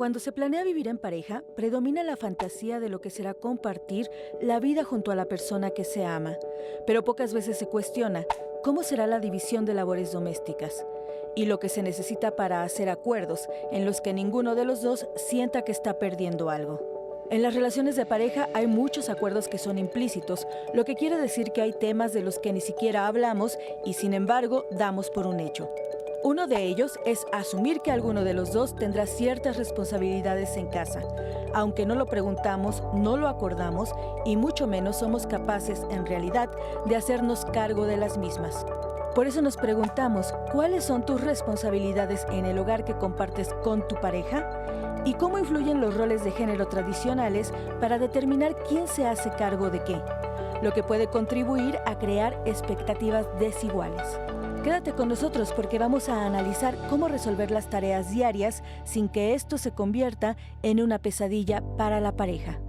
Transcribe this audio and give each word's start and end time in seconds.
Cuando 0.00 0.18
se 0.18 0.32
planea 0.32 0.64
vivir 0.64 0.88
en 0.88 0.96
pareja, 0.96 1.44
predomina 1.56 2.02
la 2.02 2.16
fantasía 2.16 2.80
de 2.80 2.88
lo 2.88 3.02
que 3.02 3.10
será 3.10 3.34
compartir 3.34 4.10
la 4.40 4.58
vida 4.58 4.82
junto 4.82 5.10
a 5.10 5.14
la 5.14 5.26
persona 5.26 5.72
que 5.72 5.84
se 5.84 6.06
ama, 6.06 6.38
pero 6.86 7.04
pocas 7.04 7.34
veces 7.34 7.58
se 7.58 7.66
cuestiona 7.66 8.24
cómo 8.64 8.82
será 8.82 9.06
la 9.06 9.20
división 9.20 9.66
de 9.66 9.74
labores 9.74 10.10
domésticas 10.10 10.86
y 11.36 11.44
lo 11.44 11.60
que 11.60 11.68
se 11.68 11.82
necesita 11.82 12.34
para 12.34 12.62
hacer 12.62 12.88
acuerdos 12.88 13.46
en 13.72 13.84
los 13.84 14.00
que 14.00 14.14
ninguno 14.14 14.54
de 14.54 14.64
los 14.64 14.80
dos 14.80 15.06
sienta 15.16 15.64
que 15.64 15.72
está 15.72 15.98
perdiendo 15.98 16.48
algo. 16.48 16.80
En 17.30 17.42
las 17.42 17.52
relaciones 17.52 17.94
de 17.94 18.06
pareja 18.06 18.48
hay 18.54 18.66
muchos 18.66 19.10
acuerdos 19.10 19.48
que 19.48 19.58
son 19.58 19.76
implícitos, 19.76 20.46
lo 20.72 20.86
que 20.86 20.94
quiere 20.94 21.18
decir 21.18 21.52
que 21.52 21.60
hay 21.60 21.74
temas 21.74 22.14
de 22.14 22.22
los 22.22 22.38
que 22.38 22.54
ni 22.54 22.62
siquiera 22.62 23.06
hablamos 23.06 23.58
y 23.84 23.92
sin 23.92 24.14
embargo 24.14 24.64
damos 24.70 25.10
por 25.10 25.26
un 25.26 25.40
hecho. 25.40 25.68
Uno 26.22 26.46
de 26.46 26.64
ellos 26.64 26.98
es 27.06 27.26
asumir 27.32 27.80
que 27.80 27.90
alguno 27.90 28.24
de 28.24 28.34
los 28.34 28.52
dos 28.52 28.76
tendrá 28.76 29.06
ciertas 29.06 29.56
responsabilidades 29.56 30.54
en 30.58 30.66
casa, 30.66 31.00
aunque 31.54 31.86
no 31.86 31.94
lo 31.94 32.04
preguntamos, 32.04 32.82
no 32.92 33.16
lo 33.16 33.26
acordamos 33.26 33.94
y 34.26 34.36
mucho 34.36 34.66
menos 34.66 34.98
somos 34.98 35.26
capaces 35.26 35.86
en 35.90 36.04
realidad 36.04 36.50
de 36.84 36.96
hacernos 36.96 37.46
cargo 37.46 37.86
de 37.86 37.96
las 37.96 38.18
mismas. 38.18 38.66
Por 39.14 39.26
eso 39.26 39.40
nos 39.40 39.56
preguntamos, 39.56 40.34
¿cuáles 40.52 40.84
son 40.84 41.06
tus 41.06 41.22
responsabilidades 41.22 42.26
en 42.30 42.44
el 42.44 42.58
hogar 42.58 42.84
que 42.84 42.98
compartes 42.98 43.54
con 43.64 43.88
tu 43.88 43.96
pareja? 43.96 45.02
¿Y 45.06 45.14
cómo 45.14 45.38
influyen 45.38 45.80
los 45.80 45.96
roles 45.96 46.22
de 46.22 46.32
género 46.32 46.68
tradicionales 46.68 47.50
para 47.80 47.98
determinar 47.98 48.54
quién 48.68 48.86
se 48.88 49.06
hace 49.06 49.30
cargo 49.30 49.70
de 49.70 49.82
qué? 49.84 49.98
Lo 50.60 50.72
que 50.72 50.82
puede 50.82 51.06
contribuir 51.06 51.78
a 51.86 51.98
crear 51.98 52.38
expectativas 52.44 53.26
desiguales. 53.38 54.20
Quédate 54.62 54.92
con 54.92 55.08
nosotros 55.08 55.54
porque 55.54 55.78
vamos 55.78 56.10
a 56.10 56.26
analizar 56.26 56.76
cómo 56.90 57.08
resolver 57.08 57.50
las 57.50 57.70
tareas 57.70 58.10
diarias 58.10 58.62
sin 58.84 59.08
que 59.08 59.32
esto 59.32 59.56
se 59.56 59.74
convierta 59.74 60.36
en 60.62 60.82
una 60.82 60.98
pesadilla 60.98 61.62
para 61.78 61.98
la 61.98 62.14
pareja. 62.14 62.60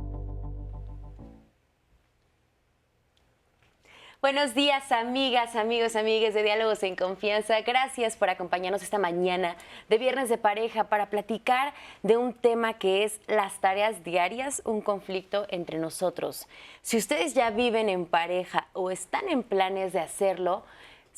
Buenos 4.21 4.53
días, 4.53 4.89
amigas, 4.93 5.57
amigos, 5.57 5.97
amigues 5.97 6.33
de 6.33 6.43
Diálogos 6.43 6.81
en 6.83 6.95
Confianza. 6.95 7.59
Gracias 7.61 8.15
por 8.15 8.29
acompañarnos 8.29 8.83
esta 8.83 8.97
mañana 8.99 9.57
de 9.89 9.97
Viernes 9.97 10.29
de 10.29 10.37
Pareja 10.37 10.85
para 10.85 11.09
platicar 11.09 11.73
de 12.03 12.15
un 12.15 12.33
tema 12.33 12.75
que 12.75 13.03
es 13.03 13.19
las 13.27 13.59
tareas 13.59 14.03
diarias, 14.05 14.61
un 14.63 14.79
conflicto 14.79 15.45
entre 15.49 15.77
nosotros. 15.77 16.47
Si 16.83 16.97
ustedes 16.97 17.33
ya 17.33 17.49
viven 17.49 17.89
en 17.89 18.05
pareja 18.05 18.67
o 18.71 18.91
están 18.91 19.27
en 19.27 19.43
planes 19.43 19.91
de 19.91 19.99
hacerlo, 19.99 20.63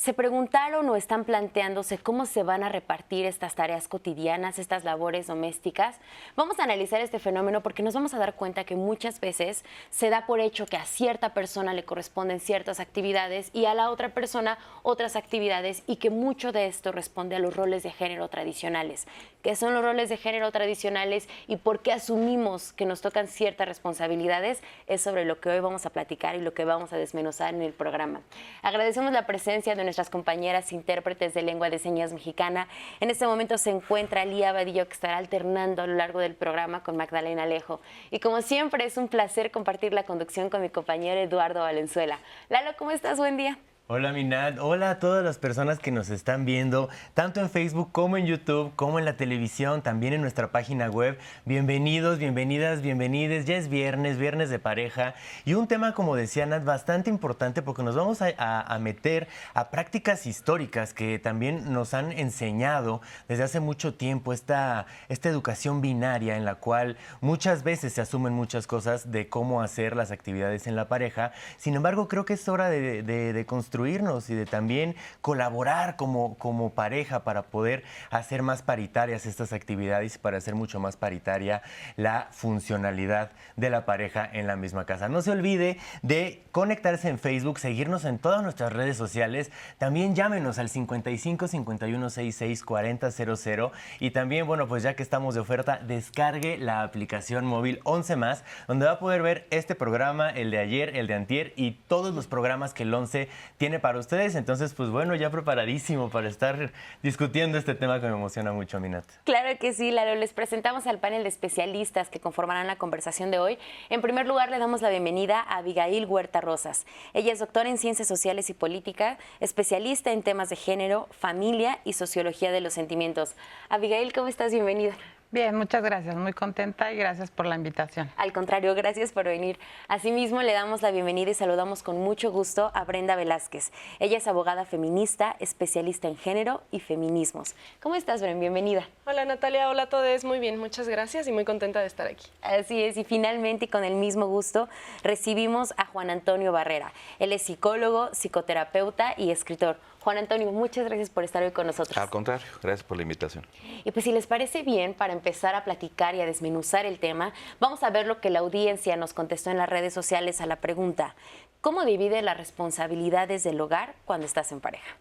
¿Se 0.03 0.13
preguntaron 0.13 0.89
o 0.89 0.97
están 0.97 1.23
planteándose 1.23 1.97
cómo 1.97 2.25
se 2.25 2.43
van 2.43 2.61
a 2.61 2.67
repartir 2.67 3.25
estas 3.25 3.55
tareas 3.55 3.87
cotidianas, 3.87 4.59
estas 4.59 4.83
labores 4.83 5.27
domésticas? 5.27 5.95
Vamos 6.35 6.59
a 6.59 6.65
analizar 6.65 6.99
este 6.99 7.19
fenómeno 7.19 7.63
porque 7.63 7.83
nos 7.83 7.93
vamos 7.93 8.13
a 8.13 8.19
dar 8.19 8.35
cuenta 8.35 8.65
que 8.65 8.75
muchas 8.75 9.21
veces 9.21 9.63
se 9.91 10.09
da 10.09 10.25
por 10.25 10.41
hecho 10.41 10.65
que 10.65 10.75
a 10.75 10.83
cierta 10.83 11.33
persona 11.33 11.73
le 11.73 11.85
corresponden 11.85 12.41
ciertas 12.41 12.81
actividades 12.81 13.49
y 13.53 13.63
a 13.63 13.75
la 13.75 13.91
otra 13.91 14.09
persona 14.09 14.57
otras 14.81 15.15
actividades 15.15 15.83
y 15.87 15.95
que 15.95 16.09
mucho 16.09 16.51
de 16.51 16.67
esto 16.67 16.91
responde 16.91 17.37
a 17.37 17.39
los 17.39 17.55
roles 17.55 17.81
de 17.83 17.91
género 17.91 18.27
tradicionales. 18.27 19.07
¿Qué 19.41 19.55
son 19.55 19.73
los 19.73 19.83
roles 19.83 20.09
de 20.09 20.17
género 20.17 20.51
tradicionales 20.51 21.29
y 21.47 21.55
por 21.55 21.81
qué 21.81 21.93
asumimos 21.93 22.73
que 22.73 22.85
nos 22.85 22.99
tocan 22.99 23.29
ciertas 23.29 23.69
responsabilidades? 23.69 24.61
Es 24.87 25.01
sobre 25.01 25.23
lo 25.23 25.39
que 25.39 25.49
hoy 25.49 25.61
vamos 25.61 25.85
a 25.85 25.91
platicar 25.91 26.35
y 26.35 26.41
lo 26.41 26.53
que 26.53 26.65
vamos 26.65 26.91
a 26.91 26.97
desmenuzar 26.97 27.53
en 27.53 27.61
el 27.61 27.71
programa. 27.71 28.21
Agradecemos 28.63 29.13
la 29.13 29.25
presencia 29.25 29.75
de 29.75 29.92
nuestras 29.93 30.09
compañeras 30.09 30.73
intérpretes 30.73 31.35
de 31.35 31.43
lengua 31.43 31.69
de 31.69 31.77
señas 31.77 32.13
mexicana. 32.13 32.67
En 32.99 33.11
este 33.11 33.27
momento 33.27 33.59
se 33.59 33.69
encuentra 33.69 34.25
Lía 34.25 34.51
Vadillo, 34.51 34.87
que 34.87 34.93
estará 34.93 35.17
alternando 35.17 35.83
a 35.83 35.87
lo 35.87 35.93
largo 35.93 36.19
del 36.19 36.33
programa 36.33 36.81
con 36.81 36.97
Magdalena 36.97 37.43
Alejo. 37.43 37.79
Y 38.09 38.19
como 38.19 38.41
siempre, 38.41 38.85
es 38.85 38.97
un 38.97 39.07
placer 39.07 39.51
compartir 39.51 39.93
la 39.93 40.01
conducción 40.01 40.49
con 40.49 40.61
mi 40.61 40.69
compañero 40.69 41.21
Eduardo 41.21 41.59
Valenzuela. 41.59 42.17
Lalo, 42.49 42.71
¿cómo 42.75 42.89
estás? 42.89 43.19
Buen 43.19 43.37
día. 43.37 43.59
Hola 43.95 44.11
Minat, 44.11 44.57
hola 44.59 44.89
a 44.89 44.97
todas 44.97 45.23
las 45.23 45.37
personas 45.37 45.77
que 45.77 45.91
nos 45.91 46.09
están 46.09 46.45
viendo, 46.45 46.89
tanto 47.13 47.41
en 47.41 47.47
Facebook 47.51 47.91
como 47.91 48.17
en 48.17 48.25
YouTube, 48.25 48.71
como 48.75 48.97
en 48.97 49.05
la 49.05 49.17
televisión, 49.17 49.83
también 49.83 50.13
en 50.13 50.21
nuestra 50.21 50.51
página 50.51 50.89
web. 50.89 51.19
Bienvenidos, 51.45 52.17
bienvenidas, 52.17 52.81
bienvenides. 52.81 53.45
Ya 53.45 53.55
es 53.55 53.69
viernes, 53.69 54.17
viernes 54.17 54.49
de 54.49 54.57
pareja. 54.57 55.13
Y 55.45 55.53
un 55.53 55.67
tema, 55.67 55.93
como 55.93 56.15
decía 56.15 56.47
Nat, 56.47 56.63
bastante 56.63 57.11
importante 57.11 57.61
porque 57.61 57.83
nos 57.83 57.95
vamos 57.95 58.23
a, 58.23 58.79
meter 58.79 59.27
a 59.53 59.69
prácticas 59.69 60.25
históricas 60.25 60.95
que 60.95 61.19
también 61.19 61.71
nos 61.71 61.93
han 61.93 62.13
enseñado 62.13 62.99
desde 63.27 63.43
hace 63.43 63.59
mucho 63.59 63.93
tiempo 63.93 64.33
esta, 64.33 64.87
esta 65.07 65.29
educación 65.29 65.81
binaria 65.81 66.35
en 66.35 66.45
la 66.45 66.55
cual 66.55 66.97
muchas 67.21 67.61
veces 67.61 67.93
se 67.93 68.01
asumen 68.01 68.33
muchas 68.33 68.65
cosas 68.65 69.11
de 69.11 69.29
cómo 69.29 69.61
hacer 69.61 69.95
las 69.95 70.09
actividades 70.09 70.65
en 70.65 70.75
la 70.75 70.87
pareja. 70.87 71.31
Sin 71.57 71.75
embargo, 71.75 72.07
creo 72.07 72.25
que 72.25 72.33
es 72.33 72.49
hora 72.49 72.71
de, 72.71 73.03
de 73.03 73.45
construir 73.45 73.82
y 73.85 74.35
de 74.35 74.45
también 74.45 74.95
colaborar 75.21 75.95
como, 75.97 76.37
como 76.37 76.71
pareja 76.71 77.23
para 77.23 77.43
poder 77.43 77.83
hacer 78.11 78.41
más 78.41 78.61
paritarias 78.61 79.25
estas 79.25 79.51
actividades 79.51 80.15
y 80.15 80.19
para 80.19 80.37
hacer 80.37 80.55
mucho 80.55 80.79
más 80.79 80.95
paritaria 80.95 81.61
la 81.97 82.29
funcionalidad 82.31 83.31
de 83.57 83.69
la 83.69 83.85
pareja 83.85 84.29
en 84.31 84.47
la 84.47 84.55
misma 84.55 84.85
casa. 84.85 85.09
No 85.09 85.21
se 85.21 85.31
olvide 85.31 85.77
de 86.01 86.43
conectarse 86.51 87.09
en 87.09 87.19
Facebook, 87.19 87.59
seguirnos 87.59 88.05
en 88.05 88.19
todas 88.19 88.41
nuestras 88.41 88.71
redes 88.71 88.95
sociales. 88.95 89.51
También 89.77 90.15
llámenos 90.15 90.59
al 90.59 90.69
55 90.69 91.47
51 91.47 92.09
66 92.09 92.63
40 92.63 93.11
00 93.11 93.71
y 93.99 94.11
también, 94.11 94.47
bueno, 94.47 94.67
pues 94.67 94.83
ya 94.83 94.95
que 94.95 95.03
estamos 95.03 95.35
de 95.35 95.41
oferta, 95.41 95.79
descargue 95.85 96.57
la 96.57 96.83
aplicación 96.83 97.45
móvil 97.45 97.79
11 97.83 98.15
más, 98.15 98.43
donde 98.67 98.85
va 98.85 98.93
a 98.93 98.99
poder 98.99 99.21
ver 99.21 99.47
este 99.49 99.75
programa, 99.75 100.29
el 100.29 100.51
de 100.51 100.59
ayer, 100.59 100.95
el 100.95 101.07
de 101.07 101.15
antier 101.15 101.53
y 101.55 101.71
todos 101.87 102.13
los 102.13 102.27
programas 102.27 102.73
que 102.73 102.83
el 102.83 102.93
11 102.93 103.29
tiene 103.57 103.62
para 103.71 103.97
ustedes. 103.97 104.35
Entonces, 104.35 104.73
pues 104.73 104.89
bueno, 104.89 105.15
ya 105.15 105.29
preparadísimo 105.29 106.09
para 106.09 106.27
estar 106.27 106.71
discutiendo 107.01 107.57
este 107.57 107.75
tema 107.75 108.01
que 108.01 108.07
me 108.07 108.13
emociona 108.13 108.51
mucho, 108.51 108.79
Minat. 108.79 109.05
Claro 109.23 109.57
que 109.57 109.71
sí, 109.71 109.89
Lalo. 109.91 110.15
Les 110.15 110.33
presentamos 110.33 110.85
al 110.85 110.99
panel 110.99 111.23
de 111.23 111.29
especialistas 111.29 112.09
que 112.09 112.19
conformarán 112.19 112.67
la 112.67 112.75
conversación 112.75 113.31
de 113.31 113.39
hoy. 113.39 113.57
En 113.89 114.01
primer 114.01 114.27
lugar, 114.27 114.51
le 114.51 114.59
damos 114.59 114.81
la 114.81 114.89
bienvenida 114.89 115.39
a 115.39 115.59
Abigail 115.59 116.05
Huerta 116.05 116.41
Rosas. 116.41 116.85
Ella 117.13 117.31
es 117.31 117.39
doctora 117.39 117.69
en 117.69 117.77
Ciencias 117.77 118.07
Sociales 118.07 118.49
y 118.49 118.53
Política, 118.53 119.17
especialista 119.39 120.11
en 120.11 120.23
temas 120.23 120.49
de 120.49 120.57
género, 120.57 121.07
familia 121.11 121.79
y 121.85 121.93
sociología 121.93 122.51
de 122.51 122.59
los 122.59 122.73
sentimientos. 122.73 123.35
Abigail, 123.69 124.11
¿cómo 124.11 124.27
estás? 124.27 124.51
Bienvenida. 124.51 124.93
Bien, 125.33 125.55
muchas 125.55 125.81
gracias, 125.81 126.15
muy 126.15 126.31
contenta 126.31 126.93
y 126.93 126.95
gracias 126.95 127.31
por 127.31 127.47
la 127.47 127.55
invitación. 127.55 128.07
Al 128.17 128.31
contrario, 128.31 128.75
gracias 128.75 129.11
por 129.11 129.25
venir. 129.25 129.57
Asimismo, 129.87 130.43
le 130.43 130.53
damos 130.53 130.83
la 130.83 130.91
bienvenida 130.91 131.31
y 131.31 131.33
saludamos 131.33 131.81
con 131.81 131.97
mucho 131.97 132.31
gusto 132.31 132.69
a 132.75 132.83
Brenda 132.83 133.15
Velázquez. 133.15 133.71
Ella 133.99 134.19
es 134.19 134.27
abogada 134.27 134.63
feminista, 134.65 135.35
especialista 135.39 136.07
en 136.07 136.17
género 136.17 136.61
y 136.69 136.81
feminismos. 136.81 137.55
¿Cómo 137.81 137.95
estás, 137.95 138.21
Brenda? 138.21 138.41
Bienvenida. 138.41 138.87
Hola, 139.07 139.25
Natalia. 139.25 139.71
Hola 139.71 139.83
a 139.83 139.89
todos. 139.89 140.23
Muy 140.23 140.37
bien, 140.37 140.59
muchas 140.59 140.87
gracias 140.87 141.27
y 141.27 141.31
muy 141.31 141.45
contenta 141.45 141.79
de 141.79 141.87
estar 141.87 142.05
aquí. 142.05 142.27
Así 142.43 142.83
es, 142.83 142.95
y 142.97 143.03
finalmente, 143.03 143.65
y 143.65 143.69
con 143.69 143.83
el 143.83 143.95
mismo 143.95 144.27
gusto, 144.27 144.69
recibimos 145.01 145.73
a 145.77 145.87
Juan 145.87 146.11
Antonio 146.11 146.51
Barrera. 146.51 146.93
Él 147.17 147.33
es 147.33 147.41
psicólogo, 147.41 148.13
psicoterapeuta 148.13 149.15
y 149.17 149.31
escritor. 149.31 149.77
Juan 150.03 150.17
Antonio, 150.17 150.51
muchas 150.51 150.83
gracias 150.83 151.09
por 151.09 151.23
estar 151.23 151.41
hoy 151.43 151.51
con 151.51 151.65
nosotros. 151.65 151.97
Al 151.97 152.09
contrario, 152.09 152.45
gracias 152.61 152.83
por 152.83 152.97
la 152.97 153.03
invitación. 153.03 153.47
Y 153.85 153.91
pues 153.91 154.03
si 154.03 154.11
les 154.11 154.27
parece 154.27 154.61
bien, 154.61 154.93
para 154.93 155.13
empezar 155.13 155.55
a 155.55 155.63
platicar 155.63 156.13
y 156.13 156.19
a 156.19 156.25
desmenuzar 156.25 156.85
el 156.85 156.99
tema, 156.99 157.31
vamos 157.61 157.83
a 157.83 157.89
ver 157.89 158.05
lo 158.05 158.19
que 158.19 158.29
la 158.29 158.39
audiencia 158.39 158.97
nos 158.97 159.13
contestó 159.13 159.49
en 159.49 159.57
las 159.57 159.69
redes 159.69 159.93
sociales 159.93 160.41
a 160.41 160.45
la 160.45 160.57
pregunta, 160.57 161.15
¿cómo 161.61 161.85
divide 161.85 162.21
las 162.21 162.35
responsabilidades 162.35 163.45
del 163.45 163.61
hogar 163.61 163.95
cuando 164.03 164.25
estás 164.25 164.51
en 164.51 164.59
pareja? 164.59 164.97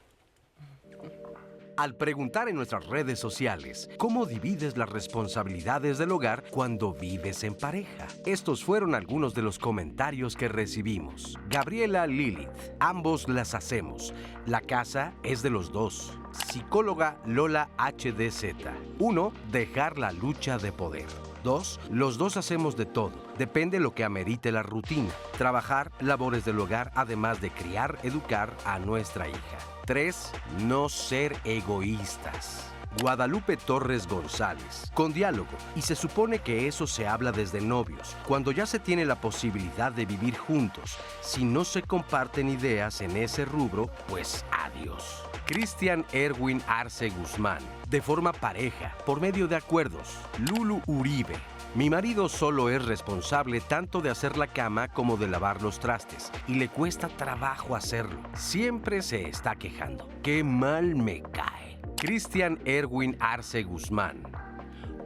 Al 1.77 1.97
preguntar 1.97 2.49
en 2.49 2.57
nuestras 2.57 2.87
redes 2.87 3.19
sociales 3.19 3.89
cómo 3.99 4.27
divides 4.27 4.77
las 4.77 4.89
responsabilidades 4.89 5.99
del 5.99 6.13
hogar 6.13 6.45
cuando 6.51 6.93
vives 6.93 7.45
en 7.45 7.55
pareja. 7.55 8.07
Estos 8.27 8.65
fueron 8.65 8.95
algunos 8.95 9.35
de 9.35 9.43
los 9.43 9.59
comentarios 9.59 10.37
que 10.37 10.49
recibimos. 10.49 11.39
Gabriela 11.49 12.07
Lilith, 12.07 12.49
ambos 12.81 13.29
las 13.29 13.55
hacemos. 13.55 14.15
La 14.47 14.61
casa 14.61 15.15
es 15.23 15.43
de 15.43 15.51
los 15.51 15.73
dos. 15.73 16.19
Psicóloga 16.33 17.19
Lola 17.27 17.69
HDZ. 17.79 18.55
1. 18.99 19.33
Dejar 19.51 19.99
la 19.99 20.13
lucha 20.13 20.59
de 20.59 20.73
poder. 20.73 21.07
2. 21.45 21.81
Los 21.91 22.19
dos 22.19 22.37
hacemos 22.37 22.77
de 22.77 22.87
todo. 22.87 23.13
Depende 23.39 23.81
lo 23.81 23.95
que 23.95 24.05
amerite 24.05 24.53
la 24.53 24.63
rutina. 24.63 25.11
Trabajar, 25.37 25.91
labores 26.01 26.45
del 26.45 26.61
hogar, 26.61 26.93
además 26.95 27.41
de 27.41 27.51
criar, 27.51 27.99
educar 28.03 28.57
a 28.65 28.79
nuestra 28.79 29.29
hija. 29.29 29.72
3. 29.87 30.33
No 30.65 30.89
ser 30.89 31.37
egoístas. 31.45 32.73
Guadalupe 33.01 33.57
Torres 33.57 34.07
González, 34.07 34.91
con 34.93 35.13
diálogo, 35.13 35.49
y 35.75 35.83
se 35.83 35.97
supone 35.97 36.41
que 36.41 36.69
eso 36.69 36.87
se 36.87 37.07
habla 37.07 37.33
desde 37.33 37.61
novios, 37.61 38.17
cuando 38.29 38.53
ya 38.53 38.67
se 38.67 38.79
tiene 38.79 39.07
la 39.07 39.21
posibilidad 39.21 39.91
de 39.91 40.05
vivir 40.05 40.37
juntos. 40.37 40.99
Si 41.23 41.45
no 41.45 41.65
se 41.65 41.83
comparten 41.83 42.51
ideas 42.51 43.01
en 43.01 43.17
ese 43.17 43.45
rubro, 43.45 43.89
pues 44.09 44.45
adiós. 44.51 45.23
Cristian 45.47 46.05
Erwin 46.13 46.63
Arce 46.67 47.11
Guzmán, 47.11 47.61
de 47.89 48.03
forma 48.03 48.33
pareja, 48.33 48.95
por 49.05 49.21
medio 49.21 49.49
de 49.49 49.57
acuerdos. 49.57 50.19
Lulu 50.39 50.83
Uribe, 50.87 51.35
mi 51.75 51.89
marido 51.89 52.29
solo 52.29 52.69
es 52.69 52.85
responsable 52.85 53.61
tanto 53.61 54.03
de 54.03 54.11
hacer 54.11 54.37
la 54.37 54.47
cama 54.47 54.89
como 54.89 55.17
de 55.17 55.27
lavar 55.27 55.63
los 55.63 55.81
trastes 55.81 56.31
y 56.47 56.57
le 56.57 56.69
cuesta 56.69 57.09
trabajo 57.09 57.75
hacerlo. 57.75 58.21
Siempre 58.35 59.01
se 59.01 59.27
está 59.27 59.57
quejando. 59.57 60.07
Qué 60.23 60.45
mal 60.45 60.95
me 60.97 61.23
cae. 61.23 61.81
Cristian 61.97 62.59
Erwin 62.67 63.17
Arce 63.21 63.63
Guzmán. 63.63 64.23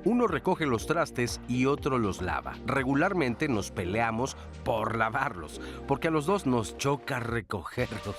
Uno 0.04 0.26
recoge 0.26 0.66
los 0.66 0.86
trastes 0.86 1.40
y 1.46 1.66
otro 1.66 1.98
los 1.98 2.20
lava. 2.20 2.54
Regularmente 2.66 3.48
nos 3.48 3.70
peleamos 3.70 4.36
por 4.64 4.96
lavarlos, 4.96 5.60
porque 5.86 6.08
a 6.08 6.10
los 6.10 6.26
dos 6.26 6.46
nos 6.46 6.76
choca 6.78 7.20
recogerlos. 7.20 8.16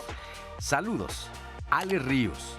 Saludos. 0.57 1.29
Ale 1.69 1.99
Ríos. 1.99 2.57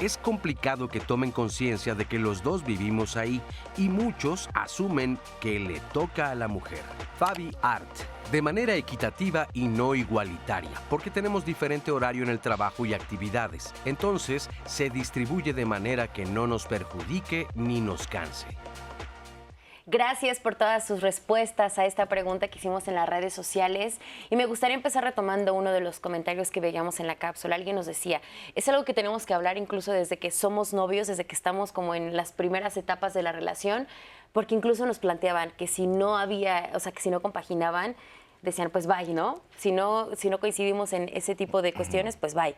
Es 0.00 0.16
complicado 0.16 0.88
que 0.88 1.00
tomen 1.00 1.32
conciencia 1.32 1.96
de 1.96 2.04
que 2.04 2.20
los 2.20 2.44
dos 2.44 2.64
vivimos 2.64 3.16
ahí 3.16 3.42
y 3.76 3.88
muchos 3.88 4.48
asumen 4.54 5.18
que 5.40 5.58
le 5.58 5.80
toca 5.92 6.30
a 6.30 6.36
la 6.36 6.46
mujer. 6.46 6.82
Fabi 7.18 7.50
Art. 7.62 7.88
De 8.30 8.40
manera 8.40 8.76
equitativa 8.76 9.48
y 9.54 9.66
no 9.66 9.94
igualitaria, 9.94 10.70
porque 10.90 11.10
tenemos 11.10 11.44
diferente 11.44 11.90
horario 11.90 12.22
en 12.22 12.28
el 12.28 12.38
trabajo 12.38 12.86
y 12.86 12.94
actividades. 12.94 13.74
Entonces, 13.86 14.50
se 14.66 14.90
distribuye 14.90 15.52
de 15.52 15.64
manera 15.64 16.12
que 16.12 16.26
no 16.26 16.46
nos 16.46 16.66
perjudique 16.66 17.48
ni 17.54 17.80
nos 17.80 18.06
canse. 18.06 18.46
Gracias 19.90 20.38
por 20.38 20.54
todas 20.54 20.86
sus 20.86 21.00
respuestas 21.00 21.78
a 21.78 21.86
esta 21.86 22.04
pregunta 22.04 22.48
que 22.48 22.58
hicimos 22.58 22.86
en 22.88 22.94
las 22.94 23.08
redes 23.08 23.32
sociales. 23.32 23.96
Y 24.28 24.36
me 24.36 24.44
gustaría 24.44 24.76
empezar 24.76 25.02
retomando 25.02 25.54
uno 25.54 25.72
de 25.72 25.80
los 25.80 25.98
comentarios 25.98 26.50
que 26.50 26.60
veíamos 26.60 27.00
en 27.00 27.06
la 27.06 27.14
cápsula. 27.14 27.54
Alguien 27.54 27.74
nos 27.74 27.86
decía, 27.86 28.20
es 28.54 28.68
algo 28.68 28.84
que 28.84 28.92
tenemos 28.92 29.24
que 29.24 29.32
hablar 29.32 29.56
incluso 29.56 29.90
desde 29.90 30.18
que 30.18 30.30
somos 30.30 30.74
novios, 30.74 31.06
desde 31.06 31.24
que 31.24 31.34
estamos 31.34 31.72
como 31.72 31.94
en 31.94 32.14
las 32.18 32.32
primeras 32.32 32.76
etapas 32.76 33.14
de 33.14 33.22
la 33.22 33.32
relación, 33.32 33.88
porque 34.34 34.54
incluso 34.54 34.84
nos 34.84 34.98
planteaban 34.98 35.52
que 35.52 35.66
si 35.66 35.86
no 35.86 36.18
había, 36.18 36.68
o 36.74 36.80
sea, 36.80 36.92
que 36.92 37.00
si 37.00 37.08
no 37.08 37.22
compaginaban, 37.22 37.96
decían, 38.42 38.68
pues 38.70 38.86
bye, 38.86 39.14
¿no? 39.14 39.40
Si, 39.56 39.72
¿no? 39.72 40.14
si 40.16 40.30
no 40.30 40.38
coincidimos 40.38 40.92
en 40.92 41.08
ese 41.14 41.34
tipo 41.34 41.62
de 41.62 41.72
cuestiones, 41.72 42.16
pues 42.16 42.34
bye. 42.34 42.54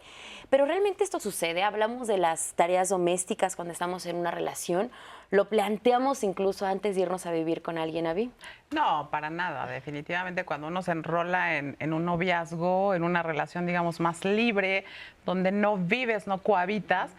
Pero 0.50 0.67
realmente 0.67 1.05
esto 1.05 1.21
sucede, 1.21 1.62
hablamos 1.62 2.09
de 2.09 2.19
las 2.19 2.55
tareas 2.55 2.88
domésticas 2.88 3.56
cuando 3.56 3.73
estamos 3.73 4.05
en 4.06 4.17
una 4.17 4.31
relación, 4.31 4.91
lo 5.31 5.49
planteamos 5.49 6.25
incluso 6.25 6.67
antes 6.67 6.97
de 6.97 7.03
irnos 7.03 7.25
a 7.27 7.32
vivir 7.32 7.62
con 7.62 7.79
alguien, 7.79 8.06
Avi. 8.06 8.31
No, 8.73 9.09
para 9.11 9.31
nada. 9.31 9.67
Definitivamente 9.67 10.44
cuando 10.44 10.67
uno 10.67 10.82
se 10.82 10.93
enrola 10.93 11.56
en, 11.56 11.77
en 11.79 11.93
un 11.93 12.05
noviazgo, 12.05 12.94
en 12.94 13.05
una 13.05 13.23
relación, 13.23 13.67
digamos, 13.67 14.00
más 14.00 14.25
libre, 14.25 14.85
donde 15.25 15.53
no 15.53 15.77
vives, 15.77 16.27
no 16.27 16.38
cohabitas, 16.38 17.12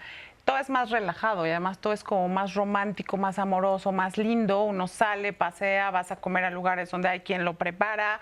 todo 0.46 0.58
es 0.58 0.70
más 0.70 0.90
relajado 0.90 1.46
y 1.46 1.52
además 1.52 1.78
todo 1.80 1.94
es 1.94 2.04
como 2.04 2.28
más 2.28 2.56
romántico, 2.56 3.16
más 3.16 3.38
amoroso, 3.38 3.92
más 3.92 4.18
lindo. 4.18 4.64
Uno 4.64 4.88
sale, 4.88 5.34
pasea, 5.34 5.92
vas 5.92 6.12
a 6.12 6.16
comer 6.16 6.44
a 6.46 6.50
lugares 6.50 6.90
donde 6.90 7.10
hay 7.10 7.20
quien 7.22 7.46
lo 7.46 7.54
prepara. 7.54 8.20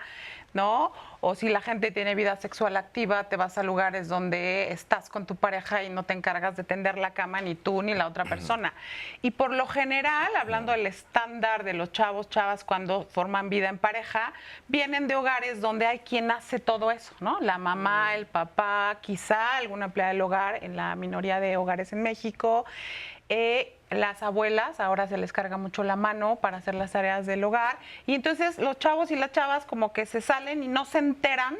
¿No? 0.52 0.92
O 1.20 1.34
si 1.34 1.48
la 1.48 1.60
gente 1.60 1.90
tiene 1.90 2.14
vida 2.14 2.36
sexual 2.36 2.76
activa, 2.76 3.24
te 3.24 3.36
vas 3.36 3.58
a 3.58 3.62
lugares 3.62 4.08
donde 4.08 4.72
estás 4.72 5.10
con 5.10 5.26
tu 5.26 5.36
pareja 5.36 5.82
y 5.82 5.90
no 5.90 6.04
te 6.04 6.14
encargas 6.14 6.56
de 6.56 6.64
tender 6.64 6.96
la 6.96 7.12
cama 7.12 7.40
ni 7.40 7.54
tú 7.54 7.82
ni 7.82 7.94
la 7.94 8.06
otra 8.06 8.24
persona. 8.24 8.72
Y 9.20 9.32
por 9.32 9.52
lo 9.52 9.66
general, 9.66 10.34
hablando 10.36 10.72
del 10.72 10.86
estándar 10.86 11.62
de 11.62 11.74
los 11.74 11.92
chavos, 11.92 12.30
chavas 12.30 12.64
cuando 12.64 13.04
forman 13.04 13.50
vida 13.50 13.68
en 13.68 13.78
pareja, 13.78 14.32
vienen 14.68 15.08
de 15.08 15.16
hogares 15.16 15.60
donde 15.60 15.86
hay 15.86 15.98
quien 16.00 16.30
hace 16.30 16.58
todo 16.58 16.90
eso, 16.90 17.14
¿no? 17.20 17.38
La 17.40 17.58
mamá, 17.58 18.14
el 18.14 18.26
papá, 18.26 18.96
quizá 19.02 19.58
alguna 19.58 19.86
empleada 19.86 20.12
del 20.12 20.22
hogar 20.22 20.64
en 20.64 20.76
la 20.76 20.96
minoría 20.96 21.38
de 21.38 21.56
hogares 21.58 21.92
en 21.92 22.02
México. 22.02 22.64
Eh, 23.28 23.76
las 23.90 24.22
abuelas 24.22 24.80
ahora 24.80 25.06
se 25.08 25.16
les 25.16 25.32
carga 25.32 25.56
mucho 25.56 25.82
la 25.82 25.96
mano 25.96 26.36
para 26.36 26.58
hacer 26.58 26.74
las 26.74 26.92
tareas 26.92 27.26
del 27.26 27.42
hogar 27.44 27.76
y 28.06 28.14
entonces 28.14 28.58
los 28.58 28.78
chavos 28.78 29.10
y 29.10 29.16
las 29.16 29.32
chavas 29.32 29.64
como 29.64 29.92
que 29.92 30.06
se 30.06 30.20
salen 30.20 30.62
y 30.62 30.68
no 30.68 30.84
se 30.84 30.98
enteran 30.98 31.56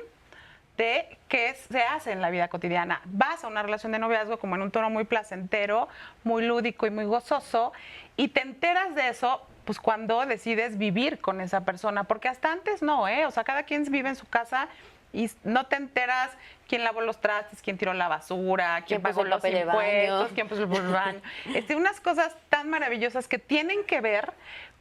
de 0.77 1.19
qué 1.29 1.55
se 1.55 1.83
hace 1.83 2.13
en 2.13 2.23
la 2.23 2.31
vida 2.31 2.49
cotidiana. 2.49 3.03
Vas 3.05 3.45
a 3.45 3.49
una 3.49 3.63
relación 3.63 3.93
de 3.93 3.99
noviazgo 3.99 4.39
como 4.39 4.55
en 4.55 4.63
un 4.63 4.71
tono 4.71 4.89
muy 4.89 5.05
placentero, 5.05 5.89
muy 6.25 6.47
lúdico 6.47 6.87
y 6.87 6.91
muy 6.91 7.05
gozoso 7.05 7.73
y 8.17 8.29
te 8.29 8.41
enteras 8.43 8.95
de 8.95 9.09
eso 9.09 9.43
pues 9.65 9.79
cuando 9.79 10.25
decides 10.25 10.79
vivir 10.79 11.21
con 11.21 11.41
esa 11.41 11.65
persona, 11.65 12.05
porque 12.05 12.29
hasta 12.29 12.51
antes 12.51 12.83
no, 12.83 13.07
¿eh? 13.09 13.27
O 13.27 13.31
sea, 13.31 13.45
cada 13.45 13.65
quien 13.65 13.85
vive 13.85 14.09
en 14.09 14.17
su 14.17 14.27
casa 14.27 14.69
y 15.13 15.31
no 15.45 15.67
te 15.67 15.77
enteras 15.77 16.31
quién 16.71 16.85
lavó 16.85 17.01
los 17.01 17.21
trastes, 17.21 17.61
quién 17.63 17.77
tiró 17.77 17.93
la 17.95 18.07
basura, 18.07 18.85
quién, 18.87 19.03
pagó 19.03 19.25
los 19.25 19.45
impuestos, 19.45 20.31
quién 20.35 20.47
puso 20.47 20.63
el 20.63 20.69
baño. 20.69 21.21
Este, 21.53 21.75
unas 21.75 22.01
cosas 22.01 22.33
tan 22.49 22.71
maravillosas 22.71 23.27
que 23.27 23.41
tienen 23.41 23.83
que 23.85 24.01
ver 24.01 24.33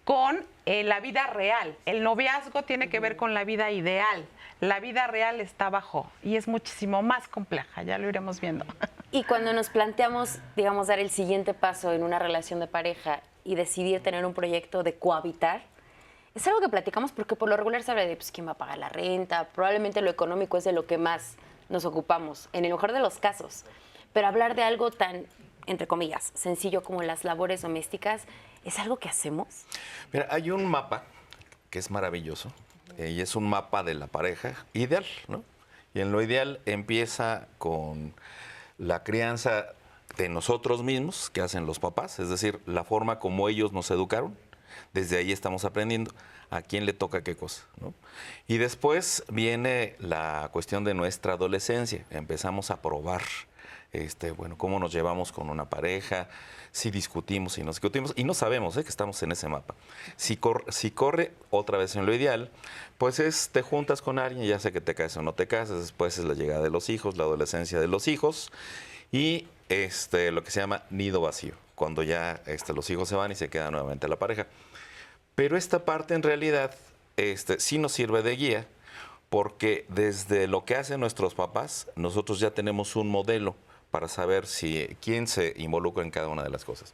con 0.03 0.45
eh, 0.67 0.83
la 0.83 0.99
vida 0.99 1.25
real. 1.25 1.75
El 1.87 2.03
noviazgo 2.03 2.61
tiene 2.61 2.89
que 2.89 2.99
ver 2.99 3.15
con 3.15 3.33
la 3.33 3.43
vida 3.43 3.71
ideal. 3.71 4.27
La 4.61 4.79
vida 4.79 5.07
real 5.07 5.41
está 5.41 5.65
abajo 5.65 6.11
y 6.21 6.35
es 6.35 6.47
muchísimo 6.47 7.01
más 7.01 7.27
compleja, 7.27 7.81
ya 7.81 7.97
lo 7.97 8.07
iremos 8.07 8.39
viendo. 8.39 8.65
Y 9.11 9.23
cuando 9.23 9.53
nos 9.53 9.69
planteamos, 9.71 10.37
digamos, 10.55 10.85
dar 10.85 10.99
el 10.99 11.09
siguiente 11.09 11.55
paso 11.55 11.93
en 11.93 12.03
una 12.03 12.19
relación 12.19 12.59
de 12.59 12.67
pareja 12.67 13.21
y 13.43 13.55
decidir 13.55 14.03
tener 14.03 14.23
un 14.23 14.35
proyecto 14.35 14.83
de 14.83 14.93
cohabitar, 14.99 15.63
es 16.35 16.45
algo 16.45 16.61
que 16.61 16.69
platicamos 16.69 17.11
porque 17.11 17.35
por 17.35 17.49
lo 17.49 17.57
regular 17.57 17.81
se 17.81 17.89
habla 17.89 18.05
de 18.05 18.15
pues, 18.15 18.31
quién 18.31 18.45
va 18.45 18.51
a 18.51 18.57
pagar 18.59 18.77
la 18.77 18.89
renta, 18.89 19.45
probablemente 19.45 20.03
lo 20.03 20.11
económico 20.11 20.57
es 20.57 20.63
de 20.63 20.73
lo 20.73 20.85
que 20.85 20.99
más 20.99 21.37
nos 21.69 21.85
ocupamos, 21.85 22.49
en 22.53 22.65
el 22.65 22.71
mejor 22.71 22.91
de 22.91 22.99
los 22.99 23.17
casos. 23.17 23.63
Pero 24.13 24.27
hablar 24.27 24.55
de 24.55 24.63
algo 24.63 24.91
tan, 24.91 25.25
entre 25.65 25.87
comillas, 25.87 26.31
sencillo 26.33 26.83
como 26.83 27.01
las 27.03 27.23
labores 27.23 27.61
domésticas, 27.61 28.23
¿es 28.65 28.79
algo 28.79 28.97
que 28.97 29.09
hacemos? 29.09 29.47
Mira, 30.11 30.27
hay 30.29 30.51
un 30.51 30.65
mapa 30.65 31.03
que 31.69 31.79
es 31.79 31.91
maravilloso 31.91 32.51
eh, 32.97 33.11
y 33.11 33.21
es 33.21 33.35
un 33.35 33.47
mapa 33.47 33.83
de 33.83 33.93
la 33.93 34.07
pareja 34.07 34.55
ideal, 34.73 35.05
¿no? 35.27 35.43
Y 35.93 36.01
en 36.01 36.11
lo 36.11 36.21
ideal 36.21 36.59
empieza 36.65 37.47
con 37.57 38.13
la 38.77 39.03
crianza 39.03 39.65
de 40.17 40.29
nosotros 40.29 40.83
mismos, 40.83 41.29
que 41.29 41.41
hacen 41.41 41.65
los 41.65 41.79
papás, 41.79 42.19
es 42.19 42.29
decir, 42.29 42.59
la 42.65 42.83
forma 42.83 43.19
como 43.19 43.47
ellos 43.49 43.71
nos 43.73 43.89
educaron, 43.91 44.37
desde 44.93 45.17
ahí 45.17 45.31
estamos 45.31 45.65
aprendiendo 45.65 46.11
a 46.49 46.61
quién 46.61 46.85
le 46.85 46.93
toca 46.93 47.23
qué 47.23 47.35
cosa. 47.35 47.63
Y 48.47 48.57
después 48.57 49.23
viene 49.29 49.95
la 49.99 50.49
cuestión 50.51 50.83
de 50.83 50.93
nuestra 50.93 51.33
adolescencia. 51.33 52.05
Empezamos 52.09 52.71
a 52.71 52.81
probar 52.81 53.21
este, 53.91 54.31
bueno, 54.31 54.57
cómo 54.57 54.79
nos 54.79 54.91
llevamos 54.91 55.31
con 55.31 55.49
una 55.49 55.69
pareja, 55.69 56.27
si 56.71 56.91
discutimos, 56.91 57.53
si 57.53 57.63
no 57.63 57.71
discutimos, 57.71 58.13
y 58.15 58.23
no 58.23 58.33
sabemos 58.33 58.77
¿eh? 58.77 58.83
que 58.83 58.89
estamos 58.89 59.21
en 59.23 59.31
ese 59.31 59.47
mapa. 59.47 59.73
Si, 60.15 60.37
corre 60.37 61.31
otra 61.49 61.77
vez 61.77 61.95
en 61.95 62.05
lo 62.05 62.13
ideal, 62.13 62.51
pues 62.97 63.19
es 63.19 63.49
te 63.49 63.61
juntas 63.61 64.01
con 64.01 64.19
alguien, 64.19 64.45
ya 64.45 64.59
sé 64.59 64.71
que 64.71 64.81
te 64.81 64.93
caes 64.93 65.17
o 65.17 65.23
no 65.23 65.33
te 65.33 65.47
casas, 65.47 65.79
después 65.81 66.17
es 66.17 66.25
la 66.25 66.35
llegada 66.35 66.61
de 66.61 66.69
los 66.69 66.89
hijos, 66.89 67.17
la 67.17 67.23
adolescencia 67.23 67.79
de 67.79 67.87
los 67.87 68.07
hijos, 68.07 68.51
y 69.11 69.47
este, 69.69 70.31
lo 70.31 70.43
que 70.43 70.51
se 70.51 70.59
llama 70.59 70.83
nido 70.91 71.21
vacío, 71.21 71.55
cuando 71.73 72.03
ya 72.03 72.41
este, 72.45 72.73
los 72.73 72.89
hijos 72.91 73.09
se 73.09 73.15
van 73.15 73.31
y 73.31 73.35
se 73.35 73.49
queda 73.49 73.71
nuevamente 73.71 74.07
la 74.07 74.19
pareja. 74.19 74.45
Pero 75.39 75.55
esta 75.55 75.85
parte 75.85 76.15
en 76.15 76.21
realidad 76.21 76.75
este, 77.15 77.61
sí 77.61 77.77
nos 77.77 77.93
sirve 77.93 78.23
de 78.23 78.35
guía 78.35 78.67
porque 79.29 79.85
desde 79.87 80.47
lo 80.47 80.65
que 80.65 80.75
hacen 80.75 80.99
nuestros 80.99 81.33
papás, 81.33 81.87
nosotros 81.95 82.41
ya 82.41 82.51
tenemos 82.51 82.97
un 82.97 83.07
modelo 83.07 83.55
para 83.89 84.09
saber 84.09 84.45
si 84.45 84.97
quién 85.01 85.27
se 85.27 85.53
involucra 85.55 86.03
en 86.03 86.11
cada 86.11 86.27
una 86.27 86.43
de 86.43 86.49
las 86.49 86.65
cosas. 86.65 86.93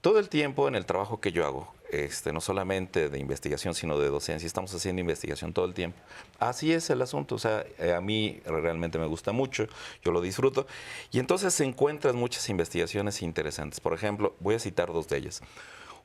Todo 0.00 0.18
el 0.18 0.30
tiempo 0.30 0.68
en 0.68 0.74
el 0.74 0.86
trabajo 0.86 1.20
que 1.20 1.32
yo 1.32 1.44
hago, 1.44 1.70
este, 1.90 2.32
no 2.32 2.40
solamente 2.40 3.10
de 3.10 3.18
investigación, 3.18 3.74
sino 3.74 3.98
de 3.98 4.08
docencia, 4.08 4.46
estamos 4.46 4.72
haciendo 4.72 5.00
investigación 5.00 5.52
todo 5.52 5.66
el 5.66 5.74
tiempo. 5.74 5.98
Así 6.38 6.72
es 6.72 6.88
el 6.88 7.02
asunto, 7.02 7.34
o 7.34 7.38
sea, 7.38 7.66
eh, 7.78 7.92
a 7.92 8.00
mí 8.00 8.40
realmente 8.46 8.98
me 8.98 9.06
gusta 9.06 9.32
mucho, 9.32 9.66
yo 10.02 10.12
lo 10.12 10.22
disfruto, 10.22 10.66
y 11.12 11.18
entonces 11.18 11.52
se 11.52 11.64
encuentran 11.64 12.16
muchas 12.16 12.48
investigaciones 12.48 13.20
interesantes. 13.20 13.80
Por 13.80 13.92
ejemplo, 13.92 14.34
voy 14.40 14.54
a 14.54 14.60
citar 14.60 14.90
dos 14.94 15.08
de 15.08 15.18
ellas. 15.18 15.42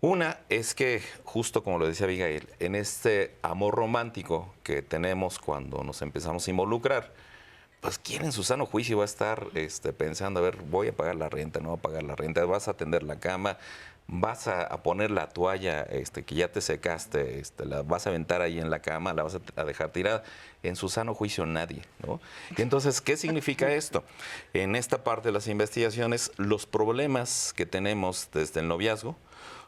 Una 0.04 0.40
es 0.50 0.74
que, 0.74 1.04
justo 1.26 1.64
como 1.64 1.78
lo 1.78 1.86
decía 1.86 2.08
Abigail, 2.08 2.50
en 2.58 2.74
este 2.74 3.36
amor 3.44 3.76
romántico 3.76 4.52
que 4.64 4.82
tenemos 4.82 5.38
cuando 5.38 5.84
nos 5.84 6.02
empezamos 6.02 6.48
a 6.48 6.50
involucrar, 6.50 7.14
pues 7.82 8.00
quién 8.00 8.26
en 8.26 8.32
su 8.32 8.42
sano 8.42 8.66
juicio 8.66 8.98
va 8.98 9.04
a 9.04 9.06
estar 9.06 9.46
este, 9.54 9.94
pensando, 9.94 10.40
a 10.40 10.44
ver, 10.44 10.58
voy 10.58 10.88
a 10.88 10.96
pagar 10.96 11.18
la 11.18 11.30
renta, 11.30 11.60
no 11.60 11.70
voy 11.70 11.78
a 11.78 11.82
pagar 11.84 12.02
la 12.02 12.16
renta, 12.16 12.44
vas 12.46 12.68
a 12.68 12.72
atender 12.72 13.04
la 13.04 13.20
cama, 13.20 13.60
vas 14.08 14.48
a, 14.48 14.70
poner 14.82 15.12
la 15.12 15.30
toalla 15.30 15.84
este, 15.84 16.24
que 16.24 16.34
ya 16.34 16.52
te 16.52 16.62
secaste, 16.62 17.40
este, 17.40 17.68
la 17.68 17.84
vas 17.84 18.08
a 18.08 18.10
aventar 18.10 18.42
ahí 18.42 18.58
en 18.58 18.72
la 18.72 18.80
cama, 18.80 19.14
la 19.14 19.22
vas 19.22 19.36
a, 19.36 19.62
a 19.62 19.66
dejar 19.66 19.92
tirada. 19.92 20.24
En 20.64 20.76
su 20.76 20.90
sano 20.90 21.14
juicio 21.14 21.46
nadie, 21.46 21.84
¿no? 22.08 22.20
Y 22.58 22.64
entonces, 22.64 23.02
¿qué 23.02 23.18
significa 23.18 23.72
esto? 23.72 24.04
En 24.56 24.76
esta 24.76 25.04
parte 25.04 25.28
de 25.28 25.34
las 25.34 25.48
investigaciones, 25.48 26.32
los 26.38 26.66
problemas 26.66 27.54
que 27.56 27.68
tenemos 27.68 28.30
desde 28.34 28.62
el 28.62 28.68
noviazgo, 28.68 29.16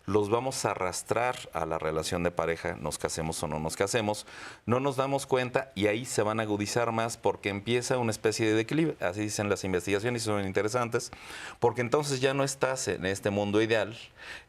los 0.05 0.29
vamos 0.29 0.65
a 0.65 0.71
arrastrar 0.71 1.37
a 1.53 1.65
la 1.65 1.79
relación 1.79 2.23
de 2.23 2.31
pareja, 2.31 2.75
nos 2.79 2.97
casemos 2.97 3.41
o 3.41 3.47
no 3.47 3.59
nos 3.59 3.77
casemos, 3.77 4.25
no 4.65 4.79
nos 4.79 4.97
damos 4.97 5.25
cuenta 5.25 5.71
y 5.75 5.87
ahí 5.87 6.05
se 6.05 6.23
van 6.23 6.39
a 6.39 6.43
agudizar 6.43 6.91
más 6.91 7.17
porque 7.17 7.49
empieza 7.49 7.97
una 7.97 8.11
especie 8.11 8.47
de 8.47 8.53
declive, 8.53 8.97
así 8.99 9.21
dicen 9.21 9.49
las 9.49 9.63
investigaciones 9.63 10.23
y 10.23 10.25
son 10.25 10.45
interesantes, 10.45 11.11
porque 11.59 11.81
entonces 11.81 12.19
ya 12.19 12.33
no 12.33 12.43
estás 12.43 12.87
en 12.87 13.05
este 13.05 13.29
mundo 13.29 13.61
ideal, 13.61 13.97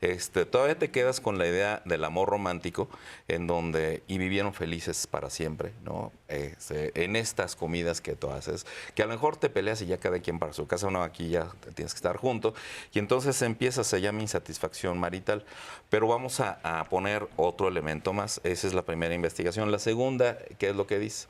este, 0.01 0.45
todavía 0.45 0.79
te 0.79 0.91
quedas 0.91 1.21
con 1.21 1.39
la 1.39 1.47
idea 1.47 1.83
del 1.85 2.05
amor 2.05 2.29
romántico 2.29 2.89
en 3.29 3.47
donde 3.47 4.03
y 4.09 4.19
vivieron 4.19 4.55
felices 4.55 5.07
para 5.07 5.31
siempre, 5.31 5.73
¿no? 5.85 6.13
Este, 6.35 7.05
en 7.05 7.17
estas 7.17 7.57
comidas 7.57 8.01
que 8.01 8.17
tú 8.17 8.31
haces, 8.31 8.67
que 8.95 9.03
a 9.03 9.07
lo 9.07 9.13
mejor 9.13 9.37
te 9.37 9.49
peleas 9.49 9.81
y 9.83 9.87
ya 9.87 9.99
cada 9.99 10.21
quien 10.21 10.39
para 10.39 10.53
su 10.53 10.67
casa, 10.67 10.91
no, 10.91 11.03
aquí 11.03 11.29
ya 11.29 11.49
tienes 11.75 11.95
que 11.95 11.99
estar 11.99 12.17
junto, 12.17 12.55
y 12.93 12.99
entonces 12.99 13.41
empieza, 13.43 13.85
se 13.85 14.01
llama 14.01 14.23
insatisfacción 14.23 14.99
marital. 14.99 15.45
Pero 15.91 16.09
vamos 16.09 16.41
a, 16.41 16.59
a 16.63 16.85
poner 16.89 17.29
otro 17.37 17.69
elemento 17.69 18.13
más. 18.13 18.41
Esa 18.43 18.67
es 18.67 18.75
la 18.75 18.83
primera 18.83 19.15
investigación. 19.15 19.71
La 19.71 19.79
segunda, 19.79 20.39
¿qué 20.59 20.71
es 20.71 20.77
lo 20.77 20.87
que 20.87 20.99
dice? 20.99 21.29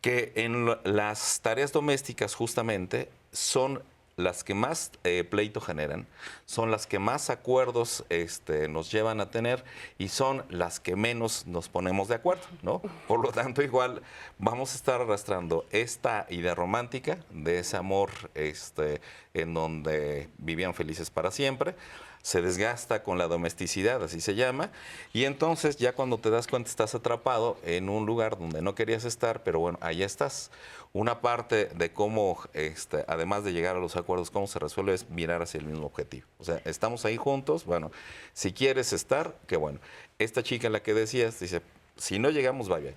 Que 0.00 0.32
en 0.36 0.66
las 0.84 1.40
tareas 1.40 1.72
domésticas 1.72 2.34
justamente 2.34 3.08
son 3.32 3.82
las 4.16 4.44
que 4.44 4.54
más 4.54 4.92
eh, 5.04 5.24
pleito 5.28 5.60
generan, 5.60 6.06
son 6.46 6.70
las 6.70 6.86
que 6.86 6.98
más 6.98 7.28
acuerdos 7.28 8.02
este, 8.08 8.66
nos 8.66 8.90
llevan 8.90 9.20
a 9.20 9.30
tener 9.30 9.62
y 9.98 10.08
son 10.08 10.42
las 10.48 10.80
que 10.80 10.96
menos 10.96 11.46
nos 11.46 11.68
ponemos 11.68 12.08
de 12.08 12.14
acuerdo, 12.14 12.44
¿no? 12.62 12.80
Por 13.06 13.20
lo 13.20 13.30
tanto, 13.30 13.62
igual 13.62 14.00
vamos 14.38 14.72
a 14.72 14.76
estar 14.76 15.02
arrastrando 15.02 15.66
esta 15.70 16.26
idea 16.30 16.54
romántica 16.54 17.18
de 17.28 17.58
ese 17.58 17.76
amor 17.76 18.10
este, 18.34 19.02
en 19.34 19.52
donde 19.52 20.30
vivían 20.38 20.72
felices 20.72 21.10
para 21.10 21.30
siempre, 21.30 21.74
se 22.22 22.40
desgasta 22.40 23.02
con 23.02 23.18
la 23.18 23.28
domesticidad, 23.28 24.02
así 24.02 24.22
se 24.22 24.34
llama, 24.34 24.70
y 25.12 25.26
entonces 25.26 25.76
ya 25.76 25.92
cuando 25.92 26.16
te 26.18 26.30
das 26.30 26.46
cuenta 26.46 26.70
estás 26.70 26.94
atrapado 26.94 27.58
en 27.64 27.90
un 27.90 28.06
lugar 28.06 28.38
donde 28.38 28.62
no 28.62 28.74
querías 28.74 29.04
estar, 29.04 29.44
pero 29.44 29.60
bueno, 29.60 29.78
ahí 29.82 30.02
estás. 30.02 30.50
Una 30.92 31.20
parte 31.20 31.66
de 31.66 31.92
cómo, 31.92 32.38
este, 32.54 33.04
además 33.06 33.44
de 33.44 33.52
llegar 33.52 33.76
a 33.76 33.80
los 33.80 33.96
acuerdos, 33.96 34.30
cómo 34.30 34.46
se 34.46 34.58
resuelve 34.58 34.94
es 34.94 35.10
mirar 35.10 35.42
hacia 35.42 35.58
el 35.58 35.66
mismo 35.66 35.86
objetivo. 35.86 36.26
O 36.38 36.44
sea, 36.44 36.60
estamos 36.64 37.04
ahí 37.04 37.16
juntos, 37.16 37.64
bueno, 37.64 37.90
si 38.32 38.52
quieres 38.52 38.92
estar, 38.92 39.34
qué 39.46 39.56
bueno. 39.56 39.78
Esta 40.18 40.42
chica 40.42 40.66
en 40.66 40.72
la 40.72 40.82
que 40.82 40.94
decías 40.94 41.38
dice, 41.38 41.60
si 41.96 42.18
no 42.18 42.30
llegamos, 42.30 42.70
va 42.70 42.78
bien. 42.78 42.94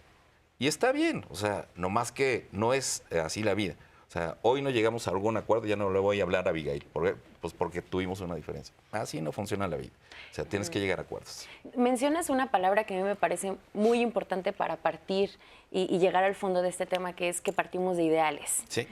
Y 0.60 0.68
está 0.68 0.92
bien, 0.92 1.26
o 1.30 1.36
sea, 1.36 1.68
nomás 1.76 2.12
que 2.12 2.48
no 2.52 2.74
es 2.74 3.04
eh, 3.12 3.20
así 3.20 3.44
la 3.44 3.54
vida. 3.54 3.76
O 4.10 4.12
sea, 4.12 4.38
hoy 4.42 4.64
no 4.64 4.72
llegamos 4.72 5.08
a 5.08 5.12
algún 5.12 5.38
acuerdo, 5.38 5.68
ya 5.68 5.76
no 5.76 5.92
le 5.92 6.00
voy 6.00 6.20
a 6.20 6.24
hablar 6.24 6.48
a 6.48 6.50
Abigail, 6.50 6.84
porque, 6.92 7.16
pues 7.42 7.54
porque 7.54 7.84
tuvimos 7.84 8.22
una 8.22 8.34
diferencia. 8.34 8.74
Así 8.92 9.22
no 9.22 9.32
funciona 9.32 9.68
la 9.68 9.78
vida. 9.78 9.92
O 10.32 10.34
sea, 10.34 10.46
tienes 10.46 10.70
que 10.70 10.80
llegar 10.80 10.98
a 10.98 11.04
acuerdos. 11.04 11.48
Mencionas 11.76 12.30
una 12.30 12.50
palabra 12.50 12.86
que 12.86 12.96
a 12.96 12.98
mí 12.98 13.04
me 13.04 13.16
parece 13.16 13.56
muy 13.74 14.02
importante 14.02 14.52
para 14.52 14.78
partir 14.78 15.30
y, 15.72 15.94
y 15.94 16.00
llegar 16.00 16.24
al 16.24 16.36
fondo 16.36 16.62
de 16.62 16.70
este 16.70 16.86
tema, 16.86 17.14
que 17.14 17.30
es 17.30 17.42
que 17.42 17.54
partimos 17.54 17.98
de 17.98 18.04
ideales. 18.04 18.64
Sí. 18.68 18.88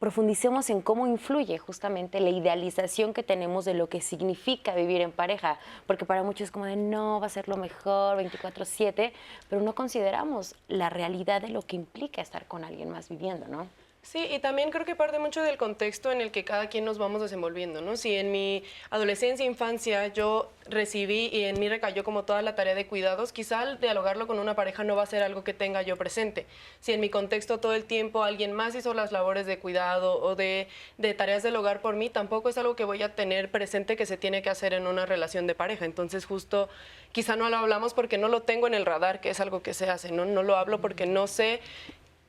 Profundicemos 0.00 0.70
en 0.70 0.80
cómo 0.80 1.06
influye 1.06 1.58
justamente 1.58 2.20
la 2.20 2.30
idealización 2.30 3.12
que 3.12 3.22
tenemos 3.22 3.66
de 3.66 3.74
lo 3.74 3.90
que 3.90 4.00
significa 4.00 4.74
vivir 4.74 5.02
en 5.02 5.12
pareja, 5.12 5.58
porque 5.86 6.06
para 6.06 6.22
muchos 6.22 6.46
es 6.46 6.50
como 6.50 6.64
de 6.64 6.74
no, 6.74 7.20
va 7.20 7.26
a 7.26 7.28
ser 7.28 7.48
lo 7.48 7.58
mejor 7.58 8.16
24/7, 8.16 9.12
pero 9.50 9.60
no 9.60 9.74
consideramos 9.74 10.54
la 10.68 10.88
realidad 10.88 11.42
de 11.42 11.50
lo 11.50 11.60
que 11.60 11.76
implica 11.76 12.22
estar 12.22 12.46
con 12.46 12.64
alguien 12.64 12.88
más 12.88 13.10
viviendo, 13.10 13.46
¿no? 13.46 13.66
Sí, 14.02 14.26
y 14.30 14.38
también 14.38 14.70
creo 14.70 14.86
que 14.86 14.96
parte 14.96 15.18
mucho 15.18 15.42
del 15.42 15.58
contexto 15.58 16.10
en 16.10 16.22
el 16.22 16.30
que 16.30 16.42
cada 16.42 16.70
quien 16.70 16.86
nos 16.86 16.96
vamos 16.96 17.20
desenvolviendo, 17.20 17.82
¿no? 17.82 17.98
Si 17.98 18.14
en 18.14 18.32
mi 18.32 18.64
adolescencia, 18.88 19.44
infancia, 19.44 20.06
yo 20.08 20.50
recibí 20.66 21.28
y 21.30 21.44
en 21.44 21.60
mí 21.60 21.68
recayó 21.68 22.02
como 22.02 22.24
toda 22.24 22.40
la 22.40 22.54
tarea 22.54 22.74
de 22.74 22.86
cuidados, 22.86 23.30
quizá 23.30 23.60
al 23.60 23.78
dialogarlo 23.78 24.26
con 24.26 24.38
una 24.38 24.56
pareja 24.56 24.84
no 24.84 24.96
va 24.96 25.02
a 25.02 25.06
ser 25.06 25.22
algo 25.22 25.44
que 25.44 25.52
tenga 25.52 25.82
yo 25.82 25.96
presente. 25.98 26.46
Si 26.80 26.92
en 26.92 27.00
mi 27.00 27.10
contexto 27.10 27.60
todo 27.60 27.74
el 27.74 27.84
tiempo 27.84 28.24
alguien 28.24 28.52
más 28.52 28.74
hizo 28.74 28.94
las 28.94 29.12
labores 29.12 29.44
de 29.44 29.58
cuidado 29.58 30.18
o 30.18 30.34
de, 30.34 30.66
de 30.96 31.12
tareas 31.12 31.42
del 31.42 31.56
hogar 31.56 31.82
por 31.82 31.94
mí, 31.94 32.08
tampoco 32.08 32.48
es 32.48 32.56
algo 32.56 32.76
que 32.76 32.84
voy 32.84 33.02
a 33.02 33.14
tener 33.14 33.50
presente 33.50 33.96
que 33.96 34.06
se 34.06 34.16
tiene 34.16 34.40
que 34.40 34.48
hacer 34.48 34.72
en 34.72 34.86
una 34.86 35.04
relación 35.04 35.46
de 35.46 35.54
pareja. 35.54 35.84
Entonces 35.84 36.24
justo 36.24 36.70
quizá 37.12 37.36
no 37.36 37.50
lo 37.50 37.58
hablamos 37.58 37.92
porque 37.92 38.16
no 38.16 38.28
lo 38.28 38.42
tengo 38.42 38.66
en 38.66 38.74
el 38.74 38.86
radar, 38.86 39.20
que 39.20 39.28
es 39.28 39.40
algo 39.40 39.62
que 39.62 39.74
se 39.74 39.90
hace, 39.90 40.10
¿no? 40.10 40.24
No 40.24 40.42
lo 40.42 40.56
hablo 40.56 40.80
porque 40.80 41.04
no 41.04 41.26
sé 41.26 41.60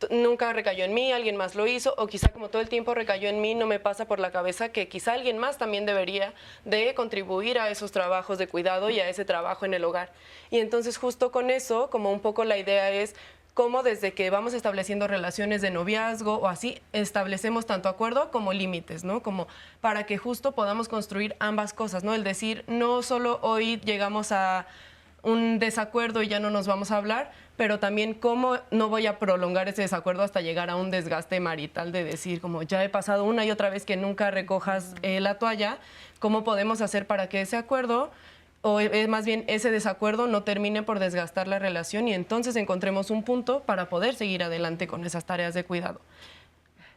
nunca 0.10 0.54
recayó 0.54 0.84
en 0.86 0.94
mí, 0.94 1.12
alguien 1.12 1.36
más 1.36 1.56
lo 1.56 1.68
hizo, 1.68 1.94
o 1.98 2.08
quizá 2.08 2.30
como 2.30 2.50
todo 2.50 2.62
el 2.62 2.70
tiempo 2.70 2.94
recayó 2.94 3.30
en 3.30 3.42
mí, 3.42 3.56
no 3.56 3.68
me 3.68 3.80
pasa 3.80 4.06
por 4.06 4.20
la 4.20 4.32
cabeza 4.32 4.70
que 4.70 4.88
quizá 4.88 5.14
alguien 5.14 5.38
más 5.38 5.58
también 5.58 5.86
debería 5.86 6.34
de 6.66 6.94
contribuir 6.94 7.60
a 7.60 7.70
esos 7.70 7.92
trabajos 7.92 8.38
de 8.38 8.48
cuidado 8.48 8.90
y 8.90 9.00
a 9.00 9.10
ese 9.10 9.26
trabajo 9.26 9.66
en 9.66 9.74
el 9.74 9.84
hogar. 9.84 10.12
Y 10.50 10.60
entonces 10.60 10.98
justo 10.98 11.32
con 11.32 11.50
eso, 11.50 11.90
como 11.90 12.12
un 12.12 12.20
poco 12.20 12.44
la 12.44 12.58
idea 12.58 12.90
es 12.92 13.16
cómo 13.54 13.84
desde 13.84 14.14
que 14.14 14.30
vamos 14.30 14.54
estableciendo 14.54 15.08
relaciones 15.08 15.62
de 15.62 15.72
noviazgo 15.72 16.38
o 16.38 16.48
así, 16.48 16.82
establecemos 16.94 17.66
tanto 17.66 17.90
acuerdo 17.90 18.32
como 18.32 18.54
límites, 18.54 19.04
¿no? 19.04 19.22
Como 19.22 19.48
para 19.82 20.06
que 20.06 20.18
justo 20.18 20.54
podamos 20.54 20.88
construir 20.88 21.36
ambas 21.40 21.74
cosas, 21.74 22.04
¿no? 22.04 22.14
El 22.14 22.24
decir, 22.24 22.64
no 22.68 23.02
solo 23.04 23.40
hoy 23.42 23.80
llegamos 23.84 24.32
a 24.32 24.68
un 25.24 25.60
desacuerdo 25.60 26.24
y 26.24 26.28
ya 26.28 26.40
no 26.40 26.50
nos 26.50 26.66
vamos 26.66 26.92
a 26.92 26.98
hablar, 26.98 27.32
pero 27.62 27.78
también 27.78 28.16
cómo 28.16 28.58
no 28.72 28.90
voy 28.90 29.06
a 29.06 29.20
prolongar 29.20 29.70
ese 29.70 29.84
desacuerdo 29.84 30.24
hasta 30.24 30.42
llegar 30.42 30.72
a 30.72 30.76
un 30.78 30.90
desgaste 30.90 31.40
marital 31.40 31.92
de 31.92 32.04
decir, 32.04 32.42
como 32.42 32.64
ya 32.64 32.84
he 32.84 32.90
pasado 32.90 33.24
una 33.24 33.46
y 33.46 33.52
otra 33.52 33.70
vez 33.70 33.86
que 33.86 33.96
nunca 33.98 34.32
recojas 34.32 34.96
eh, 35.04 35.20
la 35.20 35.38
toalla, 35.38 35.78
¿cómo 36.18 36.44
podemos 36.44 36.82
hacer 36.82 37.06
para 37.06 37.30
que 37.30 37.40
ese 37.42 37.58
acuerdo 37.58 38.10
o 38.64 38.80
eh, 38.80 39.08
más 39.08 39.26
bien 39.28 39.44
ese 39.46 39.70
desacuerdo 39.70 40.26
no 40.26 40.42
termine 40.42 40.82
por 40.82 40.98
desgastar 40.98 41.48
la 41.48 41.60
relación 41.60 42.08
y 42.08 42.16
entonces 42.16 42.56
encontremos 42.56 43.12
un 43.12 43.22
punto 43.22 43.60
para 43.60 43.90
poder 43.90 44.16
seguir 44.16 44.42
adelante 44.42 44.88
con 44.88 45.06
esas 45.06 45.26
tareas 45.26 45.54
de 45.54 45.64
cuidado? 45.64 46.02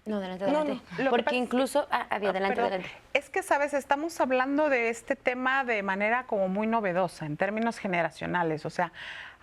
No, 0.06 0.16
adelante, 0.16 0.47
No, 0.50 0.59
adelante. 0.61 0.83
Lo 0.97 1.04
que 1.04 1.11
Porque 1.11 1.25
pasa- 1.25 1.37
incluso... 1.37 1.87
Ah, 1.90 2.06
ah, 2.09 2.18
bien, 2.18 2.28
Ah, 2.28 2.30
adelante, 2.30 2.56
perdón. 2.56 2.73
adelante. 2.73 2.97
Es 3.12 3.28
que, 3.28 3.42
sabes, 3.42 3.75
estamos 3.75 4.18
hablando 4.18 4.71
de 4.71 4.88
este 4.88 5.14
tema 5.14 5.62
de 5.64 5.83
manera 5.83 6.25
como 6.26 6.49
muy 6.49 6.66
novedosa, 6.66 7.26
en 7.26 7.37
términos 7.37 7.76
generacionales. 7.78 8.64
O 8.66 8.71
sea, 8.71 8.92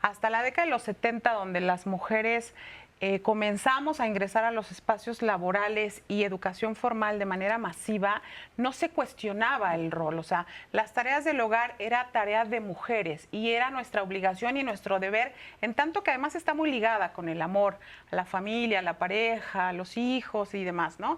hasta 0.01 0.29
la 0.29 0.43
década 0.43 0.65
de 0.65 0.71
los 0.71 0.83
70, 0.83 1.33
donde 1.33 1.61
las 1.61 1.85
mujeres 1.85 2.53
eh, 3.03 3.19
comenzamos 3.23 3.99
a 3.99 4.05
ingresar 4.05 4.43
a 4.43 4.51
los 4.51 4.69
espacios 4.69 5.23
laborales 5.23 6.03
y 6.07 6.23
educación 6.23 6.75
formal 6.75 7.17
de 7.17 7.25
manera 7.25 7.57
masiva, 7.57 8.21
no 8.57 8.73
se 8.73 8.89
cuestionaba 8.89 9.73
el 9.73 9.89
rol. 9.89 10.19
O 10.19 10.23
sea, 10.23 10.45
las 10.71 10.93
tareas 10.93 11.25
del 11.25 11.41
hogar 11.41 11.73
era 11.79 12.09
tarea 12.11 12.45
de 12.45 12.59
mujeres 12.59 13.27
y 13.31 13.49
era 13.49 13.71
nuestra 13.71 14.03
obligación 14.03 14.55
y 14.55 14.61
nuestro 14.61 14.99
deber, 14.99 15.33
en 15.61 15.73
tanto 15.73 16.03
que 16.03 16.11
además 16.11 16.35
está 16.35 16.53
muy 16.53 16.69
ligada 16.69 17.11
con 17.11 17.27
el 17.27 17.41
amor 17.41 17.79
la 18.11 18.25
familia, 18.25 18.79
a 18.79 18.83
la 18.83 18.99
pareja, 18.99 19.69
a 19.69 19.73
los 19.73 19.97
hijos 19.97 20.53
y 20.53 20.63
demás, 20.63 20.99
¿no? 20.99 21.17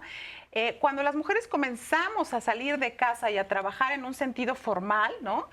Eh, 0.52 0.78
cuando 0.80 1.02
las 1.02 1.14
mujeres 1.14 1.48
comenzamos 1.48 2.32
a 2.32 2.40
salir 2.40 2.78
de 2.78 2.94
casa 2.94 3.30
y 3.30 3.36
a 3.36 3.46
trabajar 3.46 3.92
en 3.92 4.06
un 4.06 4.14
sentido 4.14 4.54
formal, 4.54 5.12
¿no? 5.20 5.50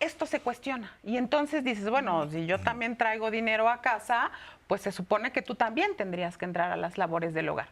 Esto 0.00 0.26
se 0.26 0.40
cuestiona. 0.40 0.92
Y 1.02 1.16
entonces 1.16 1.64
dices, 1.64 1.90
bueno, 1.90 2.30
si 2.30 2.46
yo 2.46 2.58
también 2.58 2.96
traigo 2.96 3.30
dinero 3.30 3.68
a 3.68 3.80
casa, 3.80 4.30
pues 4.66 4.82
se 4.82 4.92
supone 4.92 5.32
que 5.32 5.42
tú 5.42 5.54
también 5.54 5.96
tendrías 5.96 6.38
que 6.38 6.44
entrar 6.44 6.70
a 6.70 6.76
las 6.76 6.98
labores 6.98 7.34
del 7.34 7.48
hogar. 7.48 7.68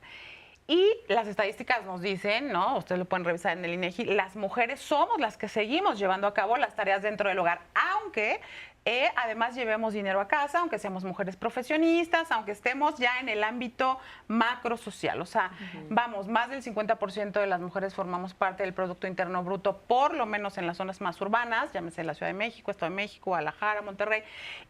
Y 0.68 0.84
las 1.06 1.28
estadísticas 1.28 1.84
nos 1.84 2.00
dicen, 2.00 2.50
¿no? 2.50 2.78
Ustedes 2.78 2.98
lo 2.98 3.04
pueden 3.04 3.24
revisar 3.24 3.56
en 3.56 3.64
el 3.64 3.74
INEGI, 3.74 4.06
las 4.06 4.34
mujeres 4.34 4.80
somos 4.80 5.20
las 5.20 5.36
que 5.36 5.48
seguimos 5.48 5.96
llevando 5.96 6.26
a 6.26 6.34
cabo 6.34 6.56
las 6.56 6.74
tareas 6.74 7.02
dentro 7.02 7.28
del 7.28 7.38
hogar, 7.38 7.60
aunque 7.74 8.40
eh, 8.88 9.10
además 9.16 9.56
llevemos 9.56 9.92
dinero 9.92 10.20
a 10.20 10.28
casa, 10.28 10.60
aunque 10.60 10.78
seamos 10.78 11.02
mujeres 11.02 11.34
profesionistas, 11.34 12.30
aunque 12.30 12.52
estemos 12.52 12.94
ya 12.94 13.18
en 13.18 13.28
el 13.28 13.42
ámbito 13.42 13.98
macro 14.28 14.76
social. 14.76 15.20
O 15.20 15.26
sea, 15.26 15.50
vamos, 15.90 16.28
más 16.28 16.50
del 16.50 16.62
50% 16.62 17.32
de 17.32 17.48
las 17.48 17.60
mujeres 17.60 17.96
formamos 17.96 18.32
parte 18.32 18.62
del 18.62 18.72
Producto 18.72 19.08
Interno 19.08 19.42
Bruto, 19.42 19.78
por 19.88 20.14
lo 20.14 20.24
menos 20.24 20.56
en 20.56 20.68
las 20.68 20.76
zonas 20.76 21.00
más 21.00 21.20
urbanas, 21.20 21.72
llámese 21.72 22.04
la 22.04 22.14
Ciudad 22.14 22.28
de 22.28 22.38
México, 22.38 22.70
Estado 22.70 22.90
de 22.90 22.94
México, 22.94 23.30
Guadalajara, 23.30 23.82
Monterrey. 23.82 24.22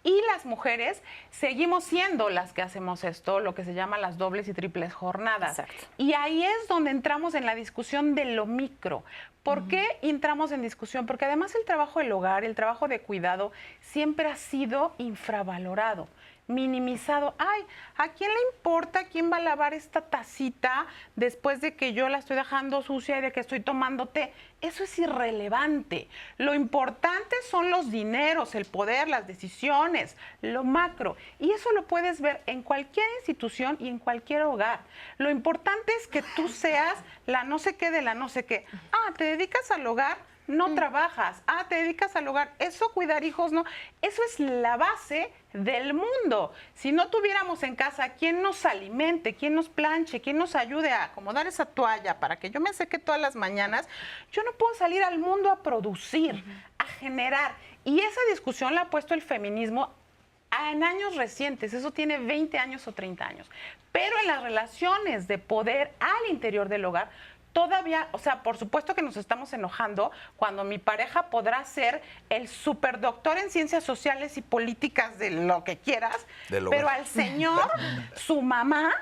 Y 0.03 0.19
las 0.33 0.47
mujeres 0.47 1.03
seguimos 1.29 1.85
siendo 1.85 2.31
las 2.31 2.55
que 2.55 2.63
hacemos 2.63 3.05
esto, 3.05 3.41
lo 3.41 3.55
que 3.55 3.65
se 3.65 3.75
llama 3.75 3.99
las 3.99 4.17
dobles 4.17 4.49
y 4.49 4.55
triples 4.55 4.95
jornadas. 4.95 5.59
Exacto. 5.59 5.85
Y 5.99 6.15
ahí 6.15 6.43
es 6.43 6.69
donde 6.69 6.91
entramos 6.91 7.35
en 7.35 7.45
la 7.45 7.55
discusión 7.55 8.15
de 8.15 8.25
lo 8.25 8.47
micro. 8.47 9.05
¿Por 9.47 9.69
qué 9.69 9.87
entramos 10.03 10.51
en 10.51 10.61
discusión? 10.61 11.07
Porque 11.07 11.25
además 11.25 11.55
el 11.55 11.65
trabajo 11.65 12.01
del 12.01 12.11
hogar, 12.11 12.43
el 12.43 12.57
trabajo 12.57 12.89
de 12.89 12.99
cuidado, 12.99 13.53
siempre 13.81 14.27
ha 14.27 14.35
sido 14.35 14.97
infravalorado. 14.99 16.09
Minimizado. 16.47 17.35
Ay, 17.39 17.63
¿a 17.97 18.09
quién 18.09 18.31
le 18.31 18.57
importa 18.57 19.05
quién 19.05 19.31
va 19.31 19.39
a 19.39 19.41
lavar 19.41 19.75
esta 19.75 20.03
tacita 20.03 20.87
después 21.17 21.61
de 21.61 21.75
que 21.75 21.93
yo 21.93 22.09
la 22.09 22.19
estoy 22.19 22.37
dejando 22.37 22.83
sucia 22.83 23.19
y 23.19 23.21
de 23.21 23.33
que 23.33 23.41
estoy 23.41 23.61
tomando 23.61 24.07
té? 24.07 24.33
Eso 24.61 24.85
es 24.85 24.99
irrelevante. 24.99 26.09
Lo 26.39 26.55
importante 26.55 27.37
son 27.51 27.71
los 27.71 27.91
dineros, 27.91 28.55
el 28.55 28.65
poder, 28.65 29.09
las 29.09 29.27
decisiones, 29.27 30.17
lo 30.41 30.65
macro. 30.65 31.17
Y 31.39 31.51
eso 31.51 31.73
lo 31.73 31.87
puedes 31.87 32.21
ver 32.21 32.43
en 32.47 32.63
cualquier 32.63 33.07
institución 33.19 33.77
y 33.81 33.89
en 33.89 33.99
cualquier 33.99 34.43
hogar. 34.43 34.81
Lo 35.19 35.31
importante 35.31 35.93
es 36.01 36.07
que 36.07 36.23
tú 36.37 36.49
seas 36.49 36.95
la 37.27 37.45
no 37.45 37.59
sé 37.59 37.77
qué 37.77 37.91
de 37.91 38.03
la 38.03 38.15
no 38.15 38.29
sé 38.29 38.45
qué. 38.45 38.65
Ah, 38.93 39.13
te 39.17 39.25
dedicas 39.25 39.71
al 39.71 39.87
hogar 39.87 40.36
no 40.47 40.75
trabajas, 40.75 41.43
ah, 41.47 41.67
te 41.69 41.77
dedicas 41.77 42.15
al 42.17 42.29
hogar, 42.29 42.53
eso 42.59 42.93
cuidar 42.93 43.25
hijos, 43.25 43.53
no, 43.53 43.65
eso 44.03 44.23
es 44.29 44.41
la 44.41 44.77
base 44.77 45.33
del 45.53 45.95
mundo. 45.95 46.53
Si 46.75 46.93
no 46.93 47.09
tuviéramos 47.09 47.63
en 47.63 47.77
casa 47.77 48.11
quien 48.11 48.43
nos 48.43 48.65
alimente, 48.65 49.35
quien 49.35 49.55
nos 49.55 49.69
planche, 49.69 50.21
quien 50.21 50.39
nos 50.39 50.55
ayude 50.55 50.91
a 50.91 51.05
acomodar 51.05 51.47
esa 51.47 51.67
toalla 51.67 52.21
para 52.21 52.39
que 52.39 52.51
yo 52.51 52.61
me 52.61 52.73
seque 52.73 52.99
todas 52.99 53.21
las 53.21 53.35
mañanas, 53.35 53.89
yo 54.33 54.43
no 54.43 54.53
puedo 54.53 54.75
salir 54.75 55.03
al 55.03 55.19
mundo 55.19 55.51
a 55.51 55.63
producir, 55.63 56.45
a 56.79 56.85
generar. 56.85 57.55
Y 57.85 58.01
esa 58.01 58.21
discusión 58.31 58.75
la 58.75 58.83
ha 58.83 58.91
puesto 58.91 59.15
el 59.15 59.23
feminismo 59.23 59.93
en 60.71 60.83
años 60.83 61.17
recientes, 61.17 61.75
eso 61.75 61.93
tiene 61.93 62.19
20 62.19 62.59
años 62.59 62.87
o 62.89 62.93
30 62.93 63.27
años. 63.27 63.51
Pero 63.93 64.19
en 64.19 64.27
las 64.27 64.43
relaciones 64.43 65.27
de 65.27 65.39
poder 65.39 65.93
al 66.01 66.31
interior 66.31 66.69
del 66.69 66.85
hogar, 66.85 67.11
todavía, 67.57 68.09
o 68.13 68.19
sea, 68.19 68.43
por 68.43 68.59
supuesto 68.59 68.95
que 68.95 69.01
nos 69.01 69.17
estamos 69.17 69.51
enojando 69.55 70.11
cuando 70.37 70.63
mi 70.63 70.77
pareja 70.77 71.31
podrá 71.31 71.65
ser 71.65 72.03
el 72.29 72.49
superdoctor 72.49 73.39
en 73.39 73.49
ciencias 73.49 73.83
sociales 73.83 74.37
y 74.37 74.43
políticas 74.43 75.19
de 75.19 75.31
lo 75.31 75.65
que 75.65 75.79
quieras, 75.79 76.27
pero 76.51 76.91
al 76.91 77.07
señor, 77.07 77.71
su 78.15 78.43
mamá 78.43 78.93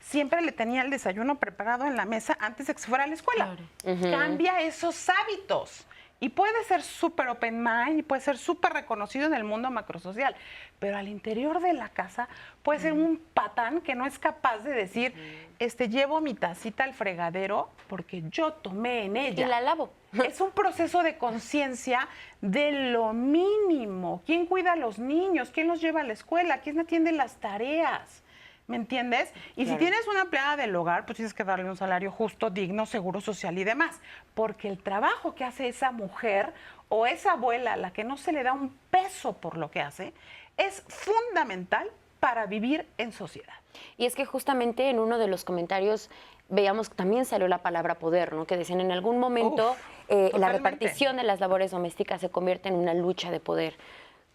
siempre 0.00 0.42
le 0.42 0.50
tenía 0.50 0.82
el 0.82 0.90
desayuno 0.90 1.38
preparado 1.38 1.86
en 1.86 1.96
la 1.96 2.04
mesa 2.04 2.36
antes 2.40 2.66
de 2.66 2.74
que 2.74 2.80
se 2.80 2.88
fuera 2.88 3.04
a 3.04 3.06
la 3.06 3.14
escuela. 3.14 3.56
Cambia 3.84 4.60
esos 4.60 5.08
hábitos. 5.08 5.86
Y 6.22 6.28
puede 6.28 6.62
ser 6.64 6.82
súper 6.82 7.28
open 7.28 7.62
mind 7.62 8.04
puede 8.04 8.20
ser 8.20 8.36
súper 8.36 8.74
reconocido 8.74 9.26
en 9.26 9.32
el 9.32 9.42
mundo 9.42 9.70
macrosocial, 9.70 10.36
pero 10.78 10.98
al 10.98 11.08
interior 11.08 11.60
de 11.60 11.72
la 11.72 11.88
casa 11.88 12.28
puede 12.62 12.78
ser 12.78 12.92
un 12.92 13.22
patán 13.32 13.80
que 13.80 13.94
no 13.94 14.04
es 14.04 14.18
capaz 14.18 14.58
de 14.58 14.72
decir, 14.72 15.14
este, 15.58 15.88
llevo 15.88 16.20
mi 16.20 16.34
tacita 16.34 16.84
al 16.84 16.92
fregadero 16.92 17.70
porque 17.88 18.22
yo 18.30 18.52
tomé 18.52 19.04
en 19.04 19.16
ella. 19.16 19.46
Y 19.46 19.48
la 19.48 19.60
lavo. 19.60 19.92
Es 20.26 20.40
un 20.40 20.50
proceso 20.50 21.02
de 21.02 21.16
conciencia 21.16 22.08
de 22.40 22.90
lo 22.90 23.12
mínimo. 23.12 24.22
¿Quién 24.26 24.46
cuida 24.46 24.72
a 24.72 24.76
los 24.76 24.98
niños? 24.98 25.50
¿Quién 25.50 25.68
los 25.68 25.80
lleva 25.80 26.00
a 26.00 26.04
la 26.04 26.12
escuela? 26.12 26.58
¿Quién 26.58 26.80
atiende 26.80 27.12
las 27.12 27.36
tareas? 27.36 28.22
¿Me 28.70 28.76
entiendes? 28.76 29.32
Y 29.56 29.66
si 29.66 29.74
tienes 29.78 30.06
una 30.06 30.20
empleada 30.20 30.56
del 30.56 30.74
hogar, 30.76 31.04
pues 31.04 31.16
tienes 31.16 31.34
que 31.34 31.42
darle 31.42 31.68
un 31.68 31.76
salario 31.76 32.12
justo, 32.12 32.50
digno, 32.50 32.86
seguro 32.86 33.20
social 33.20 33.58
y 33.58 33.64
demás. 33.64 34.00
Porque 34.34 34.68
el 34.68 34.78
trabajo 34.78 35.34
que 35.34 35.42
hace 35.42 35.66
esa 35.66 35.90
mujer 35.90 36.52
o 36.88 37.04
esa 37.04 37.32
abuela 37.32 37.72
a 37.72 37.76
la 37.76 37.92
que 37.92 38.04
no 38.04 38.16
se 38.16 38.30
le 38.30 38.44
da 38.44 38.52
un 38.52 38.70
peso 38.92 39.32
por 39.38 39.56
lo 39.56 39.72
que 39.72 39.80
hace, 39.80 40.14
es 40.56 40.84
fundamental 40.86 41.90
para 42.20 42.46
vivir 42.46 42.86
en 42.96 43.10
sociedad. 43.10 43.54
Y 43.96 44.06
es 44.06 44.14
que 44.14 44.24
justamente 44.24 44.88
en 44.88 45.00
uno 45.00 45.18
de 45.18 45.26
los 45.26 45.44
comentarios 45.44 46.08
veíamos 46.48 46.90
que 46.90 46.94
también 46.94 47.24
salió 47.24 47.48
la 47.48 47.58
palabra 47.58 47.96
poder, 47.96 48.34
¿no? 48.34 48.46
Que 48.46 48.56
decían 48.56 48.80
en 48.80 48.92
algún 48.92 49.18
momento 49.18 49.74
eh, 50.08 50.30
la 50.38 50.50
repartición 50.50 51.16
de 51.16 51.24
las 51.24 51.40
labores 51.40 51.72
domésticas 51.72 52.20
se 52.20 52.30
convierte 52.30 52.68
en 52.68 52.76
una 52.76 52.94
lucha 52.94 53.32
de 53.32 53.40
poder. 53.40 53.74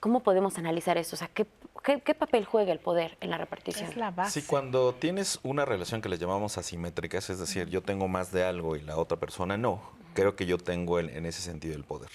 ¿Cómo 0.06 0.22
podemos 0.22 0.60
analizar 0.60 1.00
eso? 1.00 1.16
O 1.16 1.18
sea, 1.18 1.30
¿qué, 1.30 1.48
qué, 1.84 2.14
papel 2.14 2.46
juega 2.46 2.72
el 2.72 2.78
poder 2.78 3.18
en 3.22 3.32
la 3.32 3.40
repartición? 3.40 3.90
Es 3.90 3.98
la 3.98 4.12
base. 4.12 4.40
Sí, 4.40 4.46
cuando 4.46 4.94
tienes 4.94 5.40
una 5.42 5.66
relación 5.66 6.00
que 6.00 6.10
le 6.10 6.20
llamamos 6.20 6.60
asimétricas, 6.60 7.32
es 7.32 7.40
decir, 7.40 7.70
yo 7.70 7.82
tengo 7.82 8.08
más 8.08 8.32
de 8.32 8.44
algo 8.44 8.76
y 8.76 8.84
la 8.84 8.98
otra 8.98 9.18
persona 9.18 9.58
no, 9.58 9.82
creo 10.14 10.36
que 10.36 10.46
yo 10.46 10.60
tengo 10.60 11.00
en 11.00 11.26
ese 11.26 11.42
sentido 11.42 11.76
el 11.76 11.86
poder. 11.86 12.12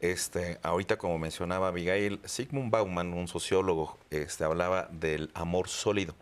Este, 0.00 0.58
ahorita, 0.64 0.98
como 0.98 1.20
mencionaba 1.20 1.68
Abigail, 1.68 2.20
Sigmund 2.24 2.72
Bauman, 2.72 3.12
un 3.12 3.28
sociólogo, 3.28 3.96
este, 4.10 4.42
hablaba 4.42 4.88
del 4.90 5.30
amor 5.34 5.68
sólido. 5.68 6.16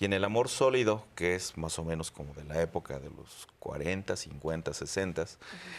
Y 0.00 0.06
en 0.06 0.12
el 0.12 0.24
amor 0.24 0.48
sólido, 0.48 1.04
que 1.14 1.36
es 1.36 1.56
más 1.56 1.78
o 1.78 1.84
menos 1.84 2.10
como 2.10 2.34
de 2.34 2.42
la 2.42 2.60
época 2.60 2.98
de 2.98 3.10
los 3.10 3.46
40, 3.60 4.16
50, 4.16 4.74
60, 4.74 5.24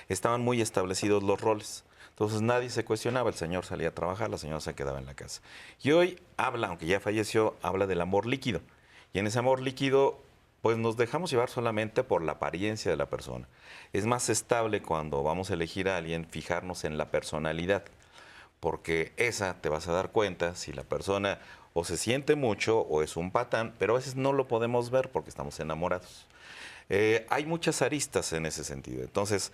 estaban 0.07 0.39
muy 0.39 0.61
establecidos 0.61 1.21
los 1.21 1.41
roles. 1.41 1.83
Entonces 2.19 2.41
nadie 2.41 2.69
se 2.69 2.83
cuestionaba, 2.83 3.29
el 3.29 3.35
señor 3.35 3.63
salía 3.63 3.87
a 3.87 3.95
trabajar, 3.95 4.29
la 4.29 4.37
señora 4.37 4.59
se 4.59 4.75
quedaba 4.75 4.99
en 4.99 5.05
la 5.05 5.13
casa. 5.13 5.41
Y 5.81 5.91
hoy 5.91 6.21
habla, 6.35 6.67
aunque 6.67 6.85
ya 6.85 6.99
falleció, 6.99 7.55
habla 7.61 7.87
del 7.87 8.01
amor 8.01 8.25
líquido. 8.25 8.59
Y 9.13 9.19
en 9.19 9.27
ese 9.27 9.39
amor 9.39 9.61
líquido, 9.61 10.19
pues 10.61 10.77
nos 10.77 10.97
dejamos 10.97 11.31
llevar 11.31 11.49
solamente 11.49 12.03
por 12.03 12.21
la 12.21 12.33
apariencia 12.33 12.91
de 12.91 12.97
la 12.97 13.09
persona. 13.09 13.47
Es 13.93 14.05
más 14.05 14.27
estable 14.27 14.81
cuando 14.81 15.23
vamos 15.23 15.49
a 15.49 15.53
elegir 15.53 15.87
a 15.87 15.95
alguien 15.95 16.25
fijarnos 16.25 16.83
en 16.83 16.97
la 16.97 17.09
personalidad, 17.09 17.85
porque 18.59 19.13
esa 19.15 19.53
te 19.61 19.69
vas 19.69 19.87
a 19.87 19.93
dar 19.93 20.11
cuenta 20.11 20.55
si 20.55 20.73
la 20.73 20.83
persona 20.83 21.39
o 21.71 21.85
se 21.85 21.95
siente 21.95 22.35
mucho 22.35 22.81
o 22.81 23.01
es 23.01 23.15
un 23.15 23.31
patán, 23.31 23.73
pero 23.79 23.93
a 23.93 23.97
veces 23.97 24.17
no 24.17 24.33
lo 24.33 24.49
podemos 24.49 24.89
ver 24.89 25.09
porque 25.09 25.29
estamos 25.29 25.57
enamorados. 25.61 26.27
Eh, 26.89 27.27
hay 27.29 27.45
muchas 27.45 27.81
aristas 27.81 28.33
en 28.33 28.45
ese 28.45 28.63
sentido. 28.63 29.03
Entonces, 29.03 29.51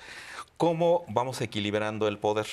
¿cómo 0.57 1.03
vamos 1.09 1.41
equilibrando 1.41 2.07
el 2.07 2.17
poder? 2.17 2.47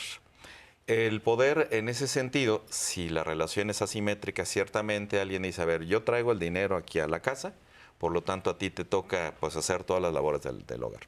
El 0.88 1.20
poder 1.20 1.68
en 1.70 1.88
ese 1.88 2.08
sentido, 2.08 2.64
si 2.68 3.08
la 3.08 3.22
relación 3.22 3.70
es 3.70 3.82
asimétrica, 3.82 4.44
ciertamente 4.44 5.20
alguien 5.20 5.42
dice, 5.42 5.62
a 5.62 5.64
ver, 5.64 5.84
yo 5.84 6.02
traigo 6.02 6.32
el 6.32 6.40
dinero 6.40 6.76
aquí 6.76 6.98
a 6.98 7.06
la 7.06 7.20
casa, 7.20 7.54
por 7.98 8.10
lo 8.10 8.22
tanto 8.22 8.50
a 8.50 8.58
ti 8.58 8.68
te 8.70 8.84
toca 8.84 9.34
pues 9.38 9.54
hacer 9.54 9.84
todas 9.84 10.02
las 10.02 10.12
labores 10.12 10.42
del, 10.42 10.82
hogar. 10.82 11.02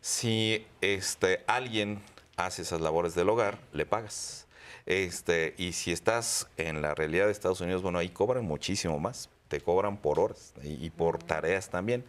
Si 0.00 0.64
este, 0.80 1.42
alguien 1.48 2.00
hace 2.36 2.62
esas 2.62 2.80
labores 2.80 3.16
del 3.16 3.28
hogar, 3.28 3.58
le 3.72 3.84
pagas. 3.84 4.46
Este, 4.86 5.54
y 5.58 5.72
si 5.72 5.90
estás 5.90 6.48
en 6.56 6.80
la 6.80 6.94
realidad 6.94 7.26
de 7.26 7.32
Estados 7.32 7.60
Unidos, 7.60 7.82
bueno, 7.82 7.98
ahí 7.98 8.10
cobran 8.10 8.44
muchísimo 8.44 9.00
más, 9.00 9.28
te 9.48 9.60
cobran 9.60 9.96
por 9.96 10.20
horas 10.20 10.54
y 10.62 10.88
por 10.90 11.20
tareas 11.20 11.68
también. 11.68 12.04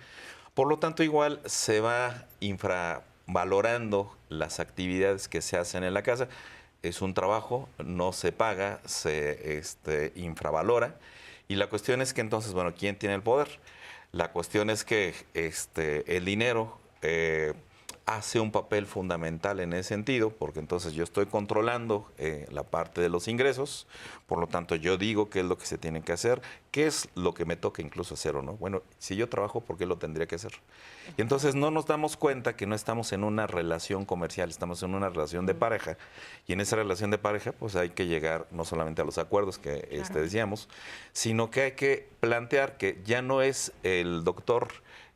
Por 0.62 0.68
lo 0.68 0.78
tanto, 0.78 1.02
igual 1.02 1.42
se 1.48 1.80
va 1.80 2.28
infravalorando 2.40 4.16
las 4.30 4.60
actividades 4.60 5.28
que 5.28 5.42
se 5.42 5.58
hacen 5.58 5.84
en 5.84 5.96
la 5.96 6.04
casa. 6.04 6.28
Es 6.84 7.02
un 7.02 7.16
trabajo, 7.16 7.68
no 7.84 8.14
se 8.14 8.32
paga, 8.32 8.80
se 8.86 9.58
este, 9.58 10.14
infravalora. 10.16 11.00
Y 11.48 11.56
la 11.56 11.66
cuestión 11.66 12.00
es 12.00 12.14
que 12.14 12.22
entonces, 12.22 12.54
bueno, 12.54 12.76
¿quién 12.78 12.96
tiene 12.96 13.16
el 13.16 13.24
poder? 13.24 13.60
La 14.12 14.32
cuestión 14.32 14.70
es 14.70 14.84
que 14.84 15.16
este, 15.34 16.16
el 16.16 16.26
dinero 16.26 16.78
eh, 17.02 17.54
hace 18.16 18.42
un 18.42 18.52
papel 18.52 18.88
fundamental 18.88 19.62
en 19.62 19.72
ese 19.72 19.90
sentido, 19.90 20.32
porque 20.32 20.60
entonces 20.60 20.92
yo 20.94 21.04
estoy 21.04 21.28
controlando 21.28 22.12
eh, 22.18 22.46
la 22.52 22.64
parte 22.64 23.00
de 23.00 23.08
los 23.08 23.30
ingresos, 23.30 23.88
por 24.28 24.40
lo 24.40 24.48
tanto 24.48 24.76
yo 24.76 24.98
digo 24.98 25.30
qué 25.30 25.40
es 25.40 25.46
lo 25.46 25.58
que 25.58 25.66
se 25.66 25.78
tiene 25.78 26.02
que 26.02 26.12
hacer, 26.12 26.42
qué 26.72 26.88
es 26.88 27.08
lo 27.16 27.34
que 27.34 27.46
me 27.46 27.56
toca 27.56 27.82
incluso 27.82 28.16
hacer 28.16 28.36
o 28.36 28.42
no. 28.42 28.54
Bueno, 28.54 28.82
si 29.00 29.16
yo 29.16 29.30
trabajo, 29.30 29.62
¿por 29.62 29.78
qué 29.78 29.86
lo 29.86 29.98
tendría 29.98 30.28
que 30.28 30.36
hacer? 30.36 30.52
Y 31.18 31.22
entonces 31.22 31.56
no 31.56 31.72
nos 31.72 31.86
damos 31.86 32.18
cuenta 32.18 32.58
que 32.58 32.68
no 32.68 32.76
estamos 32.76 33.14
en 33.14 33.24
una 33.24 33.48
relación 33.48 34.04
comercial, 34.04 34.50
estamos 34.50 34.84
en 34.84 34.94
una 34.94 35.08
relación 35.08 35.46
de 35.46 35.56
pareja, 35.56 35.98
y 36.48 36.54
en 36.54 36.60
esa 36.60 36.76
relación 36.76 37.12
de 37.12 37.18
pareja 37.18 37.54
pues 37.54 37.78
hay 37.78 37.92
que 37.92 38.08
llegar 38.08 38.46
no 38.52 38.66
solamente 38.66 39.02
a 39.02 39.06
los 39.06 39.20
acuerdos 39.20 39.58
que 39.58 39.88
este, 39.90 40.20
decíamos, 40.20 40.68
sino 41.14 41.50
que 41.50 41.62
hay 41.62 41.72
que 41.72 42.10
plantear 42.20 42.76
que 42.78 43.00
ya 43.06 43.22
no 43.22 43.42
es 43.42 43.72
el 43.84 44.26
doctor 44.26 44.68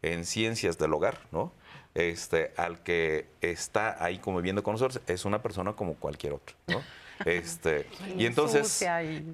en 0.02 0.24
ciencias 0.24 0.78
del 0.78 0.94
hogar, 0.94 1.20
¿no? 1.34 1.52
Este, 1.96 2.52
al 2.58 2.84
que 2.84 3.26
está 3.42 4.04
ahí 4.04 4.20
conviviendo 4.20 4.62
con 4.62 4.74
nosotros 4.74 5.02
es 5.08 5.26
una 5.26 5.42
persona 5.42 5.74
como 5.74 5.96
cualquier 5.96 6.34
otro, 6.34 6.56
¿no? 6.68 6.82
Este, 7.24 7.88
y 8.18 8.26
entonces 8.26 8.82
y... 8.82 8.86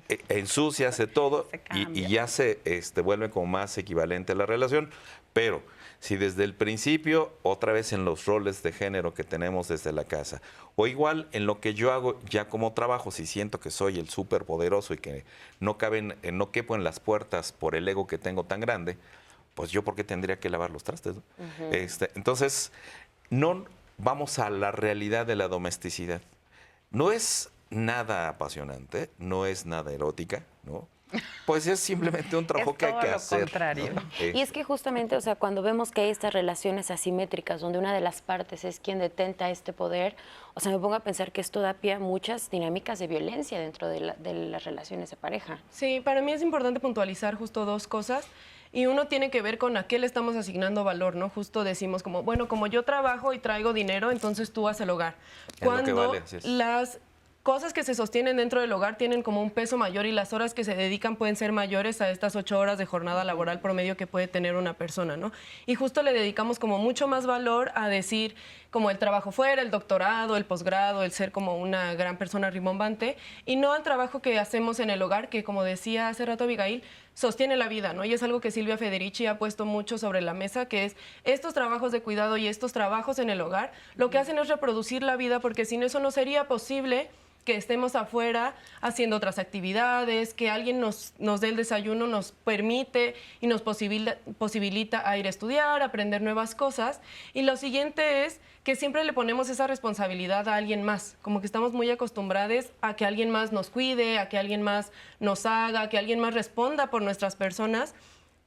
E, 0.07 0.19
ensucia, 0.29 0.89
hace 0.89 1.07
todo 1.07 1.47
y, 1.73 2.07
ya 2.07 2.27
se 2.27 2.59
este, 2.63 3.01
vuelve 3.01 3.31
como 3.31 3.47
más 3.47 3.75
equivalente 3.79 4.33
a 4.33 4.35
la 4.35 4.45
relación, 4.45 4.91
pero 5.33 5.63
si 5.99 6.15
desde 6.15 6.43
el 6.43 6.53
principio, 6.53 7.33
otra 7.41 7.73
vez 7.73 7.91
en 7.91 8.05
los 8.05 8.25
roles 8.25 8.61
de 8.61 8.71
género 8.71 9.15
que 9.15 9.23
tenemos 9.23 9.67
desde 9.67 9.91
la 9.93 10.03
casa, 10.03 10.43
o 10.75 10.85
igual 10.85 11.27
en 11.31 11.47
lo 11.47 11.59
que 11.59 11.73
yo 11.73 11.91
hago 11.91 12.19
ya 12.29 12.49
como 12.49 12.73
trabajo, 12.73 13.09
si 13.09 13.25
siento 13.25 13.59
que 13.59 13.71
soy 13.71 13.97
el 13.97 14.09
súper 14.09 14.45
poderoso 14.45 14.93
y 14.93 14.97
que 14.97 15.25
no 15.59 15.79
caben, 15.79 16.15
no 16.31 16.51
quepo 16.51 16.75
en 16.75 16.83
las 16.83 16.99
puertas 16.99 17.51
por 17.51 17.75
el 17.75 17.87
ego 17.87 18.05
que 18.05 18.19
tengo 18.19 18.43
tan 18.43 18.61
grande, 18.61 18.97
pues 19.53 19.71
yo 19.71 19.83
por 19.83 19.95
qué 19.95 20.03
tendría 20.03 20.39
que 20.39 20.49
lavar 20.49 20.71
los 20.71 20.83
trastes. 20.83 21.15
este, 21.71 22.09
entonces, 22.15 22.71
no 23.29 23.65
vamos 23.97 24.39
a 24.39 24.49
la 24.49 24.71
realidad 24.71 25.25
de 25.25 25.35
la 25.35 25.47
domesticidad. 25.47 26.21
No 26.89 27.11
es 27.11 27.49
nada 27.69 28.27
apasionante, 28.29 29.09
no 29.17 29.45
es 29.45 29.65
nada 29.65 29.91
erótica, 29.91 30.43
¿no? 30.63 30.87
Pues 31.45 31.67
es 31.67 31.81
simplemente 31.81 32.37
un 32.37 32.47
trabajo 32.47 32.71
Es 32.75 32.77
que 32.77 32.85
hay 32.85 32.91
todo 32.93 33.01
que 33.01 33.09
lo 33.09 33.15
hacer. 33.17 33.39
contrario. 33.41 33.93
¿no? 33.93 34.01
Eh, 34.19 34.31
Y 34.33 34.39
es 34.41 34.53
que 34.53 34.63
justamente, 34.63 35.17
o 35.17 35.21
sea, 35.21 35.35
cuando 35.35 35.61
vemos 35.61 35.91
que 35.91 36.01
hay 36.01 36.09
estas 36.09 36.31
relaciones 36.33 36.89
asimétricas, 36.89 37.59
donde 37.59 37.79
una 37.79 37.93
de 37.93 37.99
las 37.99 38.21
partes 38.21 38.63
es 38.63 38.79
quien 38.79 38.99
detenta 38.99 39.49
este 39.49 39.73
poder, 39.73 40.15
o 40.53 40.61
sea, 40.61 40.71
me 40.71 40.79
pongo 40.79 40.95
a 40.95 41.01
pensar 41.01 41.33
que 41.33 41.41
esto 41.41 41.59
da 41.59 41.73
pie 41.73 41.93
a 41.93 41.99
muchas 41.99 42.49
dinámicas 42.49 42.97
de 42.99 43.07
violencia 43.07 43.59
dentro 43.59 43.89
de, 43.89 43.99
la- 43.99 44.13
de 44.15 44.33
las 44.33 44.63
relaciones 44.63 45.09
de 45.09 45.17
pareja. 45.17 45.59
Sí, 45.69 45.99
para 45.99 46.21
mí 46.21 46.31
es 46.31 46.41
importante 46.41 46.79
puntualizar 46.79 47.35
justo 47.35 47.65
dos 47.65 47.87
cosas. 47.89 48.25
Y 48.73 48.85
uno 48.85 49.07
tiene 49.07 49.29
que 49.29 49.41
ver 49.41 49.57
con 49.57 49.75
a 49.75 49.83
qué 49.87 49.99
le 49.99 50.05
estamos 50.05 50.35
asignando 50.35 50.83
valor, 50.83 51.15
¿no? 51.15 51.29
Justo 51.29 51.63
decimos 51.63 52.03
como, 52.03 52.23
bueno, 52.23 52.47
como 52.47 52.67
yo 52.67 52.83
trabajo 52.83 53.33
y 53.33 53.39
traigo 53.39 53.73
dinero, 53.73 54.11
entonces 54.11 54.53
tú 54.53 54.63
vas 54.63 54.79
al 54.79 54.89
hogar. 54.89 55.15
Es 55.59 55.67
Cuando 55.67 55.95
vale, 55.95 56.23
las 56.43 56.99
cosas 57.43 57.73
que 57.73 57.83
se 57.83 57.95
sostienen 57.95 58.37
dentro 58.37 58.61
del 58.61 58.71
hogar 58.71 58.97
tienen 58.97 59.23
como 59.23 59.41
un 59.41 59.49
peso 59.49 59.77
mayor 59.77 60.05
y 60.05 60.11
las 60.11 60.31
horas 60.31 60.53
que 60.53 60.63
se 60.63 60.75
dedican 60.75 61.15
pueden 61.15 61.35
ser 61.35 61.51
mayores 61.51 61.99
a 62.01 62.09
estas 62.11 62.35
ocho 62.35 62.59
horas 62.59 62.77
de 62.77 62.85
jornada 62.85 63.23
laboral 63.23 63.59
promedio 63.59 63.97
que 63.97 64.07
puede 64.07 64.27
tener 64.27 64.55
una 64.55 64.73
persona, 64.73 65.17
¿no? 65.17 65.31
Y 65.65 65.75
justo 65.75 66.03
le 66.03 66.13
dedicamos 66.13 66.59
como 66.59 66.77
mucho 66.77 67.07
más 67.07 67.25
valor 67.25 67.71
a 67.73 67.87
decir 67.87 68.35
como 68.71 68.89
el 68.89 68.97
trabajo 68.97 69.31
fuera, 69.31 69.61
el 69.61 69.69
doctorado, 69.69 70.37
el 70.37 70.45
posgrado, 70.45 71.03
el 71.03 71.11
ser 71.11 71.31
como 71.31 71.57
una 71.57 71.93
gran 71.93 72.17
persona 72.17 72.49
rimbombante 72.49 73.17
y 73.45 73.57
no 73.57 73.73
al 73.73 73.83
trabajo 73.83 74.21
que 74.21 74.39
hacemos 74.39 74.79
en 74.79 74.89
el 74.89 75.01
hogar 75.01 75.29
que 75.29 75.43
como 75.43 75.63
decía 75.63 76.07
hace 76.07 76.25
rato 76.25 76.45
Abigail, 76.45 76.81
sostiene 77.13 77.57
la 77.57 77.67
vida, 77.67 77.91
¿no? 77.93 78.05
Y 78.05 78.13
es 78.13 78.23
algo 78.23 78.39
que 78.39 78.49
Silvia 78.49 78.77
Federici 78.77 79.25
ha 79.25 79.37
puesto 79.37 79.65
mucho 79.65 79.97
sobre 79.97 80.21
la 80.21 80.33
mesa, 80.33 80.67
que 80.67 80.85
es 80.85 80.95
estos 81.25 81.53
trabajos 81.53 81.91
de 81.91 82.01
cuidado 82.01 82.37
y 82.37 82.47
estos 82.47 82.71
trabajos 82.71 83.19
en 83.19 83.29
el 83.29 83.41
hogar, 83.41 83.73
lo 83.95 84.09
que 84.09 84.17
hacen 84.17 84.39
es 84.39 84.47
reproducir 84.47 85.03
la 85.03 85.17
vida 85.17 85.41
porque 85.41 85.65
sin 85.65 85.83
eso 85.83 85.99
no 85.99 86.09
sería 86.09 86.47
posible 86.47 87.09
que 87.43 87.55
estemos 87.55 87.95
afuera 87.95 88.55
haciendo 88.81 89.15
otras 89.15 89.39
actividades, 89.39 90.33
que 90.33 90.49
alguien 90.49 90.79
nos, 90.79 91.13
nos 91.17 91.41
dé 91.41 91.49
el 91.49 91.55
desayuno, 91.55 92.07
nos 92.07 92.31
permite 92.31 93.15
y 93.39 93.47
nos 93.47 93.61
posibilita, 93.61 94.17
posibilita 94.37 95.09
a 95.09 95.17
ir 95.17 95.25
a 95.25 95.29
estudiar, 95.29 95.81
aprender 95.81 96.21
nuevas 96.21 96.55
cosas. 96.55 97.01
Y 97.33 97.41
lo 97.41 97.57
siguiente 97.57 98.25
es 98.25 98.39
que 98.63 98.75
siempre 98.75 99.03
le 99.03 99.13
ponemos 99.13 99.49
esa 99.49 99.65
responsabilidad 99.65 100.47
a 100.47 100.55
alguien 100.55 100.83
más, 100.83 101.17
como 101.21 101.39
que 101.39 101.47
estamos 101.47 101.73
muy 101.73 101.89
acostumbrados 101.89 102.67
a 102.81 102.95
que 102.95 103.05
alguien 103.05 103.31
más 103.31 103.51
nos 103.51 103.69
cuide, 103.69 104.19
a 104.19 104.29
que 104.29 104.37
alguien 104.37 104.61
más 104.61 104.91
nos 105.19 105.45
haga, 105.45 105.81
a 105.81 105.89
que 105.89 105.97
alguien 105.97 106.19
más 106.19 106.33
responda 106.33 106.91
por 106.91 107.01
nuestras 107.01 107.35
personas. 107.35 107.95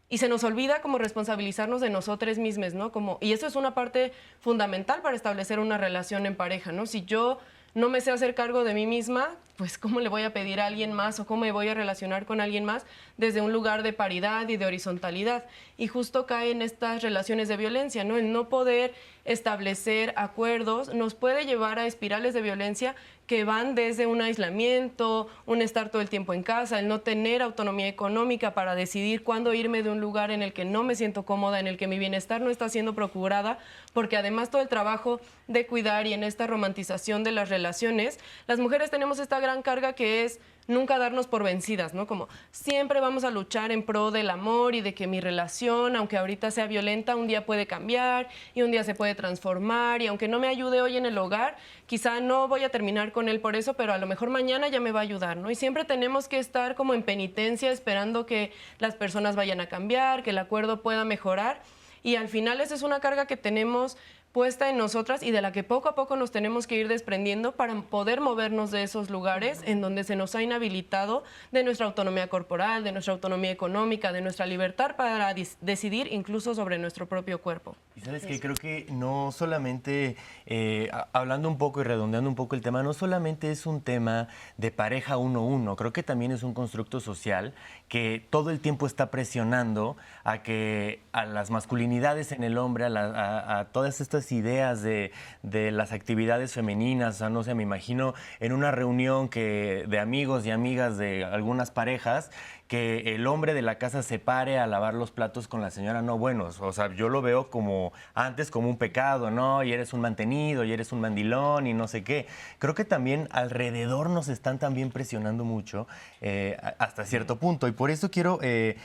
Y 0.08 0.18
se 0.18 0.28
nos 0.28 0.44
olvida 0.44 0.82
como 0.82 0.98
responsabilizarnos 0.98 1.80
de 1.80 1.90
nosotros 1.90 2.38
mismos, 2.38 2.74
¿no? 2.74 2.92
Como, 2.92 3.18
y 3.20 3.32
eso 3.32 3.46
es 3.46 3.56
una 3.56 3.74
parte 3.74 4.12
fundamental 4.38 5.02
para 5.02 5.16
establecer 5.16 5.58
una 5.58 5.78
relación 5.78 6.26
en 6.26 6.36
pareja, 6.36 6.70
¿no? 6.70 6.86
Si 6.86 7.04
yo 7.04 7.38
no 7.74 7.88
me 7.88 8.00
sé 8.00 8.12
hacer 8.12 8.34
cargo 8.34 8.62
de 8.62 8.74
mí 8.74 8.86
misma, 8.86 9.30
pues 9.56 9.78
cómo 9.78 10.00
le 10.00 10.08
voy 10.08 10.22
a 10.22 10.32
pedir 10.32 10.60
a 10.60 10.66
alguien 10.66 10.92
más 10.92 11.20
o 11.20 11.26
cómo 11.26 11.42
me 11.42 11.52
voy 11.52 11.68
a 11.68 11.74
relacionar 11.74 12.26
con 12.26 12.40
alguien 12.40 12.64
más 12.64 12.84
desde 13.16 13.40
un 13.40 13.52
lugar 13.52 13.82
de 13.82 13.92
paridad 13.92 14.48
y 14.48 14.56
de 14.56 14.66
horizontalidad. 14.66 15.44
Y 15.76 15.86
justo 15.86 16.26
cae 16.26 16.50
en 16.50 16.62
estas 16.62 17.02
relaciones 17.02 17.48
de 17.48 17.56
violencia, 17.56 18.04
¿no? 18.04 18.16
El 18.16 18.32
no 18.32 18.48
poder 18.48 18.94
establecer 19.24 20.12
acuerdos 20.16 20.92
nos 20.92 21.14
puede 21.14 21.46
llevar 21.46 21.78
a 21.78 21.86
espirales 21.86 22.34
de 22.34 22.42
violencia 22.42 22.94
que 23.26 23.44
van 23.44 23.74
desde 23.74 24.06
un 24.06 24.20
aislamiento, 24.20 25.28
un 25.46 25.62
estar 25.62 25.88
todo 25.88 26.02
el 26.02 26.10
tiempo 26.10 26.34
en 26.34 26.42
casa, 26.42 26.78
el 26.78 26.88
no 26.88 27.00
tener 27.00 27.40
autonomía 27.40 27.88
económica 27.88 28.52
para 28.52 28.74
decidir 28.74 29.22
cuándo 29.22 29.54
irme 29.54 29.82
de 29.82 29.90
un 29.90 30.00
lugar 30.00 30.30
en 30.30 30.42
el 30.42 30.52
que 30.52 30.66
no 30.66 30.82
me 30.82 30.94
siento 30.94 31.24
cómoda, 31.24 31.58
en 31.58 31.66
el 31.66 31.78
que 31.78 31.86
mi 31.86 31.98
bienestar 31.98 32.42
no 32.42 32.50
está 32.50 32.68
siendo 32.68 32.94
procurada, 32.94 33.58
porque 33.94 34.18
además 34.18 34.50
todo 34.50 34.60
el 34.60 34.68
trabajo 34.68 35.20
de 35.48 35.66
cuidar 35.66 36.06
y 36.06 36.12
en 36.12 36.22
esta 36.22 36.46
romantización 36.46 37.24
de 37.24 37.32
las 37.32 37.48
relaciones, 37.48 38.18
las 38.46 38.58
mujeres 38.58 38.90
tenemos 38.90 39.18
esta 39.18 39.40
gran 39.44 39.62
carga 39.62 39.92
que 39.92 40.24
es 40.24 40.40
nunca 40.66 40.96
darnos 40.96 41.26
por 41.26 41.42
vencidas, 41.42 41.92
¿no? 41.92 42.06
Como 42.06 42.28
siempre 42.50 43.00
vamos 43.00 43.24
a 43.24 43.30
luchar 43.30 43.70
en 43.70 43.82
pro 43.82 44.10
del 44.10 44.30
amor 44.30 44.74
y 44.74 44.80
de 44.80 44.94
que 44.94 45.06
mi 45.06 45.20
relación, 45.20 45.94
aunque 45.96 46.16
ahorita 46.16 46.50
sea 46.50 46.66
violenta, 46.66 47.16
un 47.16 47.26
día 47.26 47.44
puede 47.44 47.66
cambiar 47.66 48.28
y 48.54 48.62
un 48.62 48.70
día 48.70 48.82
se 48.82 48.94
puede 48.94 49.14
transformar 49.14 50.00
y 50.00 50.06
aunque 50.06 50.26
no 50.26 50.40
me 50.40 50.48
ayude 50.48 50.80
hoy 50.80 50.96
en 50.96 51.04
el 51.04 51.18
hogar, 51.18 51.56
quizá 51.86 52.20
no 52.20 52.48
voy 52.48 52.64
a 52.64 52.70
terminar 52.70 53.12
con 53.12 53.28
él 53.28 53.40
por 53.40 53.56
eso, 53.56 53.74
pero 53.74 53.92
a 53.92 53.98
lo 53.98 54.06
mejor 54.06 54.30
mañana 54.30 54.68
ya 54.68 54.80
me 54.80 54.90
va 54.90 55.00
a 55.00 55.02
ayudar, 55.02 55.36
¿no? 55.36 55.50
Y 55.50 55.54
siempre 55.54 55.84
tenemos 55.84 56.28
que 56.28 56.38
estar 56.38 56.74
como 56.74 56.94
en 56.94 57.02
penitencia 57.02 57.70
esperando 57.70 58.24
que 58.24 58.52
las 58.78 58.94
personas 58.94 59.36
vayan 59.36 59.60
a 59.60 59.68
cambiar, 59.68 60.22
que 60.22 60.30
el 60.30 60.38
acuerdo 60.38 60.80
pueda 60.80 61.04
mejorar 61.04 61.60
y 62.04 62.14
al 62.14 62.28
final 62.28 62.60
esa 62.60 62.76
es 62.76 62.82
una 62.82 63.00
carga 63.00 63.26
que 63.26 63.36
tenemos 63.36 63.96
puesta 64.34 64.68
en 64.68 64.76
nosotras 64.76 65.22
y 65.22 65.30
de 65.30 65.40
la 65.40 65.52
que 65.52 65.62
poco 65.62 65.88
a 65.88 65.94
poco 65.94 66.16
nos 66.16 66.32
tenemos 66.32 66.66
que 66.66 66.76
ir 66.76 66.88
desprendiendo 66.88 67.52
para 67.52 67.72
poder 67.82 68.20
movernos 68.20 68.72
de 68.72 68.82
esos 68.82 69.08
lugares 69.08 69.60
en 69.64 69.80
donde 69.80 70.02
se 70.02 70.16
nos 70.16 70.34
ha 70.34 70.42
inhabilitado 70.42 71.22
de 71.52 71.62
nuestra 71.62 71.86
autonomía 71.86 72.28
corporal, 72.28 72.82
de 72.82 72.90
nuestra 72.90 73.14
autonomía 73.14 73.52
económica, 73.52 74.10
de 74.10 74.22
nuestra 74.22 74.44
libertad 74.46 74.96
para 74.96 75.32
decidir 75.60 76.08
incluso 76.12 76.56
sobre 76.56 76.78
nuestro 76.78 77.06
propio 77.06 77.40
cuerpo. 77.40 77.76
Y 77.94 78.00
sabes 78.00 78.26
que 78.26 78.40
creo 78.40 78.56
que 78.56 78.88
no 78.90 79.30
solamente, 79.30 80.16
eh, 80.46 80.90
hablando 81.12 81.48
un 81.48 81.56
poco 81.56 81.80
y 81.80 81.84
redondeando 81.84 82.28
un 82.28 82.34
poco 82.34 82.56
el 82.56 82.60
tema, 82.60 82.82
no 82.82 82.92
solamente 82.92 83.52
es 83.52 83.66
un 83.66 83.82
tema 83.82 84.26
de 84.56 84.72
pareja 84.72 85.16
uno 85.16 85.38
a 85.38 85.44
uno, 85.44 85.76
creo 85.76 85.92
que 85.92 86.02
también 86.02 86.32
es 86.32 86.42
un 86.42 86.54
constructo 86.54 86.98
social 86.98 87.54
que 87.86 88.26
todo 88.30 88.50
el 88.50 88.58
tiempo 88.58 88.88
está 88.88 89.12
presionando 89.12 89.96
a 90.24 90.42
que 90.42 90.98
a 91.12 91.24
las 91.24 91.52
masculinidades 91.52 91.93
en 92.32 92.44
el 92.44 92.58
hombre, 92.58 92.84
a, 92.84 92.88
la- 92.88 93.58
a- 93.60 93.64
todas 93.66 94.00
estas 94.00 94.30
ideas 94.32 94.82
de, 94.82 95.12
de 95.42 95.70
las 95.70 95.92
actividades 95.92 96.52
femeninas, 96.52 97.16
o 97.16 97.18
sea, 97.18 97.28
no 97.30 97.42
sé, 97.42 97.54
me 97.54 97.62
imagino 97.62 98.14
en 98.40 98.52
una 98.52 98.70
reunión 98.70 99.28
que, 99.28 99.84
de 99.88 99.98
amigos 100.00 100.44
y 100.46 100.50
amigas 100.50 100.98
de 100.98 101.24
algunas 101.24 101.70
parejas, 101.70 102.30
que 102.68 103.14
el 103.14 103.26
hombre 103.26 103.52
de 103.52 103.62
la 103.62 103.76
casa 103.78 104.02
se 104.02 104.18
pare 104.18 104.58
a 104.58 104.66
lavar 104.66 104.94
los 104.94 105.10
platos 105.10 105.48
con 105.48 105.60
la 105.60 105.70
señora, 105.70 106.02
no, 106.02 106.16
bueno, 106.16 106.48
o 106.58 106.72
sea, 106.72 106.92
yo 106.94 107.08
lo 107.08 107.20
veo 107.20 107.50
como 107.50 107.92
antes 108.14 108.50
como 108.50 108.68
un 108.68 108.78
pecado, 108.78 109.30
¿no? 109.30 109.62
Y 109.62 109.72
eres 109.72 109.92
un 109.92 110.00
mantenido, 110.00 110.64
y 110.64 110.72
eres 110.72 110.92
un 110.92 111.00
mandilón, 111.00 111.66
y 111.66 111.74
no 111.74 111.88
sé 111.88 112.02
qué. 112.02 112.26
Creo 112.58 112.74
que 112.74 112.84
también 112.84 113.28
alrededor 113.32 114.08
nos 114.08 114.28
están 114.28 114.58
también 114.58 114.90
presionando 114.90 115.44
mucho 115.44 115.86
eh, 116.20 116.56
hasta 116.78 117.04
cierto 117.04 117.38
punto, 117.38 117.68
y 117.68 117.72
por 117.72 117.90
eso 117.90 118.10
quiero 118.10 118.38
eh, 118.42 118.76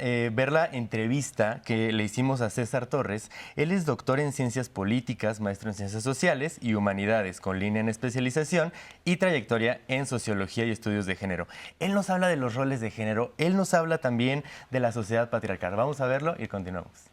eh, 0.00 0.30
ver 0.32 0.52
la 0.52 0.66
entrevista 0.66 1.62
que 1.64 1.92
le 1.92 2.04
hicimos 2.04 2.42
a 2.42 2.50
César 2.50 2.86
Torres. 2.86 3.30
Él 3.56 3.72
es 3.72 3.86
doctor 3.86 4.20
en 4.20 4.32
ciencias 4.32 4.68
políticas, 4.68 5.40
maestro 5.40 5.70
en 5.70 5.74
ciencias 5.74 6.02
sociales 6.02 6.58
y 6.60 6.74
humanidades, 6.74 7.40
con 7.40 7.58
línea 7.58 7.80
en 7.80 7.88
especialización 7.88 8.72
y 9.04 9.16
trayectoria 9.16 9.80
en 9.88 10.06
sociología 10.06 10.64
y 10.64 10.70
estudios 10.70 11.06
de 11.06 11.16
género. 11.16 11.46
Él 11.80 11.94
nos 11.94 12.10
habla 12.10 12.28
de 12.28 12.36
los 12.36 12.54
roles 12.54 12.80
de 12.80 12.90
género, 12.90 13.21
él 13.38 13.56
nos 13.56 13.74
habla 13.74 13.98
también 13.98 14.42
de 14.70 14.80
la 14.80 14.92
sociedad 14.92 15.30
patriarcal. 15.30 15.76
Vamos 15.76 16.00
a 16.00 16.06
verlo 16.06 16.34
y 16.38 16.48
continuamos. 16.48 17.10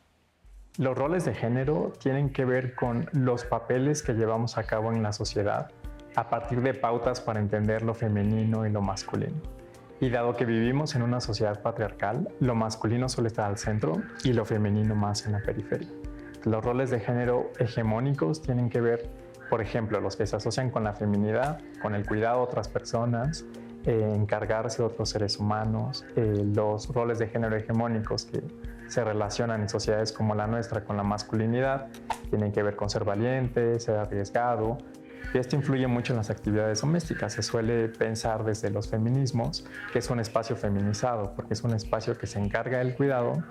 Los 0.78 0.98
roles 0.98 1.26
de 1.26 1.36
género 1.36 1.94
tienen 2.00 2.30
que 2.30 2.46
ver 2.46 2.74
con 2.74 3.10
los 3.12 3.44
papeles 3.44 4.02
que 4.02 4.14
llevamos 4.14 4.58
a 4.58 4.64
cabo 4.64 4.92
en 4.92 5.04
la 5.04 5.12
sociedad 5.12 5.72
a 6.16 6.30
partir 6.30 6.62
de 6.62 6.74
pautas 6.74 7.22
para 7.22 7.40
entender 7.40 7.82
lo 7.82 7.94
femenino 7.94 8.66
y 8.66 8.72
lo 8.72 8.82
masculino. 8.82 9.36
Y 10.02 10.10
dado 10.10 10.36
que 10.36 10.46
vivimos 10.46 10.96
en 10.96 11.02
una 11.02 11.20
sociedad 11.20 11.62
patriarcal, 11.62 12.30
lo 12.40 12.56
masculino 12.56 13.10
suele 13.10 13.28
estar 13.28 13.50
al 13.50 13.58
centro 13.58 14.02
y 14.24 14.32
lo 14.32 14.46
femenino 14.46 14.96
más 14.96 15.26
en 15.26 15.34
la 15.34 15.40
periferia. 15.40 15.90
Los 16.46 16.64
roles 16.64 16.90
de 16.90 17.02
género 17.02 17.52
hegemónicos 17.60 18.42
tienen 18.42 18.70
que 18.70 18.80
ver, 18.80 19.10
por 19.50 19.62
ejemplo, 19.62 20.00
los 20.00 20.16
que 20.16 20.26
se 20.26 20.38
asocian 20.38 20.72
con 20.72 20.86
la 20.86 20.94
feminidad, 20.94 21.60
con 21.82 21.96
el 21.96 22.06
cuidado 22.06 22.38
de 22.38 22.44
otras 22.44 22.70
personas, 22.70 23.44
eh, 23.86 24.14
encargarse 24.16 24.82
de 24.82 24.88
otros 24.88 25.10
seres 25.10 25.40
humanos, 25.40 26.06
eh, 26.16 26.44
los 26.54 26.88
roles 26.94 27.20
de 27.20 27.28
género 27.28 27.56
hegemónicos 27.56 28.26
que 28.26 28.42
se 28.88 29.04
relacionan 29.04 29.62
en 29.62 29.70
sociedades 29.70 30.12
como 30.12 30.36
la 30.36 30.48
nuestra 30.48 30.84
con 30.84 30.98
la 30.98 31.04
masculinidad, 31.04 31.88
tienen 32.30 32.52
que 32.52 32.64
ver 32.64 32.76
con 32.76 32.90
ser 32.90 33.06
valiente, 33.06 33.80
ser 33.80 33.98
arriesgado, 33.98 34.78
y 35.34 35.38
esto 35.38 35.56
influye 35.56 35.88
mucho 35.88 36.14
en 36.14 36.18
las 36.18 36.30
actividades 36.30 36.82
domésticas. 36.82 37.34
Se 37.34 37.44
suele 37.44 37.90
pensar 37.90 38.44
desde 38.44 38.70
los 38.70 38.88
feminismos 38.88 39.66
que 39.92 40.00
es 40.00 40.10
un 40.10 40.20
espacio 40.20 40.56
feminizado, 40.56 41.34
porque 41.36 41.54
es 41.54 41.64
un 41.64 41.74
espacio 41.74 42.18
que 42.18 42.28
se 42.28 42.40
encarga 42.40 42.80
del 42.80 42.96
cuidado 42.96 43.44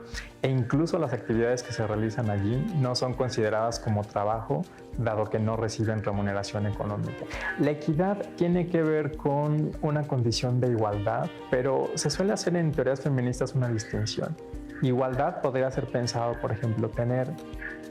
e 0.42 0.48
incluso 0.48 0.98
las 0.98 1.12
actividades 1.12 1.62
que 1.62 1.72
se 1.72 1.86
realizan 1.86 2.30
allí 2.30 2.56
no 2.76 2.94
son 2.94 3.14
consideradas 3.14 3.80
como 3.80 4.02
trabajo, 4.04 4.62
dado 4.98 5.24
que 5.30 5.38
no 5.38 5.56
reciben 5.56 6.02
remuneración 6.02 6.66
económica. 6.66 7.24
La 7.58 7.70
equidad 7.70 8.18
tiene 8.36 8.66
que 8.66 8.82
ver 8.82 9.16
con 9.16 9.72
una 9.82 10.02
condición 10.06 10.60
de 10.60 10.68
igualdad, 10.68 11.28
pero 11.50 11.90
se 11.94 12.10
suele 12.10 12.32
hacer 12.32 12.56
en 12.56 12.72
teorías 12.72 13.00
feministas 13.00 13.54
una 13.54 13.68
distinción. 13.68 14.36
Igualdad 14.82 15.40
podría 15.40 15.70
ser 15.70 15.86
pensado, 15.86 16.40
por 16.40 16.52
ejemplo, 16.52 16.88
tener 16.88 17.32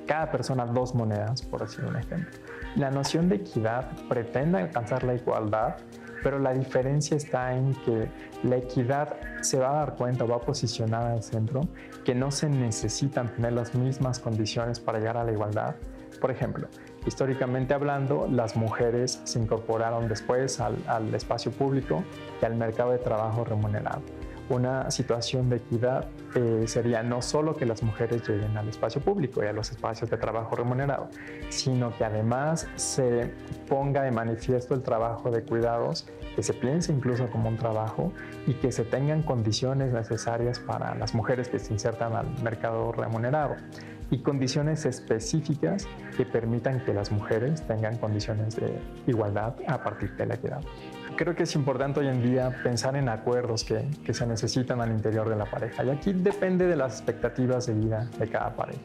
cada 0.05 0.31
persona 0.31 0.65
dos 0.65 0.95
monedas, 0.95 1.41
por 1.41 1.61
decir 1.61 1.83
un 1.83 1.97
ejemplo. 1.97 2.31
La 2.77 2.91
noción 2.91 3.27
de 3.27 3.37
equidad 3.37 3.89
pretende 4.07 4.59
alcanzar 4.59 5.03
la 5.03 5.15
igualdad, 5.15 5.77
pero 6.21 6.37
la 6.37 6.53
diferencia 6.53 7.17
está 7.17 7.55
en 7.55 7.73
que 7.73 8.07
la 8.43 8.57
equidad 8.57 9.15
se 9.41 9.57
va 9.57 9.71
a 9.71 9.73
dar 9.77 9.95
cuenta, 9.95 10.25
va 10.25 10.35
a 10.35 10.41
posicionar 10.41 11.11
al 11.11 11.23
centro, 11.23 11.61
que 12.05 12.13
no 12.13 12.29
se 12.29 12.47
necesitan 12.47 13.33
tener 13.33 13.53
las 13.53 13.73
mismas 13.73 14.19
condiciones 14.19 14.79
para 14.79 14.99
llegar 14.99 15.17
a 15.17 15.23
la 15.23 15.31
igualdad. 15.31 15.75
Por 16.21 16.29
ejemplo, 16.29 16.67
históricamente 17.07 17.73
hablando, 17.73 18.27
las 18.29 18.55
mujeres 18.55 19.21
se 19.23 19.39
incorporaron 19.39 20.07
después 20.07 20.59
al, 20.59 20.77
al 20.85 21.11
espacio 21.15 21.51
público 21.51 22.03
y 22.39 22.45
al 22.45 22.55
mercado 22.57 22.91
de 22.91 22.99
trabajo 22.99 23.43
remunerado. 23.43 24.03
Una 24.49 24.89
situación 24.91 25.49
de 25.49 25.57
equidad 25.57 26.05
eh, 26.35 26.63
sería 26.67 27.03
no 27.03 27.21
solo 27.21 27.55
que 27.55 27.65
las 27.65 27.83
mujeres 27.83 28.27
lleguen 28.27 28.55
al 28.57 28.69
espacio 28.69 29.01
público 29.01 29.43
y 29.43 29.47
a 29.47 29.53
los 29.53 29.71
espacios 29.71 30.09
de 30.09 30.17
trabajo 30.17 30.55
remunerado, 30.55 31.09
sino 31.49 31.95
que 31.97 32.05
además 32.05 32.67
se 32.75 33.31
ponga 33.67 34.03
de 34.03 34.11
manifiesto 34.11 34.73
el 34.73 34.83
trabajo 34.83 35.31
de 35.31 35.43
cuidados, 35.43 36.07
que 36.35 36.43
se 36.43 36.53
piense 36.53 36.93
incluso 36.93 37.29
como 37.29 37.49
un 37.49 37.57
trabajo 37.57 38.13
y 38.45 38.53
que 38.53 38.71
se 38.71 38.83
tengan 38.83 39.23
condiciones 39.23 39.91
necesarias 39.91 40.59
para 40.59 40.95
las 40.95 41.13
mujeres 41.13 41.49
que 41.49 41.59
se 41.59 41.73
insertan 41.73 42.15
al 42.15 42.27
mercado 42.41 42.91
remunerado 42.91 43.55
y 44.09 44.19
condiciones 44.19 44.85
específicas 44.85 45.87
que 46.15 46.25
permitan 46.25 46.83
que 46.85 46.93
las 46.93 47.11
mujeres 47.11 47.65
tengan 47.67 47.97
condiciones 47.97 48.55
de 48.55 48.79
igualdad 49.05 49.55
a 49.67 49.83
partir 49.83 50.15
de 50.15 50.25
la 50.25 50.35
equidad. 50.35 50.61
Creo 51.15 51.35
que 51.35 51.43
es 51.43 51.55
importante 51.55 51.99
hoy 51.99 52.07
en 52.07 52.21
día 52.21 52.61
pensar 52.63 52.95
en 52.95 53.09
acuerdos 53.09 53.63
que, 53.63 53.87
que 54.05 54.13
se 54.13 54.27
necesitan 54.27 54.81
al 54.81 54.91
interior 54.91 55.29
de 55.29 55.35
la 55.35 55.45
pareja. 55.45 55.83
Y 55.83 55.89
aquí 55.89 56.13
depende 56.13 56.67
de 56.67 56.75
las 56.75 56.97
expectativas 56.97 57.65
de 57.65 57.73
vida 57.73 58.09
de 58.19 58.27
cada 58.27 58.55
pareja. 58.55 58.79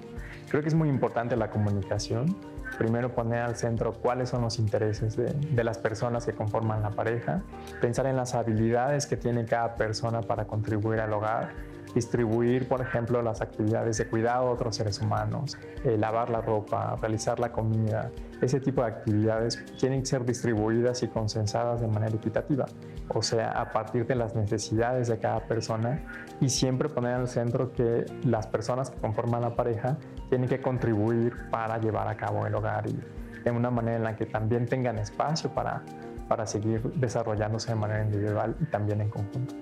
Creo 0.49 0.63
que 0.63 0.69
es 0.69 0.75
muy 0.75 0.89
importante 0.89 1.37
la 1.37 1.51
comunicación, 1.51 2.37
primero 2.79 3.15
poner 3.15 3.41
al 3.41 3.57
centro 3.57 3.93
cuáles 3.93 4.31
son 4.31 4.43
los 4.43 4.59
intereses 4.59 5.17
de, 5.17 5.33
de, 5.33 5.65
las 5.65 5.79
personas 5.79 6.25
que 6.27 6.33
conforman 6.33 6.83
la 6.83 6.91
pareja, 6.91 7.43
pensar 7.81 8.07
en 8.07 8.17
las 8.17 8.35
habilidades 8.35 9.07
que 9.07 9.17
tiene 9.17 9.45
cada 9.45 9.77
persona 9.77 10.21
para 10.21 10.47
contribuir 10.47 11.01
al 11.01 11.13
hogar 11.13 11.51
distribuir, 11.95 12.69
por 12.69 12.81
ejemplo, 12.81 13.23
las 13.23 13.41
actividades 13.41 13.99
de 13.99 14.07
cuidado 14.07 14.49
a 14.49 14.51
otros 14.51 14.77
seres 14.77 15.01
humanos, 15.01 15.59
eh, 15.85 15.97
lavar 15.99 16.31
la 16.31 16.41
ropa, 16.41 16.97
realizar 17.01 17.39
la 17.39 17.53
comida. 17.53 18.11
Ese 18.41 18.61
tipo 18.61 18.83
de 18.83 18.89
actividades 18.89 19.65
tienen 19.79 20.01
que 20.01 20.07
ser 20.07 20.25
distribuidas 20.25 21.03
y 21.03 21.09
consensadas 21.09 21.81
de 21.81 21.89
manera 21.89 22.15
equitativa, 22.15 22.67
o 23.09 23.23
sea, 23.23 23.53
a 23.53 23.73
partir 23.73 24.07
de 24.07 24.15
las 24.15 24.35
necesidades 24.35 25.09
de 25.09 25.19
cada 25.19 25.41
persona 25.47 26.03
y 26.41 26.49
siempre 26.49 26.89
poner 26.89 27.15
al 27.15 27.29
centro 27.29 27.73
que 27.73 28.05
las 28.25 28.47
personas 28.47 28.91
que 28.91 28.99
conforman 28.99 29.43
la 29.43 29.55
pareja 29.55 29.97
tienen 30.29 30.49
que 30.49 30.61
contribuir 30.61 31.35
para 31.51 31.79
llevar 31.79 32.09
a 32.09 32.17
cabo 32.17 32.47
el 32.47 32.55
hogar 32.55 32.89
y 32.89 32.99
de 33.45 33.51
una 33.51 33.71
manera 33.71 33.97
en 33.97 34.05
la 34.05 34.17
que 34.17 34.27
también 34.27 34.67
tengan 34.67 34.99
espacio 34.99 35.51
para, 35.51 35.83
para 36.29 36.47
seguir 36.47 36.83
desarrollándose 36.95 37.71
de 37.71 37.75
manera 37.77 38.05
individual 38.05 38.57
y 38.61 38.65
también 38.67 39.01
en 39.01 39.11
conjunto. 39.11 39.55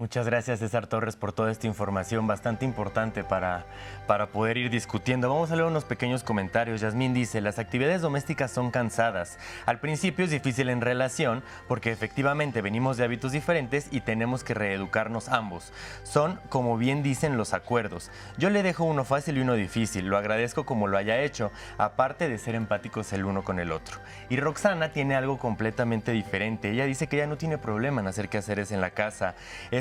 Muchas 0.00 0.26
gracias 0.26 0.60
César 0.60 0.86
Torres 0.86 1.16
por 1.16 1.32
toda 1.32 1.50
esta 1.50 1.66
información 1.66 2.28
bastante 2.28 2.64
importante 2.64 3.24
para, 3.24 3.66
para 4.06 4.28
poder 4.28 4.56
ir 4.56 4.70
discutiendo. 4.70 5.28
Vamos 5.28 5.50
a 5.50 5.56
leer 5.56 5.66
unos 5.66 5.84
pequeños 5.84 6.22
comentarios. 6.22 6.80
Yasmín 6.80 7.14
dice, 7.14 7.40
las 7.40 7.58
actividades 7.58 8.00
domésticas 8.00 8.52
son 8.52 8.70
cansadas. 8.70 9.40
Al 9.66 9.80
principio 9.80 10.24
es 10.24 10.30
difícil 10.30 10.68
en 10.68 10.82
relación 10.82 11.42
porque 11.66 11.90
efectivamente 11.90 12.62
venimos 12.62 12.96
de 12.96 13.02
hábitos 13.02 13.32
diferentes 13.32 13.88
y 13.90 14.00
tenemos 14.00 14.44
que 14.44 14.54
reeducarnos 14.54 15.28
ambos. 15.30 15.72
Son, 16.04 16.38
como 16.48 16.78
bien 16.78 17.02
dicen, 17.02 17.36
los 17.36 17.52
acuerdos. 17.52 18.12
Yo 18.36 18.50
le 18.50 18.62
dejo 18.62 18.84
uno 18.84 19.02
fácil 19.02 19.36
y 19.36 19.40
uno 19.40 19.54
difícil. 19.54 20.06
Lo 20.06 20.16
agradezco 20.16 20.64
como 20.64 20.86
lo 20.86 20.96
haya 20.96 21.20
hecho, 21.22 21.50
aparte 21.76 22.28
de 22.28 22.38
ser 22.38 22.54
empáticos 22.54 23.12
el 23.12 23.24
uno 23.24 23.42
con 23.42 23.58
el 23.58 23.72
otro. 23.72 23.98
Y 24.28 24.36
Roxana 24.36 24.92
tiene 24.92 25.16
algo 25.16 25.40
completamente 25.40 26.12
diferente. 26.12 26.70
Ella 26.70 26.84
dice 26.84 27.08
que 27.08 27.16
ya 27.16 27.26
no 27.26 27.36
tiene 27.36 27.58
problema 27.58 28.00
en 28.00 28.06
hacer 28.06 28.28
quehaceres 28.28 28.70
en 28.70 28.80
la 28.80 28.90
casa. 28.90 29.34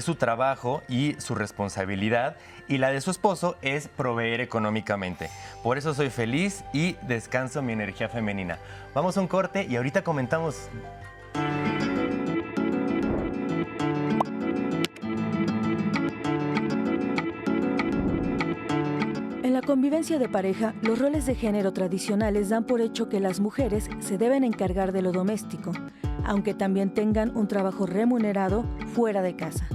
Su 0.07 0.15
trabajo 0.15 0.83
y 0.87 1.15
su 1.17 1.35
responsabilidad 1.35 2.37
y 2.69 2.77
la 2.77 2.91
de 2.91 3.01
su 3.01 3.11
esposo 3.11 3.57
es 3.61 3.89
proveer 3.89 4.39
económicamente. 4.39 5.29
Por 5.63 5.77
eso 5.77 5.93
soy 5.93 6.09
feliz 6.09 6.63
y 6.71 6.93
descanso 7.01 7.61
mi 7.61 7.73
energía 7.73 8.07
femenina. 8.07 8.57
Vamos 8.95 9.17
a 9.17 9.21
un 9.21 9.27
corte 9.27 9.67
y 9.69 9.75
ahorita 9.75 10.05
comentamos. 10.05 10.69
En 19.43 19.51
la 19.51 19.61
convivencia 19.61 20.19
de 20.19 20.29
pareja, 20.29 20.73
los 20.83 20.99
roles 20.99 21.25
de 21.25 21.35
género 21.35 21.73
tradicionales 21.73 22.47
dan 22.47 22.63
por 22.63 22.79
hecho 22.79 23.09
que 23.09 23.19
las 23.19 23.41
mujeres 23.41 23.89
se 23.99 24.17
deben 24.17 24.45
encargar 24.45 24.93
de 24.93 25.01
lo 25.01 25.11
doméstico, 25.11 25.73
aunque 26.23 26.53
también 26.53 26.93
tengan 26.93 27.35
un 27.35 27.49
trabajo 27.49 27.85
remunerado 27.85 28.63
fuera 28.93 29.21
de 29.21 29.35
casa. 29.35 29.67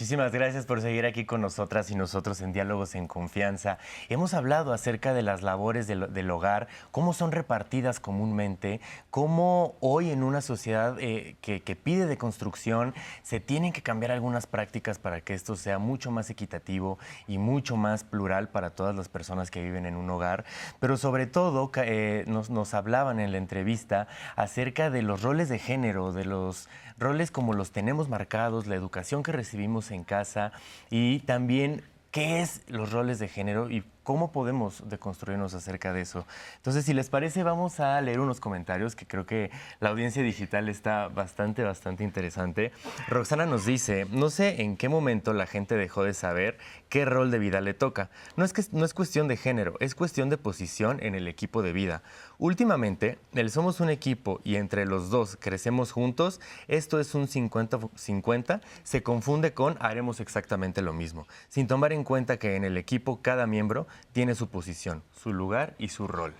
Muchísimas 0.00 0.32
gracias 0.32 0.64
por 0.64 0.80
seguir 0.80 1.04
aquí 1.04 1.26
con 1.26 1.42
nosotras 1.42 1.90
y 1.90 1.94
nosotros 1.94 2.40
en 2.40 2.54
Diálogos 2.54 2.94
en 2.94 3.06
Confianza. 3.06 3.76
Hemos 4.08 4.32
hablado 4.32 4.72
acerca 4.72 5.12
de 5.12 5.20
las 5.20 5.42
labores 5.42 5.86
del, 5.86 6.30
hogar, 6.30 6.68
cómo 6.90 7.12
son 7.12 7.32
repartidas 7.32 8.00
comúnmente, 8.00 8.80
cómo 9.10 9.74
hoy 9.80 10.10
en 10.10 10.22
una 10.22 10.40
sociedad 10.40 10.96
eh, 11.00 11.36
que, 11.42 11.60
pide 11.76 12.06
de 12.06 12.16
construcción 12.16 12.94
se 13.22 13.40
tienen 13.40 13.74
que 13.74 13.82
cambiar 13.82 14.10
algunas 14.10 14.46
prácticas 14.46 14.98
para 14.98 15.20
que 15.20 15.34
esto 15.34 15.54
sea 15.54 15.78
mucho 15.78 16.10
más 16.10 16.30
equitativo 16.30 16.98
y 17.28 17.36
mucho 17.36 17.76
más 17.76 18.02
plural 18.02 18.48
para 18.48 18.70
todas 18.70 18.96
las 18.96 19.10
personas 19.10 19.50
que 19.50 19.62
viven 19.62 19.84
en 19.84 19.96
un 19.96 20.08
hogar. 20.08 20.46
Pero 20.78 20.96
sobre 20.96 21.26
todo 21.26 21.70
eh, 21.76 22.24
nos 22.26 22.72
hablaban 22.72 23.20
en 23.20 23.32
la 23.32 23.36
entrevista 23.36 24.08
acerca 24.34 24.88
de 24.88 25.02
los 25.02 25.20
roles 25.20 25.50
de 25.50 25.58
género, 25.58 26.14
de 26.14 26.24
los 26.24 26.70
roles 27.00 27.30
como 27.30 27.54
los 27.54 27.72
tenemos 27.72 28.08
marcados, 28.08 28.66
la 28.66 28.76
educación 28.76 29.22
que 29.22 29.32
recibimos 29.32 29.90
en 29.90 30.04
casa 30.04 30.52
y 30.90 31.20
también 31.20 31.82
qué 32.10 32.40
es 32.40 32.62
los 32.68 32.92
roles 32.92 33.18
de 33.18 33.28
género 33.28 33.70
y 33.70 33.82
cómo 34.10 34.32
podemos 34.32 34.82
deconstruirnos 34.88 35.54
acerca 35.54 35.92
de 35.92 36.00
eso. 36.00 36.26
Entonces, 36.56 36.84
si 36.84 36.94
les 36.94 37.08
parece, 37.08 37.44
vamos 37.44 37.78
a 37.78 38.00
leer 38.00 38.18
unos 38.18 38.40
comentarios 38.40 38.96
que 38.96 39.06
creo 39.06 39.24
que 39.24 39.52
la 39.78 39.90
audiencia 39.90 40.20
digital 40.20 40.68
está 40.68 41.06
bastante, 41.06 41.62
bastante 41.62 42.02
interesante. 42.02 42.72
Roxana 43.06 43.46
nos 43.46 43.66
dice, 43.66 44.08
no 44.10 44.28
sé 44.28 44.62
en 44.62 44.76
qué 44.76 44.88
momento 44.88 45.32
la 45.32 45.46
gente 45.46 45.76
dejó 45.76 46.02
de 46.02 46.12
saber 46.12 46.58
qué 46.88 47.04
rol 47.04 47.30
de 47.30 47.38
vida 47.38 47.60
le 47.60 47.72
toca. 47.72 48.10
No 48.34 48.44
es, 48.44 48.52
que, 48.52 48.64
no 48.72 48.84
es 48.84 48.94
cuestión 48.94 49.28
de 49.28 49.36
género, 49.36 49.76
es 49.78 49.94
cuestión 49.94 50.28
de 50.28 50.38
posición 50.38 50.98
en 51.00 51.14
el 51.14 51.28
equipo 51.28 51.62
de 51.62 51.72
vida. 51.72 52.02
Últimamente, 52.38 53.18
el 53.34 53.48
somos 53.48 53.78
un 53.78 53.90
equipo 53.90 54.40
y 54.42 54.56
entre 54.56 54.86
los 54.86 55.10
dos 55.10 55.36
crecemos 55.38 55.92
juntos, 55.92 56.40
esto 56.66 56.98
es 56.98 57.14
un 57.14 57.28
50-50, 57.28 58.60
se 58.82 59.02
confunde 59.04 59.54
con 59.54 59.76
haremos 59.78 60.18
exactamente 60.18 60.82
lo 60.82 60.92
mismo, 60.92 61.28
sin 61.48 61.68
tomar 61.68 61.92
en 61.92 62.02
cuenta 62.02 62.38
que 62.38 62.56
en 62.56 62.64
el 62.64 62.76
equipo 62.76 63.20
cada 63.22 63.46
miembro 63.46 63.86
tiene 64.12 64.34
su 64.34 64.48
posición, 64.48 65.02
su 65.12 65.32
lugar 65.32 65.74
y 65.78 65.88
su 65.88 66.06
rol. 66.06 66.34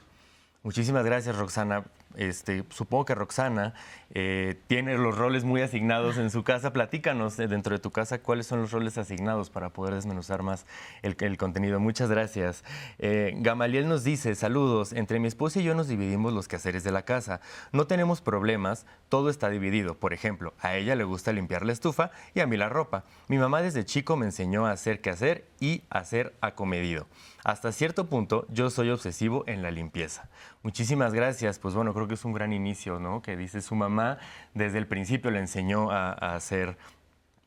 Muchísimas 0.62 1.04
gracias, 1.06 1.36
Roxana. 1.36 1.84
Este, 2.16 2.64
supongo 2.70 3.04
que 3.04 3.14
Roxana 3.14 3.72
eh, 4.10 4.60
tiene 4.66 4.98
los 4.98 5.16
roles 5.16 5.44
muy 5.44 5.62
asignados 5.62 6.18
en 6.18 6.28
su 6.28 6.42
casa. 6.42 6.72
Platícanos 6.72 7.38
eh, 7.38 7.46
dentro 7.46 7.74
de 7.74 7.78
tu 7.78 7.92
casa 7.92 8.18
cuáles 8.18 8.46
son 8.46 8.60
los 8.60 8.72
roles 8.72 8.98
asignados 8.98 9.48
para 9.48 9.70
poder 9.70 9.94
desmenuzar 9.94 10.42
más 10.42 10.66
el, 11.02 11.16
contenido. 11.38 11.80
Muchas 11.80 12.10
gracias. 12.10 12.62
Eh, 12.98 13.32
Gamaliel 13.36 13.88
nos 13.88 14.04
dice, 14.04 14.34
saludos, 14.34 14.92
entre 14.92 15.18
mi 15.18 15.28
esposa 15.28 15.60
y 15.60 15.62
yo 15.62 15.74
nos 15.74 15.88
dividimos 15.88 16.32
los 16.34 16.46
quehaceres 16.46 16.84
de 16.84 16.90
la 16.90 17.06
casa. 17.06 17.40
No 17.72 17.86
tenemos 17.86 18.20
problemas, 18.20 18.84
todo 19.08 19.30
está 19.30 19.48
dividido. 19.48 19.94
Por 19.94 20.12
ejemplo, 20.12 20.52
a 20.60 20.76
ella 20.76 20.94
le 20.94 21.04
gusta 21.04 21.32
limpiar 21.32 21.64
la 21.64 21.72
estufa 21.72 22.10
y 22.34 22.40
a 22.40 22.46
mí 22.46 22.56
la 22.56 22.68
ropa. 22.68 23.04
Mi 23.28 23.38
mamá 23.38 23.62
desde 23.62 23.86
chico 23.86 24.16
me 24.16 24.26
enseñó 24.26 24.66
a 24.66 24.72
hacer 24.72 25.00
quehacer 25.00 25.46
y 25.60 25.84
a 25.88 26.04
ser 26.04 26.34
acomedido. 26.42 27.06
Hasta 27.44 27.72
cierto 27.72 28.07
punto 28.07 28.46
yo 28.50 28.70
soy 28.70 28.90
obsesivo 28.90 29.44
en 29.46 29.62
la 29.62 29.70
limpieza. 29.70 30.29
Muchísimas 30.62 31.14
gracias. 31.14 31.59
Pues 31.59 31.74
bueno, 31.74 31.94
creo 31.94 32.09
que 32.09 32.14
es 32.14 32.24
un 32.24 32.33
gran 32.33 32.53
inicio, 32.53 33.00
¿no? 33.00 33.22
Que 33.22 33.37
dice 33.37 33.61
su 33.61 33.74
mamá 33.74 34.18
desde 34.55 34.79
el 34.79 34.87
principio 34.87 35.31
le 35.31 35.38
enseñó 35.40 35.90
a, 35.90 36.12
a 36.12 36.38
ser 36.40 36.76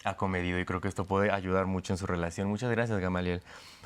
acomedido 0.04 0.60
y 0.60 0.66
creo 0.66 0.82
que 0.82 0.88
esto 0.88 1.06
puede 1.06 1.32
ayudar 1.32 1.66
mucho 1.66 1.94
en 1.94 1.98
su 1.98 2.06
relación. 2.06 2.48
Muchas 2.48 2.72
gracias, 2.72 3.00
Gamaliel. 3.00 3.42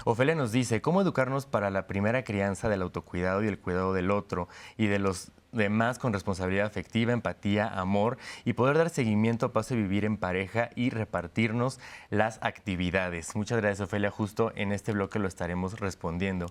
Ofelia 0.05 0.35
nos 0.35 0.51
dice, 0.51 0.81
¿cómo 0.81 1.01
educarnos 1.01 1.45
para 1.45 1.69
la 1.69 1.87
primera 1.87 2.23
crianza 2.23 2.69
del 2.69 2.81
autocuidado 2.81 3.43
y 3.43 3.47
el 3.47 3.59
cuidado 3.59 3.93
del 3.93 4.11
otro 4.11 4.47
y 4.77 4.87
de 4.87 4.99
los 4.99 5.31
demás 5.57 5.99
con 5.99 6.13
responsabilidad 6.13 6.65
afectiva, 6.65 7.11
empatía, 7.11 7.67
amor 7.67 8.17
y 8.45 8.53
poder 8.53 8.77
dar 8.77 8.89
seguimiento 8.89 9.47
a 9.47 9.53
paso 9.53 9.75
de 9.75 9.81
vivir 9.81 10.05
en 10.05 10.17
pareja 10.17 10.69
y 10.75 10.89
repartirnos 10.89 11.79
las 12.09 12.39
actividades? 12.41 13.35
Muchas 13.35 13.59
gracias, 13.59 13.81
Ofelia. 13.87 14.11
Justo 14.11 14.53
en 14.55 14.71
este 14.71 14.93
bloque 14.93 15.19
lo 15.19 15.27
estaremos 15.27 15.79
respondiendo. 15.79 16.47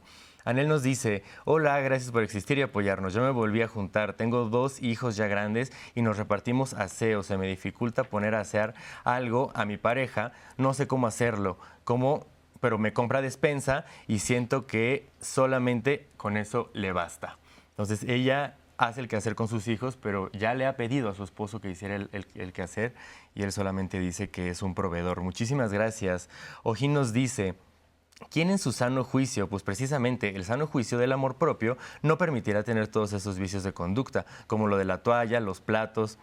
Anel 0.47 0.69
nos 0.69 0.85
dice, 0.85 1.25
hola, 1.45 1.81
gracias 1.81 2.13
por 2.13 2.23
existir 2.23 2.57
y 2.59 2.63
apoyarnos. 2.63 3.13
Yo 3.13 3.21
me 3.21 3.31
volví 3.31 3.63
a 3.63 3.69
juntar, 3.69 4.13
tengo 4.13 4.45
dos 4.49 4.81
hijos 4.81 5.17
ya 5.17 5.27
grandes 5.27 5.73
y 5.97 6.03
nos 6.03 6.19
repartimos 6.19 6.73
aseo. 6.73 7.25
Se 7.25 7.37
me 7.37 7.49
dificulta 7.49 8.05
poner 8.05 8.37
a 8.37 8.41
hacer 8.41 8.73
algo 9.03 9.51
a 9.55 9.65
mi 9.65 9.77
pareja, 9.77 10.31
no 10.57 10.73
sé 10.73 10.87
cómo 10.87 11.09
hacerlo, 11.09 11.59
cómo, 11.83 12.29
pero 12.61 12.79
me 12.79 12.93
compra 12.93 13.23
despensa 13.23 13.87
y 14.07 14.21
siento 14.21 14.69
que 14.69 15.09
solamente 15.21 16.11
con 16.17 16.37
eso 16.37 16.71
le 16.75 16.93
basta. 16.93 17.39
Entonces 17.71 18.05
ella 18.05 18.57
hace 18.79 19.01
el 19.01 19.09
quehacer 19.09 19.35
con 19.35 19.49
sus 19.49 19.69
hijos, 19.69 19.97
pero 19.97 20.31
ya 20.33 20.55
le 20.55 20.67
ha 20.67 20.77
pedido 20.77 21.09
a 21.09 21.15
su 21.15 21.25
esposo 21.25 21.61
que 21.61 21.71
hiciera 21.71 21.97
el, 21.97 22.09
el, 22.13 22.27
el 22.35 22.53
quehacer 22.53 22.95
y 23.35 23.43
él 23.43 23.53
solamente 23.53 23.99
dice 23.99 24.31
que 24.31 24.51
es 24.51 24.63
un 24.63 24.75
proveedor. 24.75 25.21
Muchísimas 25.21 25.73
gracias. 25.73 26.29
Ojín 26.63 26.93
nos 26.95 27.13
dice, 27.13 27.55
¿Quién 28.31 28.49
en 28.49 28.59
su 28.59 28.73
sano 28.73 29.05
juicio, 29.05 29.47
pues 29.49 29.63
precisamente 29.63 30.35
el 30.37 30.45
sano 30.45 30.67
juicio 30.67 30.97
del 30.97 31.13
amor 31.13 31.37
propio, 31.37 31.77
no 32.01 32.17
permitirá 32.17 32.63
tener 32.63 32.89
todos 32.89 33.13
esos 33.13 33.39
vicios 33.39 33.63
de 33.63 33.75
conducta, 33.75 34.25
como 34.47 34.69
lo 34.69 34.79
de 34.79 34.87
la 34.87 35.03
toalla, 35.03 35.39
los 35.39 35.61
platos? 35.61 36.19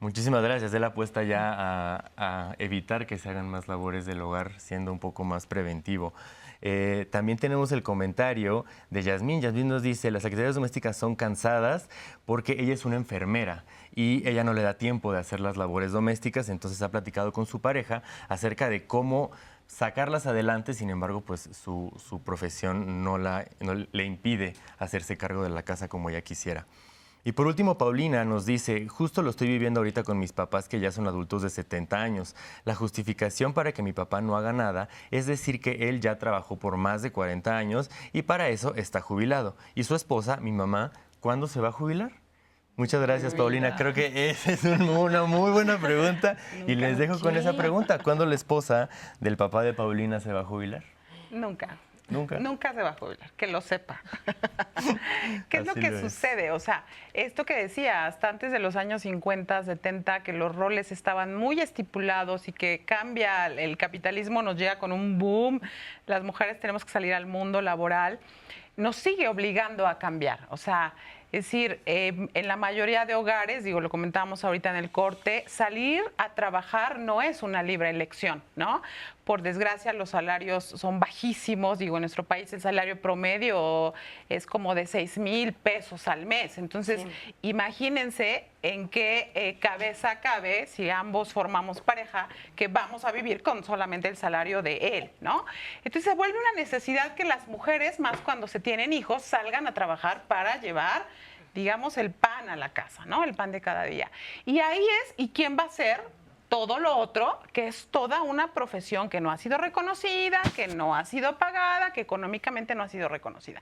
Muchísimas 0.00 0.42
gracias. 0.42 0.74
Él 0.74 0.82
apuesta 0.82 1.22
ya 1.22 1.52
a, 1.52 2.10
a 2.16 2.54
evitar 2.58 3.06
que 3.06 3.18
se 3.18 3.28
hagan 3.28 3.48
más 3.48 3.68
labores 3.68 4.04
del 4.04 4.20
hogar, 4.20 4.58
siendo 4.58 4.92
un 4.92 4.98
poco 4.98 5.22
más 5.22 5.46
preventivo. 5.46 6.12
Eh, 6.60 7.06
también 7.10 7.38
tenemos 7.38 7.72
el 7.72 7.82
comentario 7.82 8.64
de 8.90 9.02
Yasmín. 9.02 9.40
Yasmín 9.40 9.68
nos 9.68 9.82
dice, 9.82 10.10
las 10.10 10.24
actividades 10.24 10.54
domésticas 10.54 10.96
son 10.96 11.14
cansadas 11.14 11.88
porque 12.24 12.56
ella 12.58 12.74
es 12.74 12.84
una 12.84 12.96
enfermera 12.96 13.64
y 13.94 14.26
ella 14.28 14.44
no 14.44 14.52
le 14.52 14.62
da 14.62 14.74
tiempo 14.74 15.12
de 15.12 15.18
hacer 15.18 15.40
las 15.40 15.56
labores 15.56 15.92
domésticas, 15.92 16.48
entonces 16.48 16.82
ha 16.82 16.90
platicado 16.90 17.32
con 17.32 17.46
su 17.46 17.60
pareja 17.60 18.02
acerca 18.28 18.68
de 18.68 18.86
cómo 18.86 19.30
sacarlas 19.66 20.26
adelante, 20.26 20.74
sin 20.74 20.90
embargo, 20.90 21.20
pues 21.20 21.48
su, 21.52 21.92
su 21.98 22.22
profesión 22.22 23.04
no, 23.04 23.18
la, 23.18 23.46
no 23.60 23.74
le 23.74 24.04
impide 24.04 24.54
hacerse 24.78 25.16
cargo 25.16 25.42
de 25.42 25.50
la 25.50 25.62
casa 25.62 25.88
como 25.88 26.10
ella 26.10 26.22
quisiera. 26.22 26.66
Y 27.28 27.32
por 27.32 27.46
último, 27.46 27.76
Paulina 27.76 28.24
nos 28.24 28.46
dice, 28.46 28.88
justo 28.88 29.20
lo 29.20 29.28
estoy 29.28 29.48
viviendo 29.48 29.80
ahorita 29.80 30.02
con 30.02 30.18
mis 30.18 30.32
papás 30.32 30.66
que 30.66 30.80
ya 30.80 30.90
son 30.90 31.06
adultos 31.06 31.42
de 31.42 31.50
70 31.50 32.00
años. 32.00 32.34
La 32.64 32.74
justificación 32.74 33.52
para 33.52 33.72
que 33.72 33.82
mi 33.82 33.92
papá 33.92 34.22
no 34.22 34.34
haga 34.38 34.54
nada 34.54 34.88
es 35.10 35.26
decir 35.26 35.60
que 35.60 35.90
él 35.90 36.00
ya 36.00 36.16
trabajó 36.18 36.56
por 36.58 36.78
más 36.78 37.02
de 37.02 37.12
40 37.12 37.54
años 37.54 37.90
y 38.14 38.22
para 38.22 38.48
eso 38.48 38.74
está 38.76 39.02
jubilado. 39.02 39.56
Y 39.74 39.84
su 39.84 39.94
esposa, 39.94 40.38
mi 40.38 40.52
mamá, 40.52 40.90
¿cuándo 41.20 41.48
se 41.48 41.60
va 41.60 41.68
a 41.68 41.72
jubilar? 41.72 42.12
Muchas 42.76 43.02
gracias, 43.02 43.34
Paulina. 43.34 43.76
Creo 43.76 43.92
que 43.92 44.30
esa 44.30 44.50
es 44.52 44.64
un- 44.64 44.88
una 44.88 45.24
muy 45.24 45.50
buena 45.50 45.76
pregunta 45.76 46.38
y 46.66 46.76
les 46.76 46.96
dejo 46.96 47.20
con 47.20 47.36
esa 47.36 47.52
pregunta. 47.58 47.98
¿Cuándo 47.98 48.24
la 48.24 48.36
esposa 48.36 48.88
del 49.20 49.36
papá 49.36 49.62
de 49.64 49.74
Paulina 49.74 50.20
se 50.20 50.32
va 50.32 50.40
a 50.40 50.44
jubilar? 50.44 50.82
Nunca. 51.30 51.76
Nunca. 52.08 52.38
Nunca 52.38 52.72
se 52.72 52.82
va 52.82 52.90
a 52.90 52.92
jubilar, 52.94 53.30
que 53.36 53.46
lo 53.46 53.60
sepa. 53.60 54.00
¿Qué 55.48 55.58
es 55.58 55.66
lo 55.66 55.74
que 55.74 55.90
lo 55.90 55.98
es. 55.98 56.00
sucede? 56.00 56.50
O 56.50 56.58
sea, 56.58 56.84
esto 57.12 57.44
que 57.44 57.54
decía, 57.54 58.06
hasta 58.06 58.28
antes 58.28 58.50
de 58.50 58.58
los 58.58 58.76
años 58.76 59.02
50, 59.02 59.62
70, 59.64 60.22
que 60.22 60.32
los 60.32 60.54
roles 60.54 60.90
estaban 60.90 61.34
muy 61.34 61.60
estipulados 61.60 62.48
y 62.48 62.52
que 62.52 62.82
cambia 62.86 63.46
el 63.46 63.76
capitalismo, 63.76 64.42
nos 64.42 64.56
llega 64.56 64.78
con 64.78 64.92
un 64.92 65.18
boom, 65.18 65.60
las 66.06 66.22
mujeres 66.22 66.58
tenemos 66.60 66.84
que 66.84 66.90
salir 66.90 67.12
al 67.12 67.26
mundo 67.26 67.60
laboral, 67.60 68.18
nos 68.76 68.96
sigue 68.96 69.28
obligando 69.28 69.86
a 69.86 69.98
cambiar. 69.98 70.46
O 70.50 70.56
sea, 70.56 70.94
es 71.30 71.44
decir, 71.44 71.80
eh, 71.84 72.28
en 72.32 72.48
la 72.48 72.56
mayoría 72.56 73.04
de 73.04 73.14
hogares, 73.14 73.62
digo, 73.62 73.82
lo 73.82 73.90
comentábamos 73.90 74.44
ahorita 74.44 74.70
en 74.70 74.76
el 74.76 74.90
corte, 74.90 75.44
salir 75.46 76.02
a 76.16 76.30
trabajar 76.30 76.98
no 76.98 77.20
es 77.20 77.42
una 77.42 77.62
libre 77.62 77.90
elección, 77.90 78.42
¿no? 78.56 78.80
Por 79.28 79.42
desgracia, 79.42 79.92
los 79.92 80.08
salarios 80.08 80.64
son 80.64 81.00
bajísimos. 81.00 81.78
Digo, 81.78 81.98
en 81.98 82.00
nuestro 82.00 82.24
país 82.24 82.50
el 82.54 82.62
salario 82.62 82.98
promedio 82.98 83.92
es 84.30 84.46
como 84.46 84.74
de 84.74 84.86
6 84.86 85.18
mil 85.18 85.52
pesos 85.52 86.08
al 86.08 86.24
mes. 86.24 86.56
Entonces, 86.56 87.04
imagínense 87.42 88.46
en 88.62 88.88
qué 88.88 89.30
eh, 89.34 89.58
cabeza 89.60 90.20
cabe, 90.20 90.66
si 90.66 90.88
ambos 90.88 91.34
formamos 91.34 91.82
pareja, 91.82 92.30
que 92.56 92.68
vamos 92.68 93.04
a 93.04 93.12
vivir 93.12 93.42
con 93.42 93.62
solamente 93.64 94.08
el 94.08 94.16
salario 94.16 94.62
de 94.62 94.96
él, 94.96 95.10
¿no? 95.20 95.44
Entonces 95.84 96.04
se 96.04 96.16
vuelve 96.16 96.38
una 96.38 96.62
necesidad 96.62 97.14
que 97.14 97.24
las 97.24 97.48
mujeres, 97.48 98.00
más 98.00 98.18
cuando 98.22 98.46
se 98.46 98.60
tienen 98.60 98.94
hijos, 98.94 99.24
salgan 99.24 99.66
a 99.66 99.74
trabajar 99.74 100.22
para 100.26 100.58
llevar 100.58 101.04
digamos, 101.54 101.98
el 101.98 102.12
pan 102.12 102.48
a 102.48 102.56
la 102.56 102.68
casa, 102.68 103.04
¿no? 103.04 103.24
El 103.24 103.34
pan 103.34 103.50
de 103.50 103.60
cada 103.60 103.82
día. 103.84 104.10
Y 104.44 104.60
ahí 104.60 104.78
es, 104.78 105.14
¿y 105.16 105.30
quién 105.30 105.58
va 105.58 105.64
a 105.64 105.70
ser? 105.70 106.00
Todo 106.48 106.78
lo 106.78 106.96
otro, 106.96 107.38
que 107.52 107.68
es 107.68 107.88
toda 107.90 108.22
una 108.22 108.52
profesión 108.52 109.08
que 109.08 109.20
no 109.20 109.30
ha 109.30 109.36
sido 109.36 109.58
reconocida, 109.58 110.40
que 110.56 110.66
no 110.68 110.94
ha 110.94 111.04
sido 111.04 111.38
pagada, 111.38 111.92
que 111.92 112.00
económicamente 112.00 112.74
no 112.74 112.82
ha 112.82 112.88
sido 112.88 113.08
reconocida. 113.08 113.60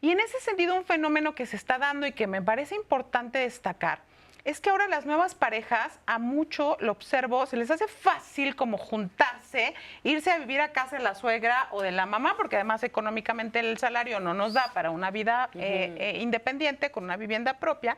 Y 0.00 0.10
en 0.10 0.20
ese 0.20 0.40
sentido, 0.40 0.74
un 0.74 0.84
fenómeno 0.84 1.34
que 1.34 1.46
se 1.46 1.56
está 1.56 1.78
dando 1.78 2.06
y 2.06 2.12
que 2.12 2.26
me 2.26 2.42
parece 2.42 2.74
importante 2.74 3.38
destacar 3.38 4.00
es 4.44 4.60
que 4.60 4.70
ahora 4.70 4.88
las 4.88 5.06
nuevas 5.06 5.34
parejas, 5.34 6.00
a 6.06 6.18
mucho 6.18 6.76
lo 6.80 6.92
observo, 6.92 7.46
se 7.46 7.56
les 7.56 7.70
hace 7.70 7.86
fácil 7.86 8.56
como 8.56 8.76
juntarse, 8.76 9.74
irse 10.02 10.32
a 10.32 10.38
vivir 10.38 10.60
a 10.60 10.72
casa 10.72 10.96
de 10.96 11.02
la 11.02 11.14
suegra 11.14 11.68
o 11.70 11.82
de 11.82 11.92
la 11.92 12.06
mamá, 12.06 12.34
porque 12.36 12.56
además 12.56 12.82
económicamente 12.82 13.60
el 13.60 13.78
salario 13.78 14.18
no 14.18 14.34
nos 14.34 14.54
da 14.54 14.72
para 14.74 14.90
una 14.90 15.10
vida 15.10 15.48
eh, 15.54 15.94
eh, 15.96 16.18
independiente, 16.20 16.90
con 16.90 17.04
una 17.04 17.16
vivienda 17.16 17.54
propia. 17.54 17.96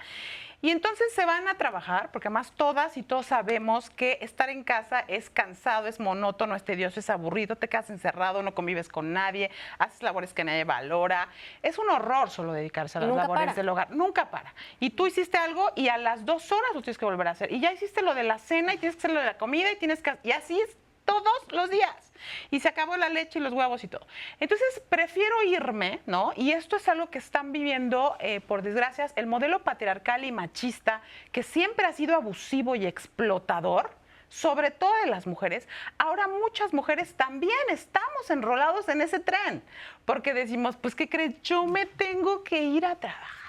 Y 0.65 0.71
entonces 0.71 1.13
se 1.13 1.27
van 1.27 1.47
a 1.47 1.59
trabajar, 1.59 2.11
porque 2.11 2.29
además 2.29 2.51
todas 2.57 2.97
y 2.97 3.03
todos 3.03 3.27
sabemos 3.27 3.91
que 3.91 4.17
estar 4.23 4.49
en 4.49 4.65
casa 4.65 5.05
es 5.09 5.29
cansado, 5.29 5.89
es 5.89 6.01
monótono, 6.01 6.57
es 6.57 6.65
tedioso, 6.65 7.01
es 7.01 7.11
aburrido, 7.11 7.57
te 7.57 7.69
quedas 7.69 7.91
encerrado, 7.91 8.43
no 8.43 8.55
convives 8.55 8.89
con 8.89 9.13
nadie, 9.13 9.51
haces 9.79 10.03
labores 10.03 10.33
que 10.33 10.43
nadie 10.43 10.65
valora. 10.65 11.29
Es 11.63 11.77
un 11.77 11.91
horror 11.91 12.31
solo 12.31 12.55
dedicarse 12.55 12.97
a 12.97 13.03
las 13.03 13.15
labores 13.15 13.45
para. 13.45 13.53
del 13.53 13.69
hogar. 13.69 13.91
Nunca 13.91 14.31
para. 14.31 14.55
Y 14.81 14.89
tú 14.89 15.07
hiciste 15.07 15.37
algo 15.37 15.71
y 15.77 15.89
a 15.89 15.99
las 15.99 16.25
dos 16.25 16.51
horas 16.51 16.71
lo 16.73 16.81
tienes 16.81 16.97
que 16.97 17.05
volver 17.05 17.29
a 17.29 17.33
hacer. 17.33 17.53
Y 17.53 17.61
ya 17.61 17.71
hiciste 17.71 18.01
lo 18.01 18.15
de 18.15 18.23
la 18.23 18.39
cena 18.39 18.73
y 18.73 18.79
tienes 18.79 18.97
que 18.97 19.01
hacer 19.01 19.11
lo 19.11 19.21
de 19.21 19.27
la 19.27 19.37
comida 19.37 19.71
y 19.71 19.77
tienes 19.77 20.01
que... 20.01 20.17
Y 20.23 20.33
así 20.33 20.59
es 20.59 20.79
todos 21.05 21.35
los 21.51 21.71
días. 21.71 22.13
Y 22.51 22.61
se 22.61 22.69
acabó 22.69 22.97
la 22.97 23.09
leche 23.09 23.39
y 23.39 23.43
los 23.43 23.53
huevos 23.53 23.85
y 23.85 23.89
todo. 23.89 24.07
Entonces, 24.41 24.83
prefiero 24.89 25.43
irme, 25.43 26.01
¿no? 26.07 26.33
Y 26.37 26.53
esto 26.53 26.77
es 26.77 26.89
algo 26.89 27.11
que 27.11 27.19
están 27.19 27.53
viviendo, 27.53 28.17
eh, 28.21 28.41
por 28.41 28.63
desgracia, 28.63 29.07
el 29.17 29.27
modelo 29.27 29.63
patriarcal 29.63 30.25
y 30.25 30.33
machista, 30.33 31.03
que 31.33 31.43
siempre 31.43 31.87
ha 31.87 31.93
sido 31.93 32.15
abusivo 32.15 32.77
y 32.77 32.87
explotador, 32.87 33.91
sobre 34.29 34.71
todo 34.71 34.93
de 35.05 35.11
las 35.11 35.27
mujeres. 35.27 35.69
Ahora 35.99 36.27
muchas 36.27 36.73
mujeres 36.73 37.15
también 37.15 37.53
estamos 37.71 38.31
enrolados 38.31 38.89
en 38.89 39.03
ese 39.03 39.21
tren, 39.21 39.63
porque 40.05 40.35
decimos, 40.35 40.77
pues, 40.77 40.95
¿qué 40.95 41.09
crees? 41.09 41.41
Yo 41.43 41.67
me 41.67 41.87
tengo 41.87 42.43
que 42.43 42.63
ir 42.63 42.87
a 42.87 42.97
trabajar. 42.97 43.44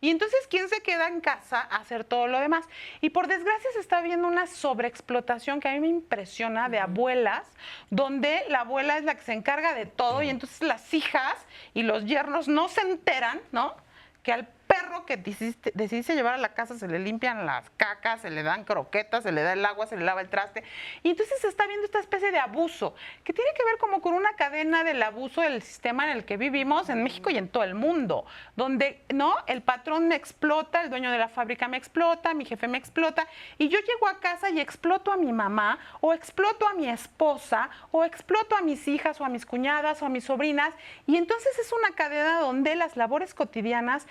Y 0.00 0.10
entonces, 0.10 0.46
¿quién 0.48 0.68
se 0.68 0.80
queda 0.80 1.08
en 1.08 1.20
casa 1.20 1.60
a 1.60 1.76
hacer 1.76 2.04
todo 2.04 2.26
lo 2.26 2.40
demás? 2.40 2.66
Y 3.00 3.10
por 3.10 3.26
desgracia 3.26 3.70
se 3.74 3.80
está 3.80 4.00
viendo 4.00 4.28
una 4.28 4.46
sobreexplotación 4.46 5.60
que 5.60 5.68
a 5.68 5.72
mí 5.72 5.80
me 5.80 5.88
impresiona 5.88 6.68
de 6.68 6.78
abuelas, 6.78 7.46
donde 7.90 8.44
la 8.48 8.60
abuela 8.60 8.96
es 8.96 9.04
la 9.04 9.14
que 9.14 9.22
se 9.22 9.34
encarga 9.34 9.74
de 9.74 9.86
todo 9.86 10.22
y 10.22 10.30
entonces 10.30 10.62
las 10.62 10.94
hijas 10.94 11.34
y 11.74 11.82
los 11.82 12.06
yernos 12.06 12.48
no 12.48 12.68
se 12.68 12.80
enteran, 12.80 13.40
¿no? 13.52 13.74
Que 14.22 14.32
al 14.32 14.48
perro 14.70 15.04
que 15.04 15.16
decidiste, 15.16 16.14
llevar 16.14 16.34
a 16.34 16.38
la 16.38 16.54
casa 16.54 16.78
se 16.78 16.86
le 16.86 17.00
limpian 17.00 17.44
las 17.44 17.68
cacas, 17.70 18.20
se 18.20 18.30
le 18.30 18.44
dan 18.44 18.62
croquetas, 18.62 19.24
se 19.24 19.32
le 19.32 19.42
da 19.42 19.54
el 19.54 19.64
agua, 19.64 19.88
se 19.88 19.96
le 19.96 20.04
lava 20.04 20.20
el 20.20 20.28
traste. 20.28 20.62
Y 21.02 21.10
entonces 21.10 21.40
se 21.40 21.48
está 21.48 21.66
viendo 21.66 21.84
esta 21.84 21.98
especie 21.98 22.30
de 22.30 22.38
abuso, 22.38 22.94
que 23.24 23.32
tiene 23.32 23.50
que 23.56 23.64
ver 23.64 23.78
como 23.78 24.00
con 24.00 24.14
una 24.14 24.34
cadena 24.34 24.84
del 24.84 25.02
abuso 25.02 25.40
del 25.40 25.60
sistema 25.60 26.04
en 26.04 26.16
el 26.16 26.24
que 26.24 26.36
vivimos 26.36 26.88
en 26.88 27.02
México 27.02 27.30
y 27.30 27.36
en 27.36 27.48
todo 27.48 27.64
el 27.64 27.74
mundo, 27.74 28.26
donde 28.54 29.02
no 29.12 29.34
el 29.48 29.62
patrón 29.62 30.06
me 30.06 30.14
explota, 30.14 30.82
el 30.82 30.90
dueño 30.90 31.10
de 31.10 31.18
la 31.18 31.28
fábrica 31.28 31.66
me 31.66 31.76
explota, 31.76 32.32
mi 32.32 32.44
jefe 32.44 32.68
me 32.68 32.78
explota, 32.78 33.26
y 33.58 33.68
yo 33.68 33.80
llego 33.80 34.06
a 34.06 34.20
casa 34.20 34.50
y 34.50 34.60
exploto 34.60 35.10
a 35.10 35.16
mi 35.16 35.32
mamá, 35.32 35.80
o 36.00 36.14
exploto 36.14 36.68
a 36.68 36.74
mi 36.74 36.88
esposa, 36.88 37.70
o 37.90 38.04
exploto 38.04 38.54
a 38.54 38.60
mis 38.60 38.86
hijas, 38.86 39.20
o 39.20 39.24
a 39.24 39.28
mis 39.28 39.44
cuñadas, 39.44 40.00
o 40.00 40.06
a 40.06 40.08
mis 40.08 40.24
sobrinas, 40.24 40.72
y 41.08 41.16
entonces 41.16 41.58
es 41.58 41.72
una 41.72 41.90
cadena 41.96 42.38
donde 42.38 42.76
las 42.76 42.96
labores 42.96 43.34
cotidianas 43.34 44.06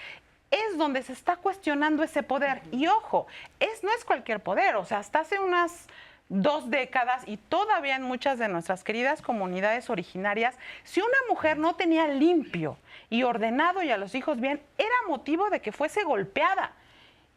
es 0.51 0.77
donde 0.77 1.03
se 1.03 1.13
está 1.13 1.37
cuestionando 1.37 2.03
ese 2.03 2.23
poder. 2.23 2.61
Y 2.71 2.87
ojo, 2.87 3.27
es, 3.59 3.83
no 3.83 3.91
es 3.91 4.03
cualquier 4.05 4.39
poder, 4.39 4.75
o 4.75 4.85
sea, 4.85 4.99
hasta 4.99 5.19
hace 5.19 5.39
unas 5.39 5.87
dos 6.29 6.69
décadas 6.69 7.23
y 7.25 7.37
todavía 7.37 7.95
en 7.95 8.03
muchas 8.03 8.37
de 8.37 8.47
nuestras 8.47 8.83
queridas 8.83 9.21
comunidades 9.21 9.89
originarias, 9.89 10.55
si 10.83 11.01
una 11.01 11.17
mujer 11.27 11.57
no 11.57 11.75
tenía 11.75 12.07
limpio 12.07 12.77
y 13.09 13.23
ordenado 13.23 13.81
y 13.81 13.89
a 13.89 13.97
los 13.97 14.13
hijos 14.13 14.39
bien, 14.39 14.61
era 14.77 14.95
motivo 15.07 15.49
de 15.49 15.59
que 15.59 15.71
fuese 15.71 16.03
golpeada. 16.03 16.73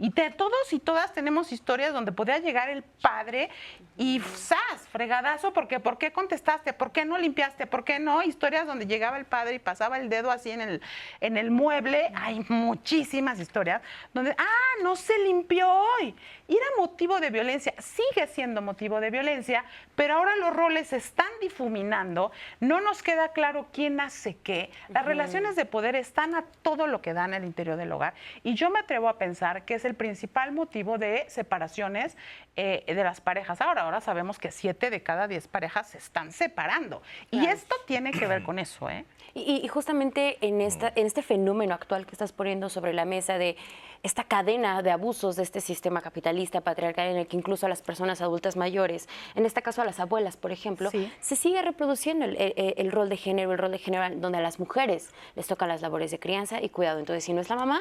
Y 0.03 0.11
todos 0.11 0.73
y 0.73 0.81
todas 0.81 1.12
tenemos 1.12 1.53
historias 1.53 1.93
donde 1.93 2.11
podía 2.11 2.38
llegar 2.38 2.69
el 2.69 2.83
padre 2.83 3.51
y 3.97 4.19
¡zas! 4.19 4.88
fregadazo, 4.91 5.53
porque 5.53 5.79
¿por 5.79 5.97
qué 5.97 6.12
contestaste? 6.12 6.73
¿Por 6.73 6.91
qué 6.91 7.05
no 7.05 7.17
limpiaste? 7.19 7.69
¿Por 7.69 7.85
qué 7.85 8.01
no? 8.01 8.21
Historias 8.23 8.67
donde 8.67 8.87
llegaba 8.87 9.17
el 9.17 9.25
padre 9.27 9.55
y 9.55 9.59
pasaba 9.61 9.99
el 9.99 10.09
dedo 10.09 10.33
así 10.33 10.51
en 10.51 10.61
el, 10.61 10.83
en 11.21 11.37
el 11.37 11.53
mueble. 11.53 12.11
Hay 12.17 12.45
muchísimas 12.49 13.38
historias 13.38 13.81
donde, 14.12 14.35
ah, 14.37 14.83
no 14.83 14.97
se 14.97 15.17
limpió 15.21 15.71
hoy. 15.71 16.15
Y 16.49 16.57
era 16.57 16.67
motivo 16.77 17.21
de 17.21 17.31
violencia, 17.31 17.73
sigue 17.79 18.27
siendo 18.27 18.61
motivo 18.61 19.01
de 19.01 19.11
violencia, 19.11 19.64
pero 19.95 20.16
ahora 20.16 20.37
los 20.37 20.55
roles 20.55 20.89
se 20.89 20.97
están 20.97 21.31
difuminando, 21.41 22.33
no 22.61 22.81
nos 22.81 23.03
queda 23.03 23.29
claro 23.29 23.68
quién 23.72 24.01
hace 24.01 24.37
qué. 24.37 24.70
Las 24.89 25.07
relaciones 25.07 25.57
de 25.57 25.64
poder 25.64 25.97
están 25.97 26.35
a 26.35 26.45
todo 26.62 26.87
lo 26.87 27.01
que 27.01 27.14
dan 27.14 27.33
al 27.33 27.45
interior 27.45 27.76
del 27.76 27.93
hogar. 27.93 28.14
Y 28.43 28.55
yo 28.55 28.68
me 28.68 28.81
atrevo 28.81 29.09
a 29.09 29.16
pensar 29.16 29.64
que 29.64 29.74
es 29.74 29.85
el 29.85 29.91
principal 29.95 30.53
motivo 30.53 30.99
de 30.99 31.24
separaciones 31.28 32.16
eh, 32.57 32.84
de 32.86 33.03
las 33.05 33.20
parejas. 33.20 33.61
Ahora, 33.61 33.82
ahora 33.82 34.01
sabemos 34.01 34.38
que 34.38 34.51
siete 34.51 34.90
de 34.90 35.03
cada 35.03 35.28
diez 35.28 35.49
parejas 35.49 35.88
se 35.90 35.99
están 35.99 36.32
separando. 36.32 37.03
Y 37.30 37.47
esto 37.47 37.74
tiene 37.86 38.11
que 38.12 38.26
ver 38.26 38.43
con 38.43 38.59
eso, 38.59 38.88
¿eh? 38.90 39.05
Y, 39.34 39.62
y 39.64 39.68
justamente 39.68 40.36
en, 40.43 40.61
esta, 40.61 40.93
en 40.95 41.07
este 41.07 41.22
fenómeno 41.22 41.74
actual 41.74 42.05
que 42.05 42.12
estás 42.12 42.32
poniendo 42.32 42.68
sobre 42.68 42.93
la 42.93 43.07
mesa 43.07 43.38
de 43.38 43.57
esta 44.03 44.24
cadena 44.24 44.82
de 44.82 44.90
abusos 44.90 45.36
de 45.36 45.45
este 45.45 45.61
sistema 45.61 46.03
capitalista 46.03 46.61
patriarcal 46.61 47.07
en 47.09 47.16
el 47.16 47.26
que 47.28 47.36
incluso 47.36 47.64
a 47.66 47.68
las 47.68 47.82
personas 47.82 48.20
adultas 48.20 48.57
mayores, 48.57 49.09
en 49.36 49.47
este 49.47 49.62
caso 49.62 49.80
a 49.80 49.84
las 49.84 50.01
abuelas, 50.01 50.36
por 50.36 50.51
ejemplo, 50.53 50.90
se 51.20 51.36
sigue 51.36 51.62
reproduciendo 51.62 52.24
el, 52.26 52.36
el- 52.36 52.74
el 52.76 52.93
rol 52.93 53.09
de 53.09 53.16
género, 53.16 53.53
el 53.53 53.59
rol 53.59 53.70
de 53.70 53.78
género 53.78 54.14
donde 54.16 54.38
a 54.38 54.40
las 54.43 54.59
mujeres 54.59 55.11
les 55.36 55.47
tocan 55.47 55.68
las 55.68 55.80
labores 55.82 56.11
de 56.11 56.18
crianza 56.18 56.61
y 56.61 56.68
cuidado. 56.68 56.99
Entonces, 56.99 57.24
si 57.24 57.32
no 57.32 57.40
es 57.40 57.49
la 57.49 57.57
mamá, 57.57 57.80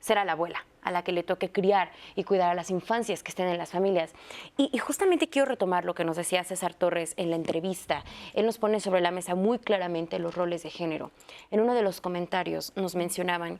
será 0.00 0.24
la 0.24 0.32
abuela 0.32 0.64
a 0.82 0.90
la 0.90 1.02
que 1.02 1.12
le 1.12 1.22
toque 1.22 1.50
criar 1.50 1.90
y 2.14 2.24
cuidar 2.24 2.50
a 2.50 2.54
las 2.54 2.70
infancias 2.70 3.22
que 3.22 3.30
estén 3.30 3.48
en 3.48 3.58
las 3.58 3.70
familias. 3.70 4.12
Y, 4.56 4.70
y 4.72 4.78
justamente 4.78 5.28
quiero 5.28 5.46
retomar 5.46 5.84
lo 5.84 5.94
que 5.94 6.04
nos 6.04 6.16
decía 6.16 6.44
César 6.44 6.74
Torres 6.74 7.14
en 7.16 7.30
la 7.30 7.36
entrevista. 7.36 8.04
Él 8.34 8.46
nos 8.46 8.58
pone 8.58 8.80
sobre 8.80 9.00
la 9.00 9.10
mesa 9.10 9.34
muy 9.34 9.58
claramente 9.58 10.18
los 10.18 10.34
roles 10.34 10.62
de 10.62 10.70
género. 10.70 11.10
En 11.50 11.60
uno 11.60 11.74
de 11.74 11.82
los 11.82 12.00
comentarios 12.00 12.72
nos 12.76 12.94
mencionaban 12.94 13.58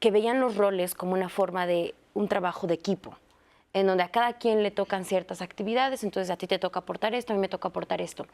que 0.00 0.10
veían 0.10 0.40
los 0.40 0.56
roles 0.56 0.94
como 0.94 1.14
una 1.14 1.28
forma 1.28 1.66
de 1.66 1.94
un 2.14 2.28
trabajo 2.28 2.66
de 2.66 2.74
equipo 2.74 3.16
en 3.76 3.86
donde 3.86 4.04
a 4.04 4.08
cada 4.08 4.38
quien 4.38 4.62
le 4.62 4.70
tocan 4.70 5.04
ciertas 5.04 5.42
actividades, 5.42 6.02
entonces 6.02 6.30
a 6.30 6.38
ti 6.38 6.46
te 6.46 6.58
toca 6.58 6.80
aportar 6.80 7.14
esto, 7.14 7.34
a 7.34 7.36
mí 7.36 7.40
me 7.42 7.50
toca 7.50 7.68
aportar 7.68 8.00
esto. 8.00 8.26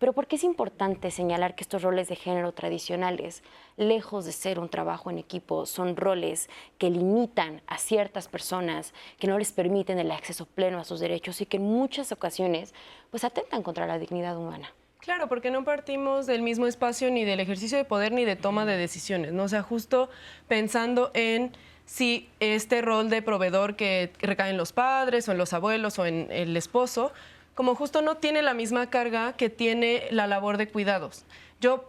Pero 0.00 0.12
¿por 0.12 0.26
qué 0.26 0.34
es 0.34 0.42
importante 0.42 1.12
señalar 1.12 1.54
que 1.54 1.62
estos 1.62 1.82
roles 1.82 2.08
de 2.08 2.16
género 2.16 2.50
tradicionales, 2.50 3.44
lejos 3.76 4.24
de 4.24 4.32
ser 4.32 4.58
un 4.58 4.68
trabajo 4.68 5.08
en 5.08 5.18
equipo, 5.18 5.66
son 5.66 5.94
roles 5.94 6.50
que 6.78 6.90
limitan 6.90 7.62
a 7.68 7.78
ciertas 7.78 8.26
personas, 8.26 8.92
que 9.20 9.28
no 9.28 9.38
les 9.38 9.52
permiten 9.52 10.00
el 10.00 10.10
acceso 10.10 10.46
pleno 10.46 10.80
a 10.80 10.84
sus 10.84 10.98
derechos 10.98 11.40
y 11.40 11.46
que 11.46 11.58
en 11.58 11.62
muchas 11.62 12.10
ocasiones 12.10 12.74
pues 13.12 13.22
atentan 13.22 13.62
contra 13.62 13.86
la 13.86 14.00
dignidad 14.00 14.36
humana? 14.36 14.74
Claro, 14.98 15.28
porque 15.28 15.52
no 15.52 15.62
partimos 15.62 16.26
del 16.26 16.42
mismo 16.42 16.66
espacio 16.66 17.08
ni 17.12 17.24
del 17.24 17.38
ejercicio 17.38 17.78
de 17.78 17.84
poder 17.84 18.10
ni 18.10 18.24
de 18.24 18.34
toma 18.34 18.66
de 18.66 18.76
decisiones, 18.76 19.32
¿no? 19.32 19.44
O 19.44 19.48
sea, 19.48 19.62
justo 19.62 20.10
pensando 20.48 21.12
en 21.14 21.52
si 21.88 22.28
este 22.38 22.82
rol 22.82 23.08
de 23.08 23.22
proveedor 23.22 23.74
que 23.74 24.12
recae 24.20 24.50
en 24.50 24.58
los 24.58 24.72
padres 24.72 25.26
o 25.26 25.32
en 25.32 25.38
los 25.38 25.54
abuelos 25.54 25.98
o 25.98 26.04
en 26.04 26.28
el 26.30 26.54
esposo, 26.54 27.12
como 27.54 27.74
justo 27.74 28.02
no 28.02 28.18
tiene 28.18 28.42
la 28.42 28.52
misma 28.52 28.90
carga 28.90 29.32
que 29.32 29.48
tiene 29.48 30.02
la 30.10 30.26
labor 30.26 30.58
de 30.58 30.68
cuidados. 30.68 31.24
Yo 31.62 31.86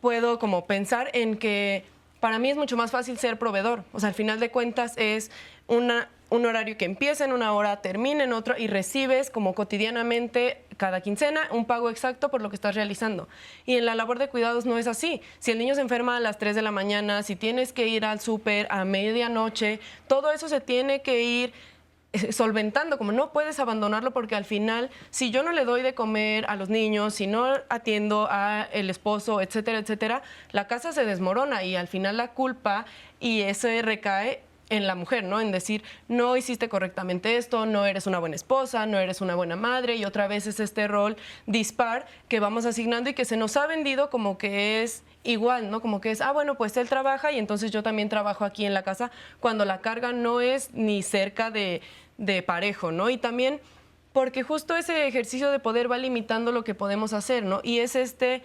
puedo 0.00 0.38
como 0.38 0.64
pensar 0.64 1.10
en 1.12 1.36
que 1.36 1.84
para 2.18 2.38
mí 2.38 2.48
es 2.48 2.56
mucho 2.56 2.78
más 2.78 2.90
fácil 2.90 3.18
ser 3.18 3.38
proveedor. 3.38 3.84
O 3.92 4.00
sea, 4.00 4.08
al 4.08 4.14
final 4.14 4.40
de 4.40 4.50
cuentas 4.50 4.94
es 4.96 5.30
una, 5.66 6.08
un 6.30 6.46
horario 6.46 6.78
que 6.78 6.86
empieza 6.86 7.26
en 7.26 7.32
una 7.34 7.52
hora, 7.52 7.82
termina 7.82 8.24
en 8.24 8.32
otra 8.32 8.58
y 8.58 8.68
recibes 8.68 9.28
como 9.28 9.54
cotidianamente 9.54 10.61
cada 10.82 11.00
quincena 11.00 11.42
un 11.52 11.64
pago 11.64 11.90
exacto 11.90 12.28
por 12.28 12.42
lo 12.42 12.50
que 12.50 12.56
estás 12.56 12.74
realizando. 12.74 13.28
Y 13.66 13.76
en 13.76 13.86
la 13.86 13.94
labor 13.94 14.18
de 14.18 14.28
cuidados 14.28 14.66
no 14.66 14.78
es 14.78 14.88
así. 14.88 15.22
Si 15.38 15.52
el 15.52 15.58
niño 15.60 15.76
se 15.76 15.80
enferma 15.80 16.16
a 16.16 16.20
las 16.20 16.38
3 16.38 16.56
de 16.56 16.62
la 16.62 16.72
mañana, 16.72 17.22
si 17.22 17.36
tienes 17.36 17.72
que 17.72 17.86
ir 17.86 18.04
al 18.04 18.18
súper 18.18 18.66
a 18.68 18.84
medianoche, 18.84 19.78
todo 20.08 20.32
eso 20.32 20.48
se 20.48 20.60
tiene 20.60 21.00
que 21.00 21.22
ir 21.22 21.52
eh, 22.12 22.32
solventando, 22.32 22.98
como 22.98 23.12
no 23.12 23.32
puedes 23.32 23.60
abandonarlo 23.60 24.10
porque 24.10 24.34
al 24.34 24.44
final, 24.44 24.90
si 25.10 25.30
yo 25.30 25.44
no 25.44 25.52
le 25.52 25.64
doy 25.64 25.82
de 25.82 25.94
comer 25.94 26.46
a 26.48 26.56
los 26.56 26.68
niños, 26.68 27.14
si 27.14 27.28
no 27.28 27.46
atiendo 27.68 28.26
a 28.28 28.64
el 28.72 28.90
esposo, 28.90 29.40
etcétera, 29.40 29.78
etcétera, 29.78 30.22
la 30.50 30.66
casa 30.66 30.90
se 30.90 31.04
desmorona 31.04 31.62
y 31.62 31.76
al 31.76 31.86
final 31.86 32.16
la 32.16 32.32
culpa 32.32 32.86
y 33.20 33.42
ese 33.42 33.82
recae 33.82 34.42
en 34.72 34.86
la 34.86 34.94
mujer, 34.94 35.24
¿no? 35.24 35.38
En 35.38 35.52
decir, 35.52 35.84
no 36.08 36.34
hiciste 36.34 36.70
correctamente 36.70 37.36
esto, 37.36 37.66
no 37.66 37.84
eres 37.84 38.06
una 38.06 38.18
buena 38.18 38.36
esposa, 38.36 38.86
no 38.86 38.98
eres 38.98 39.20
una 39.20 39.34
buena 39.34 39.54
madre, 39.54 39.96
y 39.96 40.06
otra 40.06 40.26
vez 40.28 40.46
es 40.46 40.60
este 40.60 40.88
rol 40.88 41.16
dispar 41.46 42.06
que 42.28 42.40
vamos 42.40 42.64
asignando 42.64 43.10
y 43.10 43.14
que 43.14 43.26
se 43.26 43.36
nos 43.36 43.58
ha 43.58 43.66
vendido 43.66 44.08
como 44.08 44.38
que 44.38 44.82
es 44.82 45.02
igual, 45.24 45.70
¿no? 45.70 45.82
Como 45.82 46.00
que 46.00 46.10
es, 46.10 46.22
ah, 46.22 46.32
bueno, 46.32 46.54
pues 46.54 46.74
él 46.78 46.88
trabaja 46.88 47.30
y 47.32 47.38
entonces 47.38 47.70
yo 47.70 47.82
también 47.82 48.08
trabajo 48.08 48.46
aquí 48.46 48.64
en 48.64 48.72
la 48.72 48.82
casa, 48.82 49.10
cuando 49.40 49.66
la 49.66 49.82
carga 49.82 50.12
no 50.12 50.40
es 50.40 50.72
ni 50.72 51.02
cerca 51.02 51.50
de, 51.50 51.82
de 52.16 52.42
parejo, 52.42 52.92
¿no? 52.92 53.10
Y 53.10 53.18
también 53.18 53.60
porque 54.14 54.42
justo 54.42 54.74
ese 54.74 55.06
ejercicio 55.06 55.50
de 55.50 55.58
poder 55.58 55.90
va 55.90 55.98
limitando 55.98 56.50
lo 56.50 56.64
que 56.64 56.74
podemos 56.74 57.12
hacer, 57.12 57.44
¿no? 57.44 57.60
Y 57.62 57.80
es 57.80 57.94
este 57.94 58.42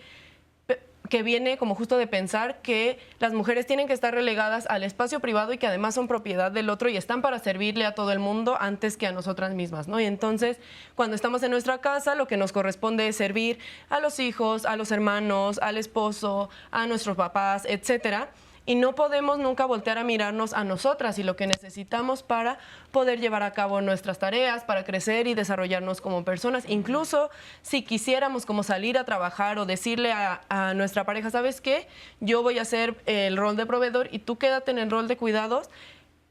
que 1.10 1.24
viene 1.24 1.58
como 1.58 1.76
justo 1.76 1.98
de 1.98 2.08
pensar 2.08 2.62
que 2.62 3.00
las 3.20 3.34
mujeres 3.34 3.66
tienen 3.66 3.88
que 3.88 3.94
estar 3.94 4.14
relegadas 4.14 4.68
al 4.68 4.84
espacio 4.84 5.20
privado 5.20 5.54
y 5.54 5.58
que 5.58 5.68
además 5.68 5.96
son 5.96 6.08
propiedad 6.08 6.52
del 6.52 6.70
otro 6.70 6.90
y 6.90 6.98
están 6.98 7.22
para 7.22 7.40
servirle 7.40 7.86
a 7.86 7.96
todo 7.96 8.12
el 8.12 8.20
mundo 8.20 8.58
antes 8.60 8.98
que 8.98 9.08
a 9.08 9.12
nosotras 9.12 9.54
mismas, 9.54 9.88
¿no? 9.88 10.00
Y 10.00 10.06
entonces, 10.06 10.58
cuando 10.96 11.16
estamos 11.16 11.44
en 11.44 11.52
nuestra 11.52 11.80
casa, 11.80 12.16
lo 12.16 12.28
que 12.28 12.38
nos 12.38 12.52
corresponde 12.52 13.08
es 13.08 13.16
servir 13.16 13.60
a 13.90 14.00
los 14.00 14.20
hijos, 14.20 14.66
a 14.66 14.76
los 14.76 14.92
hermanos, 14.92 15.60
al 15.62 15.78
esposo, 15.78 16.50
a 16.72 16.88
nuestros 16.88 17.16
papás, 17.16 17.66
etcétera. 17.66 18.30
Y 18.68 18.76
no 18.76 18.94
podemos 18.94 19.40
nunca 19.40 19.66
voltear 19.66 19.98
a 19.98 20.04
mirarnos 20.04 20.54
a 20.54 20.64
nosotras 20.64 21.18
y 21.18 21.24
lo 21.24 21.36
que 21.36 21.48
necesitamos 21.48 22.22
para 22.22 22.60
poder 22.92 23.20
llevar 23.20 23.42
a 23.42 23.54
cabo 23.54 23.82
nuestras 23.82 24.20
tareas, 24.20 24.66
para 24.66 24.84
crecer 24.84 25.26
y 25.26 25.34
desarrollarnos 25.34 26.02
como 26.02 26.24
personas. 26.26 26.66
Incluso 26.68 27.32
si 27.62 27.82
quisiéramos 27.82 28.46
como 28.46 28.64
salir 28.64 28.98
a 28.98 29.06
trabajar 29.06 29.58
o 29.58 29.66
decirle 29.66 30.12
a, 30.12 30.42
a 30.50 30.74
nuestra 30.74 31.06
pareja, 31.06 31.32
¿sabes 31.32 31.62
qué? 31.62 31.88
Yo 32.20 32.44
voy 32.44 32.60
a 32.60 32.64
hacer 32.64 33.02
el 33.06 33.38
rol 33.38 33.56
de 33.56 33.66
proveedor 33.66 34.10
y 34.12 34.20
tú 34.20 34.38
quédate 34.38 34.70
en 34.72 34.80
el 34.80 34.92
rol 34.92 35.08
de 35.08 35.18
cuidados 35.18 35.70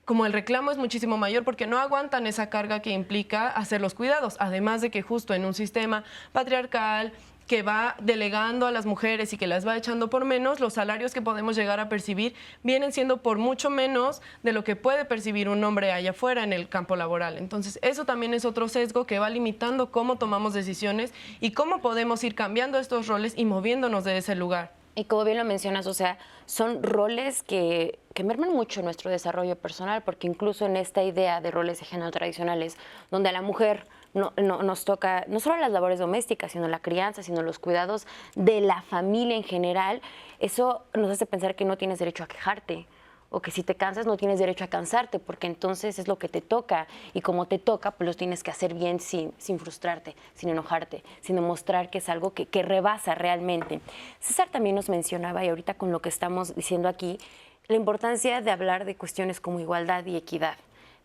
como 0.05 0.25
el 0.25 0.33
reclamo 0.33 0.71
es 0.71 0.79
muchísimo 0.79 1.19
mayor 1.19 1.43
porque 1.43 1.67
no 1.67 1.79
aguantan 1.79 2.29
esa 2.29 2.49
carga 2.49 2.81
que 2.81 2.91
implica 2.91 3.49
hacer 3.49 3.81
los 3.81 3.93
cuidados, 3.93 4.37
además 4.39 4.81
de 4.81 4.93
que 4.93 5.03
justo 5.03 5.35
en 5.35 5.45
un 5.45 5.53
sistema 5.53 6.05
patriarcal 6.33 7.13
que 7.47 7.63
va 7.63 7.97
delegando 8.01 8.67
a 8.67 8.71
las 8.71 8.87
mujeres 8.87 9.33
y 9.33 9.39
que 9.39 9.47
las 9.47 9.67
va 9.67 9.77
echando 9.77 10.11
por 10.11 10.25
menos, 10.25 10.61
los 10.61 10.75
salarios 10.75 11.15
que 11.15 11.23
podemos 11.23 11.57
llegar 11.57 11.81
a 11.81 11.89
percibir 11.89 12.35
vienen 12.63 12.93
siendo 12.93 13.19
por 13.19 13.39
mucho 13.39 13.71
menos 13.71 14.21
de 14.43 14.53
lo 14.53 14.65
que 14.65 14.77
puede 14.77 15.05
percibir 15.05 15.49
un 15.49 15.63
hombre 15.63 15.93
allá 15.93 16.11
afuera 16.11 16.43
en 16.43 16.53
el 16.53 16.69
campo 16.69 16.97
laboral. 16.97 17.39
Entonces, 17.39 17.79
eso 17.83 18.05
también 18.05 18.35
es 18.35 18.45
otro 18.45 18.69
sesgo 18.69 19.07
que 19.07 19.19
va 19.19 19.31
limitando 19.31 19.91
cómo 19.91 20.17
tomamos 20.17 20.55
decisiones 20.55 21.13
y 21.41 21.53
cómo 21.53 21.81
podemos 21.81 22.23
ir 22.25 22.35
cambiando 22.35 22.79
estos 22.79 23.07
roles 23.07 23.35
y 23.37 23.45
moviéndonos 23.45 24.05
de 24.05 24.19
ese 24.19 24.35
lugar. 24.35 24.73
Y 24.99 25.05
como 25.05 25.25
bien 25.25 25.37
lo 25.37 25.45
mencionas, 25.45 25.87
o 25.87 25.93
sea, 25.93 26.19
son 26.47 26.83
roles 26.83 27.43
que, 27.43 27.99
que 28.15 28.25
merman 28.25 28.55
mucho 28.55 28.81
nuestro 28.83 29.11
desarrollo 29.11 29.55
personal, 29.55 30.03
porque 30.03 30.27
incluso 30.27 30.65
en 30.65 30.77
esta 30.77 31.03
idea 31.03 31.43
de 31.43 31.51
roles 31.51 31.81
de 31.81 31.85
género 31.85 32.11
tradicionales, 32.11 32.79
donde 33.11 33.29
a 33.29 33.33
la 33.33 33.43
mujer 33.43 33.87
no, 34.17 34.33
no- 34.37 34.63
nos 34.65 34.85
toca 34.85 35.25
no 35.29 35.39
solo 35.39 35.57
las 35.59 35.71
labores 35.71 36.01
domésticas, 36.01 36.51
sino 36.51 36.67
la 36.67 36.81
crianza, 36.81 37.23
sino 37.23 37.43
los 37.43 37.59
cuidados 37.61 38.07
de 38.35 38.61
la 38.61 38.83
familia 38.83 39.37
en 39.37 39.45
general, 39.45 40.01
eso 40.41 40.83
nos 40.95 41.11
hace 41.11 41.27
pensar 41.27 41.55
que 41.55 41.65
no 41.65 41.77
tienes 41.79 42.01
derecho 42.01 42.25
a 42.25 42.27
quejarte. 42.27 42.87
O 43.29 43.41
que 43.43 43.51
si 43.51 43.65
te 43.65 43.75
cansas 43.75 44.07
no 44.07 44.17
tienes 44.17 44.39
derecho 44.39 44.63
a 44.63 44.69
cansarte, 44.69 45.19
porque 45.19 45.49
entonces 45.49 45.99
es 45.99 46.07
lo 46.07 46.17
que 46.17 46.29
te 46.29 46.41
toca. 46.41 46.87
Y 47.13 47.23
como 47.23 47.47
te 47.47 47.59
toca, 47.59 47.91
pues 47.91 48.07
lo 48.07 48.15
tienes 48.15 48.45
que 48.45 48.53
hacer 48.53 48.73
bien 48.73 49.01
sin, 49.01 49.33
sin 49.37 49.59
frustrarte, 49.59 50.15
sin 50.35 50.49
enojarte, 50.49 51.03
sin 51.23 51.35
demostrar 51.35 51.91
que 51.91 51.99
es 51.99 52.09
algo 52.09 52.33
que, 52.35 52.47
que 52.47 52.63
rebasa 52.63 53.17
realmente. 53.17 53.81
César 54.21 54.49
también 54.51 54.77
nos 54.77 54.89
mencionaba, 54.89 55.45
y 55.45 55.49
ahorita 55.49 55.75
con 55.75 55.91
lo 55.91 56.01
que 56.01 56.09
estamos 56.09 56.55
diciendo 56.55 56.89
aquí, 56.89 57.19
la 57.67 57.75
importancia 57.75 58.41
de 58.41 58.51
hablar 58.53 58.85
de 58.85 58.95
cuestiones 58.95 59.41
como 59.41 59.59
igualdad 59.59 60.07
y 60.07 60.17
equidad. 60.17 60.57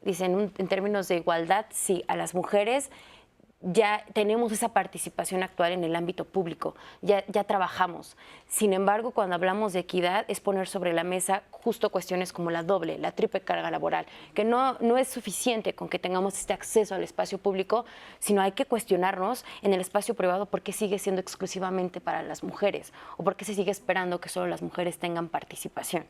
Dicen, 0.01 0.35
un- 0.35 0.53
en 0.57 0.67
términos 0.67 1.07
de 1.07 1.17
igualdad, 1.17 1.65
sí, 1.69 2.03
a 2.07 2.15
las 2.15 2.33
mujeres 2.33 2.89
ya 3.63 4.03
tenemos 4.13 4.51
esa 4.51 4.69
participación 4.69 5.43
actual 5.43 5.71
en 5.73 5.83
el 5.83 5.95
ámbito 5.95 6.25
público, 6.25 6.73
ya, 7.03 7.23
ya 7.27 7.43
trabajamos. 7.43 8.17
Sin 8.47 8.73
embargo, 8.73 9.11
cuando 9.11 9.35
hablamos 9.35 9.73
de 9.73 9.81
equidad 9.81 10.25
es 10.27 10.39
poner 10.39 10.67
sobre 10.67 10.93
la 10.93 11.03
mesa 11.03 11.43
justo 11.51 11.91
cuestiones 11.91 12.33
como 12.33 12.49
la 12.49 12.63
doble, 12.63 12.97
la 12.97 13.11
triple 13.11 13.41
carga 13.41 13.69
laboral, 13.69 14.07
que 14.33 14.43
no, 14.43 14.79
no 14.79 14.97
es 14.97 15.07
suficiente 15.09 15.75
con 15.75 15.89
que 15.89 15.99
tengamos 15.99 16.39
este 16.39 16.53
acceso 16.53 16.95
al 16.95 17.03
espacio 17.03 17.37
público, 17.37 17.85
sino 18.17 18.41
hay 18.41 18.53
que 18.53 18.65
cuestionarnos 18.65 19.45
en 19.61 19.75
el 19.75 19.81
espacio 19.81 20.15
privado 20.15 20.47
por 20.47 20.63
qué 20.63 20.71
sigue 20.73 20.97
siendo 20.97 21.21
exclusivamente 21.21 22.01
para 22.01 22.23
las 22.23 22.43
mujeres 22.43 22.91
o 23.17 23.23
por 23.23 23.35
qué 23.35 23.45
se 23.45 23.53
sigue 23.53 23.69
esperando 23.69 24.19
que 24.19 24.29
solo 24.29 24.47
las 24.47 24.63
mujeres 24.63 24.97
tengan 24.97 25.29
participación. 25.29 26.07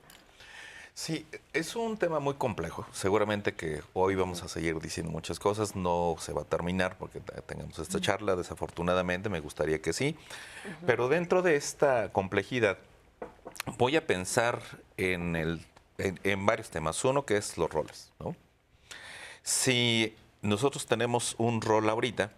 Sí, 0.94 1.26
es 1.54 1.76
un 1.76 1.98
tema 1.98 2.20
muy 2.20 2.36
complejo. 2.36 2.86
Seguramente 2.92 3.54
que 3.54 3.82
hoy 3.94 4.16
vamos 4.16 4.44
a 4.44 4.50
seguir 4.50 4.80
diciendo 4.80 5.12
muchas 5.12 5.40
cosas. 5.40 5.76
No 5.76 6.16
se 6.20 6.34
va 6.34 6.42
a 6.42 6.46
terminar 6.46 6.98
porque 6.98 7.20
te- 7.22 7.42
tengamos 7.44 7.80
esta 7.80 8.00
charla. 8.00 8.36
Desafortunadamente, 8.36 9.30
me 9.30 9.40
gustaría 9.40 9.82
que 9.82 9.94
sí. 9.94 10.16
Pero 10.86 11.08
dentro 11.08 11.42
de 11.42 11.56
esta 11.56 12.12
complejidad, 12.12 12.78
voy 13.78 13.96
a 13.96 14.06
pensar 14.06 14.62
en, 14.98 15.36
el, 15.36 15.66
en, 15.98 16.20
en 16.24 16.46
varios 16.46 16.70
temas. 16.70 17.04
Uno 17.06 17.26
que 17.26 17.38
es 17.38 17.58
los 17.58 17.72
roles. 17.72 18.12
¿no? 18.20 18.36
Si 19.44 20.16
nosotros 20.42 20.86
tenemos 20.86 21.36
un 21.38 21.62
rol 21.62 21.90
ahorita, 21.90 22.32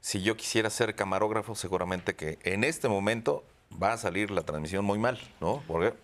si 0.00 0.20
yo 0.20 0.36
quisiera 0.36 0.68
ser 0.68 0.94
camarógrafo, 0.94 1.54
seguramente 1.54 2.14
que 2.16 2.38
en 2.42 2.64
este 2.64 2.88
momento 2.88 3.44
va 3.82 3.92
a 3.94 3.98
salir 3.98 4.30
la 4.30 4.42
transmisión 4.42 4.84
muy 4.84 4.98
mal, 4.98 5.18
¿no? 5.40 5.62
Porque 5.66 5.94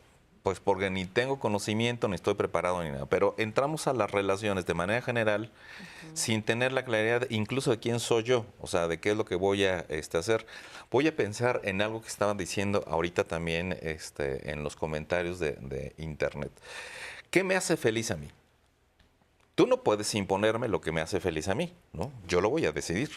Pues 0.43 0.59
porque 0.59 0.89
ni 0.89 1.05
tengo 1.05 1.39
conocimiento, 1.39 2.09
ni 2.09 2.15
estoy 2.15 2.35
preparado, 2.35 2.83
ni 2.83 2.91
nada. 2.91 3.07
Pero 3.07 3.35
entramos 3.37 3.87
a 3.87 3.93
las 3.93 4.11
relaciones 4.11 4.65
de 4.65 4.73
manera 4.73 5.03
general 5.03 5.51
sin 6.15 6.43
tener 6.43 6.73
la 6.73 6.85
claridad 6.85 7.27
incluso 7.29 7.71
de 7.71 7.79
quién 7.79 8.01
soy 8.01 8.23
yo, 8.23 8.47
o 8.59 8.67
sea, 8.67 8.89
de 8.89 8.99
qué 8.99 9.11
es 9.11 9.17
lo 9.17 9.27
que 9.27 9.35
voy 9.35 9.65
a 9.65 9.81
este, 9.91 10.17
hacer. 10.17 10.47
Voy 10.91 11.07
a 11.07 11.15
pensar 11.15 11.61
en 11.65 11.83
algo 11.83 12.01
que 12.01 12.09
estaban 12.09 12.39
diciendo 12.39 12.85
ahorita 12.87 13.25
también 13.25 13.79
este, 13.83 14.51
en 14.51 14.65
los 14.65 14.77
comentarios 14.77 15.39
de, 15.39 15.53
de 15.61 15.93
internet. 15.99 16.51
¿Qué 17.31 17.45
me 17.45 17.55
hace 17.55 17.77
feliz 17.77 18.11
a 18.11 18.17
mí? 18.17 18.29
Tú 19.55 19.67
no 19.67 19.83
puedes 19.83 20.15
imponerme 20.15 20.69
lo 20.69 20.81
que 20.81 20.91
me 20.91 21.03
hace 21.03 21.21
feliz 21.21 21.49
a 21.49 21.55
mí, 21.55 21.75
¿no? 21.93 22.11
Yo 22.27 22.41
lo 22.41 22.49
voy 22.49 22.65
a 22.65 22.73
decidir. 22.73 23.11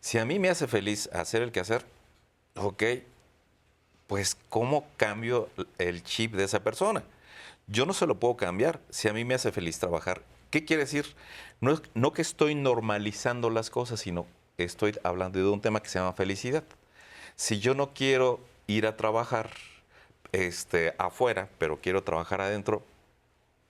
Si 0.00 0.16
a 0.16 0.24
mí 0.24 0.38
me 0.38 0.48
hace 0.48 0.66
feliz 0.66 1.10
hacer 1.12 1.42
el 1.42 1.52
quehacer, 1.52 1.84
ok, 2.54 2.82
pues 4.12 4.36
¿cómo 4.50 4.84
cambio 4.98 5.48
el 5.78 6.02
chip 6.02 6.34
de 6.34 6.44
esa 6.44 6.62
persona? 6.62 7.02
Yo 7.66 7.86
no 7.86 7.94
se 7.94 8.06
lo 8.06 8.20
puedo 8.20 8.36
cambiar 8.36 8.78
si 8.90 9.08
a 9.08 9.14
mí 9.14 9.24
me 9.24 9.32
hace 9.32 9.52
feliz 9.52 9.78
trabajar. 9.78 10.20
¿Qué 10.50 10.66
quiere 10.66 10.82
decir? 10.82 11.06
No, 11.62 11.80
no 11.94 12.12
que 12.12 12.20
estoy 12.20 12.54
normalizando 12.54 13.48
las 13.48 13.70
cosas, 13.70 14.00
sino 14.00 14.26
estoy 14.58 14.98
hablando 15.02 15.38
de 15.38 15.48
un 15.48 15.62
tema 15.62 15.82
que 15.82 15.88
se 15.88 15.98
llama 15.98 16.12
felicidad. 16.12 16.62
Si 17.36 17.58
yo 17.58 17.72
no 17.72 17.94
quiero 17.94 18.38
ir 18.66 18.86
a 18.86 18.98
trabajar 18.98 19.48
este, 20.32 20.94
afuera, 20.98 21.48
pero 21.56 21.80
quiero 21.80 22.02
trabajar 22.02 22.42
adentro, 22.42 22.82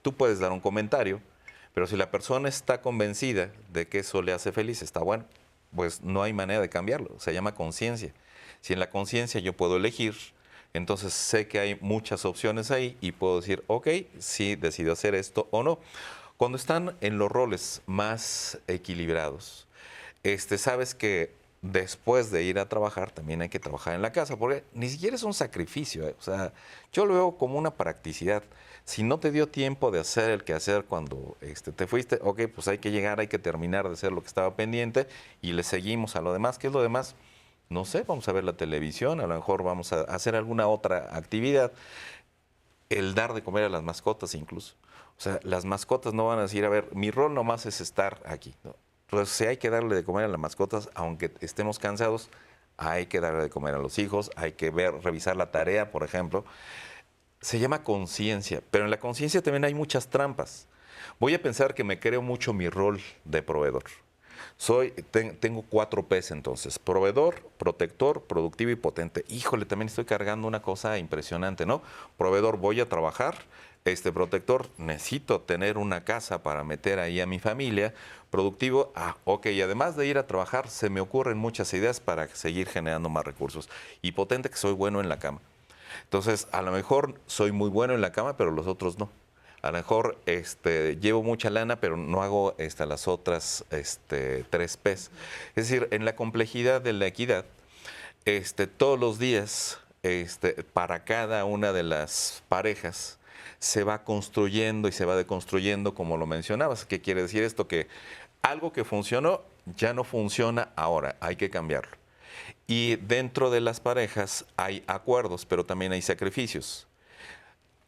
tú 0.02 0.12
puedes 0.12 0.40
dar 0.40 0.50
un 0.50 0.58
comentario, 0.58 1.20
pero 1.72 1.86
si 1.86 1.94
la 1.94 2.10
persona 2.10 2.48
está 2.48 2.80
convencida 2.80 3.52
de 3.72 3.86
que 3.86 4.00
eso 4.00 4.22
le 4.22 4.32
hace 4.32 4.50
feliz, 4.50 4.82
está 4.82 5.04
bueno, 5.04 5.24
pues 5.72 6.02
no 6.02 6.20
hay 6.20 6.32
manera 6.32 6.60
de 6.60 6.68
cambiarlo. 6.68 7.14
Se 7.20 7.32
llama 7.32 7.54
conciencia. 7.54 8.12
Si 8.62 8.72
en 8.72 8.80
la 8.80 8.88
conciencia 8.88 9.40
yo 9.40 9.52
puedo 9.52 9.76
elegir, 9.76 10.14
entonces 10.72 11.12
sé 11.12 11.48
que 11.48 11.58
hay 11.58 11.76
muchas 11.80 12.24
opciones 12.24 12.70
ahí 12.70 12.96
y 13.00 13.12
puedo 13.12 13.40
decir, 13.40 13.62
ok, 13.66 13.88
sí, 14.18 14.56
decido 14.56 14.92
hacer 14.92 15.14
esto 15.14 15.48
o 15.50 15.62
no. 15.62 15.78
Cuando 16.38 16.56
están 16.56 16.96
en 17.00 17.18
los 17.18 17.30
roles 17.30 17.82
más 17.86 18.58
equilibrados, 18.66 19.66
este, 20.22 20.56
sabes 20.56 20.94
que 20.94 21.34
después 21.60 22.30
de 22.30 22.42
ir 22.42 22.58
a 22.58 22.68
trabajar 22.68 23.12
también 23.12 23.40
hay 23.42 23.48
que 23.48 23.60
trabajar 23.60 23.94
en 23.94 24.02
la 24.02 24.12
casa, 24.12 24.36
porque 24.36 24.64
ni 24.74 24.88
siquiera 24.88 25.16
es 25.16 25.22
un 25.22 25.34
sacrificio. 25.34 26.08
¿eh? 26.08 26.16
O 26.18 26.22
sea, 26.22 26.52
yo 26.92 27.04
lo 27.04 27.14
veo 27.14 27.36
como 27.36 27.58
una 27.58 27.74
practicidad. 27.74 28.42
Si 28.84 29.04
no 29.04 29.20
te 29.20 29.30
dio 29.30 29.48
tiempo 29.48 29.90
de 29.90 30.00
hacer 30.00 30.30
el 30.30 30.42
que 30.42 30.54
hacer 30.54 30.84
cuando 30.84 31.36
este, 31.40 31.70
te 31.70 31.86
fuiste, 31.86 32.18
ok, 32.22 32.42
pues 32.52 32.66
hay 32.66 32.78
que 32.78 32.90
llegar, 32.90 33.20
hay 33.20 33.28
que 33.28 33.38
terminar 33.38 33.86
de 33.86 33.94
hacer 33.94 34.10
lo 34.10 34.20
que 34.22 34.26
estaba 34.26 34.56
pendiente 34.56 35.06
y 35.40 35.52
le 35.52 35.62
seguimos 35.62 36.16
a 36.16 36.20
lo 36.20 36.32
demás. 36.32 36.58
¿Qué 36.58 36.66
es 36.66 36.72
lo 36.72 36.82
demás? 36.82 37.14
No 37.72 37.84
sé, 37.84 38.04
vamos 38.06 38.28
a 38.28 38.32
ver 38.32 38.44
la 38.44 38.52
televisión, 38.52 39.20
a 39.20 39.26
lo 39.26 39.34
mejor 39.34 39.62
vamos 39.62 39.92
a 39.92 40.02
hacer 40.02 40.36
alguna 40.36 40.68
otra 40.68 41.16
actividad. 41.16 41.72
El 42.90 43.14
dar 43.14 43.32
de 43.32 43.42
comer 43.42 43.64
a 43.64 43.68
las 43.70 43.82
mascotas 43.82 44.34
incluso. 44.34 44.74
O 45.16 45.20
sea, 45.20 45.40
las 45.42 45.64
mascotas 45.64 46.12
no 46.12 46.26
van 46.26 46.38
a 46.38 46.42
decir, 46.42 46.64
a 46.64 46.68
ver, 46.68 46.88
mi 46.94 47.10
rol 47.10 47.32
nomás 47.32 47.64
es 47.64 47.80
estar 47.80 48.20
aquí. 48.26 48.54
¿no? 48.64 48.76
Entonces, 49.06 49.34
si 49.34 49.44
hay 49.44 49.56
que 49.56 49.70
darle 49.70 49.94
de 49.94 50.04
comer 50.04 50.24
a 50.24 50.28
las 50.28 50.38
mascotas, 50.38 50.90
aunque 50.94 51.32
estemos 51.40 51.78
cansados, 51.78 52.28
hay 52.76 53.06
que 53.06 53.20
darle 53.20 53.42
de 53.42 53.50
comer 53.50 53.74
a 53.74 53.78
los 53.78 53.98
hijos, 53.98 54.30
hay 54.36 54.52
que 54.52 54.70
ver, 54.70 54.92
revisar 55.02 55.36
la 55.36 55.50
tarea, 55.50 55.90
por 55.90 56.02
ejemplo. 56.02 56.44
Se 57.40 57.58
llama 57.58 57.82
conciencia, 57.82 58.62
pero 58.70 58.84
en 58.84 58.90
la 58.90 58.98
conciencia 58.98 59.42
también 59.42 59.64
hay 59.64 59.74
muchas 59.74 60.08
trampas. 60.08 60.66
Voy 61.18 61.34
a 61.34 61.42
pensar 61.42 61.74
que 61.74 61.84
me 61.84 61.98
creo 61.98 62.22
mucho 62.22 62.52
mi 62.52 62.68
rol 62.68 63.00
de 63.24 63.42
proveedor. 63.42 63.84
Soy, 64.56 64.90
ten- 65.10 65.36
tengo 65.36 65.62
cuatro 65.68 66.04
P's 66.06 66.30
entonces, 66.30 66.78
proveedor, 66.78 67.42
protector, 67.58 68.22
productivo 68.22 68.70
y 68.70 68.76
potente. 68.76 69.24
Híjole, 69.28 69.64
también 69.66 69.88
estoy 69.88 70.04
cargando 70.04 70.46
una 70.48 70.62
cosa 70.62 70.98
impresionante, 70.98 71.66
¿no? 71.66 71.82
Proveedor, 72.16 72.56
voy 72.58 72.80
a 72.80 72.88
trabajar. 72.88 73.36
Este 73.84 74.12
protector, 74.12 74.68
necesito 74.78 75.40
tener 75.40 75.76
una 75.76 76.04
casa 76.04 76.44
para 76.44 76.62
meter 76.62 77.00
ahí 77.00 77.20
a 77.20 77.26
mi 77.26 77.40
familia. 77.40 77.92
Productivo, 78.30 78.92
ah, 78.94 79.16
ok, 79.24 79.46
y 79.46 79.60
además 79.60 79.96
de 79.96 80.06
ir 80.06 80.18
a 80.18 80.26
trabajar, 80.28 80.68
se 80.68 80.88
me 80.88 81.00
ocurren 81.00 81.36
muchas 81.36 81.74
ideas 81.74 81.98
para 81.98 82.28
seguir 82.28 82.68
generando 82.68 83.08
más 83.08 83.24
recursos. 83.24 83.68
Y 84.00 84.12
potente, 84.12 84.50
que 84.50 84.56
soy 84.56 84.72
bueno 84.72 85.00
en 85.00 85.08
la 85.08 85.18
cama. 85.18 85.40
Entonces, 86.04 86.46
a 86.52 86.62
lo 86.62 86.70
mejor 86.70 87.14
soy 87.26 87.50
muy 87.50 87.70
bueno 87.70 87.92
en 87.94 88.00
la 88.00 88.12
cama, 88.12 88.36
pero 88.36 88.52
los 88.52 88.68
otros 88.68 88.98
no. 88.98 89.10
A 89.62 89.70
lo 89.70 89.78
mejor 89.78 90.18
este, 90.26 90.96
llevo 90.96 91.22
mucha 91.22 91.48
lana, 91.48 91.76
pero 91.76 91.96
no 91.96 92.22
hago 92.22 92.54
este, 92.58 92.84
las 92.84 93.06
otras 93.06 93.64
este, 93.70 94.44
tres 94.50 94.76
P's. 94.76 95.10
Es 95.54 95.68
decir, 95.68 95.86
en 95.92 96.04
la 96.04 96.16
complejidad 96.16 96.80
de 96.80 96.92
la 96.92 97.06
equidad, 97.06 97.44
este, 98.24 98.66
todos 98.66 98.98
los 98.98 99.20
días, 99.20 99.78
este, 100.02 100.64
para 100.64 101.04
cada 101.04 101.44
una 101.44 101.72
de 101.72 101.84
las 101.84 102.42
parejas, 102.48 103.18
se 103.60 103.84
va 103.84 104.02
construyendo 104.02 104.88
y 104.88 104.92
se 104.92 105.04
va 105.04 105.14
deconstruyendo, 105.14 105.94
como 105.94 106.16
lo 106.16 106.26
mencionabas. 106.26 106.84
¿Qué 106.84 107.00
quiere 107.00 107.22
decir 107.22 107.44
esto? 107.44 107.68
Que 107.68 107.86
algo 108.42 108.72
que 108.72 108.84
funcionó 108.84 109.42
ya 109.76 109.94
no 109.94 110.02
funciona 110.02 110.70
ahora, 110.74 111.16
hay 111.20 111.36
que 111.36 111.50
cambiarlo. 111.50 111.96
Y 112.66 112.96
dentro 112.96 113.50
de 113.50 113.60
las 113.60 113.78
parejas 113.78 114.44
hay 114.56 114.82
acuerdos, 114.88 115.46
pero 115.46 115.64
también 115.64 115.92
hay 115.92 116.02
sacrificios. 116.02 116.88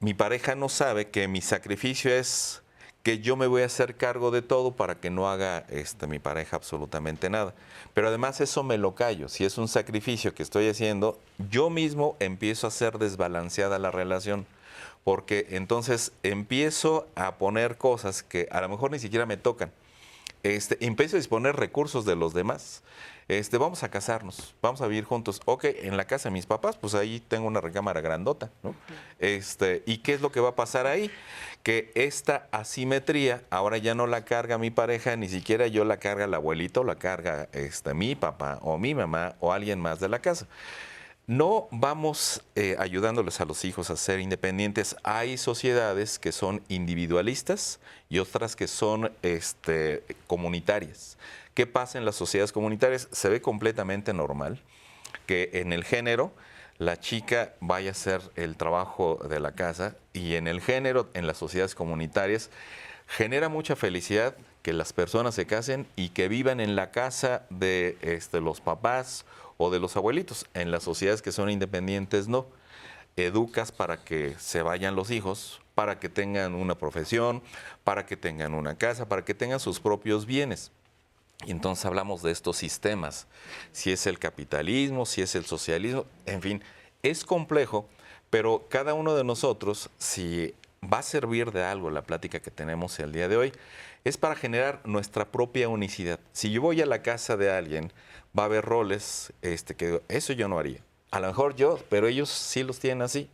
Mi 0.04 0.12
pareja 0.12 0.54
no 0.54 0.68
sabe 0.68 1.08
que 1.08 1.28
mi 1.28 1.40
sacrificio 1.40 2.12
es 2.12 2.60
que 3.02 3.20
yo 3.20 3.36
me 3.36 3.46
voy 3.46 3.62
a 3.62 3.64
hacer 3.64 3.96
cargo 3.96 4.30
de 4.30 4.42
todo 4.42 4.76
para 4.76 5.00
que 5.00 5.08
no 5.08 5.30
haga 5.30 5.64
este, 5.70 6.06
mi 6.06 6.18
pareja 6.18 6.56
absolutamente 6.56 7.30
nada. 7.30 7.54
Pero 7.94 8.08
además 8.08 8.38
eso 8.42 8.62
me 8.62 8.76
lo 8.76 8.94
callo. 8.94 9.30
Si 9.30 9.46
es 9.46 9.56
un 9.56 9.66
sacrificio 9.66 10.34
que 10.34 10.42
estoy 10.42 10.68
haciendo, 10.68 11.18
yo 11.50 11.70
mismo 11.70 12.18
empiezo 12.20 12.66
a 12.66 12.68
hacer 12.68 12.98
desbalanceada 12.98 13.78
la 13.78 13.90
relación. 13.90 14.44
Porque 15.04 15.46
entonces 15.52 16.12
empiezo 16.22 17.08
a 17.14 17.36
poner 17.36 17.78
cosas 17.78 18.22
que 18.22 18.46
a 18.50 18.60
lo 18.60 18.68
mejor 18.68 18.90
ni 18.90 18.98
siquiera 18.98 19.24
me 19.24 19.38
tocan. 19.38 19.72
Este, 20.42 20.76
empiezo 20.84 21.16
a 21.16 21.20
disponer 21.20 21.56
recursos 21.56 22.04
de 22.04 22.14
los 22.14 22.34
demás. 22.34 22.82
Este, 23.26 23.56
vamos 23.56 23.82
a 23.82 23.90
casarnos, 23.90 24.54
vamos 24.60 24.82
a 24.82 24.86
vivir 24.86 25.04
juntos. 25.04 25.40
Ok, 25.46 25.64
en 25.64 25.96
la 25.96 26.06
casa 26.06 26.28
de 26.28 26.34
mis 26.34 26.44
papás, 26.44 26.76
pues 26.76 26.94
ahí 26.94 27.20
tengo 27.20 27.46
una 27.46 27.60
recámara 27.60 28.02
grandota, 28.02 28.50
¿no? 28.62 28.74
Este, 29.18 29.82
¿y 29.86 29.98
qué 29.98 30.12
es 30.12 30.20
lo 30.20 30.30
que 30.30 30.40
va 30.40 30.50
a 30.50 30.54
pasar 30.54 30.86
ahí? 30.86 31.10
Que 31.62 31.90
esta 31.94 32.48
asimetría 32.52 33.42
ahora 33.48 33.78
ya 33.78 33.94
no 33.94 34.06
la 34.06 34.26
carga 34.26 34.58
mi 34.58 34.70
pareja, 34.70 35.16
ni 35.16 35.28
siquiera 35.28 35.66
yo 35.68 35.84
la 35.84 35.96
carga 35.96 36.26
el 36.26 36.34
abuelito, 36.34 36.84
la 36.84 36.96
carga 36.96 37.48
este, 37.52 37.94
mi 37.94 38.14
papá 38.14 38.58
o 38.60 38.76
mi 38.76 38.94
mamá 38.94 39.36
o 39.40 39.52
alguien 39.52 39.80
más 39.80 40.00
de 40.00 40.08
la 40.08 40.18
casa. 40.18 40.46
No 41.26 41.68
vamos 41.70 42.42
eh, 42.54 42.76
ayudándoles 42.78 43.40
a 43.40 43.46
los 43.46 43.64
hijos 43.64 43.88
a 43.88 43.96
ser 43.96 44.20
independientes. 44.20 44.94
Hay 45.04 45.38
sociedades 45.38 46.18
que 46.18 46.32
son 46.32 46.60
individualistas 46.68 47.80
y 48.10 48.18
otras 48.18 48.54
que 48.56 48.68
son 48.68 49.10
este, 49.22 50.04
comunitarias. 50.26 51.16
¿Qué 51.54 51.68
pasa 51.68 51.98
en 51.98 52.04
las 52.04 52.16
sociedades 52.16 52.50
comunitarias? 52.50 53.08
Se 53.12 53.28
ve 53.28 53.40
completamente 53.40 54.12
normal 54.12 54.60
que 55.26 55.50
en 55.54 55.72
el 55.72 55.84
género 55.84 56.32
la 56.78 56.98
chica 56.98 57.54
vaya 57.60 57.90
a 57.90 57.92
hacer 57.92 58.20
el 58.34 58.56
trabajo 58.56 59.20
de 59.28 59.38
la 59.38 59.52
casa 59.52 59.96
y 60.12 60.34
en 60.34 60.48
el 60.48 60.60
género, 60.60 61.08
en 61.14 61.28
las 61.28 61.36
sociedades 61.36 61.76
comunitarias, 61.76 62.50
genera 63.06 63.48
mucha 63.48 63.76
felicidad 63.76 64.36
que 64.62 64.72
las 64.72 64.92
personas 64.92 65.36
se 65.36 65.46
casen 65.46 65.86
y 65.94 66.08
que 66.08 66.26
vivan 66.26 66.58
en 66.58 66.74
la 66.74 66.90
casa 66.90 67.46
de 67.50 67.98
este, 68.02 68.40
los 68.40 68.60
papás 68.60 69.24
o 69.56 69.70
de 69.70 69.78
los 69.78 69.96
abuelitos. 69.96 70.46
En 70.54 70.72
las 70.72 70.82
sociedades 70.82 71.22
que 71.22 71.30
son 71.30 71.50
independientes, 71.50 72.26
no. 72.26 72.46
Educas 73.16 73.70
para 73.70 74.02
que 74.02 74.34
se 74.40 74.62
vayan 74.62 74.96
los 74.96 75.12
hijos, 75.12 75.60
para 75.76 76.00
que 76.00 76.08
tengan 76.08 76.56
una 76.56 76.76
profesión, 76.76 77.42
para 77.84 78.06
que 78.06 78.16
tengan 78.16 78.54
una 78.54 78.76
casa, 78.76 79.08
para 79.08 79.24
que 79.24 79.34
tengan 79.34 79.60
sus 79.60 79.78
propios 79.78 80.26
bienes. 80.26 80.72
Y 81.46 81.50
entonces 81.50 81.84
hablamos 81.84 82.22
de 82.22 82.32
estos 82.32 82.56
sistemas, 82.56 83.26
si 83.72 83.92
es 83.92 84.06
el 84.06 84.18
capitalismo, 84.18 85.06
si 85.06 85.22
es 85.22 85.34
el 85.34 85.44
socialismo, 85.44 86.06
en 86.26 86.40
fin, 86.40 86.62
es 87.02 87.24
complejo, 87.24 87.88
pero 88.30 88.66
cada 88.68 88.94
uno 88.94 89.14
de 89.14 89.24
nosotros, 89.24 89.90
si 89.98 90.54
va 90.82 90.98
a 90.98 91.02
servir 91.02 91.52
de 91.52 91.62
algo 91.62 91.90
la 91.90 92.02
plática 92.02 92.40
que 92.40 92.50
tenemos 92.50 92.98
el 92.98 93.12
día 93.12 93.28
de 93.28 93.36
hoy, 93.36 93.52
es 94.04 94.16
para 94.16 94.34
generar 94.34 94.80
nuestra 94.84 95.24
propia 95.24 95.68
unicidad. 95.68 96.20
Si 96.32 96.50
yo 96.50 96.60
voy 96.60 96.80
a 96.82 96.86
la 96.86 97.02
casa 97.02 97.36
de 97.36 97.50
alguien, 97.50 97.92
va 98.38 98.44
a 98.44 98.46
haber 98.46 98.64
roles 98.64 99.32
este, 99.42 99.74
que 99.74 100.02
eso 100.08 100.32
yo 100.32 100.48
no 100.48 100.58
haría. 100.58 100.80
A 101.10 101.20
lo 101.20 101.28
mejor 101.28 101.56
yo, 101.56 101.78
pero 101.88 102.06
ellos 102.06 102.28
sí 102.28 102.62
los 102.62 102.78
tienen 102.78 103.02
así. 103.02 103.30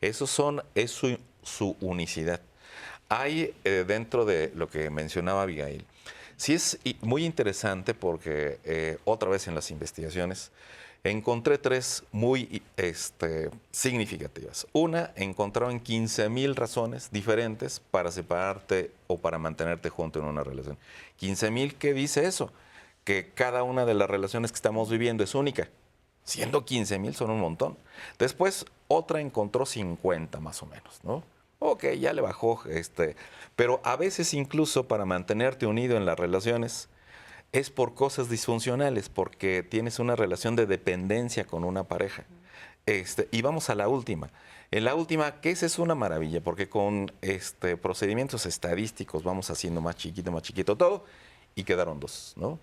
Esos 0.00 0.30
son, 0.30 0.62
es 0.74 0.90
su, 0.90 1.18
su 1.42 1.76
unicidad. 1.80 2.40
Hay 3.08 3.54
eh, 3.64 3.84
dentro 3.86 4.24
de 4.24 4.52
lo 4.54 4.68
que 4.68 4.88
mencionaba 4.90 5.42
Abigail, 5.42 5.84
sí 6.36 6.54
es 6.54 6.78
muy 7.00 7.24
interesante 7.24 7.94
porque 7.94 8.58
eh, 8.64 8.98
otra 9.04 9.28
vez 9.28 9.48
en 9.48 9.54
las 9.54 9.70
investigaciones 9.70 10.50
encontré 11.04 11.58
tres 11.58 12.02
muy 12.12 12.62
este, 12.76 13.50
significativas. 13.70 14.66
Una, 14.72 15.12
encontraron 15.16 15.78
15 15.78 16.30
mil 16.30 16.56
razones 16.56 17.10
diferentes 17.12 17.80
para 17.90 18.10
separarte 18.10 18.90
o 19.06 19.18
para 19.18 19.38
mantenerte 19.38 19.90
junto 19.90 20.18
en 20.18 20.24
una 20.24 20.42
relación. 20.42 20.78
15 21.16 21.50
mil, 21.50 21.74
¿qué 21.74 21.92
dice 21.92 22.26
eso? 22.26 22.50
Que 23.04 23.30
cada 23.34 23.62
una 23.62 23.84
de 23.84 23.94
las 23.94 24.08
relaciones 24.08 24.50
que 24.50 24.56
estamos 24.56 24.90
viviendo 24.90 25.22
es 25.22 25.34
única. 25.34 25.68
Siendo 26.24 26.64
15 26.64 26.98
mil 26.98 27.14
son 27.14 27.30
un 27.30 27.40
montón. 27.40 27.76
Después 28.18 28.64
otra 28.88 29.20
encontró 29.20 29.66
50 29.66 30.40
más 30.40 30.62
o 30.62 30.66
menos, 30.66 31.00
¿no? 31.02 31.22
Ok, 31.58 31.84
ya 31.98 32.12
le 32.12 32.20
bajó, 32.20 32.62
este, 32.68 33.16
pero 33.56 33.80
a 33.84 33.96
veces 33.96 34.34
incluso 34.34 34.86
para 34.86 35.04
mantenerte 35.04 35.66
unido 35.66 35.96
en 35.96 36.04
las 36.04 36.18
relaciones 36.18 36.88
es 37.52 37.70
por 37.70 37.94
cosas 37.94 38.28
disfuncionales, 38.28 39.08
porque 39.08 39.62
tienes 39.62 39.98
una 39.98 40.16
relación 40.16 40.56
de 40.56 40.66
dependencia 40.66 41.46
con 41.46 41.64
una 41.64 41.84
pareja. 41.84 42.24
Este, 42.86 43.28
y 43.30 43.42
vamos 43.42 43.70
a 43.70 43.74
la 43.74 43.88
última. 43.88 44.30
En 44.70 44.84
la 44.84 44.96
última, 44.96 45.40
que 45.40 45.50
esa 45.50 45.66
es 45.66 45.78
una 45.78 45.94
maravilla, 45.94 46.42
porque 46.42 46.68
con 46.68 47.12
este, 47.22 47.76
procedimientos 47.76 48.44
estadísticos 48.44 49.22
vamos 49.22 49.50
haciendo 49.50 49.80
más 49.80 49.94
chiquito, 49.96 50.32
más 50.32 50.42
chiquito 50.42 50.76
todo, 50.76 51.04
y 51.54 51.62
quedaron 51.62 52.00
dos, 52.00 52.34
¿no? 52.36 52.58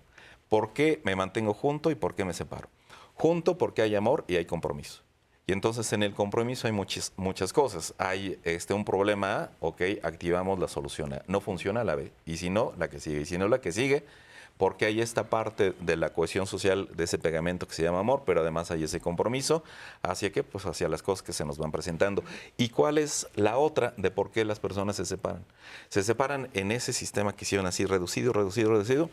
¿Por 0.50 0.74
qué 0.74 1.00
me 1.04 1.16
mantengo 1.16 1.54
junto 1.54 1.90
y 1.90 1.94
por 1.94 2.14
qué 2.14 2.26
me 2.26 2.34
separo? 2.34 2.68
Junto 3.14 3.56
porque 3.56 3.80
hay 3.80 3.94
amor 3.94 4.24
y 4.28 4.36
hay 4.36 4.44
compromiso. 4.44 5.02
Y 5.46 5.52
entonces 5.52 5.92
en 5.92 6.02
el 6.02 6.14
compromiso 6.14 6.66
hay 6.68 6.72
muchas, 6.72 7.12
muchas 7.16 7.52
cosas. 7.52 7.94
Hay 7.98 8.38
este, 8.44 8.74
un 8.74 8.84
problema 8.84 9.36
A, 9.36 9.50
ok, 9.60 9.82
activamos 10.02 10.58
la 10.58 10.68
solución 10.68 11.12
A. 11.14 11.22
No 11.26 11.40
funciona 11.40 11.82
la 11.82 11.96
B. 11.96 12.12
Y 12.26 12.36
si 12.36 12.48
no, 12.48 12.72
la 12.78 12.88
que 12.88 13.00
sigue. 13.00 13.22
Y 13.22 13.26
si 13.26 13.38
no, 13.38 13.48
la 13.48 13.60
que 13.60 13.72
sigue, 13.72 14.04
porque 14.56 14.84
hay 14.84 15.00
esta 15.00 15.28
parte 15.28 15.74
de 15.80 15.96
la 15.96 16.10
cohesión 16.10 16.46
social 16.46 16.88
de 16.94 17.04
ese 17.04 17.18
pegamento 17.18 17.66
que 17.66 17.74
se 17.74 17.82
llama 17.82 17.98
amor, 17.98 18.22
pero 18.24 18.42
además 18.42 18.70
hay 18.70 18.84
ese 18.84 19.00
compromiso 19.00 19.64
hacia 20.02 20.30
qué? 20.30 20.44
Pues 20.44 20.66
hacia 20.66 20.88
las 20.88 21.02
cosas 21.02 21.22
que 21.22 21.32
se 21.32 21.44
nos 21.44 21.58
van 21.58 21.72
presentando. 21.72 22.22
¿Y 22.56 22.68
cuál 22.68 22.98
es 22.98 23.26
la 23.34 23.58
otra 23.58 23.94
de 23.96 24.12
por 24.12 24.30
qué 24.30 24.44
las 24.44 24.60
personas 24.60 24.96
se 24.96 25.04
separan? 25.04 25.44
Se 25.88 26.04
separan 26.04 26.48
en 26.54 26.70
ese 26.70 26.92
sistema 26.92 27.34
que 27.34 27.44
hicieron 27.44 27.66
así 27.66 27.84
reducido, 27.84 28.32
reducido, 28.32 28.70
reducido, 28.70 29.10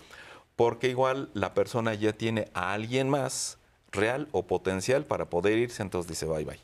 porque 0.56 0.90
igual 0.90 1.30
la 1.34 1.54
persona 1.54 1.94
ya 1.94 2.14
tiene 2.14 2.50
a 2.54 2.74
alguien 2.74 3.10
más 3.10 3.59
real 3.92 4.28
o 4.32 4.46
potencial 4.46 5.06
para 5.06 5.30
poder 5.30 5.58
irse, 5.58 5.82
entonces 5.82 6.10
dice 6.10 6.26
bye 6.26 6.46
bye. 6.46 6.60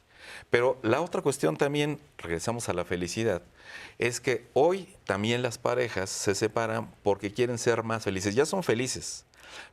Pero 0.49 0.77
la 0.81 1.01
otra 1.01 1.21
cuestión 1.21 1.57
también, 1.57 1.99
regresamos 2.17 2.69
a 2.69 2.73
la 2.73 2.85
felicidad, 2.85 3.41
es 3.99 4.19
que 4.19 4.47
hoy 4.53 4.89
también 5.05 5.41
las 5.41 5.57
parejas 5.57 6.09
se 6.09 6.35
separan 6.35 6.91
porque 7.03 7.33
quieren 7.33 7.57
ser 7.57 7.83
más 7.83 8.03
felices. 8.03 8.35
Ya 8.35 8.45
son 8.45 8.63
felices, 8.63 9.25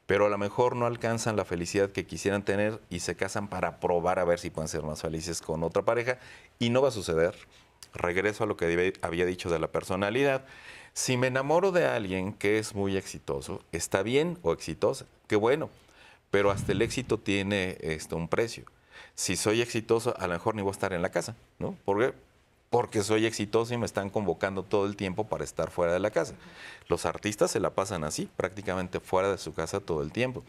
pero 0.06 0.26
a 0.26 0.28
lo 0.28 0.38
mejor 0.38 0.76
no 0.76 0.86
alcanzan 0.86 1.36
la 1.36 1.44
felicidad 1.44 1.90
que 1.90 2.06
quisieran 2.06 2.44
tener 2.44 2.80
y 2.90 3.00
se 3.00 3.16
casan 3.16 3.48
para 3.48 3.80
probar 3.80 4.18
a 4.18 4.24
ver 4.24 4.38
si 4.38 4.50
pueden 4.50 4.68
ser 4.68 4.82
más 4.82 5.02
felices 5.02 5.40
con 5.40 5.62
otra 5.62 5.82
pareja 5.82 6.18
y 6.58 6.70
no 6.70 6.82
va 6.82 6.88
a 6.88 6.92
suceder. 6.92 7.34
Regreso 7.94 8.44
a 8.44 8.46
lo 8.46 8.56
que 8.56 8.94
había 9.02 9.26
dicho 9.26 9.50
de 9.50 9.58
la 9.58 9.68
personalidad. 9.68 10.44
Si 10.94 11.16
me 11.16 11.26
enamoro 11.26 11.72
de 11.72 11.86
alguien 11.86 12.32
que 12.32 12.58
es 12.58 12.74
muy 12.74 12.96
exitoso, 12.96 13.62
está 13.72 14.02
bien 14.02 14.38
o 14.42 14.52
exitosa, 14.52 15.06
qué 15.26 15.36
bueno, 15.36 15.70
pero 16.32 16.50
hasta 16.50 16.72
el 16.72 16.80
éxito 16.80 17.18
tiene 17.18 17.76
esto, 17.82 18.16
un 18.16 18.26
precio. 18.26 18.64
Si 19.14 19.36
soy 19.36 19.60
exitoso, 19.60 20.14
a 20.18 20.26
lo 20.26 20.32
mejor 20.32 20.54
ni 20.54 20.62
voy 20.62 20.70
a 20.70 20.72
estar 20.72 20.94
en 20.94 21.02
la 21.02 21.10
casa, 21.10 21.36
¿no? 21.58 21.76
Porque, 21.84 22.14
porque 22.70 23.02
soy 23.02 23.26
exitoso 23.26 23.74
y 23.74 23.76
me 23.76 23.84
están 23.84 24.08
convocando 24.08 24.62
todo 24.62 24.86
el 24.86 24.96
tiempo 24.96 25.28
para 25.28 25.44
estar 25.44 25.70
fuera 25.70 25.92
de 25.92 26.00
la 26.00 26.10
casa. 26.10 26.34
Los 26.88 27.04
artistas 27.04 27.50
se 27.50 27.60
la 27.60 27.74
pasan 27.74 28.02
así, 28.02 28.30
prácticamente 28.34 28.98
fuera 28.98 29.30
de 29.30 29.36
su 29.36 29.52
casa 29.52 29.78
todo 29.80 30.02
el 30.02 30.10
tiempo. 30.10 30.42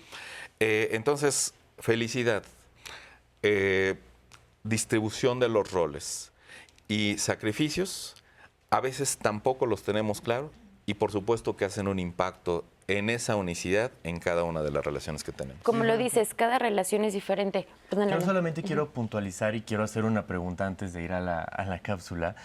Eh, 0.61 0.91
entonces, 0.93 1.53
felicidad, 1.77 2.43
eh, 3.41 3.95
distribución 4.63 5.41
de 5.41 5.49
los 5.49 5.69
roles 5.69 6.31
y 6.87 7.17
sacrificios, 7.17 8.15
a 8.69 8.79
veces 8.79 9.17
tampoco 9.17 9.65
los 9.65 9.83
tenemos 9.83 10.21
claros 10.21 10.51
y 10.85 10.93
por 10.93 11.11
supuesto 11.11 11.57
que 11.57 11.65
hacen 11.65 11.89
un 11.89 11.99
impacto 11.99 12.63
en 12.87 13.09
esa 13.09 13.35
unicidad 13.35 13.91
en 14.03 14.19
cada 14.19 14.43
una 14.43 14.61
de 14.61 14.71
las 14.71 14.83
relaciones 14.83 15.23
que 15.23 15.31
tenemos. 15.31 15.63
Como 15.63 15.83
lo 15.83 15.97
dices, 15.97 16.33
cada 16.33 16.59
relación 16.59 17.03
es 17.03 17.13
diferente. 17.13 17.67
Yo 17.91 18.21
solamente 18.21 18.63
quiero 18.63 18.89
puntualizar 18.89 19.55
y 19.55 19.61
quiero 19.61 19.83
hacer 19.83 20.05
una 20.05 20.25
pregunta 20.25 20.65
antes 20.65 20.93
de 20.93 21.03
ir 21.03 21.13
a 21.13 21.21
la, 21.21 21.79
cápsula. 21.81 22.35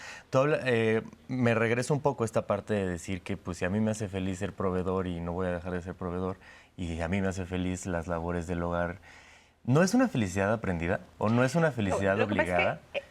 Eh, 0.65 1.01
me 1.27 1.53
regreso 1.53 1.93
un 1.93 2.01
poco 2.01 2.23
a 2.23 2.25
esta 2.25 2.47
parte 2.47 2.73
de 2.73 2.87
decir 2.87 3.21
que 3.21 3.37
pues 3.37 3.57
si 3.57 3.65
a 3.65 3.69
mí 3.69 3.79
me 3.79 3.91
hace 3.91 4.07
feliz 4.07 4.39
ser 4.39 4.53
proveedor 4.53 5.07
y 5.07 5.19
no 5.19 5.33
voy 5.33 5.47
a 5.47 5.51
dejar 5.51 5.73
de 5.73 5.81
ser 5.81 5.95
proveedor 5.95 6.37
y 6.77 7.01
a 7.01 7.07
mí 7.07 7.21
me 7.21 7.27
hace 7.27 7.45
feliz 7.45 7.85
las 7.85 8.07
labores 8.07 8.47
del 8.47 8.63
hogar, 8.63 8.99
¿no 9.65 9.83
es 9.83 9.93
una 9.93 10.07
felicidad 10.07 10.51
aprendida 10.53 11.01
o 11.17 11.29
no 11.29 11.43
es 11.43 11.55
una 11.55 11.71
felicidad 11.71 12.19
obligada? 12.21 12.79
es 12.93 13.01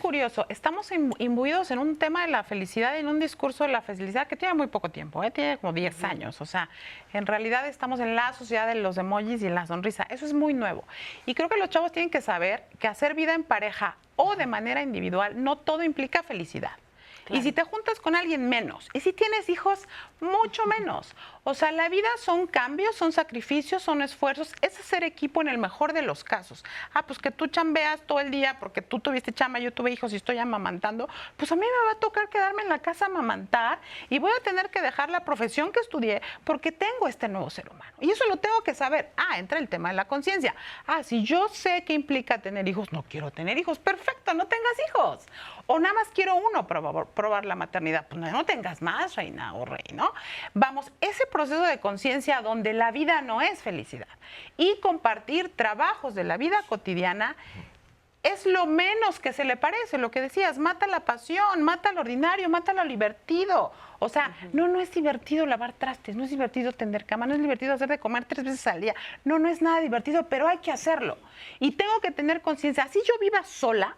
curioso, 0.00 0.46
estamos 0.48 0.90
imbuidos 1.18 1.70
en 1.70 1.78
un 1.78 1.96
tema 1.96 2.22
de 2.22 2.28
la 2.28 2.44
felicidad, 2.44 2.96
en 2.98 3.08
un 3.08 3.18
discurso 3.18 3.64
de 3.64 3.70
la 3.70 3.82
felicidad 3.82 4.26
que 4.26 4.36
tiene 4.36 4.54
muy 4.54 4.66
poco 4.68 4.90
tiempo, 4.90 5.22
¿eh? 5.24 5.30
tiene 5.30 5.58
como 5.58 5.72
10 5.72 6.04
años. 6.04 6.40
O 6.40 6.46
sea, 6.46 6.68
en 7.12 7.26
realidad 7.26 7.66
estamos 7.66 8.00
en 8.00 8.14
la 8.14 8.32
sociedad 8.32 8.66
de 8.66 8.76
los 8.76 8.96
emojis 8.98 9.42
y 9.42 9.46
en 9.46 9.54
la 9.54 9.66
sonrisa. 9.66 10.06
Eso 10.08 10.24
es 10.26 10.34
muy 10.34 10.54
nuevo. 10.54 10.84
Y 11.26 11.34
creo 11.34 11.48
que 11.48 11.56
los 11.56 11.70
chavos 11.70 11.92
tienen 11.92 12.10
que 12.10 12.20
saber 12.20 12.64
que 12.78 12.88
hacer 12.88 13.14
vida 13.14 13.34
en 13.34 13.44
pareja 13.44 13.96
o 14.16 14.36
de 14.36 14.46
manera 14.46 14.82
individual 14.82 15.42
no 15.42 15.58
todo 15.58 15.82
implica 15.82 16.22
felicidad. 16.22 16.72
Y 17.30 17.42
si 17.42 17.52
te 17.52 17.62
juntas 17.62 18.00
con 18.00 18.16
alguien 18.16 18.48
menos, 18.48 18.88
y 18.92 19.00
si 19.00 19.12
tienes 19.12 19.48
hijos, 19.48 19.86
mucho 20.20 20.66
menos. 20.66 21.14
O 21.44 21.54
sea, 21.54 21.72
la 21.72 21.88
vida 21.88 22.08
son 22.18 22.46
cambios, 22.46 22.94
son 22.94 23.10
sacrificios, 23.10 23.82
son 23.82 24.00
esfuerzos. 24.00 24.54
Es 24.60 24.78
hacer 24.78 25.02
equipo 25.02 25.40
en 25.42 25.48
el 25.48 25.58
mejor 25.58 25.92
de 25.92 26.02
los 26.02 26.22
casos. 26.22 26.64
Ah, 26.94 27.04
pues 27.04 27.18
que 27.18 27.32
tú 27.32 27.48
chambeas 27.48 28.00
todo 28.02 28.20
el 28.20 28.30
día 28.30 28.58
porque 28.60 28.80
tú 28.80 29.00
tuviste 29.00 29.32
chamba, 29.32 29.58
yo 29.58 29.72
tuve 29.72 29.90
hijos 29.90 30.12
y 30.12 30.16
estoy 30.16 30.38
amamantando. 30.38 31.08
Pues 31.36 31.50
a 31.50 31.56
mí 31.56 31.62
me 31.62 31.86
va 31.86 31.96
a 31.96 31.98
tocar 31.98 32.28
quedarme 32.28 32.62
en 32.62 32.68
la 32.68 32.78
casa 32.78 33.06
a 33.06 33.08
amamantar 33.08 33.80
y 34.08 34.20
voy 34.20 34.30
a 34.38 34.42
tener 34.44 34.70
que 34.70 34.80
dejar 34.80 35.10
la 35.10 35.24
profesión 35.24 35.72
que 35.72 35.80
estudié 35.80 36.22
porque 36.44 36.70
tengo 36.70 37.08
este 37.08 37.26
nuevo 37.26 37.50
ser 37.50 37.68
humano. 37.68 37.92
Y 38.00 38.10
eso 38.10 38.24
lo 38.28 38.36
tengo 38.36 38.62
que 38.62 38.74
saber. 38.74 39.10
Ah, 39.16 39.40
entra 39.40 39.58
el 39.58 39.68
tema 39.68 39.88
de 39.88 39.96
la 39.96 40.04
conciencia. 40.04 40.54
Ah, 40.86 41.02
si 41.02 41.24
yo 41.24 41.48
sé 41.48 41.82
qué 41.84 41.92
implica 41.92 42.38
tener 42.38 42.68
hijos, 42.68 42.92
no 42.92 43.02
quiero 43.02 43.32
tener 43.32 43.58
hijos. 43.58 43.80
Perfecto, 43.80 44.32
no 44.34 44.46
tengas 44.46 44.74
hijos. 44.88 45.26
O 45.66 45.80
nada 45.80 45.94
más 45.94 46.08
quiero 46.14 46.36
uno 46.36 46.66
probar, 46.68 47.06
probar 47.06 47.44
la 47.44 47.56
maternidad. 47.56 48.06
Pues 48.08 48.20
no, 48.20 48.44
tengas 48.44 48.80
más, 48.80 49.16
reina 49.16 49.54
o 49.54 49.64
rey, 49.64 49.84
¿no? 49.92 50.12
Vamos, 50.54 50.92
ese 51.00 51.26
proceso 51.32 51.62
de 51.62 51.80
conciencia 51.80 52.40
donde 52.42 52.72
la 52.72 52.92
vida 52.92 53.20
no 53.22 53.40
es 53.40 53.60
felicidad 53.60 54.06
y 54.56 54.78
compartir 54.80 55.48
trabajos 55.56 56.14
de 56.14 56.22
la 56.22 56.36
vida 56.36 56.62
cotidiana 56.68 57.34
es 58.22 58.46
lo 58.46 58.66
menos 58.66 59.18
que 59.18 59.32
se 59.32 59.44
le 59.44 59.56
parece, 59.56 59.98
lo 59.98 60.12
que 60.12 60.20
decías, 60.20 60.56
mata 60.56 60.86
la 60.86 61.00
pasión, 61.00 61.62
mata 61.62 61.90
lo 61.90 62.02
ordinario, 62.02 62.48
mata 62.48 62.72
lo 62.72 62.84
divertido. 62.84 63.72
O 63.98 64.08
sea, 64.08 64.36
no, 64.52 64.68
no 64.68 64.80
es 64.80 64.92
divertido 64.92 65.44
lavar 65.44 65.72
trastes, 65.72 66.14
no 66.14 66.22
es 66.22 66.30
divertido 66.30 66.70
tender 66.70 67.04
cama, 67.04 67.26
no 67.26 67.34
es 67.34 67.40
divertido 67.40 67.74
hacer 67.74 67.88
de 67.88 67.98
comer 67.98 68.24
tres 68.24 68.44
veces 68.44 68.64
al 68.68 68.80
día. 68.80 68.94
No, 69.24 69.40
no 69.40 69.48
es 69.48 69.60
nada 69.60 69.80
divertido, 69.80 70.28
pero 70.28 70.46
hay 70.46 70.58
que 70.58 70.70
hacerlo. 70.70 71.18
Y 71.58 71.72
tengo 71.72 71.98
que 72.00 72.12
tener 72.12 72.42
conciencia, 72.42 72.86
si 72.88 73.00
yo 73.00 73.14
viva 73.20 73.42
sola, 73.42 73.96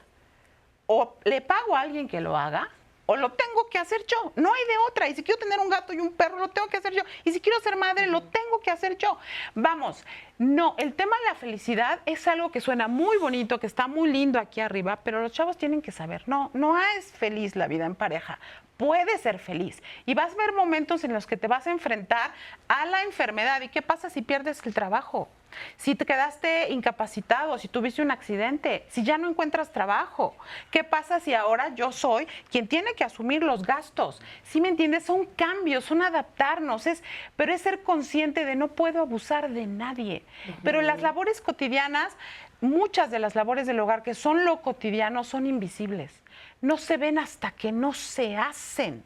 o 0.87 1.17
le 1.25 1.41
pago 1.43 1.77
a 1.77 1.81
alguien 1.81 2.09
que 2.09 2.21
lo 2.21 2.37
haga, 2.37 2.71
o 3.07 3.17
lo 3.17 3.33
tengo 3.33 3.69
que 3.69 3.79
hacer 3.79 4.05
yo. 4.07 4.33
No 4.37 4.53
hay 4.53 4.65
de 4.67 4.79
otra. 4.89 5.09
Y 5.09 5.15
si 5.15 5.23
quiero 5.23 5.39
tener 5.39 5.59
un 5.59 5.69
gato 5.69 5.93
y 5.93 6.01
un 6.01 6.13
perro, 6.13 6.39
lo 6.39 6.49
tengo 6.49 6.69
que 6.69 6.77
hacer 6.77 6.93
yo. 6.93 7.03
Y 7.25 7.33
si 7.33 7.41
quiero 7.41 7.61
ser 7.61 7.77
madre, 7.77 8.07
lo 8.07 8.23
tengo 8.23 8.61
que 8.61 8.71
hacer 8.71 8.97
yo. 8.97 9.19
Vamos, 9.55 10.05
no, 10.39 10.75
el 10.79 10.95
tema 10.95 11.17
de 11.19 11.25
la 11.29 11.35
felicidad 11.35 12.01
es 12.07 12.27
algo 12.27 12.51
que 12.51 12.61
suena 12.61 12.89
muy 12.89 13.19
bonito, 13.19 13.61
que 13.61 13.67
está 13.67 13.87
muy 13.87 14.11
lindo 14.11 14.39
aquí 14.41 14.61
arriba, 14.61 15.01
pero 15.05 15.23
los 15.23 15.33
chavos 15.33 15.57
tienen 15.57 15.81
que 15.81 15.93
saber, 15.93 16.23
no, 16.27 16.51
no 16.55 16.79
es 16.79 17.13
feliz 17.13 17.55
la 17.57 17.69
vida 17.69 17.87
en 17.87 17.95
pareja. 17.95 18.39
Puede 18.77 19.19
ser 19.19 19.39
feliz. 19.39 19.81
Y 20.05 20.15
vas 20.15 20.33
a 20.33 20.37
ver 20.37 20.53
momentos 20.53 21.05
en 21.05 21.13
los 21.13 21.27
que 21.29 21.37
te 21.37 21.47
vas 21.47 21.69
a 21.69 21.71
enfrentar 21.71 22.33
a 22.67 22.85
la 22.87 23.03
enfermedad. 23.03 23.61
¿Y 23.61 23.69
qué 23.69 23.83
pasa 23.83 24.11
si 24.11 24.23
pierdes 24.23 24.61
el 24.67 24.75
trabajo? 24.75 25.29
Si 25.77 25.95
te 25.95 26.07
quedaste 26.07 26.73
incapacitado, 26.73 27.59
si 27.59 27.69
tuviste 27.69 28.03
un 28.03 28.11
accidente, 28.11 28.85
si 28.89 29.03
ya 29.03 29.19
no 29.19 29.29
encuentras 29.29 29.73
trabajo. 29.73 30.37
¿Qué 30.71 30.85
pasa 30.85 31.21
si 31.21 31.35
ahora 31.35 31.75
yo 31.75 31.93
soy 31.93 32.27
quien 32.51 32.69
tiene 32.69 32.95
que 32.95 33.05
asumir 33.05 33.43
los 33.43 33.63
gastos? 33.63 34.21
¿Sí 34.43 34.61
me 34.61 34.69
entiendes? 34.69 35.05
Son 35.05 35.27
cambios, 35.27 35.85
son 35.85 36.03
adaptarnos, 36.03 36.87
es, 36.87 37.03
pero 37.37 37.53
es 37.53 37.63
ser 37.63 37.83
consciente 37.83 38.45
de 38.45 38.57
no 38.57 38.69
puedo 38.69 39.01
abusar 39.01 39.51
de 39.51 39.67
nadie. 39.67 40.23
Pero 40.63 40.83
las 40.83 41.03
labores 41.03 41.41
cotidianas, 41.41 42.17
muchas 42.61 43.11
de 43.11 43.19
las 43.19 43.35
labores 43.35 43.67
del 43.67 43.81
hogar 43.81 44.03
que 44.03 44.15
son 44.15 44.45
lo 44.45 44.63
cotidiano 44.63 45.25
son 45.25 45.47
invisibles. 45.47 46.23
No 46.61 46.79
se 46.79 46.97
ven 46.97 47.19
hasta 47.19 47.51
que 47.53 47.73
no 47.73 47.93
se 47.93 48.37
hacen. 48.37 49.03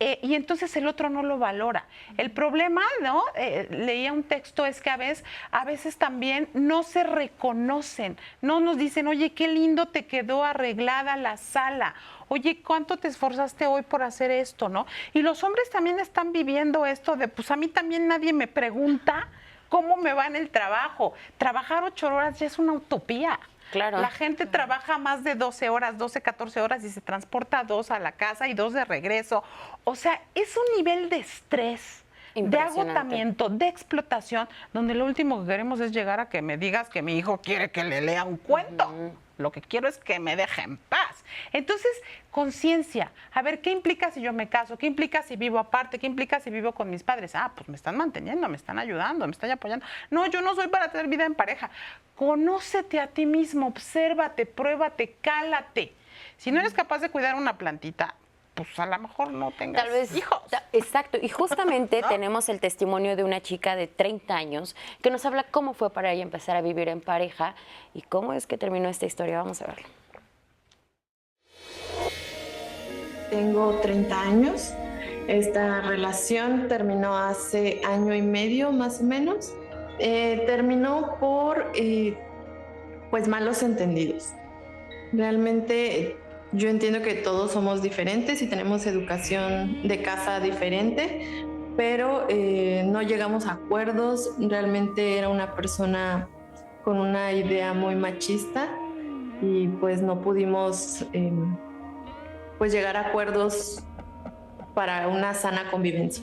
Eh, 0.00 0.18
y 0.22 0.34
entonces 0.34 0.74
el 0.76 0.86
otro 0.86 1.08
no 1.08 1.22
lo 1.22 1.38
valora. 1.38 1.86
El 2.16 2.30
problema, 2.30 2.82
¿no? 3.02 3.22
Eh, 3.36 3.68
leía 3.70 4.12
un 4.12 4.24
texto, 4.24 4.66
es 4.66 4.80
que 4.80 4.90
a 4.90 4.96
veces, 4.96 5.24
a 5.50 5.64
veces 5.64 5.96
también 5.96 6.48
no 6.54 6.82
se 6.82 7.04
reconocen, 7.04 8.18
no 8.40 8.60
nos 8.60 8.76
dicen, 8.76 9.06
oye, 9.08 9.32
qué 9.32 9.48
lindo 9.48 9.88
te 9.88 10.06
quedó 10.06 10.44
arreglada 10.44 11.16
la 11.16 11.36
sala, 11.36 11.94
oye, 12.28 12.62
¿cuánto 12.62 12.96
te 12.96 13.08
esforzaste 13.08 13.66
hoy 13.66 13.82
por 13.82 14.02
hacer 14.02 14.30
esto, 14.30 14.68
no? 14.68 14.86
Y 15.12 15.22
los 15.22 15.44
hombres 15.44 15.68
también 15.70 16.00
están 16.00 16.32
viviendo 16.32 16.86
esto 16.86 17.16
de, 17.16 17.28
pues 17.28 17.50
a 17.50 17.56
mí 17.56 17.68
también 17.68 18.08
nadie 18.08 18.32
me 18.32 18.46
pregunta 18.46 19.28
cómo 19.68 19.96
me 19.96 20.12
va 20.12 20.26
en 20.26 20.36
el 20.36 20.50
trabajo. 20.50 21.14
Trabajar 21.38 21.84
ocho 21.84 22.08
horas 22.08 22.38
ya 22.38 22.46
es 22.46 22.58
una 22.58 22.72
utopía. 22.72 23.38
La 23.74 24.10
gente 24.10 24.46
trabaja 24.46 24.98
más 24.98 25.24
de 25.24 25.34
12 25.34 25.68
horas, 25.70 25.98
12, 25.98 26.20
14 26.20 26.60
horas 26.60 26.84
y 26.84 26.90
se 26.90 27.00
transporta 27.00 27.64
dos 27.64 27.90
a 27.90 27.98
la 27.98 28.12
casa 28.12 28.48
y 28.48 28.54
dos 28.54 28.72
de 28.72 28.84
regreso. 28.84 29.42
O 29.84 29.94
sea, 29.94 30.20
es 30.34 30.56
un 30.56 30.76
nivel 30.76 31.08
de 31.08 31.18
estrés 31.18 32.01
de 32.34 32.58
agotamiento, 32.58 33.48
de 33.48 33.68
explotación, 33.68 34.48
donde 34.72 34.94
lo 34.94 35.04
último 35.04 35.40
que 35.40 35.48
queremos 35.48 35.80
es 35.80 35.92
llegar 35.92 36.20
a 36.20 36.28
que 36.28 36.42
me 36.42 36.56
digas 36.56 36.88
que 36.88 37.02
mi 37.02 37.16
hijo 37.16 37.38
quiere 37.38 37.70
que 37.70 37.84
le 37.84 38.00
lea 38.00 38.24
un 38.24 38.36
cuento. 38.36 38.92
Lo 39.38 39.50
que 39.50 39.60
quiero 39.60 39.88
es 39.88 39.98
que 39.98 40.20
me 40.20 40.36
deje 40.36 40.62
en 40.62 40.76
paz. 40.76 41.24
Entonces, 41.52 41.90
conciencia. 42.30 43.10
A 43.32 43.42
ver, 43.42 43.60
¿qué 43.60 43.70
implica 43.70 44.10
si 44.10 44.20
yo 44.20 44.32
me 44.32 44.48
caso? 44.48 44.78
¿Qué 44.78 44.86
implica 44.86 45.22
si 45.22 45.36
vivo 45.36 45.58
aparte? 45.58 45.98
¿Qué 45.98 46.06
implica 46.06 46.38
si 46.38 46.50
vivo 46.50 46.72
con 46.72 46.90
mis 46.90 47.02
padres? 47.02 47.34
Ah, 47.34 47.50
pues 47.54 47.68
me 47.68 47.76
están 47.76 47.96
manteniendo, 47.96 48.48
me 48.48 48.56
están 48.56 48.78
ayudando, 48.78 49.26
me 49.26 49.32
están 49.32 49.50
apoyando. 49.50 49.84
No, 50.10 50.26
yo 50.26 50.42
no 50.42 50.54
soy 50.54 50.68
para 50.68 50.92
tener 50.92 51.08
vida 51.08 51.24
en 51.24 51.34
pareja. 51.34 51.70
Conócete 52.14 53.00
a 53.00 53.08
ti 53.08 53.26
mismo, 53.26 53.66
obsérvate, 53.66 54.46
pruébate, 54.46 55.16
cálate. 55.20 55.92
Si 56.36 56.52
no 56.52 56.60
eres 56.60 56.74
capaz 56.74 57.00
de 57.00 57.08
cuidar 57.08 57.34
una 57.34 57.58
plantita, 57.58 58.14
pues 58.54 58.78
a 58.78 58.86
lo 58.86 58.98
mejor 58.98 59.32
no 59.32 59.50
tengas 59.52 59.82
Tal 59.84 59.92
vez. 59.92 60.14
hijos. 60.14 60.40
Exacto. 60.72 61.18
Y 61.20 61.28
justamente 61.28 62.02
tenemos 62.08 62.48
el 62.48 62.60
testimonio 62.60 63.16
de 63.16 63.24
una 63.24 63.40
chica 63.40 63.76
de 63.76 63.86
30 63.86 64.34
años 64.34 64.76
que 65.02 65.10
nos 65.10 65.24
habla 65.24 65.44
cómo 65.44 65.72
fue 65.72 65.90
para 65.90 66.12
ella 66.12 66.22
empezar 66.22 66.56
a 66.56 66.60
vivir 66.60 66.88
en 66.88 67.00
pareja 67.00 67.54
y 67.94 68.02
cómo 68.02 68.32
es 68.34 68.46
que 68.46 68.58
terminó 68.58 68.88
esta 68.88 69.06
historia. 69.06 69.38
Vamos 69.38 69.62
a 69.62 69.66
verlo. 69.66 69.88
Tengo 73.30 73.76
30 73.80 74.20
años. 74.20 74.74
Esta 75.26 75.80
relación 75.80 76.68
terminó 76.68 77.16
hace 77.16 77.80
año 77.86 78.14
y 78.14 78.22
medio 78.22 78.72
más 78.72 79.00
o 79.00 79.04
menos. 79.04 79.54
Eh, 79.98 80.42
terminó 80.46 81.16
por 81.18 81.70
eh, 81.74 82.18
pues 83.10 83.28
malos 83.28 83.62
entendidos. 83.62 84.30
Realmente 85.12 86.16
yo 86.52 86.68
entiendo 86.68 87.00
que 87.00 87.14
todos 87.14 87.52
somos 87.52 87.82
diferentes 87.82 88.42
y 88.42 88.46
tenemos 88.46 88.86
educación 88.86 89.86
de 89.88 90.02
casa 90.02 90.38
diferente, 90.40 91.44
pero 91.76 92.26
eh, 92.28 92.84
no 92.86 93.00
llegamos 93.00 93.46
a 93.46 93.52
acuerdos. 93.52 94.30
Realmente 94.38 95.18
era 95.18 95.30
una 95.30 95.54
persona 95.54 96.28
con 96.84 96.98
una 96.98 97.32
idea 97.32 97.72
muy 97.72 97.94
machista 97.94 98.68
y 99.40 99.68
pues 99.68 100.02
no 100.02 100.20
pudimos 100.20 101.06
em, 101.12 101.56
pues 102.58 102.72
llegar 102.72 102.96
a 102.96 103.08
acuerdos 103.08 103.82
para 104.74 105.08
una 105.08 105.32
sana 105.32 105.70
convivencia. 105.70 106.22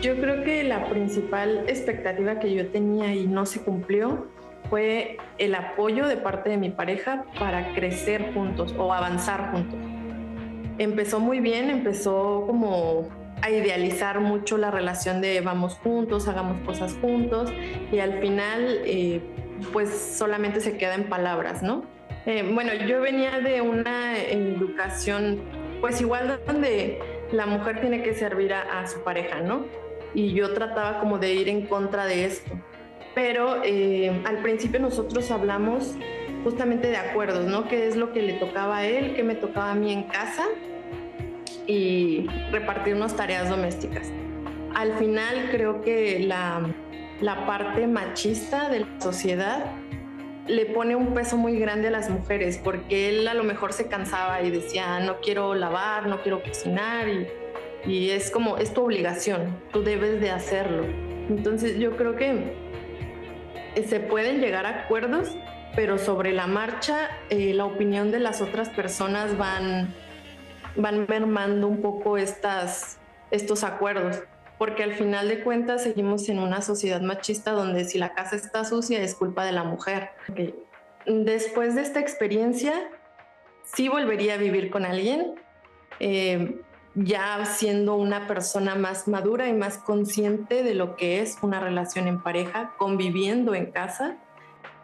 Yo 0.00 0.18
creo 0.20 0.42
que 0.42 0.64
la 0.64 0.88
principal 0.88 1.64
expectativa 1.68 2.38
que 2.38 2.54
yo 2.54 2.68
tenía 2.68 3.14
y 3.14 3.26
no 3.26 3.44
se 3.46 3.60
cumplió 3.60 4.26
fue 4.68 5.16
el 5.38 5.54
apoyo 5.54 6.06
de 6.08 6.16
parte 6.16 6.50
de 6.50 6.56
mi 6.56 6.70
pareja 6.70 7.24
para 7.38 7.74
crecer 7.74 8.32
juntos 8.34 8.74
o 8.76 8.92
avanzar 8.92 9.52
juntos. 9.52 9.78
Empezó 10.78 11.20
muy 11.20 11.40
bien, 11.40 11.70
empezó 11.70 12.44
como 12.46 13.08
a 13.42 13.50
idealizar 13.50 14.20
mucho 14.20 14.58
la 14.58 14.70
relación 14.70 15.20
de 15.20 15.40
vamos 15.40 15.74
juntos, 15.74 16.28
hagamos 16.28 16.60
cosas 16.66 16.96
juntos 17.00 17.52
y 17.92 17.98
al 18.00 18.20
final 18.20 18.80
eh, 18.84 19.20
pues 19.72 19.90
solamente 19.90 20.60
se 20.60 20.76
queda 20.76 20.94
en 20.94 21.04
palabras, 21.04 21.62
¿no? 21.62 21.84
Eh, 22.26 22.48
bueno, 22.52 22.74
yo 22.74 23.00
venía 23.00 23.40
de 23.40 23.60
una 23.60 24.18
educación 24.18 25.40
pues 25.80 26.00
igual 26.00 26.40
donde 26.46 26.98
la 27.32 27.46
mujer 27.46 27.80
tiene 27.80 28.02
que 28.02 28.14
servir 28.14 28.52
a, 28.52 28.80
a 28.80 28.86
su 28.86 29.02
pareja, 29.02 29.40
¿no? 29.40 29.66
Y 30.14 30.32
yo 30.32 30.52
trataba 30.52 31.00
como 31.00 31.18
de 31.18 31.34
ir 31.34 31.48
en 31.48 31.66
contra 31.66 32.06
de 32.06 32.24
esto. 32.24 32.52
Pero 33.18 33.64
eh, 33.64 34.22
al 34.26 34.38
principio 34.42 34.78
nosotros 34.78 35.32
hablamos 35.32 35.96
justamente 36.44 36.86
de 36.86 36.98
acuerdos, 36.98 37.46
¿no? 37.46 37.66
¿Qué 37.66 37.88
es 37.88 37.96
lo 37.96 38.12
que 38.12 38.22
le 38.22 38.34
tocaba 38.34 38.76
a 38.76 38.86
él, 38.86 39.16
qué 39.16 39.24
me 39.24 39.34
tocaba 39.34 39.72
a 39.72 39.74
mí 39.74 39.92
en 39.92 40.04
casa 40.04 40.44
y 41.66 42.28
repartirnos 42.52 43.16
tareas 43.16 43.50
domésticas. 43.50 44.12
Al 44.72 44.96
final 44.98 45.48
creo 45.50 45.82
que 45.82 46.20
la, 46.20 46.72
la 47.20 47.44
parte 47.44 47.88
machista 47.88 48.68
de 48.68 48.80
la 48.80 49.00
sociedad 49.00 49.66
le 50.46 50.66
pone 50.66 50.94
un 50.94 51.12
peso 51.12 51.36
muy 51.36 51.58
grande 51.58 51.88
a 51.88 51.90
las 51.90 52.10
mujeres 52.10 52.60
porque 52.62 53.08
él 53.08 53.26
a 53.26 53.34
lo 53.34 53.42
mejor 53.42 53.72
se 53.72 53.88
cansaba 53.88 54.42
y 54.42 54.52
decía 54.52 55.00
no 55.00 55.16
quiero 55.20 55.56
lavar, 55.56 56.06
no 56.06 56.22
quiero 56.22 56.40
cocinar 56.40 57.08
y, 57.08 57.26
y 57.84 58.10
es 58.10 58.30
como 58.30 58.58
es 58.58 58.72
tu 58.72 58.84
obligación, 58.84 59.60
tú 59.72 59.82
debes 59.82 60.20
de 60.20 60.30
hacerlo. 60.30 60.84
Entonces 61.28 61.80
yo 61.80 61.96
creo 61.96 62.14
que 62.14 62.67
se 63.84 64.00
pueden 64.00 64.40
llegar 64.40 64.66
a 64.66 64.84
acuerdos, 64.84 65.36
pero 65.76 65.98
sobre 65.98 66.32
la 66.32 66.46
marcha 66.46 67.08
eh, 67.30 67.52
la 67.54 67.64
opinión 67.64 68.10
de 68.10 68.20
las 68.20 68.40
otras 68.40 68.68
personas 68.70 69.36
van, 69.36 69.94
van 70.76 71.06
mermando 71.08 71.68
un 71.68 71.80
poco 71.80 72.16
estos 72.16 73.64
acuerdos 73.64 74.22
porque 74.58 74.82
al 74.82 74.92
final 74.92 75.28
de 75.28 75.42
cuentas 75.42 75.84
seguimos 75.84 76.28
en 76.28 76.40
una 76.40 76.60
sociedad 76.60 77.00
machista 77.00 77.52
donde 77.52 77.84
si 77.84 77.96
la 77.96 78.12
casa 78.12 78.36
está 78.36 78.64
sucia 78.64 79.00
es 79.00 79.14
culpa 79.14 79.44
de 79.44 79.52
la 79.52 79.62
mujer. 79.62 80.10
Después 81.06 81.76
de 81.76 81.82
esta 81.82 82.00
experiencia, 82.00 82.90
sí 83.62 83.88
volvería 83.88 84.34
a 84.34 84.36
vivir 84.36 84.70
con 84.70 84.84
alguien, 84.84 85.36
eh, 86.00 86.60
ya 87.04 87.44
siendo 87.44 87.94
una 87.96 88.26
persona 88.26 88.74
más 88.74 89.08
madura 89.08 89.48
y 89.48 89.52
más 89.52 89.78
consciente 89.78 90.62
de 90.62 90.74
lo 90.74 90.96
que 90.96 91.20
es 91.20 91.38
una 91.42 91.60
relación 91.60 92.08
en 92.08 92.22
pareja, 92.22 92.74
conviviendo 92.76 93.54
en 93.54 93.70
casa 93.70 94.16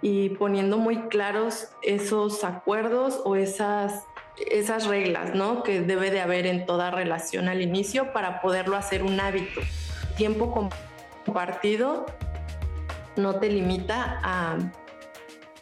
y 0.00 0.30
poniendo 0.30 0.78
muy 0.78 1.08
claros 1.08 1.68
esos 1.82 2.44
acuerdos 2.44 3.20
o 3.24 3.36
esas 3.36 4.04
esas 4.50 4.86
reglas, 4.86 5.34
¿no? 5.34 5.62
Que 5.62 5.80
debe 5.80 6.10
de 6.10 6.20
haber 6.20 6.46
en 6.46 6.66
toda 6.66 6.90
relación 6.90 7.48
al 7.48 7.62
inicio 7.62 8.12
para 8.12 8.40
poderlo 8.40 8.76
hacer 8.76 9.04
un 9.04 9.20
hábito. 9.20 9.60
Tiempo 10.16 10.70
compartido 11.24 12.06
no 13.16 13.36
te 13.36 13.48
limita 13.48 14.20
a 14.22 14.58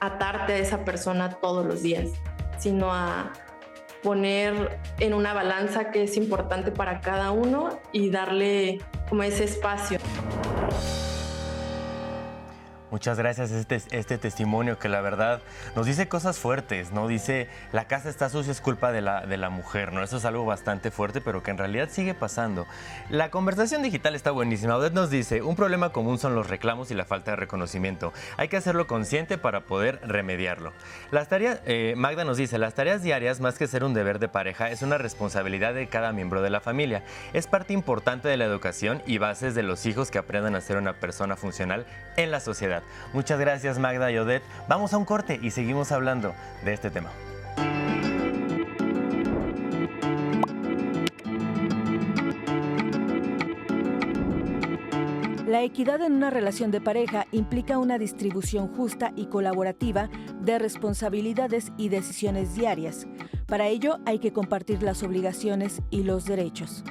atarte 0.00 0.54
a 0.54 0.58
esa 0.58 0.84
persona 0.84 1.30
todos 1.40 1.66
los 1.66 1.82
días, 1.82 2.10
sino 2.58 2.92
a 2.92 3.32
poner 4.02 4.78
en 4.98 5.14
una 5.14 5.32
balanza 5.32 5.90
que 5.90 6.02
es 6.02 6.16
importante 6.16 6.72
para 6.72 7.00
cada 7.00 7.30
uno 7.30 7.80
y 7.92 8.10
darle 8.10 8.80
como 9.08 9.22
ese 9.22 9.44
espacio. 9.44 9.98
Muchas 12.92 13.16
gracias 13.16 13.50
este, 13.52 13.80
este 13.92 14.18
testimonio 14.18 14.78
que 14.78 14.90
la 14.90 15.00
verdad 15.00 15.40
nos 15.74 15.86
dice 15.86 16.08
cosas 16.08 16.38
fuertes, 16.38 16.92
¿no? 16.92 17.08
Dice, 17.08 17.48
la 17.72 17.86
casa 17.86 18.10
está 18.10 18.28
sucia 18.28 18.52
es 18.52 18.60
culpa 18.60 18.92
de 18.92 19.00
la, 19.00 19.48
mujer, 19.48 19.94
¿no? 19.94 20.02
Eso 20.02 20.18
es 20.18 20.26
algo 20.26 20.44
bastante 20.44 20.90
fuerte, 20.90 21.22
pero 21.22 21.42
que 21.42 21.52
en 21.52 21.56
realidad 21.56 21.88
sigue 21.90 22.12
pasando. 22.12 22.66
La 23.08 23.30
conversación 23.30 23.82
digital 23.82 24.14
está 24.14 24.30
buenísima. 24.30 24.76
Odette 24.76 24.92
nos 24.92 25.08
dice, 25.08 25.40
un 25.40 25.56
problema 25.56 25.88
común 25.88 26.18
son 26.18 26.34
los 26.34 26.50
reclamos 26.50 26.90
y 26.90 26.94
la 26.94 27.06
falta 27.06 27.30
de 27.30 27.38
reconocimiento. 27.38 28.12
Hay 28.36 28.48
que 28.48 28.58
hacerlo 28.58 28.86
consciente 28.86 29.38
para 29.38 29.62
poder 29.62 29.98
remediarlo. 30.04 30.74
Las 31.10 31.28
tareas, 31.30 31.60
eh, 31.64 31.94
Magda 31.96 32.24
nos 32.24 32.36
dice, 32.36 32.58
las 32.58 32.74
tareas 32.74 33.02
diarias, 33.02 33.40
más 33.40 33.56
que 33.56 33.68
ser 33.68 33.84
un 33.84 33.94
deber 33.94 34.18
de 34.18 34.28
pareja, 34.28 34.70
es 34.70 34.82
una 34.82 34.98
responsabilidad 34.98 35.72
de 35.72 35.88
cada 35.88 36.12
miembro 36.12 36.42
de 36.42 36.50
la 36.50 36.60
familia. 36.60 37.02
Es 37.32 37.46
parte 37.46 37.72
importante 37.72 38.28
de 38.28 38.36
la 38.36 38.44
educación 38.44 39.02
y 39.06 39.16
bases 39.16 39.54
de 39.54 39.62
los 39.62 39.86
hijos 39.86 40.10
que 40.10 40.18
aprendan 40.18 40.56
a 40.56 40.60
ser 40.60 40.76
una 40.76 40.92
persona 40.92 41.36
funcional 41.36 41.86
en 42.18 42.30
la 42.30 42.40
sociedad. 42.40 42.81
Muchas 43.12 43.38
gracias 43.38 43.78
Magda 43.78 44.10
y 44.10 44.18
Odette. 44.18 44.44
Vamos 44.68 44.92
a 44.92 44.98
un 44.98 45.04
corte 45.04 45.38
y 45.42 45.50
seguimos 45.50 45.92
hablando 45.92 46.34
de 46.64 46.72
este 46.72 46.90
tema. 46.90 47.10
La 55.52 55.62
equidad 55.62 56.00
en 56.00 56.14
una 56.14 56.30
relación 56.30 56.70
de 56.70 56.80
pareja 56.80 57.26
implica 57.30 57.76
una 57.76 57.98
distribución 57.98 58.74
justa 58.74 59.12
y 59.16 59.26
colaborativa 59.26 60.08
de 60.40 60.58
responsabilidades 60.58 61.72
y 61.76 61.90
decisiones 61.90 62.54
diarias. 62.54 63.06
Para 63.46 63.68
ello 63.68 63.98
hay 64.06 64.18
que 64.18 64.32
compartir 64.32 64.82
las 64.82 65.02
obligaciones 65.02 65.82
y 65.90 66.04
los 66.04 66.24
derechos. 66.24 66.84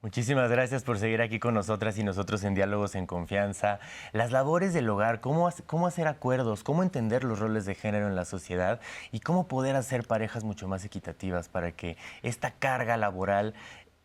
Muchísimas 0.00 0.48
gracias 0.48 0.84
por 0.84 0.96
seguir 1.00 1.20
aquí 1.20 1.40
con 1.40 1.54
nosotras 1.54 1.98
y 1.98 2.04
nosotros 2.04 2.44
en 2.44 2.54
Diálogos 2.54 2.94
en 2.94 3.04
Confianza. 3.04 3.80
Las 4.12 4.30
labores 4.30 4.72
del 4.72 4.88
hogar, 4.88 5.20
cómo, 5.20 5.50
cómo 5.66 5.88
hacer 5.88 6.06
acuerdos, 6.06 6.62
cómo 6.62 6.84
entender 6.84 7.24
los 7.24 7.40
roles 7.40 7.66
de 7.66 7.74
género 7.74 8.06
en 8.06 8.14
la 8.14 8.24
sociedad 8.24 8.80
y 9.10 9.18
cómo 9.18 9.48
poder 9.48 9.74
hacer 9.74 10.06
parejas 10.06 10.44
mucho 10.44 10.68
más 10.68 10.84
equitativas 10.84 11.48
para 11.48 11.72
que 11.72 11.96
esta 12.22 12.52
carga 12.52 12.96
laboral 12.96 13.54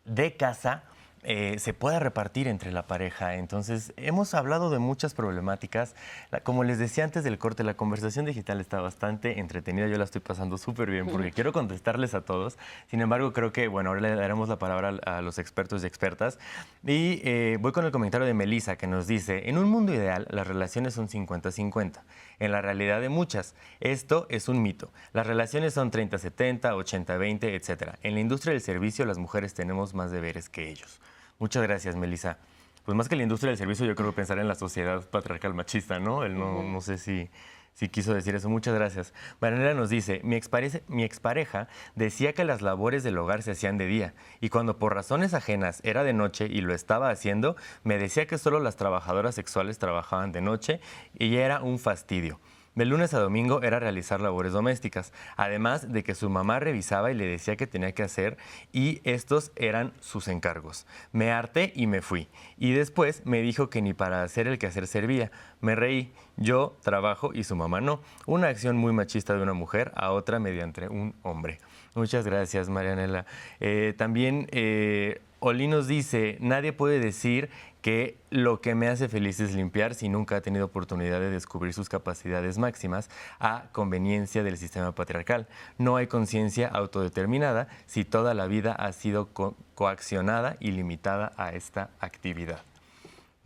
de 0.04 0.36
casa 0.36 0.82
eh, 1.24 1.56
se 1.58 1.72
pueda 1.72 1.98
repartir 1.98 2.48
entre 2.48 2.70
la 2.70 2.86
pareja. 2.86 3.34
Entonces, 3.36 3.92
hemos 3.96 4.34
hablado 4.34 4.70
de 4.70 4.78
muchas 4.78 5.14
problemáticas. 5.14 5.94
como 6.42 6.64
les 6.64 6.78
decía 6.78 7.04
antes 7.04 7.24
del 7.24 7.38
corte, 7.38 7.64
la 7.64 7.74
conversación 7.76 8.26
digital 8.26 8.60
está 8.60 8.80
bastante 8.80 9.40
entretenida. 9.40 9.86
Yo 9.88 9.96
la 9.96 10.04
estoy 10.04 10.20
pasando 10.20 10.58
súper 10.58 10.90
bien 10.90 11.06
porque 11.06 11.30
quiero 11.34 11.52
contestarles 11.52 12.14
a 12.14 12.22
todos. 12.22 12.58
Sin 12.90 13.00
embargo, 13.00 13.32
creo 13.32 13.52
que, 13.52 13.68
bueno, 13.68 13.90
ahora 13.90 14.02
le 14.02 14.14
daremos 14.14 14.48
la 14.48 14.58
palabra 14.58 14.98
a, 15.04 15.22
los 15.22 15.38
expertos 15.38 15.82
y 15.82 15.86
expertas. 15.86 16.38
Y 16.86 17.20
eh, 17.24 17.56
voy 17.60 17.72
con 17.72 17.84
el 17.84 17.92
comentario 17.92 18.26
de 18.26 18.34
Melissa 18.34 18.76
que 18.76 18.86
nos 18.86 19.06
dice, 19.06 19.48
en 19.48 19.58
un 19.58 19.68
mundo 19.68 19.94
ideal, 19.94 20.26
las 20.30 20.46
relaciones 20.46 20.94
son 20.94 21.08
50-50. 21.08 22.02
En 22.38 22.52
la 22.52 22.60
realidad 22.60 23.00
de 23.00 23.08
muchas, 23.08 23.54
esto 23.80 24.26
es 24.28 24.48
un 24.48 24.60
mito. 24.60 24.92
Las 25.12 25.26
relaciones 25.26 25.74
son 25.74 25.90
30-70, 25.90 26.60
80-20, 26.60 27.44
etc. 27.44 27.94
En 28.02 28.14
la 28.14 28.20
industria 28.20 28.52
del 28.52 28.60
servicio, 28.60 29.06
las 29.06 29.18
mujeres 29.18 29.54
tenemos 29.54 29.94
más 29.94 30.10
deberes 30.10 30.48
que 30.48 30.68
ellos. 30.68 31.00
Muchas 31.44 31.62
gracias, 31.62 31.94
Melissa. 31.94 32.38
Pues 32.86 32.96
más 32.96 33.06
que 33.06 33.16
la 33.16 33.22
industria 33.22 33.50
del 33.50 33.58
servicio, 33.58 33.84
yo 33.84 33.94
creo 33.94 34.08
que 34.08 34.16
pensar 34.16 34.38
en 34.38 34.48
la 34.48 34.54
sociedad 34.54 35.06
patriarcal 35.10 35.52
machista, 35.52 35.98
¿no? 35.98 36.24
Él 36.24 36.38
no, 36.38 36.62
no 36.62 36.80
sé 36.80 36.96
si, 36.96 37.28
si 37.74 37.90
quiso 37.90 38.14
decir 38.14 38.34
eso. 38.34 38.48
Muchas 38.48 38.74
gracias. 38.74 39.12
Marianela 39.42 39.74
nos 39.74 39.90
dice, 39.90 40.22
mi, 40.24 40.36
expareja, 40.36 40.78
mi 40.88 41.04
expareja 41.04 41.68
decía 41.96 42.32
que 42.32 42.44
las 42.44 42.62
labores 42.62 43.02
del 43.02 43.18
hogar 43.18 43.42
se 43.42 43.50
hacían 43.50 43.76
de 43.76 43.84
día 43.84 44.14
y 44.40 44.48
cuando 44.48 44.78
por 44.78 44.94
razones 44.94 45.34
ajenas 45.34 45.82
era 45.84 46.02
de 46.02 46.14
noche 46.14 46.46
y 46.46 46.62
lo 46.62 46.72
estaba 46.72 47.10
haciendo, 47.10 47.56
me 47.82 47.98
decía 47.98 48.26
que 48.26 48.38
solo 48.38 48.58
las 48.58 48.76
trabajadoras 48.76 49.34
sexuales 49.34 49.78
trabajaban 49.78 50.32
de 50.32 50.40
noche 50.40 50.80
y 51.12 51.36
era 51.36 51.60
un 51.60 51.78
fastidio. 51.78 52.40
De 52.74 52.84
lunes 52.84 53.14
a 53.14 53.20
domingo 53.20 53.62
era 53.62 53.78
realizar 53.78 54.20
labores 54.20 54.52
domésticas, 54.52 55.12
además 55.36 55.92
de 55.92 56.02
que 56.02 56.16
su 56.16 56.28
mamá 56.28 56.58
revisaba 56.58 57.12
y 57.12 57.14
le 57.14 57.24
decía 57.24 57.54
que 57.54 57.68
tenía 57.68 57.92
que 57.92 58.02
hacer 58.02 58.36
y 58.72 59.00
estos 59.04 59.52
eran 59.54 59.92
sus 60.00 60.26
encargos. 60.26 60.84
Me 61.12 61.30
harté 61.30 61.72
y 61.76 61.86
me 61.86 62.02
fui. 62.02 62.26
Y 62.58 62.72
después 62.72 63.22
me 63.24 63.42
dijo 63.42 63.70
que 63.70 63.80
ni 63.80 63.94
para 63.94 64.24
hacer 64.24 64.48
el 64.48 64.58
quehacer 64.58 64.88
servía. 64.88 65.30
Me 65.60 65.76
reí. 65.76 66.12
Yo 66.36 66.76
trabajo 66.82 67.32
y 67.32 67.44
su 67.44 67.54
mamá 67.54 67.80
no. 67.80 68.00
Una 68.26 68.48
acción 68.48 68.76
muy 68.76 68.92
machista 68.92 69.34
de 69.34 69.42
una 69.42 69.54
mujer 69.54 69.92
a 69.94 70.10
otra 70.10 70.40
mediante 70.40 70.88
un 70.88 71.14
hombre. 71.22 71.60
Muchas 71.94 72.26
gracias, 72.26 72.68
Marianela. 72.68 73.24
Eh, 73.60 73.94
también 73.96 74.48
eh, 74.50 75.20
nos 75.40 75.86
dice, 75.86 76.38
nadie 76.40 76.72
puede 76.72 76.98
decir 76.98 77.50
que 77.84 78.16
lo 78.30 78.62
que 78.62 78.74
me 78.74 78.88
hace 78.88 79.10
feliz 79.10 79.40
es 79.40 79.54
limpiar 79.54 79.94
si 79.94 80.08
nunca 80.08 80.36
ha 80.36 80.40
tenido 80.40 80.64
oportunidad 80.64 81.20
de 81.20 81.28
descubrir 81.28 81.74
sus 81.74 81.90
capacidades 81.90 82.56
máximas 82.56 83.10
a 83.38 83.64
conveniencia 83.72 84.42
del 84.42 84.56
sistema 84.56 84.94
patriarcal. 84.94 85.46
No 85.76 85.96
hay 85.96 86.06
conciencia 86.06 86.66
autodeterminada 86.68 87.68
si 87.84 88.06
toda 88.06 88.32
la 88.32 88.46
vida 88.46 88.72
ha 88.72 88.90
sido 88.94 89.28
coaccionada 89.74 90.56
y 90.60 90.70
limitada 90.70 91.32
a 91.36 91.52
esta 91.52 91.90
actividad. 92.00 92.62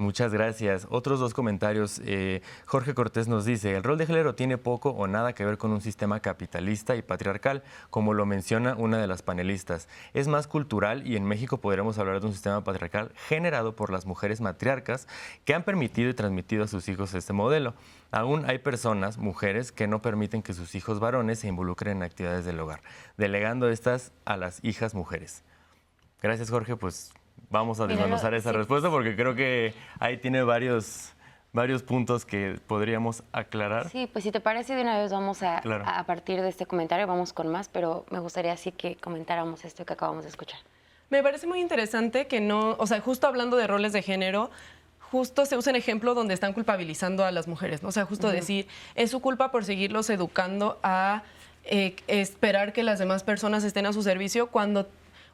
Muchas 0.00 0.32
gracias. 0.32 0.86
Otros 0.90 1.18
dos 1.18 1.34
comentarios. 1.34 2.00
Eh, 2.04 2.40
Jorge 2.66 2.94
Cortés 2.94 3.26
nos 3.26 3.44
dice, 3.44 3.74
el 3.74 3.82
rol 3.82 3.98
de 3.98 4.06
género 4.06 4.36
tiene 4.36 4.56
poco 4.56 4.90
o 4.90 5.08
nada 5.08 5.32
que 5.32 5.44
ver 5.44 5.58
con 5.58 5.72
un 5.72 5.80
sistema 5.80 6.20
capitalista 6.20 6.94
y 6.94 7.02
patriarcal, 7.02 7.64
como 7.90 8.14
lo 8.14 8.24
menciona 8.24 8.76
una 8.76 8.98
de 8.98 9.08
las 9.08 9.22
panelistas. 9.22 9.88
Es 10.14 10.28
más 10.28 10.46
cultural 10.46 11.04
y 11.04 11.16
en 11.16 11.24
México 11.24 11.58
podremos 11.58 11.98
hablar 11.98 12.20
de 12.20 12.28
un 12.28 12.32
sistema 12.32 12.62
patriarcal 12.62 13.10
generado 13.26 13.74
por 13.74 13.90
las 13.90 14.06
mujeres 14.06 14.40
matriarcas 14.40 15.08
que 15.44 15.52
han 15.52 15.64
permitido 15.64 16.10
y 16.10 16.14
transmitido 16.14 16.62
a 16.62 16.68
sus 16.68 16.88
hijos 16.88 17.12
este 17.14 17.32
modelo. 17.32 17.74
Aún 18.12 18.48
hay 18.48 18.58
personas, 18.58 19.18
mujeres, 19.18 19.72
que 19.72 19.88
no 19.88 20.00
permiten 20.00 20.42
que 20.42 20.54
sus 20.54 20.76
hijos 20.76 21.00
varones 21.00 21.40
se 21.40 21.48
involucren 21.48 21.96
en 21.96 22.02
actividades 22.04 22.44
del 22.44 22.60
hogar, 22.60 22.82
delegando 23.16 23.68
estas 23.68 24.12
a 24.24 24.36
las 24.36 24.62
hijas 24.62 24.94
mujeres. 24.94 25.42
Gracias, 26.22 26.50
Jorge. 26.50 26.76
Pues 26.76 27.12
vamos 27.50 27.80
a 27.80 27.86
desmenuzar 27.86 28.34
esa 28.34 28.52
respuesta 28.52 28.90
porque 28.90 29.16
creo 29.16 29.34
que 29.34 29.74
ahí 29.98 30.18
tiene 30.18 30.42
varios 30.42 31.14
varios 31.52 31.82
puntos 31.82 32.26
que 32.26 32.60
podríamos 32.66 33.22
aclarar. 33.32 33.88
Sí, 33.88 34.08
pues 34.12 34.22
si 34.22 34.30
te 34.30 34.40
parece 34.40 34.74
de 34.74 34.82
una 34.82 34.98
vez 34.98 35.10
vamos 35.10 35.42
a, 35.42 35.58
a 35.58 36.04
partir 36.04 36.42
de 36.42 36.48
este 36.48 36.66
comentario, 36.66 37.06
vamos 37.06 37.32
con 37.32 37.48
más, 37.48 37.68
pero 37.68 38.04
me 38.10 38.18
gustaría 38.18 38.52
así 38.52 38.70
que 38.70 38.96
comentáramos 38.96 39.64
esto 39.64 39.84
que 39.84 39.94
acabamos 39.94 40.24
de 40.24 40.30
escuchar. 40.30 40.60
Me 41.10 41.22
parece 41.22 41.46
muy 41.46 41.60
interesante 41.60 42.26
que 42.26 42.40
no, 42.40 42.76
o 42.78 42.86
sea, 42.86 43.00
justo 43.00 43.26
hablando 43.26 43.56
de 43.56 43.66
roles 43.66 43.94
de 43.94 44.02
género, 44.02 44.50
justo 45.10 45.46
se 45.46 45.56
usa 45.56 45.70
un 45.70 45.76
ejemplo 45.76 46.14
donde 46.14 46.34
están 46.34 46.52
culpabilizando 46.52 47.24
a 47.24 47.30
las 47.30 47.48
mujeres, 47.48 47.82
¿no? 47.82 47.88
O 47.88 47.92
sea, 47.92 48.04
justo 48.04 48.28
decir, 48.28 48.68
es 48.94 49.10
su 49.10 49.20
culpa 49.20 49.50
por 49.50 49.64
seguirlos 49.64 50.10
educando 50.10 50.78
a 50.82 51.22
eh, 51.64 51.96
esperar 52.08 52.74
que 52.74 52.82
las 52.82 52.98
demás 52.98 53.24
personas 53.24 53.64
estén 53.64 53.86
a 53.86 53.94
su 53.94 54.02
servicio 54.02 54.48
cuando 54.48 54.86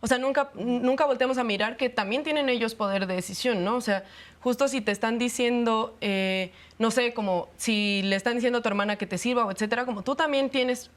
o 0.04 0.06
sea, 0.06 0.18
nunca, 0.18 0.50
nunca 0.54 1.06
volteamos 1.06 1.38
a 1.38 1.44
mirar 1.44 1.78
que 1.78 1.88
también 1.88 2.24
tienen 2.24 2.50
ellos 2.50 2.74
poder 2.74 3.06
de 3.06 3.14
decisión, 3.14 3.64
¿no? 3.64 3.76
O 3.76 3.80
sea, 3.80 4.04
justo 4.40 4.68
si 4.68 4.82
te 4.82 4.92
están 4.92 5.18
diciendo, 5.18 5.96
eh, 6.02 6.52
no 6.78 6.90
sé, 6.90 7.14
como 7.14 7.48
si 7.56 8.02
le 8.02 8.14
están 8.14 8.34
diciendo 8.34 8.58
a 8.58 8.62
tu 8.62 8.68
hermana 8.68 8.96
que 8.96 9.06
te 9.06 9.16
sirva 9.16 9.46
o 9.46 9.50
etcétera, 9.50 9.86
como 9.86 10.02
tú 10.02 10.14
también 10.14 10.50
tienes 10.50 10.90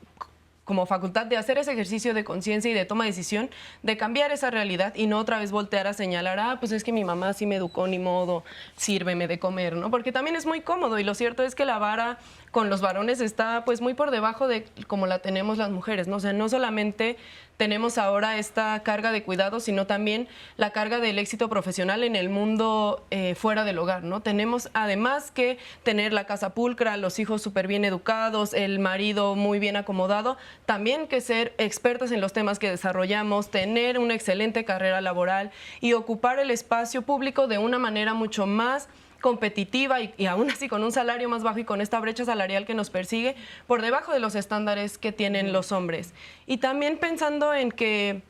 como 0.66 0.86
facultad 0.86 1.26
de 1.26 1.38
hacer 1.38 1.58
ese 1.58 1.72
ejercicio 1.72 2.14
de 2.14 2.26
conciencia 2.26 2.70
y 2.70 2.74
de 2.74 2.84
toma 2.84 3.06
de 3.06 3.12
decisión, 3.12 3.50
de 3.82 3.96
cambiar 3.96 4.34
esa 4.34 4.52
realidad 4.52 4.94
y 4.94 5.08
no 5.08 5.20
otra 5.20 5.40
vez 5.40 5.52
voltear 5.52 5.88
a 5.88 5.94
señalar, 5.94 6.38
ah, 6.42 6.58
pues 6.60 6.74
es 6.74 6.84
que 6.84 6.92
mi 6.92 7.06
mamá 7.06 7.32
sí 7.32 7.46
me 7.46 7.56
educó, 7.56 7.88
ni 7.88 8.00
modo, 8.00 8.44
sírveme 8.76 9.30
de 9.30 9.40
comer, 9.40 9.78
¿no? 9.78 9.90
Porque 9.90 10.12
también 10.12 10.36
es 10.36 10.46
muy 10.46 10.60
cómodo 10.60 11.00
y 11.00 11.06
lo 11.06 11.16
cierto 11.16 11.44
es 11.44 11.56
que 11.56 11.64
la 11.64 11.80
vara 11.80 12.18
con 12.52 12.70
los 12.70 12.82
varones 12.82 13.22
está 13.22 13.64
pues 13.66 13.82
muy 13.82 13.94
por 13.94 14.12
debajo 14.12 14.48
de 14.48 14.66
como 14.88 15.08
la 15.08 15.20
tenemos 15.20 15.58
las 15.58 15.70
mujeres, 15.70 16.08
¿no? 16.08 16.16
O 16.18 16.20
sea, 16.20 16.34
no 16.34 16.50
solamente 16.50 17.18
tenemos 17.58 17.98
ahora 17.98 18.38
esta 18.38 18.82
carga 18.84 19.12
de 19.12 19.24
cuidado, 19.24 19.60
sino 19.60 19.88
también 19.88 20.28
la 20.58 20.72
carga 20.72 21.00
del 21.00 21.20
éxito 21.20 21.50
profesional 21.50 22.04
en 22.04 22.16
el 22.16 22.30
mundo 22.30 23.06
eh, 23.10 23.36
fuera 23.36 23.64
del 23.64 23.80
hogar, 23.80 24.04
¿no? 24.04 24.22
Tenemos 24.22 24.70
además 24.74 25.32
que 25.32 25.58
tener 25.84 26.14
la 26.14 26.26
casa 26.26 26.54
pulcra, 26.54 26.98
los 26.98 27.20
hijos 27.20 27.42
súper 27.42 27.68
bien 27.68 27.84
educados, 27.84 28.54
el 28.54 28.80
marido 28.80 29.36
muy 29.36 29.60
bien 29.60 29.76
acomodado, 29.76 30.38
también 30.66 31.08
que 31.08 31.20
ser 31.20 31.54
expertos 31.58 32.12
en 32.12 32.22
los 32.22 32.32
temas 32.32 32.60
que 32.60 32.70
desarrollamos, 32.70 33.50
tener 33.50 33.98
una 33.98 34.14
excelente 34.14 34.64
carrera 34.64 35.02
laboral 35.02 35.52
y 35.82 35.94
ocupar 35.94 36.40
el 36.40 36.52
espacio 36.52 37.02
público 37.02 37.48
de 37.48 37.58
una 37.58 37.80
manera 37.80 38.14
mucho 38.14 38.46
más 38.46 38.88
competitiva 39.22 40.00
y, 40.02 40.26
aún 40.26 40.50
así 40.50 40.68
con 40.68 40.84
un 40.84 40.92
salario 40.92 41.30
más 41.30 41.44
bajo 41.44 41.60
y 41.60 41.66
con 41.66 41.82
esta 41.82 42.00
brecha 42.00 42.26
salarial 42.26 42.66
que 42.66 42.74
nos 42.74 42.90
persigue 42.90 43.36
por 43.66 43.82
debajo 43.82 44.14
de 44.14 44.20
los 44.20 44.36
estándares 44.36 44.98
que 44.98 45.12
tienen 45.12 45.54
los 45.54 45.72
hombres. 45.72 46.14
Y 46.46 46.58
también 46.58 46.98
pensando 46.98 47.54
en 47.54 47.72
que, 47.72 48.22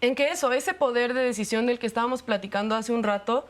en 0.00 0.14
que 0.14 0.28
eso, 0.28 0.52
ese 0.52 0.74
poder 0.74 1.14
de 1.14 1.22
decisión 1.22 1.66
del 1.66 1.78
que 1.78 1.86
estábamos 1.86 2.22
platicando 2.22 2.74
hace 2.74 2.92
un 2.92 3.02
rato, 3.02 3.46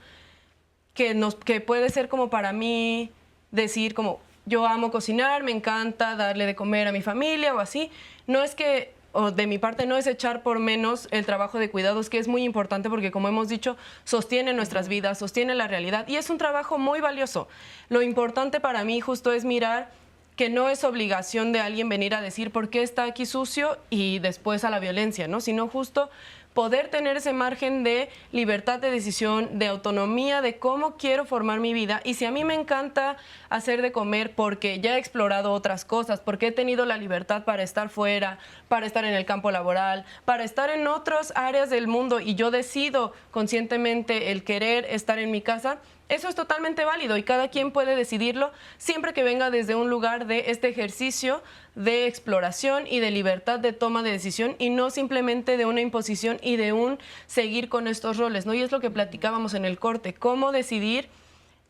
que, 0.94 1.14
nos, 1.14 1.34
que 1.34 1.60
puede 1.60 1.90
ser 1.90 2.08
como 2.08 2.30
para 2.30 2.52
mí 2.52 3.10
decir 3.50 3.94
como 3.94 4.20
yo 4.46 4.66
amo 4.66 4.90
cocinar, 4.90 5.42
me 5.42 5.52
encanta 5.52 6.16
darle 6.16 6.46
de 6.46 6.54
comer 6.54 6.88
a 6.88 6.92
mi 6.92 7.02
familia 7.02 7.54
o 7.54 7.58
así, 7.58 7.90
no 8.26 8.42
es 8.42 8.54
que 8.54 8.92
o 9.12 9.30
de 9.30 9.46
mi 9.46 9.58
parte 9.58 9.86
no 9.86 9.96
es 9.96 10.06
echar 10.06 10.42
por 10.42 10.58
menos 10.58 11.08
el 11.10 11.24
trabajo 11.24 11.58
de 11.58 11.70
cuidados, 11.70 12.10
que 12.10 12.18
es 12.18 12.28
muy 12.28 12.44
importante 12.44 12.90
porque, 12.90 13.10
como 13.10 13.28
hemos 13.28 13.48
dicho, 13.48 13.76
sostiene 14.04 14.52
nuestras 14.52 14.88
vidas, 14.88 15.18
sostiene 15.18 15.54
la 15.54 15.66
realidad 15.66 16.06
y 16.08 16.16
es 16.16 16.30
un 16.30 16.38
trabajo 16.38 16.78
muy 16.78 17.00
valioso. 17.00 17.48
Lo 17.88 18.02
importante 18.02 18.60
para 18.60 18.84
mí 18.84 19.00
justo 19.00 19.32
es 19.32 19.44
mirar 19.44 19.90
que 20.36 20.48
no 20.48 20.68
es 20.68 20.84
obligación 20.84 21.52
de 21.52 21.58
alguien 21.58 21.88
venir 21.88 22.14
a 22.14 22.20
decir 22.20 22.52
por 22.52 22.70
qué 22.70 22.82
está 22.82 23.02
aquí 23.04 23.26
sucio 23.26 23.76
y 23.90 24.20
después 24.20 24.62
a 24.62 24.70
la 24.70 24.78
violencia, 24.78 25.26
¿no? 25.26 25.40
Sino 25.40 25.66
justo 25.66 26.10
poder 26.54 26.88
tener 26.88 27.16
ese 27.16 27.32
margen 27.32 27.84
de 27.84 28.08
libertad 28.32 28.78
de 28.78 28.90
decisión, 28.90 29.58
de 29.58 29.68
autonomía, 29.68 30.42
de 30.42 30.58
cómo 30.58 30.96
quiero 30.96 31.24
formar 31.24 31.60
mi 31.60 31.72
vida. 31.72 32.00
Y 32.04 32.14
si 32.14 32.24
a 32.24 32.30
mí 32.30 32.44
me 32.44 32.54
encanta 32.54 33.16
hacer 33.48 33.82
de 33.82 33.92
comer 33.92 34.34
porque 34.34 34.80
ya 34.80 34.96
he 34.96 34.98
explorado 34.98 35.52
otras 35.52 35.84
cosas, 35.84 36.20
porque 36.20 36.48
he 36.48 36.52
tenido 36.52 36.84
la 36.84 36.96
libertad 36.96 37.44
para 37.44 37.62
estar 37.62 37.88
fuera, 37.88 38.38
para 38.68 38.86
estar 38.86 39.04
en 39.04 39.14
el 39.14 39.24
campo 39.24 39.50
laboral, 39.50 40.04
para 40.24 40.44
estar 40.44 40.70
en 40.70 40.86
otras 40.86 41.32
áreas 41.36 41.70
del 41.70 41.86
mundo 41.86 42.20
y 42.20 42.34
yo 42.34 42.50
decido 42.50 43.12
conscientemente 43.30 44.32
el 44.32 44.42
querer 44.42 44.84
estar 44.90 45.18
en 45.18 45.30
mi 45.30 45.40
casa, 45.40 45.78
eso 46.08 46.28
es 46.28 46.34
totalmente 46.34 46.84
válido 46.84 47.16
y 47.16 47.22
cada 47.22 47.48
quien 47.48 47.70
puede 47.70 47.94
decidirlo 47.94 48.50
siempre 48.78 49.12
que 49.12 49.22
venga 49.22 49.50
desde 49.50 49.74
un 49.74 49.90
lugar 49.90 50.26
de 50.26 50.50
este 50.50 50.68
ejercicio 50.68 51.42
de 51.74 52.06
exploración 52.06 52.86
y 52.86 53.00
de 53.00 53.10
libertad 53.10 53.58
de 53.58 53.72
toma 53.72 54.02
de 54.02 54.12
decisión 54.12 54.56
y 54.58 54.70
no 54.70 54.90
simplemente 54.90 55.56
de 55.56 55.66
una 55.66 55.80
imposición 55.80 56.38
y 56.42 56.56
de 56.56 56.72
un 56.72 56.98
seguir 57.26 57.68
con 57.68 57.86
estos 57.86 58.16
roles, 58.16 58.46
¿no? 58.46 58.54
Y 58.54 58.62
es 58.62 58.72
lo 58.72 58.80
que 58.80 58.90
platicábamos 58.90 59.54
en 59.54 59.64
el 59.64 59.78
corte, 59.78 60.14
cómo 60.14 60.50
decidir 60.50 61.08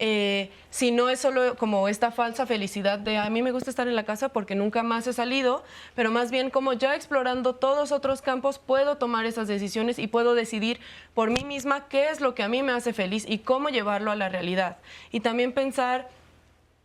eh, 0.01 0.53
si 0.71 0.93
no 0.93 1.09
es 1.09 1.19
solo 1.19 1.57
como 1.57 1.89
esta 1.89 2.13
falsa 2.13 2.47
felicidad 2.47 3.01
de 3.01 3.19
a 3.19 3.29
mí 3.31 3.43
me 3.43 3.51
gusta 3.51 3.69
estar 3.69 3.89
en 3.89 3.97
la 3.97 4.05
casa 4.05 4.29
porque 4.29 4.55
nunca 4.55 4.85
más 4.85 5.07
he 5.09 5.13
salido, 5.13 5.65
pero 5.97 6.13
más 6.13 6.31
bien 6.31 6.51
como 6.51 6.73
ya 6.73 6.95
explorando 6.95 7.57
todos 7.57 7.91
otros 7.91 8.23
campos 8.23 8.61
puedo 8.61 8.97
tomar 8.97 9.27
esas 9.27 9.49
decisiones 9.49 9.99
y 9.99 10.07
puedo 10.07 10.35
decidir 10.35 10.79
por 11.15 11.31
mí 11.31 11.45
misma 11.45 11.89
qué 11.89 12.11
es 12.11 12.21
lo 12.21 12.37
que 12.37 12.45
a 12.45 12.49
mí 12.49 12.63
me 12.63 12.71
hace 12.71 12.93
feliz 12.93 13.25
y 13.27 13.39
cómo 13.39 13.71
llevarlo 13.71 14.13
a 14.13 14.17
la 14.17 14.29
realidad. 14.29 14.77
Y 15.11 15.19
también 15.19 15.53
pensar 15.53 16.09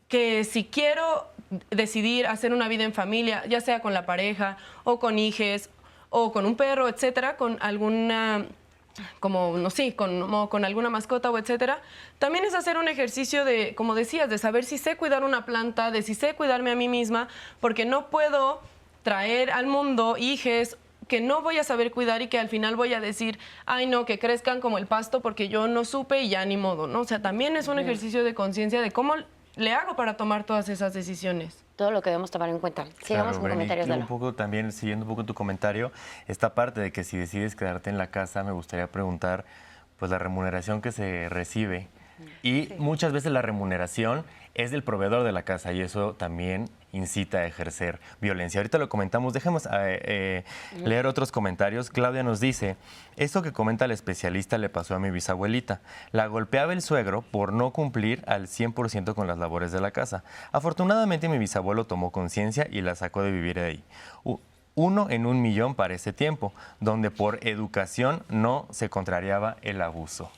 que 0.07 0.43
si 0.43 0.63
quiero 0.63 1.27
decidir 1.69 2.25
hacer 2.25 2.51
una 2.51 2.67
vida 2.67 2.83
en 2.83 2.93
familia, 2.93 3.45
ya 3.47 3.61
sea 3.61 3.79
con 3.79 3.93
la 3.93 4.07
pareja 4.07 4.57
o 4.85 4.97
con 4.99 5.19
hijos 5.19 5.69
o 6.09 6.31
con 6.31 6.47
un 6.47 6.55
perro, 6.55 6.87
etcétera, 6.87 7.37
con 7.37 7.57
alguna 7.61 8.47
como, 9.19 9.57
no 9.57 9.69
sé, 9.69 9.95
con, 9.95 10.47
con 10.47 10.65
alguna 10.65 10.89
mascota 10.89 11.31
o 11.31 11.37
etcétera, 11.37 11.81
también 12.19 12.45
es 12.45 12.53
hacer 12.53 12.77
un 12.77 12.87
ejercicio 12.87 13.45
de, 13.45 13.75
como 13.75 13.95
decías, 13.95 14.29
de 14.29 14.37
saber 14.37 14.63
si 14.63 14.77
sé 14.77 14.95
cuidar 14.97 15.23
una 15.23 15.45
planta, 15.45 15.91
de 15.91 16.01
si 16.01 16.13
sé 16.13 16.35
cuidarme 16.35 16.71
a 16.71 16.75
mí 16.75 16.87
misma, 16.87 17.27
porque 17.59 17.85
no 17.85 18.09
puedo 18.09 18.61
traer 19.03 19.51
al 19.51 19.67
mundo 19.67 20.15
hijes 20.17 20.77
que 21.07 21.21
no 21.21 21.41
voy 21.41 21.57
a 21.57 21.63
saber 21.63 21.91
cuidar 21.91 22.21
y 22.21 22.27
que 22.27 22.39
al 22.39 22.49
final 22.49 22.75
voy 22.75 22.93
a 22.93 23.01
decir, 23.01 23.37
ay 23.65 23.85
no, 23.85 24.05
que 24.05 24.19
crezcan 24.19 24.61
como 24.61 24.77
el 24.77 24.87
pasto 24.87 25.21
porque 25.21 25.49
yo 25.49 25.67
no 25.67 25.85
supe 25.85 26.21
y 26.21 26.29
ya 26.29 26.45
ni 26.45 26.57
modo, 26.57 26.87
¿no? 26.87 27.01
O 27.01 27.05
sea, 27.05 27.21
también 27.21 27.57
es 27.57 27.67
un 27.67 27.79
ejercicio 27.79 28.23
de 28.23 28.33
conciencia 28.33 28.81
de 28.81 28.91
cómo 28.91 29.15
le 29.55 29.73
hago 29.73 29.95
para 29.95 30.17
tomar 30.17 30.43
todas 30.43 30.69
esas 30.69 30.93
decisiones 30.93 31.63
todo 31.75 31.91
lo 31.91 32.01
que 32.01 32.09
debemos 32.09 32.31
tomar 32.31 32.49
en 32.49 32.59
cuenta. 32.59 32.85
Sigamos 33.03 33.37
con 33.37 33.49
comentarios. 33.49 33.87
un 33.87 34.07
poco 34.07 34.33
también, 34.33 34.71
siguiendo 34.71 35.05
un 35.05 35.09
poco 35.09 35.25
tu 35.25 35.33
comentario, 35.33 35.91
esta 36.27 36.53
parte 36.53 36.81
de 36.81 36.91
que 36.91 37.03
si 37.03 37.17
decides 37.17 37.55
quedarte 37.55 37.89
en 37.89 37.97
la 37.97 38.07
casa, 38.07 38.43
me 38.43 38.51
gustaría 38.51 38.87
preguntar, 38.87 39.45
pues 39.97 40.11
la 40.11 40.19
remuneración 40.19 40.81
que 40.81 40.91
se 40.91 41.29
recibe. 41.29 41.87
Y 42.41 42.69
muchas 42.77 43.11
veces 43.11 43.31
la 43.31 43.41
remuneración 43.41 44.23
es 44.53 44.71
del 44.71 44.83
proveedor 44.83 45.23
de 45.23 45.31
la 45.31 45.43
casa 45.43 45.73
y 45.73 45.81
eso 45.81 46.13
también 46.13 46.69
incita 46.93 47.39
a 47.39 47.45
ejercer 47.45 47.99
violencia. 48.21 48.59
Ahorita 48.59 48.77
lo 48.77 48.87
comentamos, 48.87 49.33
dejemos 49.33 49.65
eh, 49.65 49.69
eh, 49.73 50.43
leer 50.77 51.05
otros 51.05 51.31
comentarios. 51.31 51.89
Claudia 51.89 52.23
nos 52.23 52.39
dice, 52.39 52.77
esto 53.17 53.41
que 53.41 53.51
comenta 53.51 53.85
el 53.85 53.91
especialista 53.91 54.57
le 54.57 54.69
pasó 54.69 54.95
a 54.95 54.99
mi 54.99 55.11
bisabuelita. 55.11 55.81
La 56.11 56.27
golpeaba 56.27 56.71
el 56.71 56.81
suegro 56.81 57.21
por 57.21 57.51
no 57.51 57.71
cumplir 57.71 58.23
al 58.27 58.47
100% 58.47 59.13
con 59.15 59.27
las 59.27 59.37
labores 59.37 59.71
de 59.71 59.81
la 59.81 59.91
casa. 59.91 60.23
Afortunadamente 60.51 61.27
mi 61.27 61.37
bisabuelo 61.37 61.85
tomó 61.85 62.11
conciencia 62.11 62.67
y 62.71 62.81
la 62.81 62.95
sacó 62.95 63.23
de 63.23 63.31
vivir 63.31 63.59
ahí. 63.59 63.83
uno 64.75 65.07
en 65.11 65.27
un 65.27 65.41
millón 65.41 65.75
para 65.75 65.93
ese 65.93 66.13
tiempo, 66.13 66.51
donde 66.79 67.11
por 67.11 67.45
educación 67.45 68.23
no 68.29 68.67
se 68.71 68.89
contrariaba 68.89 69.57
el 69.61 69.81
abuso. 69.81 70.31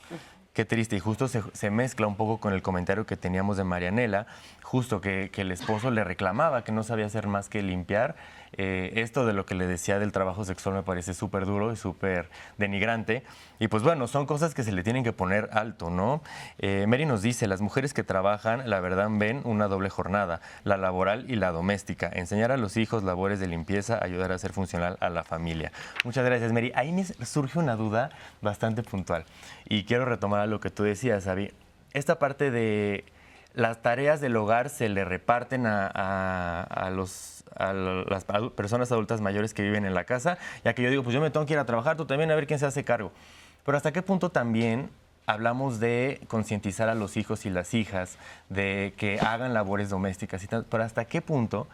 Qué 0.56 0.64
triste, 0.64 0.96
y 0.96 1.00
justo 1.00 1.28
se, 1.28 1.70
mezcla 1.70 2.06
un 2.06 2.16
poco 2.16 2.40
con 2.40 2.54
el 2.54 2.62
comentario 2.62 3.04
que 3.04 3.18
teníamos 3.18 3.58
de 3.58 3.64
Marianela, 3.64 4.26
justo 4.62 5.02
que, 5.02 5.30
el 5.36 5.52
esposo 5.52 5.90
le 5.90 6.02
reclamaba 6.02 6.64
que 6.64 6.72
no 6.72 6.82
sabía 6.82 7.04
hacer 7.04 7.26
más 7.26 7.50
que 7.50 7.62
limpiar 7.62 8.16
eh, 8.58 8.92
esto 8.96 9.26
de 9.26 9.32
lo 9.32 9.46
que 9.46 9.54
le 9.54 9.66
decía 9.66 9.98
del 9.98 10.12
trabajo 10.12 10.44
sexual 10.44 10.74
me 10.74 10.82
parece 10.82 11.14
súper 11.14 11.46
duro 11.46 11.72
y 11.72 11.76
súper 11.76 12.30
denigrante. 12.58 13.22
Y 13.58 13.68
pues 13.68 13.82
bueno, 13.82 14.06
son 14.06 14.26
cosas 14.26 14.54
que 14.54 14.62
se 14.62 14.72
le 14.72 14.82
tienen 14.82 15.04
que 15.04 15.12
poner 15.12 15.48
alto, 15.52 15.90
¿no? 15.90 16.22
Eh, 16.58 16.86
Mary 16.88 17.06
nos 17.06 17.22
dice, 17.22 17.46
las 17.46 17.60
mujeres 17.60 17.94
que 17.94 18.02
trabajan, 18.02 18.68
la 18.68 18.80
verdad, 18.80 19.08
ven 19.10 19.40
una 19.44 19.68
doble 19.68 19.90
jornada, 19.90 20.40
la 20.64 20.76
laboral 20.76 21.24
y 21.28 21.36
la 21.36 21.52
doméstica. 21.52 22.10
Enseñar 22.12 22.52
a 22.52 22.56
los 22.56 22.76
hijos 22.76 23.02
labores 23.02 23.40
de 23.40 23.46
limpieza, 23.46 24.02
ayudar 24.02 24.32
a 24.32 24.38
ser 24.38 24.52
funcional 24.52 24.96
a 25.00 25.10
la 25.10 25.24
familia. 25.24 25.72
Muchas 26.04 26.24
gracias, 26.24 26.52
Mary. 26.52 26.72
Ahí 26.74 26.92
me 26.92 27.04
surge 27.04 27.58
una 27.58 27.76
duda 27.76 28.10
bastante 28.42 28.82
puntual. 28.82 29.24
Y 29.68 29.84
quiero 29.84 30.04
retomar 30.04 30.48
lo 30.48 30.60
que 30.60 30.70
tú 30.70 30.82
decías, 30.82 31.26
Avi. 31.26 31.52
Esta 31.92 32.18
parte 32.18 32.50
de 32.50 33.04
las 33.56 33.80
tareas 33.80 34.20
del 34.20 34.36
hogar 34.36 34.68
se 34.68 34.88
le 34.88 35.04
reparten 35.04 35.64
a, 35.66 36.90
los, 36.94 37.35
a 37.58 37.72
las 37.72 38.24
personas 38.54 38.92
adultas 38.92 39.20
mayores 39.20 39.54
que 39.54 39.62
viven 39.62 39.84
en 39.84 39.94
la 39.94 40.04
casa, 40.04 40.38
ya 40.64 40.74
que 40.74 40.82
yo 40.82 40.90
digo, 40.90 41.02
pues 41.02 41.14
yo 41.14 41.20
me 41.20 41.30
tengo 41.30 41.46
que 41.46 41.54
ir 41.54 41.58
a 41.58 41.66
trabajar, 41.66 41.96
tú 41.96 42.06
también 42.06 42.30
a 42.30 42.34
ver 42.34 42.46
quién 42.46 42.58
se 42.58 42.66
hace 42.66 42.84
cargo. 42.84 43.12
Pero 43.64 43.76
hasta 43.76 43.92
qué 43.92 44.02
punto 44.02 44.30
también 44.30 44.90
hablamos 45.26 45.80
de 45.80 46.20
concientizar 46.28 46.88
a 46.88 46.94
los 46.94 47.16
hijos 47.16 47.46
y 47.46 47.50
las 47.50 47.74
hijas, 47.74 48.16
de 48.48 48.94
que 48.96 49.18
hagan 49.20 49.54
labores 49.54 49.90
domésticas 49.90 50.42
y 50.44 50.46
tal, 50.46 50.64
pero 50.64 50.84
hasta 50.84 51.04
qué 51.04 51.20
punto 51.20 51.66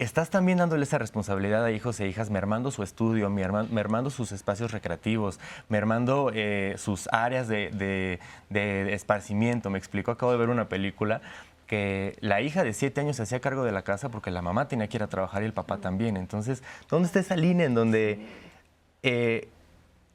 estás 0.00 0.30
también 0.30 0.56
dándole 0.56 0.84
esa 0.84 0.96
responsabilidad 0.96 1.62
a 1.62 1.70
hijos 1.70 2.00
e 2.00 2.08
hijas, 2.08 2.30
mermando 2.30 2.70
su 2.70 2.82
estudio, 2.82 3.28
mermando 3.28 4.08
sus 4.08 4.32
espacios 4.32 4.72
recreativos, 4.72 5.38
mermando 5.68 6.32
eh, 6.34 6.74
sus 6.78 7.06
áreas 7.12 7.48
de, 7.48 8.18
esparcimiento. 8.50 9.68
Me 9.68 9.78
explicó, 9.78 10.10
acabo 10.10 10.32
de 10.32 10.38
ver 10.38 10.48
una 10.48 10.70
película 10.70 11.20
que 11.70 12.16
la 12.18 12.40
hija 12.40 12.64
de 12.64 12.72
siete 12.72 13.00
años 13.00 13.14
se 13.14 13.22
hacía 13.22 13.38
cargo 13.38 13.62
de 13.62 13.70
la 13.70 13.82
casa 13.82 14.08
porque 14.08 14.32
la 14.32 14.42
mamá 14.42 14.66
tenía 14.66 14.88
que 14.88 14.96
ir 14.96 15.04
a 15.04 15.06
trabajar 15.06 15.44
y 15.44 15.46
el 15.46 15.52
papá 15.52 15.76
también. 15.76 16.16
Entonces, 16.16 16.64
¿dónde 16.88 17.06
está 17.06 17.20
esa 17.20 17.36
línea 17.36 17.64
en 17.64 17.74
donde 17.74 18.26
eh, 19.04 19.46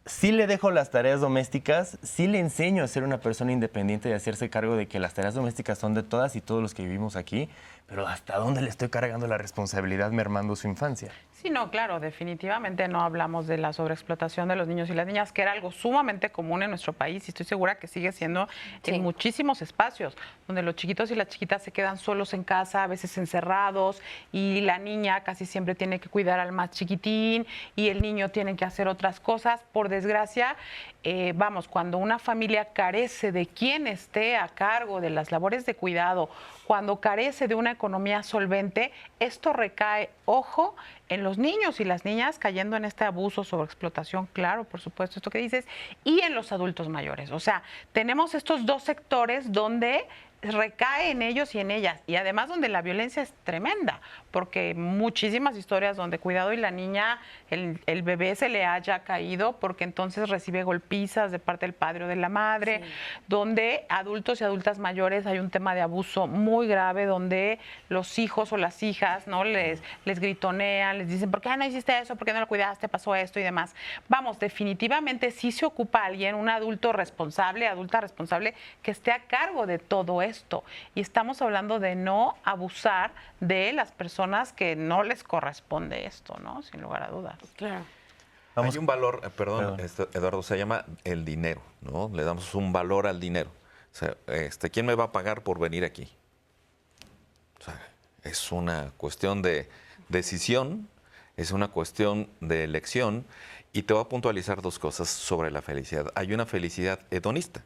sí 0.06 0.34
le 0.34 0.48
dejo 0.48 0.70
las 0.70 0.92
tareas 0.92 1.22
domésticas, 1.22 1.98
sí 2.04 2.28
le 2.28 2.40
enseño 2.40 2.84
a 2.84 2.90
ser 2.90 3.04
una 3.04 3.22
persona 3.22 3.54
independiente 3.54 4.10
y 4.10 4.12
a 4.12 4.18
hacerse 4.18 4.50
cargo 4.50 4.76
de 4.76 4.90
que 4.90 5.00
las 5.00 5.14
tareas 5.14 5.34
domésticas 5.34 5.78
son 5.78 5.94
de 5.94 6.04
todas 6.04 6.36
y 6.36 6.42
todos 6.42 6.62
los 6.62 6.74
que 6.74 6.84
vivimos 6.84 7.16
aquí? 7.16 7.48
Pero 7.88 8.08
¿hasta 8.08 8.38
dónde 8.38 8.62
le 8.62 8.70
estoy 8.70 8.90
cargando 8.90 9.28
la 9.28 9.38
responsabilidad 9.38 10.12
mermando 10.12 10.56
su 10.56 10.68
infancia? 10.68 11.12
Sí, 11.32 11.52
no, 11.52 11.70
claro, 11.70 12.00
definitivamente 12.00 12.88
no 12.88 13.02
hablamos 13.02 13.46
de 13.46 13.58
la 13.58 13.72
sobreexplotación 13.72 14.48
de 14.48 14.56
los 14.56 14.68
niños 14.68 14.90
y 14.90 14.94
las 14.94 15.06
niñas, 15.06 15.32
que 15.32 15.44
era 15.44 15.52
algo 15.52 15.72
sumamente 15.72 16.32
común 16.32 16.64
en 16.64 16.72
nuestro 16.72 16.94
país 16.94 17.28
y 17.28 17.32
estoy 17.32 17.46
segura 17.46 17.78
que 17.78 17.86
sigue 17.86 18.12
siendo 18.12 18.48
en 18.84 19.04
muchísimos 19.04 19.62
espacios, 19.62 20.18
donde 20.48 20.64
los 20.64 20.76
chiquitos 20.76 21.12
y 21.12 21.16
las 21.16 21.28
chiquitas 21.28 21.62
se 21.62 21.72
quedan 21.72 21.98
solos 21.98 22.34
en 22.34 22.44
casa, 22.44 22.84
a 22.84 22.88
veces 22.88 23.16
encerrados, 23.20 24.02
y 24.32 24.62
la 24.62 24.80
niña 24.80 25.24
casi 25.24 25.46
siempre 25.46 25.76
tiene 25.76 26.00
que 26.00 26.10
cuidar 26.10 26.40
al 26.40 26.52
más 26.52 26.72
chiquitín 26.72 27.46
y 27.76 27.90
el 27.90 28.02
niño 28.02 28.30
tiene 28.30 28.56
que 28.56 28.66
hacer 28.66 28.88
otras 28.88 29.20
cosas. 29.20 29.62
Por 29.72 29.90
desgracia, 29.90 30.56
eh, 31.04 31.34
vamos, 31.36 31.68
cuando 31.68 32.00
una 32.00 32.18
familia 32.18 32.70
carece 32.74 33.32
de 33.32 33.46
quien 33.46 33.86
esté 33.86 34.38
a 34.38 34.48
cargo 34.48 35.00
de 35.00 35.12
las 35.12 35.32
labores 35.32 35.64
de 35.68 35.76
cuidado, 35.76 36.32
cuando 36.66 37.00
carece 37.00 37.48
de 37.48 37.56
una 37.56 37.72
economía 37.72 38.24
solvente, 38.24 38.92
esto 39.20 39.54
recae, 39.54 40.10
ojo, 40.26 40.76
en 41.10 41.24
los 41.24 41.38
niños 41.38 41.80
y 41.80 41.86
las 41.86 42.06
niñas 42.06 42.40
cayendo 42.40 42.76
en 42.76 42.86
este 42.86 43.04
abuso 43.04 43.44
sobre 43.44 43.66
explotación, 43.66 44.28
claro, 44.34 44.64
por 44.64 44.82
supuesto, 44.82 45.20
esto 45.20 45.30
que 45.30 45.38
dices, 45.38 45.68
y 46.04 46.22
en 46.22 46.34
los 46.34 46.52
adultos 46.52 46.90
mayores. 46.90 47.32
O 47.32 47.40
sea, 47.40 47.64
tenemos 47.94 48.34
estos 48.34 48.66
dos 48.66 48.84
sectores 48.84 49.52
donde 49.52 50.08
recae 50.52 51.12
en 51.12 51.22
ellos 51.22 51.56
y 51.56 51.60
en 51.60 51.72
ellas. 51.72 52.02
Y 52.08 52.16
además 52.16 52.50
donde 52.50 52.70
la 52.70 52.82
violencia 52.82 53.22
es 53.22 53.34
tremenda, 53.44 54.02
porque 54.32 54.74
muchísimas 54.76 55.58
historias 55.58 55.98
donde 55.98 56.20
cuidado 56.20 56.54
y 56.54 56.58
la 56.58 56.72
niña, 56.72 57.20
el, 57.50 58.02
bebé 58.04 58.36
se 58.36 58.50
le 58.50 58.66
haya 58.66 59.00
caído 59.04 59.60
porque 59.60 59.84
entonces 59.84 60.30
recibe 60.30 60.64
golpizas 60.64 61.32
de 61.32 61.40
parte 61.40 61.66
del 61.66 61.74
padre 61.74 62.06
o 62.06 62.08
de 62.08 62.16
la 62.16 62.30
madre, 62.30 62.82
donde 63.28 63.86
adultos 63.90 64.42
y 64.42 64.44
adultas 64.44 64.80
mayores 64.80 65.26
hay 65.26 65.40
un 65.40 65.50
tema 65.50 65.76
de 65.76 65.82
abuso 65.82 66.28
muy 66.28 66.68
grave, 66.68 67.06
donde 67.06 67.60
los 67.90 68.20
hijos 68.20 68.52
o 68.54 68.58
las 68.58 68.84
hijas 68.84 69.28
no 69.28 69.44
les, 69.44 69.82
les 70.06 70.20
gritonean, 70.20 70.98
les 70.98 71.08
dicen, 71.08 71.32
¿por 71.32 71.42
qué 71.42 71.56
no 71.56 71.66
hiciste 71.66 71.98
eso? 71.98 72.16
¿Por 72.16 72.28
qué 72.28 72.34
no 72.34 72.40
lo 72.40 72.48
cuidaste? 72.48 72.88
Pasó 72.88 73.16
esto 73.16 73.40
y 73.40 73.44
demás. 73.44 73.76
Vamos, 74.08 74.40
definitivamente 74.40 75.32
sí 75.32 75.52
se 75.52 75.66
ocupa 75.66 76.06
alguien, 76.06 76.36
un 76.36 76.50
adulto 76.50 76.92
responsable, 76.94 77.68
adulta 77.68 78.02
responsable, 78.02 78.54
que 78.82 78.92
esté 78.92 79.12
a 79.12 79.20
cargo 79.20 79.66
de 79.66 79.80
todo 79.80 80.22
esto 80.36 80.64
y 80.94 81.02
estamos 81.02 81.42
hablando 81.42 81.80
de 81.80 81.96
no 81.96 82.36
abusar 82.44 83.12
de 83.40 83.74
las 83.74 83.92
personas 83.92 84.54
que 84.54 84.76
no 84.76 85.04
les 85.04 85.24
corresponde 85.24 86.06
esto, 86.06 86.38
¿no? 86.42 86.62
Sin 86.62 86.82
lugar 86.82 87.04
a 87.04 87.10
dudas. 87.10 87.38
Claro. 87.56 87.86
Hay 88.56 88.78
un 88.78 88.86
valor, 88.86 89.22
eh, 89.24 89.30
perdón, 89.30 89.80
este, 89.80 90.04
Eduardo, 90.14 90.42
se 90.42 90.58
llama 90.58 90.86
el 91.04 91.26
dinero, 91.26 91.62
¿no? 91.82 92.10
Le 92.14 92.24
damos 92.24 92.56
un 92.56 92.72
valor 92.72 93.06
al 93.06 93.20
dinero. 93.20 93.50
O 93.92 93.98
sea, 93.98 94.16
este, 94.28 94.70
¿quién 94.70 94.86
me 94.86 94.96
va 94.96 95.06
a 95.06 95.12
pagar 95.12 95.42
por 95.42 95.60
venir 95.60 95.84
aquí? 95.84 96.10
O 97.60 97.64
sea, 97.64 97.80
es 98.24 98.52
una 98.52 98.92
cuestión 98.98 99.42
de 99.42 99.70
decisión, 100.08 100.88
es 101.36 101.52
una 101.52 101.68
cuestión 101.68 102.30
de 102.40 102.64
elección 102.64 103.26
y 103.74 103.84
te 103.84 103.94
voy 103.94 104.04
a 104.04 104.08
puntualizar 104.08 104.62
dos 104.62 104.80
cosas 104.80 105.10
sobre 105.10 105.52
la 105.52 105.62
felicidad. 105.62 106.12
Hay 106.16 106.34
una 106.34 106.46
felicidad 106.46 107.02
hedonista 107.12 107.64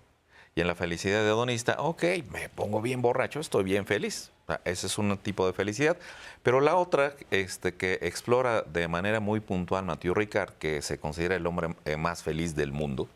y 0.55 0.61
en 0.61 0.67
la 0.67 0.75
felicidad 0.75 1.25
hedonista, 1.25 1.75
ok, 1.79 2.03
me 2.31 2.49
pongo 2.49 2.81
bien 2.81 3.01
borracho, 3.01 3.39
estoy 3.39 3.63
bien 3.63 3.85
feliz. 3.85 4.31
ese 4.65 4.87
es 4.87 4.97
un 4.97 5.17
tipo 5.17 5.45
de 5.45 5.53
felicidad. 5.53 5.97
Pero 6.43 6.59
la 6.59 6.75
otra, 6.75 7.13
este, 7.31 7.75
que 7.75 7.99
explora 8.01 8.63
de 8.63 8.87
manera 8.87 9.19
muy 9.19 9.39
puntual 9.39 9.85
Mathieu 9.85 10.13
Ricard, 10.13 10.53
que 10.53 10.81
se 10.81 10.99
considera 10.99 11.35
el 11.35 11.45
hombre 11.45 11.75
eh, 11.85 11.97
más 11.97 12.23
feliz 12.23 12.55
del 12.55 12.71
mundo, 12.71 13.07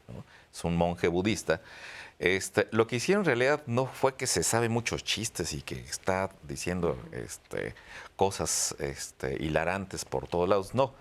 es 0.53 0.63
un 0.63 0.77
monje 0.77 1.07
budista, 1.07 1.61
este, 2.19 2.67
lo 2.71 2.88
que 2.88 2.97
hicieron 2.97 3.23
en 3.23 3.25
realidad 3.25 3.63
no 3.65 3.86
fue 3.86 4.15
que 4.15 4.27
se 4.27 4.43
sabe 4.43 4.69
muchos 4.69 5.03
chistes 5.03 5.51
y 5.53 5.61
que 5.61 5.75
está 5.75 6.29
diciendo 6.43 6.97
este, 7.11 7.75
cosas 8.15 8.75
este, 8.79 9.43
hilarantes 9.43 10.05
por 10.05 10.27
todos 10.27 10.47
lados. 10.47 10.73
No, 10.73 10.93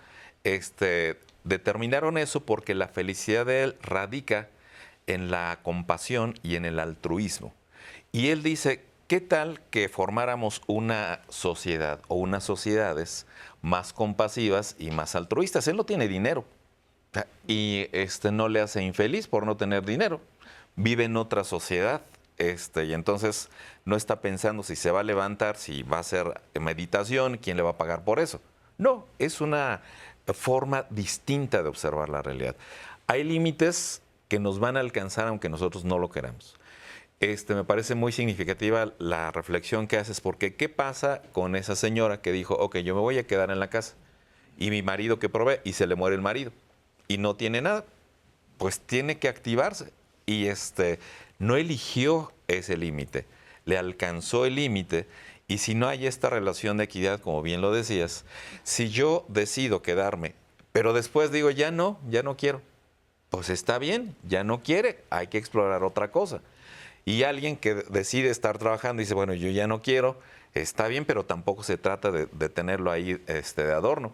este, 0.43 1.21
determinaron 1.45 2.19
eso 2.19 2.41
porque 2.41 2.75
la 2.75 2.89
felicidad 2.89 3.47
de 3.47 3.63
él 3.63 3.77
radica 3.83 4.49
en 5.07 5.31
la 5.31 5.61
compasión 5.63 6.35
y 6.43 6.57
en 6.57 6.65
el 6.65 6.79
altruismo. 6.79 7.53
Y 8.13 8.29
él 8.29 8.43
dice, 8.43 8.85
¿qué 9.09 9.21
tal 9.21 9.61
que 9.71 9.89
formáramos 9.89 10.63
una 10.67 11.21
sociedad 11.29 12.01
o 12.09 12.17
unas 12.17 12.45
sociedades 12.45 13.27
más 13.61 13.93
compasivas 13.93 14.77
y 14.79 14.91
más 14.91 15.15
altruistas? 15.15 15.67
Él 15.69 15.77
no 15.77 15.85
tiene 15.85 16.09
dinero 16.09 16.45
y 17.47 17.89
este, 17.93 18.33
no 18.33 18.49
le 18.49 18.61
hace 18.61 18.83
infeliz 18.83 19.29
por 19.29 19.47
no 19.47 19.57
tener 19.57 19.85
dinero. 19.85 20.21
Vive 20.77 21.05
en 21.05 21.17
otra 21.17 21.45
sociedad 21.45 22.03
este, 22.39 22.87
y 22.87 22.95
entonces 22.95 23.51
no 23.85 23.97
está 23.97 24.21
pensando 24.21 24.63
si 24.63 24.77
se 24.77 24.91
va 24.91 25.01
a 25.01 25.05
levantar, 25.05 25.57
si 25.57 25.83
va 25.83 25.99
a 25.99 26.01
hacer 26.01 26.41
meditación, 26.59 27.37
quién 27.37 27.57
le 27.57 27.63
va 27.63 27.71
a 27.71 27.79
pagar 27.79 28.05
por 28.05 28.19
eso. 28.19 28.41
No, 28.79 29.07
es 29.19 29.41
una 29.41 29.83
forma 30.27 30.87
distinta 30.91 31.63
de 31.63 31.69
observar 31.69 32.09
la 32.09 32.23
realidad. 32.23 32.57
Hay 33.07 33.25
límites 33.25 34.03
que 34.33 34.41
nos 34.41 34.61
van 34.61 34.79
a 34.79 34.81
alcanzar 34.81 35.29
aunque 35.29 35.51
nosotros 35.51 35.85
no 35.85 35.99
lo 35.99 36.09
queramos. 36.09 36.55
Este, 37.21 37.55
me 37.55 37.65
parece 37.65 37.95
muy 37.95 38.13
significativa 38.13 38.95
la 38.99 39.31
reflexión 39.31 39.87
que 39.87 39.99
haces, 39.99 40.23
porque 40.23 40.57
¿qué 40.57 40.71
pasa 40.71 41.21
con 41.33 41.55
esa 41.55 41.77
señora 41.77 42.23
que 42.23 42.33
dijo, 42.33 42.55
ok, 42.55 42.79
yo 42.79 42.95
me 42.95 43.03
voy 43.03 43.19
a 43.19 43.27
quedar 43.27 43.51
en 43.51 43.61
la 43.61 43.69
casa 43.69 43.95
y 44.57 44.71
mi 44.71 44.81
marido 44.81 45.19
que 45.19 45.29
provee 45.29 45.61
y 45.65 45.75
se 45.75 45.87
le 45.87 45.97
muere 45.97 46.17
el 46.17 46.23
marido. 46.23 46.51
Y 47.09 47.19
no 47.19 47.37
tiene 47.37 47.61
nada? 47.61 47.85
Pues 48.57 48.81
tiene 48.81 49.19
que 49.19 49.29
activarse. 49.29 49.93
Y 50.25 50.47
este, 50.47 50.99
no 51.39 51.57
eligió 51.57 52.33
ese 52.49 52.79
límite, 52.79 53.27
le 53.67 53.77
alcanzó 53.77 54.47
el 54.47 54.55
límite. 54.55 55.09
Y 55.47 55.59
si 55.59 55.75
no 55.75 55.89
hay 55.89 56.07
esta 56.07 56.31
relación 56.31 56.79
de 56.79 56.85
equidad, 56.85 57.21
como 57.21 57.43
bien 57.43 57.61
lo 57.61 57.71
decías, 57.71 58.25
si 58.63 58.89
yo 58.89 59.27
decido 59.29 59.83
quedarme, 59.83 60.35
pero 60.73 60.95
después 60.95 61.33
digo, 61.33 61.51
ya 61.51 61.71
no, 61.71 62.01
ya 62.09 62.23
no 62.23 62.39
quiero, 62.39 62.63
pues 63.33 63.49
está 63.49 63.79
bien, 63.79 64.15
ya 64.29 64.45
no 64.45 64.63
quiere, 64.63 65.03
hay 65.09 65.29
que 65.29 65.39
explorar 65.39 65.83
otra 65.83 66.13
cosa 66.13 66.43
y 67.07 67.23
alguien 67.23 67.57
que 67.57 67.75
decide 67.75 68.29
estar 68.29 68.59
trabajando 68.59 69.01
y 69.01 69.05
dice, 69.05 69.15
bueno, 69.15 69.33
yo 69.33 69.49
ya 69.49 69.67
no 69.67 69.81
quiero, 69.81 70.21
está 70.53 70.87
bien, 70.87 71.07
pero 71.07 71.25
tampoco 71.25 71.63
se 71.63 71.79
trata 71.79 72.11
de, 72.11 72.27
tenerlo 72.51 72.91
ahí 72.91 73.21
este, 73.27 73.65
de 73.65 73.73
adorno. 73.73 74.13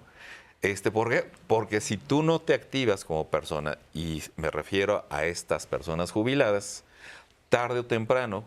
Este, 0.63 0.93
¿Por 0.93 1.11
qué? 1.11 1.27
Porque 1.49 1.81
si 1.81 1.97
tú 1.97 2.23
no 2.23 2.41
te 2.41 2.55
activas 2.55 3.05
como 3.05 3.27
persona, 3.27 3.77
y 3.93 4.23
me 4.37 4.53
refiero 4.53 5.05
a 5.11 5.25
estas 5.25 5.67
personas 5.67 6.13
jubiladas, 6.13 6.85
tarde 7.49 7.81
o 7.81 7.85
temprano 7.85 8.45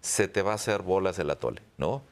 se 0.00 0.26
te 0.26 0.40
va 0.40 0.52
a 0.52 0.56
hacer 0.56 0.82
bolas 0.82 1.18
el 1.18 1.30
atole, 1.30 1.60
¿no? 1.76 2.02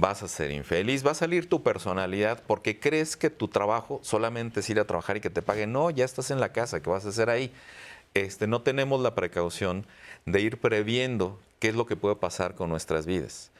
Vas 0.00 0.22
a 0.22 0.28
ser 0.28 0.52
infeliz, 0.52 1.04
va 1.04 1.10
a 1.10 1.14
salir 1.14 1.48
tu 1.48 1.64
personalidad 1.64 2.40
porque 2.46 2.78
crees 2.78 3.16
que 3.16 3.30
tu 3.30 3.48
trabajo 3.48 3.98
solamente 4.04 4.60
es 4.60 4.70
ir 4.70 4.78
a 4.78 4.84
trabajar 4.84 5.16
y 5.16 5.20
que 5.20 5.28
te 5.28 5.42
paguen. 5.42 5.72
No, 5.72 5.90
ya 5.90 6.04
estás 6.04 6.30
en 6.30 6.38
la 6.38 6.52
casa, 6.52 6.80
¿qué 6.80 6.88
vas 6.88 7.04
a 7.04 7.08
hacer 7.08 7.28
ahí? 7.28 7.50
Este, 8.14 8.46
no 8.46 8.62
tenemos 8.62 9.00
la 9.00 9.16
precaución 9.16 9.86
de 10.24 10.40
ir 10.40 10.58
previendo 10.58 11.40
qué 11.58 11.70
es 11.70 11.74
lo 11.74 11.86
que 11.86 11.96
puede 11.96 12.14
pasar 12.14 12.54
con 12.54 12.70
nuestras 12.70 13.06
vidas. 13.06 13.50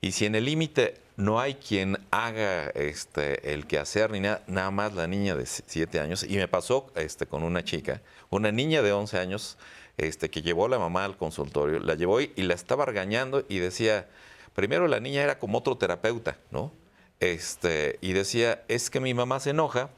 Y 0.00 0.12
si 0.12 0.24
en 0.24 0.36
el 0.36 0.44
límite 0.44 0.94
no 1.16 1.40
hay 1.40 1.54
quien 1.54 1.98
haga 2.12 2.68
este, 2.68 3.52
el 3.52 3.66
quehacer 3.66 4.12
ni 4.12 4.20
nada, 4.20 4.44
nada 4.46 4.70
más 4.70 4.94
la 4.94 5.08
niña 5.08 5.34
de 5.34 5.46
7 5.46 5.98
años, 5.98 6.22
y 6.22 6.36
me 6.36 6.46
pasó 6.46 6.92
este, 6.94 7.26
con 7.26 7.42
una 7.42 7.64
chica, 7.64 8.02
una 8.30 8.52
niña 8.52 8.82
de 8.82 8.92
11 8.92 9.18
años, 9.18 9.58
este, 9.96 10.30
que 10.30 10.42
llevó 10.42 10.66
a 10.66 10.68
la 10.68 10.78
mamá 10.78 11.04
al 11.04 11.16
consultorio, 11.16 11.80
la 11.80 11.96
llevó 11.96 12.20
y, 12.20 12.32
la 12.36 12.54
estaba 12.54 12.86
regañando 12.86 13.44
y 13.48 13.58
decía, 13.58 14.06
primero 14.58 14.88
la 14.88 14.98
niña 14.98 15.22
era 15.22 15.38
como 15.38 15.58
otro 15.58 15.76
terapeuta, 15.76 16.36
¿no? 16.50 16.72
Este, 17.20 17.96
y 18.00 18.12
decía, 18.12 18.64
es 18.66 18.90
que 18.90 18.98
mi 18.98 19.14
mamá 19.14 19.38
se 19.38 19.50
enoja 19.50 19.88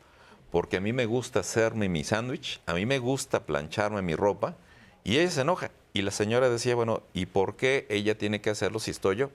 porque 0.51 0.77
a 0.77 0.81
mí 0.83 0.93
me 0.93 1.07
gusta 1.07 1.41
hacerme 1.41 1.89
mi 1.89 2.05
sándwich, 2.05 2.61
a 2.67 2.75
mí 2.75 2.85
me 2.85 2.99
gusta 2.99 3.47
plancharme 3.47 4.03
mi 4.03 4.15
ropa, 4.15 4.57
y 5.03 5.17
ella 5.17 5.31
se 5.31 5.41
enoja. 5.41 5.71
Y 5.95 6.03
la 6.03 6.11
señora 6.11 6.51
decía, 6.51 6.75
bueno, 6.75 7.03
¿y 7.15 7.25
por 7.25 7.57
qué 7.57 7.87
ella 7.89 8.19
tiene 8.19 8.43
que 8.43 8.51
hacerlo 8.51 8.81
si 8.81 8.91
estoy 8.91 9.17
yo? 9.17 9.31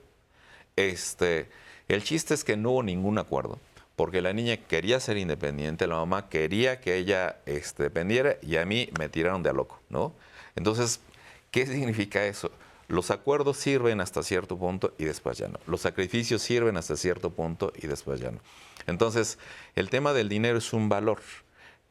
Este, 0.75 1.49
el 1.87 2.03
chiste 2.03 2.35
es 2.35 2.43
que 2.43 2.55
no 2.55 2.69
hubo 2.69 2.83
ningún 2.83 3.17
acuerdo, 3.17 3.57
porque 3.95 4.21
la 4.21 4.31
niña 4.31 4.57
quería 4.57 4.99
ser 4.99 5.17
independiente, 5.17 5.87
la 5.87 5.95
mamá 5.95 6.29
quería 6.29 6.79
que 6.81 6.97
ella 6.97 7.37
este, 7.47 7.81
dependiera 7.81 8.37
y 8.43 8.57
a 8.57 8.65
mí 8.65 8.89
me 8.99 9.09
tiraron 9.09 9.41
de 9.41 9.49
a 9.49 9.53
loco, 9.53 9.81
¿no? 9.89 10.13
Entonces, 10.55 10.99
¿qué 11.49 11.65
significa 11.65 12.23
eso? 12.25 12.51
Los 12.87 13.11
acuerdos 13.11 13.57
sirven 13.57 13.99
hasta 14.01 14.21
cierto 14.23 14.57
punto 14.57 14.93
y 14.97 15.05
después 15.05 15.37
ya 15.37 15.47
no. 15.47 15.59
Los 15.67 15.81
sacrificios 15.81 16.41
sirven 16.41 16.77
hasta 16.77 16.95
cierto 16.95 17.31
punto 17.31 17.73
y 17.75 17.87
después 17.87 18.19
ya 18.19 18.31
no. 18.31 18.39
Entonces, 18.87 19.39
el 19.75 19.89
tema 19.89 20.13
del 20.13 20.29
dinero 20.29 20.57
es 20.57 20.73
un 20.73 20.89
valor 20.89 21.19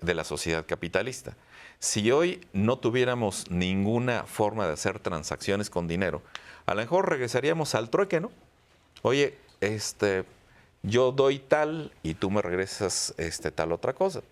de 0.01 0.15
la 0.15 0.25
sociedad 0.25 0.65
capitalista. 0.67 1.37
Si 1.81 2.11
hoy 2.11 2.47
no 2.53 2.79
tuviéramos 2.79 3.51
ninguna 3.51 4.25
forma 4.25 4.67
de 4.67 4.75
hacer 4.75 5.01
transacciones 5.01 5.71
con 5.71 5.89
dinero, 5.89 6.23
a 6.67 6.75
lo 6.75 6.81
mejor 6.81 7.11
regresaríamos 7.11 7.75
al 7.75 7.91
trueque, 7.91 8.21
¿no? 8.21 8.31
Oye, 9.03 9.37
este, 9.61 10.25
yo 10.83 11.13
doy 11.13 11.39
tal 11.39 11.93
y 12.03 12.15
tú 12.15 12.31
me 12.31 12.41
regresas 12.41 13.15
este, 13.19 13.51
tal 13.51 13.73
otra 13.73 13.93
cosa. 13.93 14.23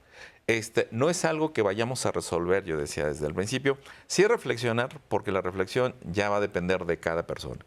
Este, 0.46 0.88
no 0.90 1.08
es 1.08 1.24
algo 1.24 1.52
que 1.52 1.62
vayamos 1.62 2.04
a 2.04 2.12
resolver, 2.12 2.64
yo 2.64 2.76
decía 2.76 3.06
desde 3.06 3.26
el 3.26 3.34
principio. 3.34 3.78
Sí 4.06 4.26
reflexionar, 4.26 5.00
porque 5.08 5.32
la 5.32 5.40
reflexión 5.40 5.94
ya 6.04 6.28
va 6.28 6.38
a 6.38 6.40
depender 6.40 6.84
de 6.84 6.98
cada 6.98 7.26
persona. 7.26 7.64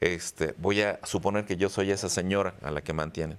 Este, 0.00 0.54
voy 0.58 0.82
a 0.82 1.00
suponer 1.04 1.44
que 1.44 1.56
yo 1.56 1.68
soy 1.68 1.90
esa 1.90 2.08
señora 2.08 2.54
a 2.62 2.70
la 2.70 2.82
que 2.82 2.92
mantienen. 2.92 3.38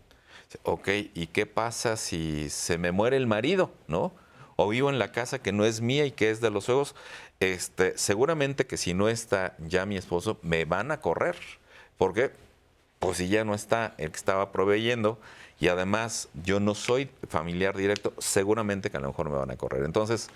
Ok, 0.64 0.90
¿y 1.14 1.28
qué 1.28 1.46
pasa 1.46 1.96
si 1.96 2.50
se 2.50 2.78
me 2.78 2.92
muere 2.92 3.18
el 3.18 3.28
marido, 3.28 3.72
no? 3.88 4.14
o 4.62 4.68
vivo 4.68 4.90
en 4.90 5.00
la 5.00 5.14
casa 5.14 5.40
que 5.40 5.54
no 5.54 5.64
es 5.64 5.80
mía 5.80 6.06
y 6.06 6.12
que 6.12 6.30
es 6.30 6.42
de 6.42 6.50
los 6.50 6.66
juegos, 6.66 6.94
este, 7.40 7.98
seguramente 7.98 8.68
que 8.68 8.76
si 8.76 8.94
no 8.94 9.08
está 9.08 9.56
ya 9.60 9.86
mi 9.86 9.96
esposo, 9.96 10.38
me 10.42 10.66
van 10.66 10.92
a 10.92 11.00
correr. 11.00 11.38
¿Por 11.98 12.14
qué? 12.14 12.32
Pues 13.00 13.20
si 13.20 13.30
ya 13.30 13.46
no 13.46 13.56
está 13.56 13.96
el 13.98 14.12
que 14.12 14.18
estaba 14.18 14.52
proveyendo 14.52 15.18
y 15.60 15.68
además 15.68 16.30
yo 16.44 16.60
no 16.60 16.76
soy 16.76 17.10
familiar 17.28 17.76
directo, 17.76 18.14
seguramente 18.18 18.90
que 18.90 18.98
a 18.98 19.02
lo 19.02 19.08
mejor 19.08 19.30
me 19.30 19.38
van 19.38 19.52
a 19.52 19.58
correr. 19.58 19.84
Entonces, 19.84 20.30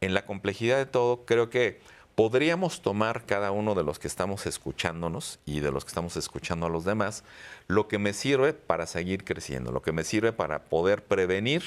en 0.00 0.14
la 0.14 0.26
complejidad 0.26 0.78
de 0.78 0.86
todo, 0.86 1.24
creo 1.24 1.50
que 1.50 1.80
podríamos 2.14 2.80
tomar 2.82 3.24
cada 3.26 3.50
uno 3.50 3.74
de 3.74 3.82
los 3.82 3.98
que 3.98 4.08
estamos 4.08 4.46
escuchándonos 4.46 5.38
y 5.46 5.60
de 5.60 5.72
los 5.72 5.84
que 5.84 5.88
estamos 5.88 6.16
escuchando 6.16 6.66
a 6.66 6.70
los 6.70 6.84
demás, 6.84 7.24
lo 7.66 7.88
que 7.88 7.98
me 7.98 8.12
sirve 8.12 8.52
para 8.52 8.86
seguir 8.86 9.24
creciendo, 9.24 9.72
lo 9.72 9.82
que 9.82 9.92
me 9.92 10.04
sirve 10.04 10.32
para 10.32 10.64
poder 10.64 11.04
prevenir 11.04 11.62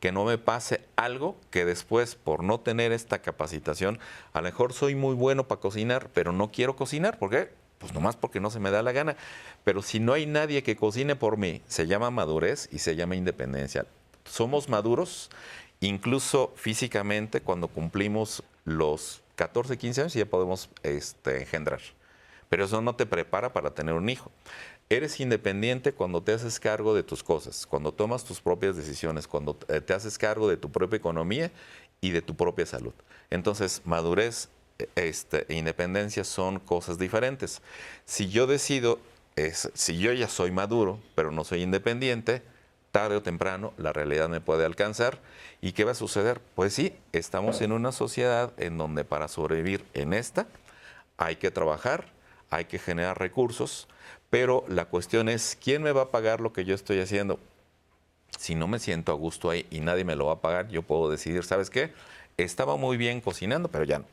que 0.00 0.12
no 0.12 0.24
me 0.24 0.38
pase 0.38 0.84
algo 0.96 1.36
que 1.50 1.64
después, 1.64 2.14
por 2.14 2.44
no 2.44 2.60
tener 2.60 2.92
esta 2.92 3.20
capacitación, 3.20 3.98
a 4.32 4.40
lo 4.40 4.44
mejor 4.44 4.72
soy 4.72 4.94
muy 4.94 5.14
bueno 5.14 5.48
para 5.48 5.60
cocinar, 5.60 6.08
pero 6.14 6.32
no 6.32 6.50
quiero 6.52 6.76
cocinar. 6.76 7.18
¿Por 7.18 7.30
qué? 7.30 7.61
Pues 7.82 7.92
nomás 7.92 8.14
porque 8.14 8.38
no 8.38 8.48
se 8.48 8.60
me 8.60 8.70
da 8.70 8.80
la 8.80 8.92
gana. 8.92 9.16
Pero 9.64 9.82
si 9.82 9.98
no 9.98 10.12
hay 10.12 10.24
nadie 10.24 10.62
que 10.62 10.76
cocine 10.76 11.16
por 11.16 11.36
mí, 11.36 11.62
se 11.66 11.88
llama 11.88 12.12
madurez 12.12 12.68
y 12.70 12.78
se 12.78 12.94
llama 12.94 13.16
independencia. 13.16 13.86
Somos 14.24 14.68
maduros, 14.68 15.30
incluso 15.80 16.52
físicamente, 16.54 17.40
cuando 17.40 17.66
cumplimos 17.66 18.44
los 18.64 19.20
14, 19.34 19.76
15 19.76 20.00
años 20.00 20.14
ya 20.14 20.26
podemos 20.26 20.70
este, 20.84 21.40
engendrar. 21.40 21.80
Pero 22.48 22.66
eso 22.66 22.80
no 22.80 22.94
te 22.94 23.04
prepara 23.04 23.52
para 23.52 23.74
tener 23.74 23.94
un 23.94 24.08
hijo. 24.08 24.30
Eres 24.88 25.18
independiente 25.18 25.92
cuando 25.92 26.22
te 26.22 26.34
haces 26.34 26.60
cargo 26.60 26.94
de 26.94 27.02
tus 27.02 27.24
cosas, 27.24 27.66
cuando 27.66 27.90
tomas 27.90 28.22
tus 28.24 28.40
propias 28.40 28.76
decisiones, 28.76 29.26
cuando 29.26 29.58
eh, 29.66 29.80
te 29.80 29.92
haces 29.92 30.18
cargo 30.18 30.48
de 30.48 30.56
tu 30.56 30.70
propia 30.70 30.98
economía 30.98 31.50
y 32.00 32.10
de 32.10 32.22
tu 32.22 32.36
propia 32.36 32.64
salud. 32.64 32.92
Entonces, 33.28 33.82
madurez 33.84 34.50
este, 34.94 35.46
independencia 35.48 36.24
son 36.24 36.58
cosas 36.58 36.98
diferentes. 36.98 37.62
Si 38.04 38.28
yo 38.28 38.46
decido, 38.46 38.98
es, 39.36 39.70
si 39.74 39.98
yo 39.98 40.12
ya 40.12 40.28
soy 40.28 40.50
maduro, 40.50 40.98
pero 41.14 41.30
no 41.30 41.44
soy 41.44 41.62
independiente, 41.62 42.42
tarde 42.92 43.16
o 43.16 43.22
temprano 43.22 43.72
la 43.78 43.92
realidad 43.92 44.28
me 44.28 44.40
puede 44.40 44.64
alcanzar. 44.64 45.18
¿Y 45.60 45.72
qué 45.72 45.84
va 45.84 45.92
a 45.92 45.94
suceder? 45.94 46.40
Pues 46.54 46.74
sí, 46.74 46.94
estamos 47.12 47.60
en 47.60 47.72
una 47.72 47.90
sociedad 47.90 48.52
en 48.58 48.78
donde 48.78 49.04
para 49.04 49.28
sobrevivir 49.28 49.84
en 49.94 50.12
esta 50.12 50.46
hay 51.16 51.36
que 51.36 51.50
trabajar, 51.50 52.06
hay 52.50 52.66
que 52.66 52.78
generar 52.78 53.18
recursos, 53.18 53.88
pero 54.30 54.64
la 54.68 54.84
cuestión 54.86 55.28
es, 55.28 55.58
¿quién 55.62 55.82
me 55.82 55.92
va 55.92 56.02
a 56.02 56.10
pagar 56.10 56.40
lo 56.40 56.52
que 56.52 56.64
yo 56.64 56.74
estoy 56.74 57.00
haciendo? 57.00 57.38
Si 58.38 58.54
no 58.54 58.66
me 58.66 58.78
siento 58.78 59.12
a 59.12 59.14
gusto 59.14 59.50
ahí 59.50 59.66
y 59.70 59.80
nadie 59.80 60.04
me 60.04 60.16
lo 60.16 60.26
va 60.26 60.34
a 60.34 60.40
pagar, 60.40 60.68
yo 60.68 60.82
puedo 60.82 61.10
decidir, 61.10 61.44
¿sabes 61.44 61.70
qué? 61.70 61.92
Estaba 62.36 62.76
muy 62.76 62.96
bien 62.96 63.20
cocinando, 63.20 63.68
pero 63.68 63.84
ya 63.84 63.98
no. 63.98 64.06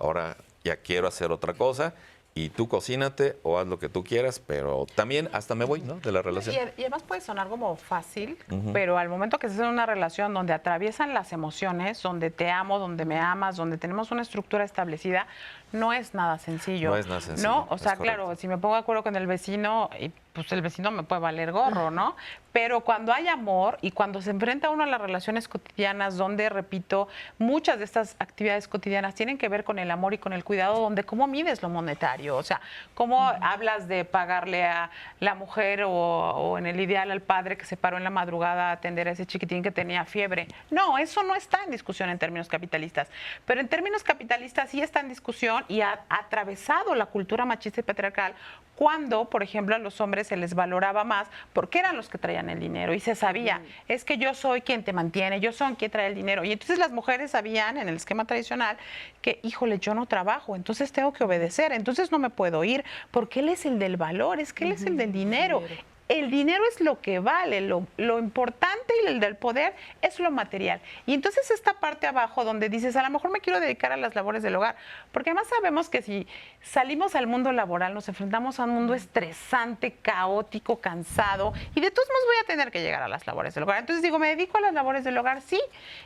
Ahora 0.00 0.36
ya 0.64 0.76
quiero 0.76 1.06
hacer 1.06 1.30
otra 1.30 1.54
cosa 1.54 1.94
y 2.34 2.48
tú 2.50 2.68
cocínate 2.68 3.38
o 3.42 3.58
haz 3.58 3.66
lo 3.66 3.78
que 3.78 3.88
tú 3.88 4.04
quieras, 4.04 4.40
pero 4.40 4.86
también 4.94 5.28
hasta 5.32 5.54
me 5.54 5.64
voy, 5.64 5.80
¿no? 5.80 5.94
De 5.96 6.12
la 6.12 6.22
relación. 6.22 6.54
Y, 6.76 6.82
además 6.82 7.02
puede 7.02 7.20
sonar 7.20 7.48
como 7.48 7.74
fácil, 7.76 8.38
pero 8.72 8.98
al 8.98 9.08
momento 9.08 9.38
que 9.38 9.48
estás 9.48 9.62
en 9.62 9.68
una 9.68 9.84
relación 9.84 10.32
donde 10.32 10.52
atraviesan 10.52 11.12
las 11.12 11.32
emociones, 11.32 12.00
donde 12.02 12.30
te 12.30 12.50
amo, 12.50 12.78
donde 12.78 13.04
me 13.04 13.18
amas, 13.18 13.56
donde 13.56 13.78
tenemos 13.78 14.10
una 14.12 14.22
estructura 14.22 14.64
establecida, 14.64 15.26
no 15.72 15.92
es 15.92 16.14
nada 16.14 16.38
sencillo. 16.38 16.90
No 16.90 16.96
es 16.96 17.06
nada 17.06 17.20
sencillo. 17.20 17.48
No, 17.48 17.66
o 17.70 17.78
sea, 17.78 17.96
claro, 17.96 18.34
si 18.36 18.48
me 18.48 18.58
pongo 18.58 18.74
de 18.74 18.80
acuerdo 18.80 19.02
con 19.02 19.16
el 19.16 19.26
vecino, 19.26 19.90
y 19.98 20.10
pues 20.32 20.50
el 20.52 20.62
vecino 20.62 20.90
me 20.90 21.02
puede 21.02 21.20
valer 21.20 21.52
gorro, 21.52 21.90
¿no? 21.90 22.16
Pero 22.52 22.80
cuando 22.80 23.12
hay 23.12 23.28
amor 23.28 23.78
y 23.80 23.92
cuando 23.92 24.22
se 24.22 24.30
enfrenta 24.30 24.70
uno 24.70 24.82
a 24.82 24.86
las 24.86 25.00
relaciones 25.00 25.46
cotidianas, 25.46 26.16
donde, 26.16 26.48
repito, 26.48 27.08
muchas 27.38 27.78
de 27.78 27.84
estas 27.84 28.16
actividades 28.18 28.66
cotidianas 28.66 29.14
tienen 29.14 29.38
que 29.38 29.48
ver 29.48 29.64
con 29.64 29.78
el 29.78 29.90
amor 29.90 30.14
y 30.14 30.18
con 30.18 30.32
el 30.32 30.44
cuidado, 30.44 30.80
donde 30.80 31.04
cómo 31.04 31.26
mides 31.26 31.62
lo 31.62 31.68
monetario, 31.68 32.36
o 32.36 32.42
sea, 32.42 32.60
cómo 32.94 33.28
hablas 33.28 33.86
de 33.86 34.04
pagarle 34.04 34.64
a 34.64 34.90
la 35.20 35.34
mujer 35.34 35.84
o, 35.84 35.90
o, 35.90 36.58
en 36.58 36.66
el 36.66 36.80
ideal 36.80 37.10
al 37.10 37.22
padre 37.22 37.56
que 37.56 37.64
se 37.64 37.76
paró 37.76 37.98
en 37.98 38.04
la 38.04 38.10
madrugada 38.10 38.70
a 38.70 38.72
atender 38.72 39.08
a 39.08 39.12
ese 39.12 39.26
chiquitín 39.26 39.62
que 39.62 39.70
tenía 39.70 40.04
fiebre. 40.04 40.48
No, 40.70 40.98
eso 40.98 41.22
no 41.22 41.34
está 41.36 41.62
en 41.64 41.70
discusión 41.70 42.10
en 42.10 42.18
términos 42.18 42.48
capitalistas. 42.48 43.08
Pero 43.44 43.60
en 43.60 43.68
términos 43.68 44.02
capitalistas 44.02 44.70
sí 44.70 44.80
está 44.80 45.00
en 45.00 45.08
discusión 45.08 45.59
y 45.68 45.80
ha 45.80 46.00
atravesado 46.08 46.94
la 46.94 47.06
cultura 47.06 47.44
machista 47.44 47.80
y 47.80 47.84
patriarcal 47.84 48.34
cuando, 48.80 49.28
por 49.28 49.42
ejemplo, 49.42 49.76
a 49.76 49.78
los 49.78 50.00
hombres 50.00 50.28
se 50.28 50.38
les 50.38 50.54
valoraba 50.54 51.04
más 51.04 51.28
porque 51.52 51.80
eran 51.80 51.96
los 51.96 52.08
que 52.08 52.16
traían 52.16 52.48
el 52.48 52.58
dinero 52.58 52.94
y 52.94 53.00
se 53.00 53.14
sabía, 53.14 53.60
es 53.88 54.06
que 54.06 54.16
yo 54.16 54.32
soy 54.32 54.62
quien 54.62 54.84
te 54.84 54.94
mantiene, 54.94 55.38
yo 55.38 55.52
soy 55.52 55.74
quien 55.74 55.90
trae 55.90 56.06
el 56.06 56.14
dinero. 56.14 56.44
Y 56.44 56.52
entonces 56.52 56.78
las 56.78 56.90
mujeres 56.90 57.32
sabían 57.32 57.76
en 57.76 57.90
el 57.90 57.96
esquema 57.96 58.24
tradicional 58.24 58.78
que, 59.20 59.38
híjole, 59.42 59.80
yo 59.80 59.92
no 59.92 60.06
trabajo, 60.06 60.56
entonces 60.56 60.92
tengo 60.92 61.12
que 61.12 61.24
obedecer, 61.24 61.72
entonces 61.72 62.10
no 62.10 62.18
me 62.18 62.30
puedo 62.30 62.64
ir, 62.64 62.82
porque 63.10 63.40
él 63.40 63.50
es 63.50 63.66
el 63.66 63.78
del 63.78 63.98
valor, 63.98 64.40
es 64.40 64.54
que 64.54 64.64
él 64.64 64.72
es 64.72 64.86
el 64.86 64.96
del 64.96 65.12
dinero 65.12 65.62
el 66.10 66.28
dinero 66.28 66.64
es 66.68 66.80
lo 66.80 67.00
que 67.00 67.20
vale, 67.20 67.60
lo, 67.60 67.86
importante 68.18 68.92
y 69.04 69.06
el 69.06 69.20
del 69.20 69.36
poder 69.36 69.74
es 70.02 70.18
lo 70.18 70.32
material. 70.32 70.80
Y 71.06 71.14
entonces 71.14 71.52
esta 71.52 71.74
parte 71.74 72.08
abajo 72.08 72.44
donde 72.44 72.68
dices, 72.68 72.96
a 72.96 73.02
lo 73.04 73.10
mejor 73.10 73.30
me 73.30 73.38
quiero 73.38 73.60
dedicar 73.60 73.92
a 73.92 73.96
las 73.96 74.16
labores 74.16 74.42
del 74.42 74.56
hogar, 74.56 74.74
porque 75.12 75.30
además 75.30 75.46
sabemos 75.46 75.88
que 75.88 76.02
si 76.02 76.26
salimos 76.62 77.14
al 77.14 77.28
mundo 77.28 77.52
laboral 77.52 77.94
nos 77.94 78.08
enfrentamos 78.08 78.58
a 78.58 78.64
un 78.64 78.70
mundo 78.70 78.94
estresante, 78.94 79.92
caótico, 80.02 80.80
cansado, 80.80 81.52
y 81.76 81.80
de 81.80 81.92
todos 81.92 82.08
modos 82.08 82.24
voy 82.26 82.36
a 82.42 82.46
tener 82.48 82.72
que 82.72 82.82
llegar 82.82 83.04
a 83.04 83.08
las 83.08 83.28
labores 83.28 83.54
del 83.54 83.62
hogar. 83.62 83.78
Entonces 83.78 84.02
digo, 84.02 84.18
me 84.18 84.30
dedico 84.30 84.58
a 84.58 84.62
las 84.62 84.74
labores 84.74 85.04
del 85.04 85.16
hogar, 85.16 85.40
sí, 85.42 85.60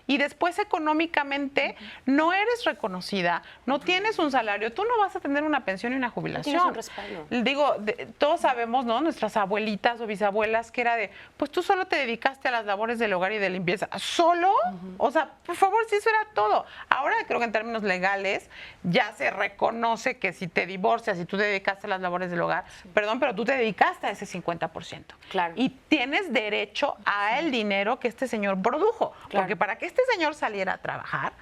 y 0.06 0.18
después 0.18 0.58
económicamente 0.58 1.76
no 2.04 2.34
eres 2.34 2.64
reconocida, 2.66 3.42
no 3.64 3.80
tienes 3.80 4.18
un 4.18 4.30
salario, 4.30 4.70
tú 4.70 4.82
no 4.84 4.98
vas 5.00 5.16
a 5.16 5.20
tener 5.20 5.44
una 5.44 5.64
pensión 5.64 5.94
y 5.94 5.96
una 5.96 6.10
jubilación. 6.10 6.44
Tienes 6.44 6.62
un 6.62 6.74
respaldo. 6.74 7.26
Digo, 7.30 7.76
todos 8.18 8.42
sabemos, 8.42 8.84
¿no? 8.84 9.00
Nuestras 9.00 9.38
abuelitas 9.38 9.93
o 10.00 10.06
bisabuelas 10.06 10.70
que 10.70 10.80
era 10.80 10.96
de, 10.96 11.10
pues 11.36 11.50
tú 11.50 11.62
solo 11.62 11.86
te 11.86 11.96
dedicaste 11.96 12.48
a 12.48 12.50
las 12.50 12.64
labores 12.64 12.98
del 12.98 13.12
hogar 13.12 13.32
y 13.32 13.38
de 13.38 13.50
limpieza. 13.50 13.88
¿Solo? 13.98 14.52
O 14.98 15.10
sea, 15.10 15.30
por 15.44 15.56
favor, 15.56 15.84
si 15.88 15.96
eso 15.96 16.10
era 16.10 16.26
todo. 16.34 16.64
Ahora 16.88 17.16
creo 17.26 17.38
que 17.38 17.46
en 17.46 17.52
términos 17.52 17.82
legales 17.82 18.48
ya 18.82 19.12
se 19.12 19.30
reconoce 19.30 20.18
que 20.18 20.32
si 20.32 20.48
te 20.48 20.66
divorcias 20.66 21.18
y 21.18 21.24
tú 21.24 21.36
te 21.36 21.44
dedicaste 21.44 21.86
a 21.86 21.90
las 21.90 22.00
labores 22.00 22.30
del 22.30 22.40
hogar, 22.40 22.64
perdón, 22.92 23.20
pero 23.20 23.34
tú 23.34 23.44
te 23.44 23.52
dedicaste 23.52 24.06
a 24.06 24.10
ese 24.10 24.26
50%. 24.26 25.04
Claro. 25.30 25.54
Y 25.56 25.70
tienes 25.70 26.32
derecho 26.32 26.96
a 27.04 27.38
el 27.38 27.50
dinero 27.50 27.98
que 27.98 28.08
este 28.08 28.28
señor 28.28 28.60
produjo. 28.62 29.12
Porque 29.30 29.56
para 29.56 29.76
que 29.76 29.86
este 29.86 30.02
señor 30.12 30.34
saliera 30.34 30.74
a 30.74 30.78
trabajar, 30.78 31.32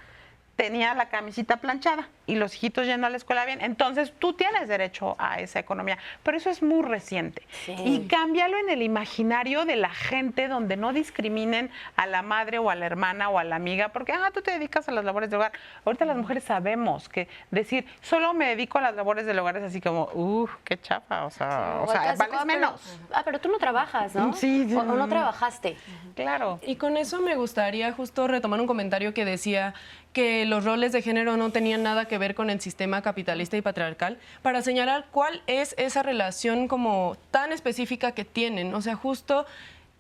tenía 0.57 0.95
la 0.95 1.09
camisita 1.09 1.57
planchada 1.57 2.09
y 2.27 2.37
los 2.37 2.55
hijitos 2.55 2.87
yendo 2.87 3.07
a 3.07 3.11
la 3.11 3.17
escuela 3.17 3.45
bien. 3.45 3.61
Entonces 3.61 4.13
tú 4.19 4.35
tienes 4.35 4.69
derecho 4.69 5.17
a 5.19 5.41
esa 5.41 5.59
economía, 5.59 5.99
pero 6.23 6.37
eso 6.37 6.51
es 6.51 6.63
muy 6.63 6.83
reciente. 6.83 7.43
Y 7.67 8.07
cámbialo 8.07 8.59
en 8.59 8.71
el 8.71 8.83
imaginario 8.83 9.65
de 9.65 9.77
la 9.77 9.91
gente 9.91 10.49
donde 10.49 10.77
no 10.77 10.93
discriminen 10.93 11.71
a 11.97 12.07
la 12.07 12.23
madre 12.23 12.59
o 12.59 12.71
a 12.71 12.75
la 12.75 12.87
hermana 12.87 13.29
o 13.29 13.39
a 13.39 13.45
la 13.45 13.57
amiga, 13.57 13.89
porque 13.89 14.13
ah, 14.13 14.31
tú 14.33 14.43
te 14.43 14.53
dedicas 14.53 14.89
a 14.89 14.93
las 14.93 15.05
labores 15.05 15.31
del 15.31 15.41
hogar. 15.41 15.53
Ahorita 15.85 16.05
las 16.05 16.17
mujeres 16.17 16.45
sabemos 16.45 17.09
que 17.09 17.29
decir 17.51 17.87
solo 18.01 18.35
me 18.35 18.49
dedico 18.49 18.79
a 18.79 18.83
las 18.83 18.95
labores 18.95 19.27
del 19.27 19.39
hogar 19.39 19.57
es 19.57 19.65
así 19.65 19.81
como, 19.81 20.09
uff, 20.15 20.55
qué 20.65 20.81
chapa, 20.81 21.25
o 21.25 21.31
sea, 21.31 21.81
o 21.83 21.91
sea 21.91 22.15
vales 22.15 22.45
menos. 22.45 22.99
ah, 23.13 23.23
pero 23.25 23.41
tú 23.41 23.49
no 23.49 23.59
trabajas, 23.59 24.15
¿no? 24.15 24.33
Sí, 24.35 24.67
sí. 24.69 24.75
O, 24.75 24.83
no 24.83 25.09
trabajaste. 25.09 25.77
Claro. 26.15 26.61
Y 26.67 26.77
con 26.77 26.97
eso 26.97 27.21
me 27.21 27.35
gustaría 27.37 27.93
justo 27.93 28.29
retomar 28.29 28.61
un 28.61 28.67
comentario 28.67 29.15
que 29.15 29.25
decía 29.25 29.75
que 30.13 30.45
los 30.45 30.65
roles 30.65 30.93
de 30.93 31.03
género 31.03 31.37
no 31.37 31.51
tenían 31.51 31.83
nada 31.83 32.07
que 32.07 32.19
ver 32.19 32.35
con 32.35 32.51
el 32.51 32.61
sistema 32.61 33.03
capitalista 33.03 33.57
y 33.57 33.63
patriarcal, 33.63 34.19
para 34.43 34.63
señalar 34.63 35.07
cuál 35.11 35.43
es 35.47 35.75
esa 35.79 36.03
relación 36.03 36.69
como 36.69 37.17
tan 37.31 37.53
específica 37.53 38.13
que 38.13 38.25
tienen. 38.25 38.75
O 38.75 38.83
sea, 38.83 38.95
justo 38.95 39.47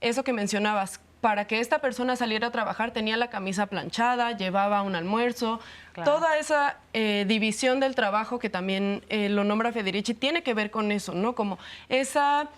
eso 0.01 0.25
que 0.25 0.33
mencionabas, 0.33 1.01
para 1.23 1.47
que 1.47 1.61
esta 1.61 1.79
persona 1.79 2.17
saliera 2.17 2.49
a 2.49 2.51
trabajar 2.51 2.91
tenía 2.91 3.17
la 3.17 3.31
camisa 3.31 3.67
planchada, 3.67 4.37
llevaba 4.37 4.83
un 4.83 4.97
almuerzo, 4.97 5.61
toda 6.05 6.37
esa 6.37 6.79
eh, 6.95 7.25
división 7.29 7.79
del 7.79 7.95
trabajo 7.95 8.41
que 8.41 8.51
también 8.51 9.05
eh, 9.09 9.29
lo 9.29 9.45
nombra 9.45 9.71
Federici 9.71 10.15
tiene 10.15 10.43
que 10.43 10.53
ver 10.53 10.73
con 10.73 10.91
eso, 10.91 11.15
¿no? 11.15 11.37
Como 11.37 11.61
esa 11.89 12.49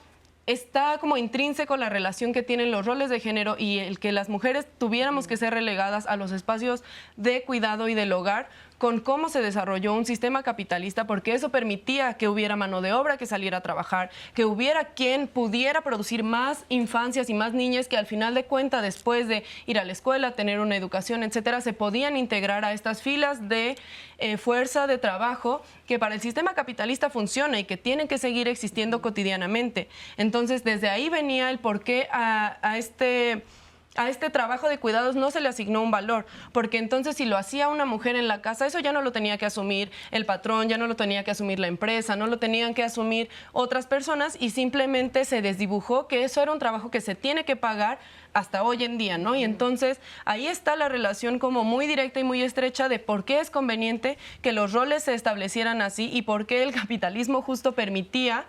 está 0.47 0.99
como 0.99 1.17
intrínseco 1.17 1.77
la 1.77 1.89
relación 1.89 2.33
que 2.33 2.43
tienen 2.43 2.71
los 2.71 2.85
roles 2.85 3.11
de 3.11 3.21
género 3.21 3.57
y 3.59 3.79
el 3.79 3.99
que 3.99 4.13
las 4.13 4.29
mujeres 4.29 4.67
tuviéramos 4.79 5.27
que 5.27 5.37
ser 5.37 5.55
relegadas 5.55 6.07
a 6.07 6.17
los 6.17 6.33
espacios 6.33 6.83
de 7.17 7.43
cuidado 7.43 7.89
y 7.89 7.95
del 7.95 8.13
hogar 8.13 8.49
con 8.79 9.01
cómo 9.01 9.29
se 9.29 9.41
desarrolló 9.41 9.95
un 9.95 10.05
sistema 10.05 10.43
capitalista, 10.43 11.07
porque 11.07 11.33
eso 11.35 11.51
permitía 11.51 12.15
que 12.15 12.29
hubiera 12.29 12.57
mano 12.57 12.81
de 12.81 12.93
obra 12.93 13.17
que 13.17 13.27
saliera 13.27 13.59
a 13.59 13.61
trabajar, 13.61 14.11
que 14.35 14.45
hubiera 14.45 14.95
quien 14.95 15.29
pudiera 15.29 15.83
producir 15.83 16.23
más 16.23 16.65
infancias 16.69 17.31
y 17.31 17.35
más 17.35 17.53
niñas 17.53 17.89
que 17.89 17.97
al 17.97 18.07
final 18.07 18.35
de 18.35 18.45
cuentas, 18.45 18.83
después 18.83 19.29
de 19.29 19.45
ir 19.67 19.79
a 19.79 19.85
la 19.85 19.93
escuela, 19.93 20.33
tener 20.33 20.61
una 20.61 20.77
educación, 20.77 21.23
etcétera, 21.23 21.61
se 21.61 21.73
podían 21.73 22.17
integrar 22.17 22.65
a 22.65 22.73
estas 22.73 23.03
filas 23.03 23.49
de 23.49 23.77
eh, 24.19 24.37
fuerza 24.37 24.87
de 24.87 24.99
trabajo 24.99 25.63
que 25.87 25.99
para 25.99 26.15
el 26.15 26.21
sistema 26.21 26.55
capitalista 26.55 27.11
funciona 27.11 27.59
y 27.59 27.65
que 27.65 27.77
tienen 27.77 28.09
que 28.09 28.19
seguir 28.19 28.49
existiendo 28.49 29.03
cotidianamente. 29.03 29.89
Entonces, 30.17 30.65
desde 30.65 30.89
ahí 30.89 31.09
venía 31.09 31.51
el 31.51 31.59
porqué 31.59 32.09
a, 32.11 32.59
a 32.63 32.79
este 32.79 33.43
a 33.97 34.09
este 34.09 34.31
trabajo 34.31 34.69
de 34.69 34.79
cuidados 34.79 35.15
no 35.17 35.31
se 35.31 35.41
le 35.41 35.49
asignó 35.49 35.83
un 35.83 35.91
valor, 35.91 36.27
porque 36.53 36.79
entonces 36.79 37.17
si 37.17 37.25
lo 37.25 37.37
hacía 37.37 37.69
una 37.69 37.85
mujer 37.85 38.17
en 38.17 38.29
la 38.29 38.43
casa, 38.43 38.67
eso 38.67 38.81
ya 38.81 38.93
no 38.93 39.03
lo 39.03 39.13
tenía 39.13 39.39
que 39.39 39.47
asumir 39.47 39.91
el 40.11 40.27
patrón, 40.27 40.69
ya 40.69 40.79
no 40.79 40.87
lo 40.87 40.97
tenía 40.97 41.25
que 41.25 41.31
asumir 41.31 41.59
la 41.59 41.69
empresa, 41.69 42.17
no 42.17 42.27
lo 42.27 42.39
tenían 42.39 42.75
que 42.75 42.83
asumir 42.83 43.29
otras 43.53 43.87
personas 43.87 44.37
y 44.41 44.51
simplemente 44.51 45.25
se 45.25 45.43
desdibujó 45.43 46.09
que 46.09 46.25
eso 46.25 46.43
era 46.43 46.53
un 46.53 46.59
trabajo 46.59 46.91
que 46.91 47.01
se 47.01 47.15
tiene 47.15 47.45
que 47.45 47.57
pagar 47.57 47.99
hasta 48.33 48.65
hoy 48.65 48.83
en 48.83 48.99
día, 48.99 49.17
¿no? 49.17 49.37
Y 49.37 49.45
entonces 49.45 50.01
ahí 50.25 50.49
está 50.49 50.75
la 50.75 50.89
relación 50.89 51.39
como 51.39 51.63
muy 51.63 51.87
directa 51.87 52.19
y 52.19 52.25
muy 52.25 52.43
estrecha 52.43 52.89
de 52.89 52.99
por 52.99 53.25
qué 53.25 53.39
es 53.39 53.51
conveniente 53.51 54.19
que 54.43 54.53
los 54.53 54.73
roles 54.73 55.05
se 55.05 55.15
establecieran 55.15 55.81
así 55.83 56.11
y 56.13 56.23
por 56.23 56.47
qué 56.47 56.65
el 56.65 56.73
capitalismo 56.73 57.43
justo 57.43 57.73
permitía 57.73 58.45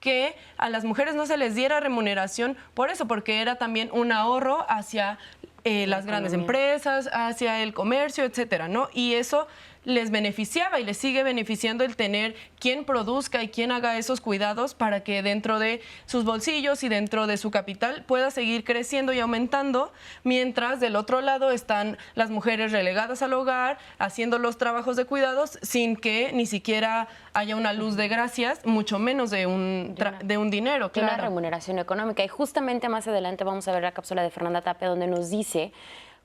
que 0.00 0.34
a 0.56 0.68
las 0.70 0.84
mujeres 0.84 1.14
no 1.14 1.26
se 1.26 1.36
les 1.36 1.54
diera 1.54 1.80
remuneración 1.80 2.56
por 2.74 2.90
eso, 2.90 3.06
porque 3.06 3.40
era 3.40 3.56
también 3.56 3.90
un 3.92 4.12
ahorro 4.12 4.64
hacia 4.68 5.18
eh, 5.64 5.86
las 5.86 6.06
grandes 6.06 6.32
empresas, 6.32 7.10
hacia 7.12 7.62
el 7.62 7.74
comercio, 7.74 8.24
etcétera, 8.24 8.68
¿no? 8.68 8.88
Y 8.92 9.14
eso 9.14 9.48
les 9.84 10.10
beneficiaba 10.10 10.80
y 10.80 10.84
les 10.84 10.96
sigue 10.96 11.22
beneficiando 11.22 11.84
el 11.84 11.96
tener 11.96 12.34
quien 12.58 12.84
produzca 12.84 13.42
y 13.42 13.48
quien 13.48 13.72
haga 13.72 13.98
esos 13.98 14.20
cuidados 14.20 14.74
para 14.74 15.02
que 15.02 15.22
dentro 15.22 15.58
de 15.58 15.80
sus 16.06 16.24
bolsillos 16.24 16.82
y 16.82 16.88
dentro 16.88 17.26
de 17.26 17.36
su 17.36 17.50
capital 17.50 18.04
pueda 18.06 18.30
seguir 18.30 18.64
creciendo 18.64 19.12
y 19.12 19.20
aumentando, 19.20 19.92
mientras 20.24 20.80
del 20.80 20.96
otro 20.96 21.20
lado 21.20 21.50
están 21.50 21.98
las 22.14 22.30
mujeres 22.30 22.72
relegadas 22.72 23.22
al 23.22 23.32
hogar, 23.32 23.78
haciendo 23.98 24.38
los 24.38 24.58
trabajos 24.58 24.96
de 24.96 25.04
cuidados 25.04 25.58
sin 25.62 25.96
que 25.96 26.32
ni 26.32 26.46
siquiera 26.46 27.08
haya 27.32 27.56
una 27.56 27.72
luz 27.72 27.96
de 27.96 28.08
gracias, 28.08 28.64
mucho 28.66 28.98
menos 28.98 29.30
de 29.30 29.46
un, 29.46 29.96
de, 30.22 30.38
un 30.38 30.50
dinero, 30.50 30.90
claro. 30.92 31.14
Una 31.14 31.22
remuneración 31.22 31.78
económica. 31.78 32.24
Y 32.24 32.28
justamente 32.28 32.88
más 32.88 33.06
adelante 33.06 33.44
vamos 33.44 33.68
a 33.68 33.72
ver 33.72 33.82
la 33.82 33.92
cápsula 33.92 34.22
de 34.22 34.30
Fernanda 34.30 34.62
Tape 34.62 34.86
donde 34.86 35.06
nos 35.06 35.30
dice 35.30 35.72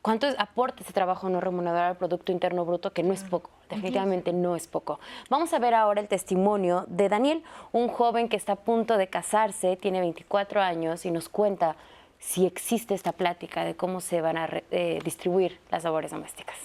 ¿Cuánto 0.03 0.27
aporta 0.37 0.83
ese 0.83 0.91
trabajo 0.91 1.29
no 1.29 1.39
remunerado 1.39 1.91
al 1.91 1.95
Producto 1.95 2.33
Interno 2.33 2.65
Bruto? 2.65 2.91
Que 2.91 3.03
no 3.03 3.13
es 3.13 3.23
poco, 3.23 3.51
definitivamente 3.69 4.33
no 4.33 4.57
es 4.57 4.67
poco. 4.67 4.99
Vamos 5.29 5.53
a 5.53 5.59
ver 5.59 5.73
ahora 5.73 6.01
el 6.01 6.09
testimonio 6.09 6.83
de 6.89 7.07
Daniel, 7.07 7.41
un 7.71 7.87
joven 7.87 8.27
que 8.27 8.35
está 8.35 8.51
a 8.51 8.55
punto 8.57 8.97
de 8.97 9.07
casarse, 9.07 9.77
tiene 9.77 10.01
24 10.01 10.59
años 10.59 11.05
y 11.05 11.11
nos 11.11 11.29
cuenta 11.29 11.77
si 12.19 12.45
existe 12.45 12.93
esta 12.93 13.13
plática 13.13 13.63
de 13.63 13.77
cómo 13.77 14.01
se 14.01 14.19
van 14.19 14.35
a 14.35 14.49
eh, 14.71 14.99
distribuir 15.05 15.57
las 15.71 15.85
labores 15.85 16.11
domésticas. 16.11 16.57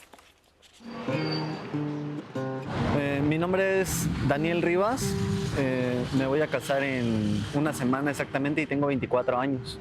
Eh, 2.98 3.22
mi 3.22 3.38
nombre 3.38 3.82
es 3.82 4.08
Daniel 4.26 4.62
Rivas, 4.62 5.14
eh, 5.56 6.04
me 6.18 6.26
voy 6.26 6.40
a 6.40 6.48
casar 6.48 6.82
en 6.82 7.44
una 7.54 7.72
semana 7.72 8.10
exactamente 8.10 8.62
y 8.62 8.66
tengo 8.66 8.88
24 8.88 9.38
años. 9.38 9.78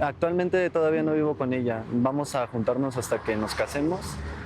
Actualmente 0.00 0.70
todavía 0.70 1.02
no 1.02 1.12
vivo 1.14 1.36
con 1.36 1.52
ella. 1.52 1.82
Vamos 1.90 2.36
a 2.36 2.46
juntarnos 2.46 2.96
hasta 2.96 3.20
que 3.20 3.34
nos 3.34 3.56
casemos 3.56 4.00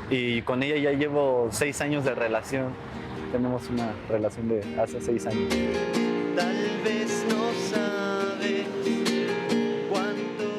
y 0.08 0.40
con 0.42 0.62
ella 0.62 0.76
ya 0.78 0.96
llevo 0.96 1.48
seis 1.50 1.82
años 1.82 2.04
de 2.04 2.14
relación. 2.14 2.68
Tenemos 3.32 3.68
una 3.68 3.92
relación 4.08 4.48
de 4.48 4.60
hace 4.80 5.00
seis 5.02 5.26
años. 5.26 5.52
Tal 6.34 6.56
vez 6.82 7.26
no 7.28 7.52
sabes 7.70 8.66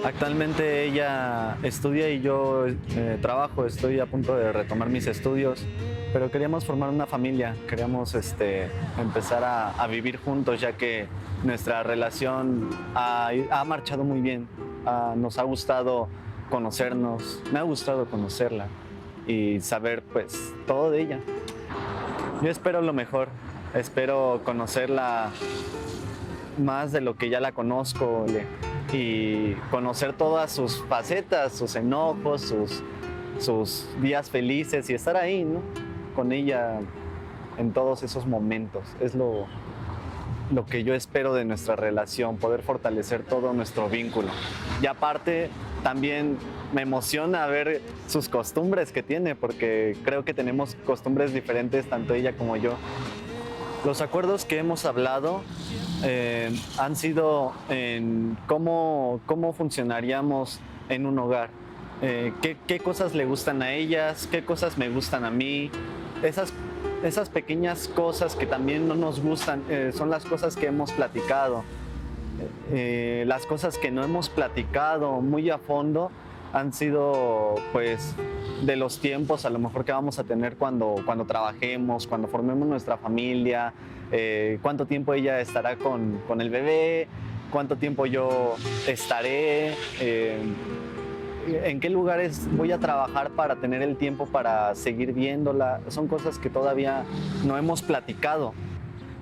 Actualmente 0.03 0.83
ella 0.83 1.57
estudia 1.63 2.09
y 2.09 2.21
yo 2.21 2.67
eh, 2.67 3.17
trabajo, 3.21 3.65
estoy 3.65 3.99
a 3.99 4.05
punto 4.05 4.35
de 4.35 4.51
retomar 4.51 4.89
mis 4.89 5.07
estudios, 5.07 5.65
pero 6.11 6.29
queríamos 6.29 6.65
formar 6.65 6.89
una 6.89 7.07
familia, 7.07 7.55
queríamos 7.67 8.13
este, 8.13 8.67
empezar 8.99 9.43
a, 9.43 9.87
vivir 9.87 10.17
juntos 10.17 10.59
ya 10.59 10.73
que 10.73 11.07
nuestra 11.43 11.83
relación 11.83 12.69
ha, 12.93 13.31
ha 13.49 13.63
marchado 13.63 14.03
muy 14.03 14.21
bien. 14.21 14.47
Ah, 14.85 15.13
nos 15.15 15.37
ha 15.37 15.43
gustado 15.43 16.09
conocernos, 16.49 17.41
me 17.51 17.59
ha 17.59 17.61
gustado 17.61 18.05
conocerla 18.05 18.67
y 19.25 19.61
saber 19.61 20.03
pues 20.03 20.53
todo 20.67 20.91
de 20.91 21.01
ella. 21.01 21.19
Yo 22.41 22.49
espero 22.49 22.81
lo 22.81 22.91
mejor, 22.91 23.29
espero 23.73 24.41
conocerla 24.43 25.31
más 26.57 26.91
de 26.91 26.99
lo 26.99 27.15
que 27.15 27.29
ya 27.29 27.39
la 27.39 27.53
conozco 27.53 28.25
y 28.91 29.53
conocer 29.71 30.13
todas 30.13 30.51
sus 30.51 30.83
facetas, 30.83 31.53
sus 31.53 31.75
enojos, 31.77 32.41
sus, 32.41 32.83
sus 33.39 33.87
días 34.01 34.29
felices 34.29 34.89
y 34.89 34.93
estar 34.93 35.15
ahí, 35.15 35.45
¿no? 35.45 35.61
Con 36.13 36.33
ella 36.33 36.79
en 37.57 37.71
todos 37.71 38.03
esos 38.03 38.27
momentos. 38.27 38.83
Es 38.99 39.15
lo, 39.15 39.47
lo 40.51 40.65
que 40.65 40.83
yo 40.83 40.93
espero 40.93 41.33
de 41.33 41.45
nuestra 41.45 41.75
relación, 41.75 42.37
poder 42.37 42.61
fortalecer 42.61 43.23
todo 43.23 43.53
nuestro 43.53 43.89
vínculo. 43.89 44.29
Y 44.81 44.87
aparte, 44.87 45.49
también 45.83 46.37
me 46.73 46.81
emociona 46.81 47.45
ver 47.47 47.81
sus 48.07 48.29
costumbres 48.29 48.91
que 48.91 49.03
tiene, 49.03 49.35
porque 49.35 49.97
creo 50.03 50.25
que 50.25 50.33
tenemos 50.33 50.75
costumbres 50.85 51.33
diferentes, 51.33 51.89
tanto 51.89 52.13
ella 52.13 52.33
como 52.33 52.57
yo. 52.57 52.75
Los 53.85 54.01
acuerdos 54.01 54.45
que 54.45 54.59
hemos 54.59 54.85
hablado 54.85 55.41
eh, 56.03 56.55
han 56.77 56.95
sido 56.95 57.53
en 57.69 58.37
cómo, 58.47 59.19
cómo 59.25 59.51
funcionaríamos 59.53 60.59
en 60.89 61.05
un 61.05 61.19
hogar. 61.19 61.49
Eh, 62.01 62.33
qué, 62.41 62.57
qué, 62.67 62.79
cosas 62.79 63.13
le 63.13 63.25
gustan 63.25 63.61
a 63.61 63.73
ellas, 63.73 64.27
qué 64.29 64.43
cosas 64.43 64.77
me 64.77 64.89
gustan 64.89 65.25
a 65.25 65.31
mí. 65.31 65.69
Esas 66.21 66.53
esas 67.03 67.29
pequeñas 67.29 67.87
cosas 67.87 68.35
que 68.35 68.45
también 68.45 68.87
no 68.87 68.95
nos 68.95 69.21
gustan 69.21 69.63
eh, 69.69 69.91
son 69.93 70.09
las 70.09 70.25
cosas 70.25 70.55
que 70.55 70.67
hemos 70.67 70.91
platicado. 70.91 71.63
Eh, 72.71 73.23
las 73.27 73.45
cosas 73.45 73.77
que 73.77 73.91
no 73.91 74.03
hemos 74.03 74.29
platicado 74.29 75.21
muy 75.21 75.49
a 75.49 75.57
fondo 75.57 76.11
han 76.51 76.73
sido 76.73 77.55
pues 77.71 78.15
de 78.63 78.75
los 78.75 78.99
tiempos 78.99 79.45
a 79.45 79.49
lo 79.49 79.59
mejor 79.59 79.85
que 79.85 79.91
vamos 79.91 80.19
a 80.19 80.23
tener 80.23 80.55
cuando, 80.55 80.95
cuando 81.05 81.25
trabajemos, 81.25 82.07
cuando 82.07 82.27
formemos 82.27 82.67
nuestra 82.67 82.97
familia, 82.97 83.73
eh, 84.11 84.59
cuánto 84.61 84.85
tiempo 84.85 85.13
ella 85.13 85.41
estará 85.41 85.75
con, 85.75 86.21
con, 86.27 86.41
el 86.41 86.49
bebé, 86.49 87.07
cuánto 87.51 87.75
tiempo 87.75 88.05
yo 88.05 88.55
estaré 88.87 89.75
en 91.47 91.79
qué 91.79 91.89
lugares 91.89 92.47
voy 92.55 92.71
a 92.71 92.79
trabajar 92.79 93.31
para 93.31 93.55
tener 93.57 93.81
el 93.81 93.97
tiempo 93.97 94.25
para 94.25 94.75
seguir 94.75 95.13
viéndola. 95.13 95.81
Son 95.89 96.07
cosas 96.07 96.39
que 96.39 96.49
todavía 96.49 97.03
no 97.45 97.57
hemos 97.57 97.81
platicado. 97.81 98.53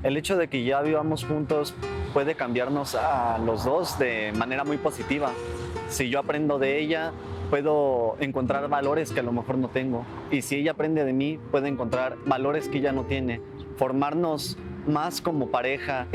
El 0.04 0.18
hecho 0.18 0.38
de 0.38 0.48
que 0.48 0.64
ya 0.64 0.82
vivamos 0.82 1.26
juntos 1.26 1.76
puede 2.14 2.36
cambiarnos 2.36 2.96
a 2.96 3.38
los 3.38 3.66
dos 3.66 4.00
de 4.00 4.34
manera 4.36 4.64
muy 4.64 4.78
positiva. 4.78 5.32
Si 5.90 6.10
yo 6.10 6.20
aprendo 6.20 6.58
de 6.58 6.80
ella, 6.80 7.12
puedo 7.50 8.16
encontrar 8.20 8.68
valores 8.70 9.12
que 9.12 9.20
a 9.20 9.24
lo 9.24 9.32
mejor 9.32 9.58
no 9.58 9.70
tengo. 9.70 10.06
Y 10.32 10.42
si 10.42 10.56
ella 10.56 10.72
aprende 10.72 11.04
de 11.04 11.14
mí, 11.14 11.40
puede 11.52 11.68
encontrar 11.68 12.18
valores 12.26 12.68
que 12.68 12.80
ella 12.80 12.92
no 12.92 13.04
tiene. 13.04 13.42
Formarnos 13.78 14.58
más 14.88 15.22
como 15.22 15.48
pareja. 15.52 16.08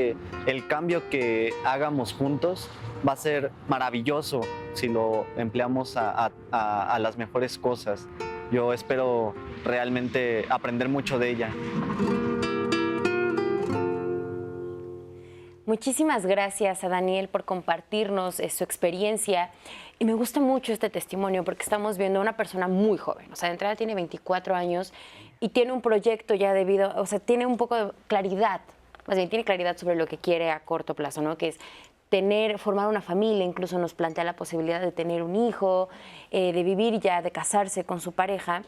El 0.46 0.66
cambio 0.66 1.08
que 1.08 1.52
hagamos 1.64 2.12
juntos 2.12 2.68
va 3.06 3.12
a 3.12 3.16
ser 3.16 3.52
maravilloso 3.68 4.40
si 4.74 4.88
lo 4.88 5.26
empleamos 5.36 5.96
a, 5.96 6.30
las 6.98 7.16
mejores 7.16 7.58
cosas. 7.58 8.08
Yo 8.50 8.72
espero 8.72 9.34
realmente 9.64 10.44
aprender 10.48 10.88
mucho 10.88 11.18
de 11.18 11.30
ella. 11.30 11.50
Muchísimas 15.66 16.24
gracias 16.26 16.84
a 16.84 16.88
Daniel 16.88 17.28
por 17.28 17.44
compartirnos 17.44 18.38
eh, 18.38 18.50
su 18.50 18.62
experiencia. 18.62 19.50
Y 19.98 20.04
me 20.04 20.14
gusta 20.14 20.38
mucho 20.38 20.72
este 20.72 20.90
testimonio 20.90 21.42
porque 21.42 21.64
estamos 21.64 21.98
viendo 21.98 22.20
a 22.20 22.22
una 22.22 22.36
persona 22.36 22.68
muy 22.68 22.98
joven. 22.98 23.32
O 23.32 23.36
sea, 23.36 23.48
de 23.48 23.54
entrada 23.54 23.74
tiene 23.74 23.96
24 23.96 24.54
años 24.54 24.92
y 25.40 25.48
tiene 25.48 25.72
un 25.72 25.80
proyecto 25.80 26.34
ya 26.34 26.52
debido, 26.52 26.92
o 26.96 27.06
sea, 27.06 27.18
tiene 27.18 27.46
un 27.46 27.56
poco 27.56 27.74
de 27.74 27.92
claridad, 28.06 28.60
más 29.06 29.16
bien 29.16 29.28
tiene 29.28 29.44
claridad 29.44 29.76
sobre 29.76 29.96
lo 29.96 30.06
que 30.06 30.18
quiere 30.18 30.50
a 30.50 30.60
corto 30.60 30.94
plazo, 30.94 31.22
¿no? 31.22 31.36
Que 31.36 31.48
es 31.48 31.58
tener, 32.08 32.58
formar 32.58 32.88
una 32.88 33.00
familia, 33.00 33.44
incluso 33.44 33.78
nos 33.78 33.94
plantea 33.94 34.24
la 34.24 34.36
posibilidad 34.36 34.80
de 34.80 34.92
tener 34.92 35.22
un 35.22 35.36
hijo, 35.36 35.88
eh, 36.30 36.52
de 36.52 36.62
vivir 36.62 37.00
ya, 37.00 37.22
de 37.22 37.30
casarse 37.30 37.84
con 37.84 38.00
su 38.00 38.12
pareja. 38.12 38.62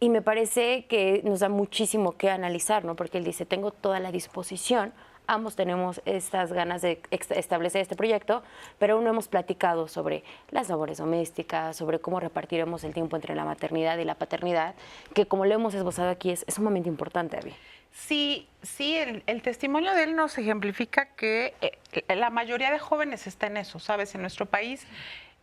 Y 0.00 0.10
me 0.10 0.22
parece 0.22 0.86
que 0.86 1.22
nos 1.24 1.40
da 1.40 1.48
muchísimo 1.48 2.12
que 2.12 2.30
analizar, 2.30 2.84
¿no? 2.84 2.94
Porque 2.94 3.18
él 3.18 3.24
dice, 3.24 3.46
tengo 3.46 3.72
toda 3.72 3.98
la 3.98 4.12
disposición, 4.12 4.92
ambos 5.26 5.56
tenemos 5.56 6.00
estas 6.04 6.52
ganas 6.52 6.82
de 6.82 7.00
establecer 7.10 7.82
este 7.82 7.96
proyecto, 7.96 8.42
pero 8.78 8.94
aún 8.94 9.04
no 9.04 9.10
hemos 9.10 9.28
platicado 9.28 9.88
sobre 9.88 10.22
las 10.50 10.68
labores 10.68 10.98
domésticas, 10.98 11.76
sobre 11.76 11.98
cómo 11.98 12.20
repartiremos 12.20 12.84
el 12.84 12.94
tiempo 12.94 13.16
entre 13.16 13.34
la 13.34 13.44
maternidad 13.44 13.98
y 13.98 14.04
la 14.04 14.14
paternidad, 14.14 14.74
que 15.14 15.26
como 15.26 15.44
lo 15.44 15.54
hemos 15.54 15.74
esbozado 15.74 16.10
aquí 16.10 16.30
es, 16.30 16.44
sumamente 16.48 16.88
importante, 16.88 17.36
Abby. 17.36 17.52
Sí, 17.92 18.48
sí, 18.62 18.96
el, 18.96 19.42
testimonio 19.42 19.92
de 19.92 20.04
él 20.04 20.16
nos 20.16 20.38
ejemplifica 20.38 21.06
que 21.16 21.54
eh, 21.60 22.14
la 22.14 22.30
mayoría 22.30 22.70
de 22.70 22.78
jóvenes 22.78 23.26
está 23.26 23.46
en 23.48 23.56
eso, 23.56 23.78
¿sabes? 23.78 24.14
En 24.14 24.20
nuestro 24.20 24.46
país, 24.46 24.86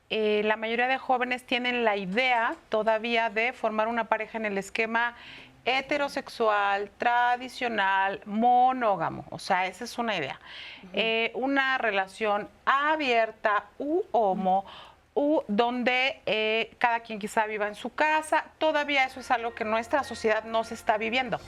eh, 0.09 0.41
la 0.45 0.55
mayoría 0.55 0.87
de 0.87 0.97
jóvenes 0.97 1.45
tienen 1.45 1.83
la 1.83 1.97
idea 1.97 2.55
todavía 2.69 3.29
de 3.29 3.53
formar 3.53 3.87
una 3.87 4.05
pareja 4.05 4.37
en 4.37 4.45
el 4.45 4.57
esquema 4.57 5.15
heterosexual, 5.65 6.91
tradicional, 6.97 8.21
monógamo. 8.25 9.25
O 9.31 9.39
sea, 9.39 9.65
esa 9.65 9.83
es 9.83 9.97
una 9.97 10.15
idea. 10.15 10.39
Eh, 10.93 11.31
una 11.33 11.77
relación 11.79 12.47
abierta 12.65 13.65
u 13.79 14.03
homo 14.11 14.65
u 15.15 15.41
donde 15.47 16.75
cada 16.77 16.99
quien 16.99 17.17
quizá 17.17 17.47
viva 17.47 17.67
en 17.67 17.75
su 17.75 17.95
casa. 17.95 18.45
Todavía 18.59 19.05
eso 19.05 19.21
es 19.21 19.31
algo 19.31 19.55
que 19.55 19.63
nuestra 19.63 20.03
sociedad 20.03 20.43
no 20.43 20.63
se 20.63 20.75
está 20.75 20.97
viviendo. 20.97 21.39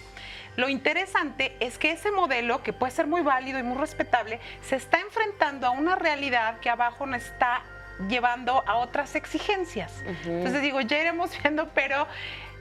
Lo 0.57 0.69
interesante 0.69 1.55
es 1.59 1.77
que 1.77 1.91
ese 1.91 2.09
modelo, 2.09 2.63
que 2.63 2.73
puede 2.73 2.91
ser 2.91 3.05
muy 3.05 3.21
válido 3.21 3.59
y 3.59 3.63
muy 3.63 3.77
respetable, 3.77 4.39
se 4.61 4.75
está 4.75 4.99
enfrentando 4.99 5.67
a 5.67 5.69
una 5.69 5.95
realidad 5.95 6.59
que 6.61 6.69
abajo 6.71 7.05
no 7.05 7.15
está 7.15 7.61
llevando 8.09 8.63
a 8.67 8.77
otras 8.77 9.15
exigencias. 9.15 10.03
Entonces 10.25 10.63
digo, 10.63 10.81
ya 10.81 10.99
iremos 10.99 11.31
viendo, 11.43 11.69
pero 11.75 12.07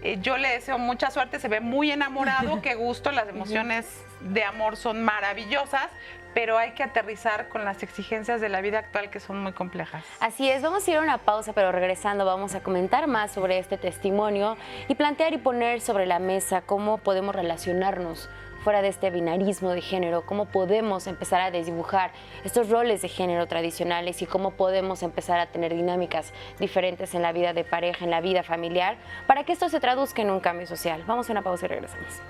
eh, 0.03 0.19
yo 0.21 0.37
le 0.37 0.49
deseo 0.49 0.77
mucha 0.77 1.11
suerte, 1.11 1.41
se 1.41 1.49
ve 1.49 1.61
muy 1.61 1.91
enamorado, 1.91 2.61
qué 2.63 2.75
gusto, 2.75 3.13
las 3.13 3.29
emociones 3.29 3.87
de 4.21 4.45
amor 4.45 4.77
son 4.77 5.03
maravillosas, 5.03 5.89
pero 6.37 6.59
hay 6.59 6.73
que 6.73 6.83
aterrizar 6.83 7.49
con 7.49 7.65
las 7.65 7.83
exigencias 7.83 8.43
de 8.43 8.51
la 8.51 8.61
vida 8.61 8.81
actual 8.81 9.09
que 9.09 9.21
son 9.21 9.43
muy 9.43 9.53
complejas. 9.53 10.05
Así 10.21 10.51
es, 10.51 10.61
vamos 10.61 10.87
a 10.87 10.91
ir 10.91 10.99
a 10.99 11.01
una 11.01 11.17
pausa, 11.17 11.55
pero 11.55 11.73
regresando 11.73 12.27
vamos 12.27 12.55
a 12.55 12.61
comentar 12.63 13.07
más 13.07 13.33
sobre 13.33 13.59
este 13.59 13.79
testimonio 13.79 14.59
y 14.87 14.97
plantear 14.97 15.33
y 15.33 15.39
poner 15.39 15.81
sobre 15.81 16.05
la 16.05 16.19
mesa 16.19 16.61
cómo 16.61 16.99
podemos 16.99 17.35
relacionarnos 17.35 18.29
fuera 18.63 18.83
de 18.83 18.89
este 18.89 19.09
binarismo 19.09 19.71
de 19.71 19.81
género, 19.81 20.27
cómo 20.27 20.45
podemos 20.45 21.07
empezar 21.07 21.41
a 21.41 21.51
desdibujar 21.51 22.11
estos 22.45 22.69
roles 22.69 23.01
de 23.01 23.09
género 23.09 23.47
tradicionales 23.47 24.21
y 24.21 24.27
cómo 24.27 24.51
podemos 24.51 25.03
empezar 25.03 25.41
a 25.41 25.47
tener 25.47 25.75
dinámicas 25.75 26.35
diferentes 26.61 27.15
en 27.15 27.23
la 27.23 27.33
vida 27.33 27.55
de 27.55 27.65
pareja, 27.65 28.05
en 28.05 28.11
la 28.11 28.21
vida 28.21 28.43
familiar, 28.43 28.99
para 29.27 29.45
que 29.45 29.53
esto 29.53 29.71
se 29.71 29.81
traduzca 29.81 30.21
en 30.21 30.31
un 30.31 30.41
cambio 30.41 30.67
social. 30.67 31.03
Vamos 31.07 31.31
a 31.31 31.33
una 31.33 31.41
pausa 31.41 31.65
y 31.65 31.69
regresamos. 31.71 32.21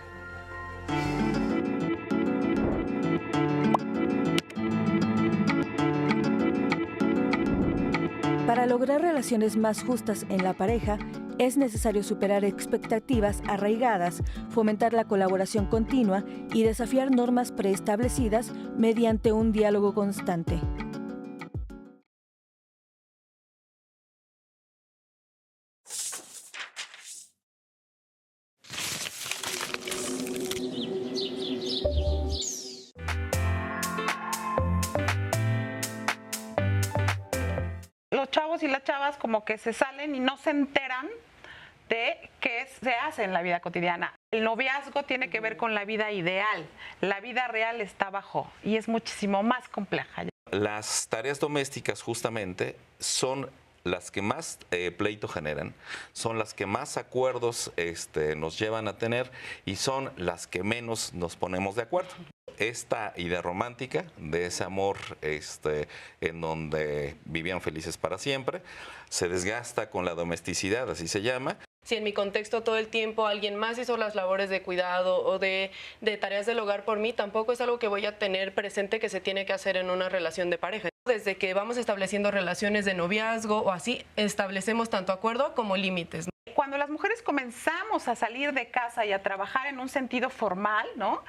Para 8.47 8.67
lograr 8.67 9.01
relaciones 9.01 9.57
más 9.57 9.83
justas 9.83 10.25
en 10.29 10.45
la 10.45 10.53
pareja, 10.53 10.99
es 11.39 11.57
necesario 11.57 12.05
superar 12.05 12.45
expectativas 12.45 13.43
arraigadas, 13.49 14.23
fomentar 14.51 14.93
la 14.93 15.05
colaboración 15.05 15.67
continua 15.67 16.25
y 16.55 16.63
desafiar 16.63 17.11
normas 17.11 17.51
preestablecidas 17.51 18.53
mediante 18.79 19.33
un 19.33 19.51
diálogo 19.51 19.95
constante. 19.95 20.61
Y 38.63 38.69
las 38.69 38.85
chavas 38.85 39.17
como 39.17 39.45
que 39.45 39.59
se 39.59 39.73
salen 39.73 40.15
y 40.15 40.21
no 40.21 40.37
se 40.37 40.51
enteran 40.51 41.09
de 41.89 42.31
qué 42.41 42.67
se 42.81 42.95
hace 42.95 43.25
en 43.25 43.33
la 43.33 43.43
vida 43.43 43.61
cotidiana. 43.61 44.15
El 44.31 44.45
noviazgo 44.45 45.05
tiene 45.05 45.31
que 45.31 45.41
ver 45.41 45.57
con 45.57 45.75
la 45.75 45.85
vida 45.85 46.13
ideal. 46.13 46.67
La 47.01 47.21
vida 47.21 47.49
real 47.49 47.81
está 47.81 48.09
abajo 48.09 48.51
y 48.63 48.77
es 48.77 48.89
muchísimo 48.89 49.43
más 49.43 49.69
compleja. 49.69 50.25
Las 50.51 51.09
tareas 51.09 51.41
domésticas 51.41 52.03
justamente 52.03 52.77
son 52.99 53.51
las 53.85 54.11
que 54.11 54.23
más 54.23 54.59
eh, 54.71 54.91
pleito 54.91 55.29
generan, 55.29 55.75
son 56.13 56.39
las 56.39 56.55
que 56.55 56.67
más 56.67 56.97
acuerdos 56.97 57.73
este, 57.77 58.37
nos 58.37 58.59
llevan 58.59 58.89
a 58.89 58.99
tener 58.99 59.31
y 59.65 59.77
son 59.77 60.13
las 60.17 60.47
que 60.47 60.63
menos 60.63 61.15
nos 61.15 61.37
ponemos 61.37 61.77
de 61.77 61.83
acuerdo 61.83 62.15
esta 62.59 63.13
idea 63.17 63.43
romántica 63.43 64.05
de 64.17 64.47
ese 64.47 64.65
amor 64.65 64.97
este, 65.23 65.89
en 66.21 66.41
donde 66.41 67.17
vivían 67.25 67.61
felices 67.61 67.97
para 67.99 68.19
siempre, 68.19 68.63
se 69.09 69.29
desgasta 69.29 69.91
con 69.91 70.05
la 70.05 70.15
domesticidad, 70.15 70.91
así 70.91 71.09
se 71.09 71.23
llama. 71.23 71.59
Si 71.85 71.95
en 71.95 72.03
mi 72.03 72.13
contexto 72.13 72.63
todo 72.63 72.79
el 72.79 72.89
tiempo 72.89 73.27
alguien 73.27 73.55
más 73.55 73.79
hizo 73.79 73.97
las 73.97 74.17
labores 74.17 74.51
de 74.51 74.61
cuidado 74.63 75.25
o 75.25 75.39
de, 75.39 75.71
de 76.01 76.17
tareas 76.17 76.45
del 76.45 76.59
hogar 76.59 76.85
por 76.85 76.99
mí, 76.99 77.13
tampoco 77.13 77.53
es 77.53 77.61
algo 77.61 77.79
que 77.79 77.87
voy 77.87 78.05
a 78.07 78.19
tener 78.19 78.55
presente 78.55 78.99
que 78.99 79.09
se 79.09 79.21
tiene 79.21 79.47
que 79.47 79.53
hacer 79.53 79.77
en 79.77 79.91
una 79.91 80.09
relación 80.09 80.51
de 80.51 80.59
pareja. 80.59 80.89
Desde 81.07 81.37
que 81.37 81.55
vamos 81.55 81.77
estableciendo 81.77 82.33
relaciones 82.33 82.85
de 82.85 82.95
noviazgo 82.95 83.61
o 83.61 83.71
así, 83.71 84.05
establecemos 84.17 84.91
tanto 84.91 85.13
acuerdo 85.13 85.55
como 85.55 85.77
límites 85.77 86.29
cuando 86.57 86.79
las 86.79 86.89
mujeres 86.89 87.23
comenzamos 87.23 88.09
a 88.09 88.17
salir 88.17 88.53
de 88.55 88.71
casa 88.71 89.05
y 89.05 89.13
a 89.13 89.23
trabajar 89.23 89.67
en 89.67 89.79
un 89.79 89.91
sentido 89.91 90.31
formal, 90.31 90.89
¿no? 90.97 91.23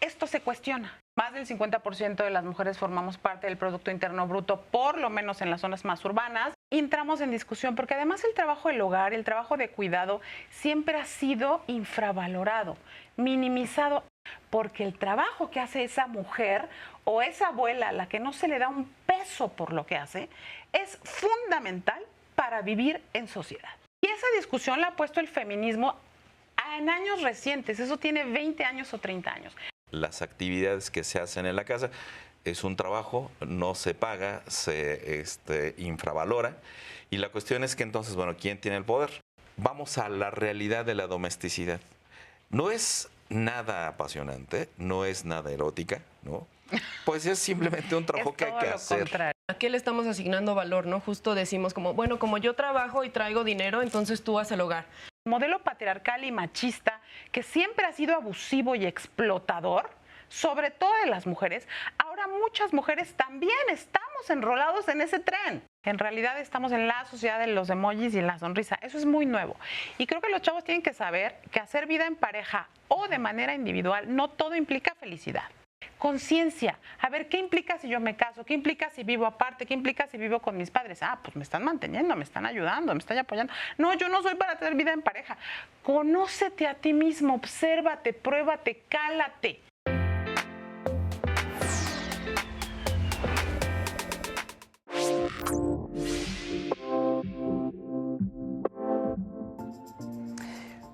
Esto 0.00 0.26
se 0.26 0.40
cuestiona. 0.40 1.00
Más 1.16 1.32
del 1.32 1.46
50% 1.46 2.16
de 2.16 2.30
las 2.30 2.44
mujeres 2.44 2.76
formamos 2.76 3.16
parte 3.16 3.46
del 3.46 3.56
Producto 3.56 3.90
Interno 3.90 4.26
Bruto, 4.26 4.60
por 4.60 4.98
lo 4.98 5.08
menos 5.08 5.40
en 5.40 5.50
las 5.50 5.62
zonas 5.62 5.86
más 5.86 6.04
urbanas. 6.04 6.52
Entramos 6.70 7.22
en 7.22 7.30
discusión 7.30 7.74
porque 7.74 7.94
además 7.94 8.22
el 8.24 8.34
trabajo 8.34 8.68
del 8.68 8.80
hogar, 8.82 9.14
el 9.14 9.24
trabajo 9.24 9.56
de 9.56 9.70
cuidado, 9.70 10.20
siempre 10.50 10.98
ha 10.98 11.06
sido 11.06 11.62
infravalorado, 11.68 12.76
minimizado, 13.16 14.04
porque 14.50 14.84
el 14.84 14.98
trabajo 14.98 15.50
que 15.50 15.60
hace 15.60 15.84
esa 15.84 16.06
mujer 16.06 16.68
o 17.04 17.22
esa 17.22 17.48
abuela 17.48 17.88
a 17.88 17.92
la 17.92 18.08
que 18.08 18.20
no 18.20 18.34
se 18.34 18.48
le 18.48 18.58
da 18.58 18.68
un 18.68 18.92
peso 19.06 19.48
por 19.48 19.72
lo 19.72 19.86
que 19.86 19.96
hace, 19.96 20.28
es 20.72 20.98
fundamental 21.04 22.02
para 22.34 22.60
vivir 22.60 23.00
en 23.14 23.28
sociedad. 23.28 23.70
Y 24.02 24.08
esa 24.08 24.26
discusión 24.36 24.82
la 24.82 24.88
ha 24.88 24.96
puesto 24.96 25.20
el 25.20 25.28
feminismo 25.28 25.96
en 26.76 26.90
años 26.90 27.22
recientes, 27.22 27.80
eso 27.80 27.96
tiene 27.96 28.24
20 28.24 28.64
años 28.64 28.92
o 28.92 28.98
30 28.98 29.32
años 29.32 29.56
las 29.90 30.22
actividades 30.22 30.90
que 30.90 31.04
se 31.04 31.18
hacen 31.18 31.46
en 31.46 31.56
la 31.56 31.64
casa. 31.64 31.90
Es 32.44 32.64
un 32.64 32.76
trabajo, 32.76 33.30
no 33.40 33.74
se 33.74 33.94
paga, 33.94 34.42
se 34.46 35.20
este, 35.20 35.74
infravalora. 35.78 36.56
Y 37.10 37.18
la 37.18 37.28
cuestión 37.28 37.64
es 37.64 37.74
que 37.76 37.82
entonces, 37.82 38.14
bueno, 38.14 38.36
¿quién 38.38 38.60
tiene 38.60 38.76
el 38.76 38.84
poder? 38.84 39.22
Vamos 39.56 39.98
a 39.98 40.08
la 40.08 40.30
realidad 40.30 40.84
de 40.84 40.94
la 40.94 41.06
domesticidad. 41.06 41.80
No 42.50 42.70
es 42.70 43.08
nada 43.28 43.88
apasionante, 43.88 44.68
no 44.76 45.04
es 45.04 45.24
nada 45.24 45.50
erótica, 45.50 46.02
¿no? 46.22 46.46
Pues 47.04 47.26
es 47.26 47.38
simplemente 47.38 47.94
un 47.96 48.06
trabajo 48.06 48.34
que 48.34 48.44
hay 48.44 48.58
que 48.58 48.68
hacer. 48.68 49.32
¿A 49.48 49.54
qué 49.58 49.70
le 49.70 49.76
estamos 49.76 50.06
asignando 50.06 50.54
valor, 50.54 50.86
no? 50.86 51.00
Justo 51.00 51.34
decimos 51.34 51.74
como, 51.74 51.94
bueno, 51.94 52.18
como 52.18 52.38
yo 52.38 52.54
trabajo 52.54 53.04
y 53.04 53.10
traigo 53.10 53.44
dinero, 53.44 53.82
entonces 53.82 54.22
tú 54.22 54.34
vas 54.34 54.52
al 54.52 54.60
hogar 54.60 54.86
modelo 55.26 55.62
patriarcal 55.62 56.24
y 56.24 56.32
machista 56.32 57.00
que 57.32 57.42
siempre 57.42 57.84
ha 57.84 57.92
sido 57.92 58.14
abusivo 58.14 58.74
y 58.74 58.86
explotador, 58.86 59.90
sobre 60.28 60.70
todo 60.70 60.92
de 61.04 61.10
las 61.10 61.26
mujeres, 61.26 61.68
ahora 61.98 62.26
muchas 62.26 62.72
mujeres 62.72 63.14
también 63.14 63.58
estamos 63.70 64.28
enrolados 64.30 64.88
en 64.88 65.00
ese 65.00 65.20
tren. 65.20 65.62
En 65.84 65.98
realidad 65.98 66.38
estamos 66.40 66.72
en 66.72 66.88
la 66.88 67.04
sociedad 67.04 67.38
de 67.38 67.46
los 67.48 67.70
emojis 67.70 68.14
y 68.14 68.20
la 68.20 68.38
sonrisa. 68.38 68.76
Eso 68.82 68.98
es 68.98 69.04
muy 69.04 69.26
nuevo. 69.26 69.56
Y 69.98 70.06
creo 70.06 70.20
que 70.20 70.30
los 70.30 70.42
chavos 70.42 70.64
tienen 70.64 70.82
que 70.82 70.92
saber 70.92 71.36
que 71.52 71.60
hacer 71.60 71.86
vida 71.86 72.06
en 72.06 72.16
pareja 72.16 72.68
o 72.88 73.06
de 73.06 73.18
manera 73.18 73.54
individual 73.54 74.14
no 74.14 74.28
todo 74.28 74.56
implica 74.56 74.94
felicidad 74.96 75.44
conciencia. 75.98 76.78
A 77.00 77.08
ver, 77.08 77.28
¿qué 77.28 77.38
implica 77.38 77.78
si 77.78 77.88
yo 77.88 78.00
me 78.00 78.16
caso? 78.16 78.44
¿Qué 78.44 78.54
implica 78.54 78.90
si 78.90 79.02
vivo 79.02 79.26
aparte? 79.26 79.66
¿Qué 79.66 79.74
implica 79.74 80.06
si 80.06 80.18
vivo 80.18 80.40
con 80.40 80.56
mis 80.56 80.70
padres? 80.70 81.02
Ah, 81.02 81.18
pues 81.22 81.36
me 81.36 81.42
están 81.42 81.64
manteniendo, 81.64 82.14
me 82.16 82.24
están 82.24 82.46
ayudando, 82.46 82.92
me 82.94 82.98
están 82.98 83.18
apoyando. 83.18 83.52
No, 83.78 83.94
yo 83.94 84.08
no 84.08 84.22
soy 84.22 84.34
para 84.36 84.56
tener 84.56 84.74
vida 84.74 84.92
en 84.92 85.02
pareja. 85.02 85.36
Conócete 85.82 86.66
a 86.66 86.74
ti 86.74 86.92
mismo, 86.92 87.34
obsérvate, 87.34 88.12
pruébate, 88.12 88.82
cálate. 88.88 89.60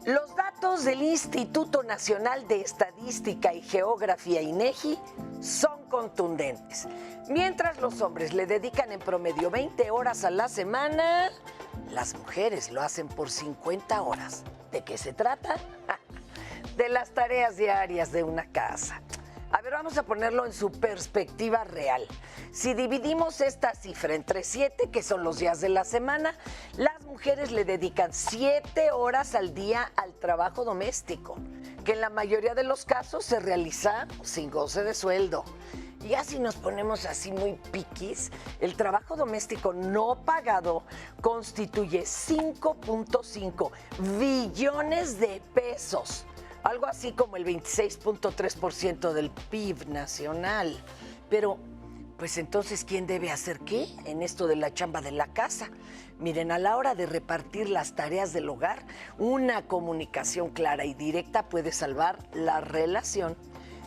Los 0.05 0.35
datos 0.35 0.52
del 0.63 1.03
Instituto 1.03 1.83
Nacional 1.83 2.47
de 2.47 2.61
Estadística 2.61 3.53
y 3.53 3.63
Geografía 3.63 4.41
INEGI 4.43 4.97
son 5.41 5.89
contundentes. 5.89 6.87
Mientras 7.29 7.81
los 7.81 8.01
hombres 8.01 8.33
le 8.33 8.47
dedican 8.47 8.93
en 8.93 9.01
promedio 9.01 9.51
20 9.51 9.91
horas 9.91 10.23
a 10.23 10.31
la 10.31 10.49
semana, 10.49 11.33
las 11.91 12.15
mujeres 12.17 12.71
lo 12.71 12.81
hacen 12.81 13.09
por 13.09 13.29
50 13.29 14.03
horas. 14.03 14.45
¿De 14.71 14.85
qué 14.85 14.97
se 14.97 15.13
trata? 15.13 15.57
De 16.77 16.89
las 16.89 17.11
tareas 17.11 17.57
diarias 17.57 18.13
de 18.13 18.23
una 18.23 18.47
casa. 18.53 19.03
A 19.51 19.61
ver, 19.63 19.73
vamos 19.73 19.99
a 19.99 20.05
ponerlo 20.05 20.47
en 20.47 20.53
su 20.53 20.71
perspectiva 20.71 21.65
real. 21.65 22.07
Si 22.53 22.73
dividimos 22.73 23.41
esta 23.41 23.75
cifra 23.75 24.15
entre 24.15 24.45
siete, 24.45 24.91
que 24.91 25.03
son 25.03 25.25
los 25.25 25.39
días 25.39 25.61
de 25.61 25.69
la 25.69 25.85
semana, 25.85 26.35
las 26.77 27.02
mujeres 27.13 27.53
le 27.53 27.67
dedican 27.67 28.11
siete 28.11 28.91
horas 28.91 29.35
al 29.35 29.53
día 29.53 29.93
al 29.97 30.15
trabajo 30.15 30.65
doméstico, 30.65 31.37
que 31.85 31.93
en 31.93 32.01
la 32.01 32.09
mayoría 32.09 32.55
de 32.55 32.65
los 32.65 32.87
casos 32.87 33.23
se 33.23 33.39
realiza 33.39 34.09
sin 34.23 34.51
goce 34.51 34.83
de 34.83 34.95
sueldo. 34.95 35.45
Y 36.09 36.15
así 36.15 36.39
nos 36.39 36.55
ponemos 36.57 37.05
así 37.05 37.31
muy 37.31 37.53
piquis, 37.71 38.33
el 38.61 38.77
trabajo 38.77 39.15
doméstico 39.15 39.75
no 39.75 40.25
pagado 40.25 40.85
constituye 41.21 42.05
5.5 42.05 43.71
billones 44.19 45.21
de 45.21 45.43
pesos 45.53 46.25
algo 46.63 46.87
así 46.87 47.11
como 47.11 47.37
el 47.37 47.45
26.3% 47.45 49.13
del 49.13 49.31
PIB 49.31 49.89
nacional. 49.89 50.81
Pero, 51.29 51.59
pues 52.23 52.39
entonces, 52.39 52.85
¿quién 52.85 53.09
debe 53.09 53.33
hacer 53.33 53.59
qué 53.59 53.89
en 54.05 54.23
esto 54.23 54.47
de 54.47 54.55
la 54.55 54.73
chamba 54.73 55.01
de 55.01 55.11
la 55.11 55.27
casa? 55.33 55.71
Miren, 56.21 56.53
a 56.53 56.61
la 56.61 56.77
hora 56.77 56.95
de 56.95 57.07
repartir 57.07 57.69
las 57.69 57.97
tareas 57.97 58.33
del 58.33 58.49
hogar, 58.49 58.87
una 59.19 59.67
comunicación 59.67 60.51
clara 60.51 60.85
y 60.85 60.95
directa 60.95 61.49
puede 61.49 61.73
salvar 61.73 62.19
la 62.33 62.61
relación. 62.61 63.37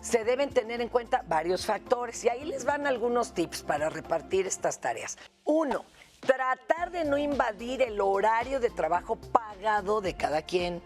Se 0.02 0.26
deben 0.26 0.50
tener 0.50 0.82
en 0.82 0.90
cuenta 0.90 1.24
varios 1.30 1.66
factores 1.66 2.26
y 2.26 2.28
ahí 2.28 2.44
les 2.44 2.66
van 2.66 2.86
algunos 2.88 3.34
tips 3.34 3.64
para 3.64 3.88
repartir 3.88 4.48
estas 4.48 4.82
tareas. 4.82 5.18
Uno, 5.46 5.86
tratar 6.20 6.92
de 6.92 7.06
no 7.06 7.18
invadir 7.18 7.82
el 7.84 8.02
horario 8.02 8.60
de 8.60 8.70
trabajo 8.70 9.16
pagado 9.16 10.02
de 10.02 10.14
cada 10.14 10.42
quien. 10.42 10.82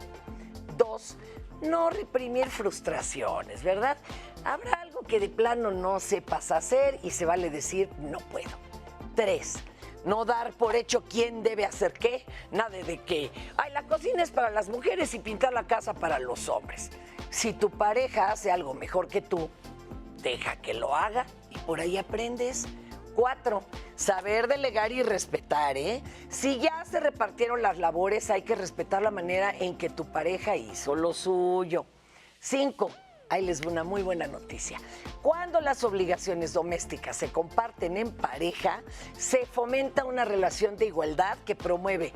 Dos, 0.78 1.18
no 1.62 1.90
reprimir 1.90 2.48
frustraciones, 2.50 3.64
¿verdad? 3.64 3.98
Habrá 4.44 4.82
algo 4.82 5.02
que 5.02 5.20
de 5.20 5.30
plano 5.30 5.72
no 5.72 6.00
sepas 6.00 6.52
hacer 6.52 7.00
y 7.04 7.12
se 7.12 7.26
vale 7.26 7.50
decir 7.50 7.90
no 8.00 8.20
puedo. 8.20 8.52
Tres, 9.16 9.56
no 10.06 10.26
dar 10.26 10.54
por 10.54 10.76
hecho 10.76 11.04
quién 11.04 11.44
debe 11.44 11.66
hacer 11.66 11.94
qué, 11.94 12.26
nada 12.52 12.78
de 12.78 13.00
qué. 13.00 13.32
Ay, 13.58 13.72
la 13.74 13.84
cocina 13.84 14.24
es 14.24 14.32
para 14.32 14.50
las 14.50 14.70
mujeres 14.70 15.14
y 15.14 15.20
pintar 15.20 15.54
la 15.54 15.68
casa 15.68 15.94
para 15.94 16.20
los 16.20 16.48
hombres. 16.50 16.90
Si 17.30 17.54
tu 17.54 17.70
pareja 17.70 18.32
hace 18.32 18.52
algo 18.52 18.74
mejor 18.74 19.08
que 19.08 19.22
tú, 19.22 19.50
deja 20.22 20.58
que 20.58 20.74
lo 20.74 20.96
haga 20.96 21.26
y 21.50 21.58
por 21.60 21.80
ahí 21.80 21.98
aprendes. 21.98 22.68
Cuatro, 23.20 23.64
saber 23.98 24.48
delegar 24.48 24.94
y 24.94 25.04
respetar, 25.04 25.76
¿eh? 25.76 26.02
Si 26.30 26.58
ya 26.58 26.86
se 26.86 27.02
repartieron 27.02 27.62
las 27.62 27.78
labores, 27.78 28.30
hay 28.30 28.44
que 28.44 28.56
respetar 28.56 29.02
la 29.02 29.12
manera 29.12 29.54
en 29.60 29.78
que 29.78 29.90
tu 29.90 30.10
pareja 30.10 30.56
hizo 30.56 30.96
lo 30.96 31.14
suyo. 31.14 31.86
Cinco, 32.40 32.92
ahí 33.30 33.46
les 33.46 33.66
una 33.66 33.84
muy 33.84 34.04
buena 34.04 34.26
noticia. 34.28 34.80
Cuando 35.22 35.60
las 35.60 35.84
obligaciones 35.84 36.54
domésticas 36.54 37.18
se 37.18 37.30
comparten 37.30 37.98
en 37.98 38.10
pareja, 38.10 38.84
se 39.18 39.46
fomenta 39.46 40.06
una 40.06 40.24
relación 40.24 40.78
de 40.78 40.86
igualdad 40.86 41.38
que 41.40 41.58
promueve 41.58 42.14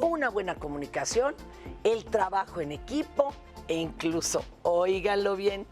una 0.00 0.28
buena 0.28 0.56
comunicación, 0.56 1.34
el 1.82 2.04
trabajo 2.04 2.60
en 2.60 2.72
equipo 2.72 3.32
e 3.68 3.76
incluso, 3.76 4.44
óiganlo 4.64 5.34
bien, 5.34 5.66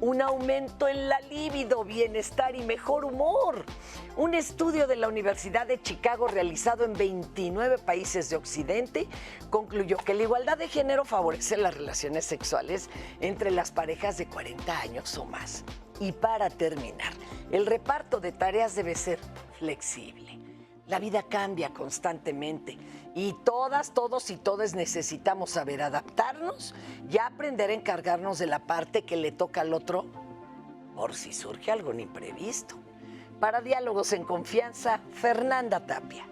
un 0.00 0.22
aumento 0.22 0.88
en 0.88 1.08
la 1.08 1.20
libido, 1.20 1.84
bienestar 1.84 2.54
y 2.54 2.62
mejor 2.62 3.04
humor. 3.04 3.64
Un 4.16 4.34
estudio 4.34 4.86
de 4.86 4.96
la 4.96 5.08
Universidad 5.08 5.66
de 5.66 5.80
Chicago 5.80 6.28
realizado 6.28 6.84
en 6.84 6.92
29 6.94 7.78
países 7.78 8.30
de 8.30 8.36
Occidente 8.36 9.08
concluyó 9.50 9.96
que 9.98 10.14
la 10.14 10.22
igualdad 10.22 10.58
de 10.58 10.68
género 10.68 11.04
favorece 11.04 11.56
las 11.56 11.74
relaciones 11.74 12.24
sexuales 12.24 12.90
entre 13.20 13.50
las 13.50 13.70
parejas 13.70 14.18
de 14.18 14.26
40 14.26 14.80
años 14.80 15.16
o 15.18 15.24
más. 15.24 15.64
Y 16.00 16.12
para 16.12 16.50
terminar, 16.50 17.12
el 17.50 17.66
reparto 17.66 18.20
de 18.20 18.32
tareas 18.32 18.74
debe 18.74 18.94
ser 18.94 19.18
flexible. 19.58 20.35
La 20.88 20.98
vida 21.00 21.24
cambia 21.24 21.70
constantemente 21.70 22.78
y 23.14 23.34
todas, 23.44 23.92
todos 23.92 24.30
y 24.30 24.36
todas 24.36 24.74
necesitamos 24.74 25.50
saber 25.50 25.82
adaptarnos 25.82 26.74
y 27.10 27.18
aprender 27.18 27.70
a 27.70 27.74
encargarnos 27.74 28.38
de 28.38 28.46
la 28.46 28.60
parte 28.60 29.02
que 29.02 29.16
le 29.16 29.32
toca 29.32 29.62
al 29.62 29.74
otro 29.74 30.04
por 30.94 31.14
si 31.14 31.32
surge 31.32 31.72
algún 31.72 32.00
imprevisto. 32.00 32.76
Para 33.40 33.60
Diálogos 33.60 34.12
en 34.12 34.24
Confianza, 34.24 35.00
Fernanda 35.12 35.86
Tapia. 35.86 36.24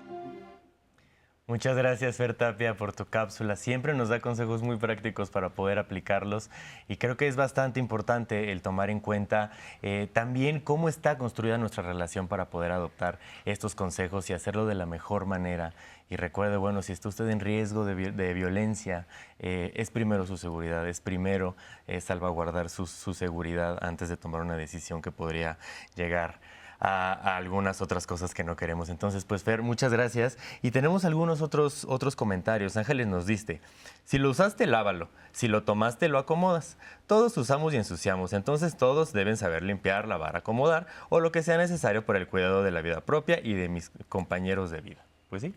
Muchas 1.46 1.76
gracias, 1.76 2.16
Fer 2.16 2.32
Tapia, 2.32 2.74
por 2.74 2.94
tu 2.94 3.04
cápsula. 3.04 3.54
Siempre 3.56 3.92
nos 3.92 4.08
da 4.08 4.20
consejos 4.20 4.62
muy 4.62 4.78
prácticos 4.78 5.28
para 5.28 5.50
poder 5.50 5.78
aplicarlos 5.78 6.48
y 6.88 6.96
creo 6.96 7.18
que 7.18 7.28
es 7.28 7.36
bastante 7.36 7.78
importante 7.78 8.50
el 8.50 8.62
tomar 8.62 8.88
en 8.88 8.98
cuenta 8.98 9.50
eh, 9.82 10.08
también 10.10 10.58
cómo 10.58 10.88
está 10.88 11.18
construida 11.18 11.58
nuestra 11.58 11.82
relación 11.82 12.28
para 12.28 12.48
poder 12.48 12.72
adoptar 12.72 13.18
estos 13.44 13.74
consejos 13.74 14.30
y 14.30 14.32
hacerlo 14.32 14.64
de 14.64 14.74
la 14.74 14.86
mejor 14.86 15.26
manera. 15.26 15.74
Y 16.08 16.16
recuerde, 16.16 16.56
bueno, 16.56 16.80
si 16.80 16.92
está 16.92 17.10
usted 17.10 17.28
en 17.28 17.40
riesgo 17.40 17.84
de, 17.84 18.32
violencia, 18.32 19.06
eh, 19.38 19.70
es 19.74 19.90
primero 19.90 20.24
su 20.24 20.38
seguridad, 20.38 20.88
es 20.88 21.02
primero 21.02 21.56
eh, 21.86 22.00
salvaguardar 22.00 22.70
su 22.70 22.86
seguridad 22.86 23.84
antes 23.84 24.08
de 24.08 24.16
tomar 24.16 24.40
una 24.40 24.56
decisión 24.56 25.02
que 25.02 25.12
podría 25.12 25.58
llegar 25.94 26.40
a, 26.80 27.36
algunas 27.36 27.80
otras 27.80 28.06
cosas 28.06 28.34
que 28.34 28.44
no 28.44 28.56
queremos. 28.56 28.88
Entonces, 28.88 29.24
pues 29.24 29.42
Fer, 29.42 29.62
muchas 29.62 29.92
gracias. 29.92 30.38
Y 30.62 30.70
tenemos 30.70 31.04
algunos 31.04 31.42
otros, 31.42 31.84
otros 31.88 32.16
comentarios. 32.16 32.76
Ángeles 32.76 33.06
nos 33.06 33.26
dice, 33.26 33.60
si 34.04 34.18
lo 34.18 34.30
usaste, 34.30 34.66
lávalo. 34.66 35.08
Si 35.32 35.48
lo 35.48 35.64
tomaste, 35.64 36.08
lo 36.08 36.18
acomodas. 36.18 36.76
Todos 37.06 37.36
usamos 37.36 37.74
y 37.74 37.76
ensuciamos, 37.76 38.32
entonces 38.32 38.76
todos 38.76 39.12
deben 39.12 39.36
saber 39.36 39.62
limpiar, 39.62 40.06
lavar, 40.06 40.36
acomodar 40.36 40.86
o 41.08 41.20
lo 41.20 41.32
que 41.32 41.42
sea 41.42 41.58
necesario 41.58 42.06
para 42.06 42.18
el 42.18 42.28
cuidado 42.28 42.62
de 42.62 42.70
la 42.70 42.82
vida 42.82 43.00
propia 43.00 43.40
y 43.42 43.54
de 43.54 43.68
mis 43.68 43.90
compañeros 44.08 44.70
de 44.70 44.80
vida. 44.80 45.04
Pues 45.28 45.42
sí. 45.42 45.54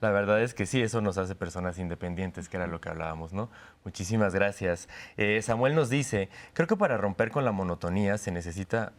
La 0.00 0.10
verdad 0.10 0.42
es 0.42 0.54
que 0.54 0.66
sí, 0.66 0.82
eso 0.82 1.00
nos 1.00 1.18
hace 1.18 1.34
personas 1.34 1.78
independientes, 1.78 2.48
que 2.48 2.56
era 2.56 2.66
lo 2.66 2.80
que 2.80 2.88
hablábamos, 2.88 3.32
¿no? 3.32 3.48
Muchísimas 3.84 4.34
gracias. 4.34 4.88
Eh, 5.16 5.40
Samuel 5.42 5.74
nos 5.74 5.90
dice, 5.90 6.28
creo 6.54 6.66
que 6.66 6.76
para 6.76 6.96
romper 6.96 7.30
con 7.30 7.44
la 7.44 7.52
monotonía 7.52 8.18
se 8.18 8.32
necesita 8.32 8.92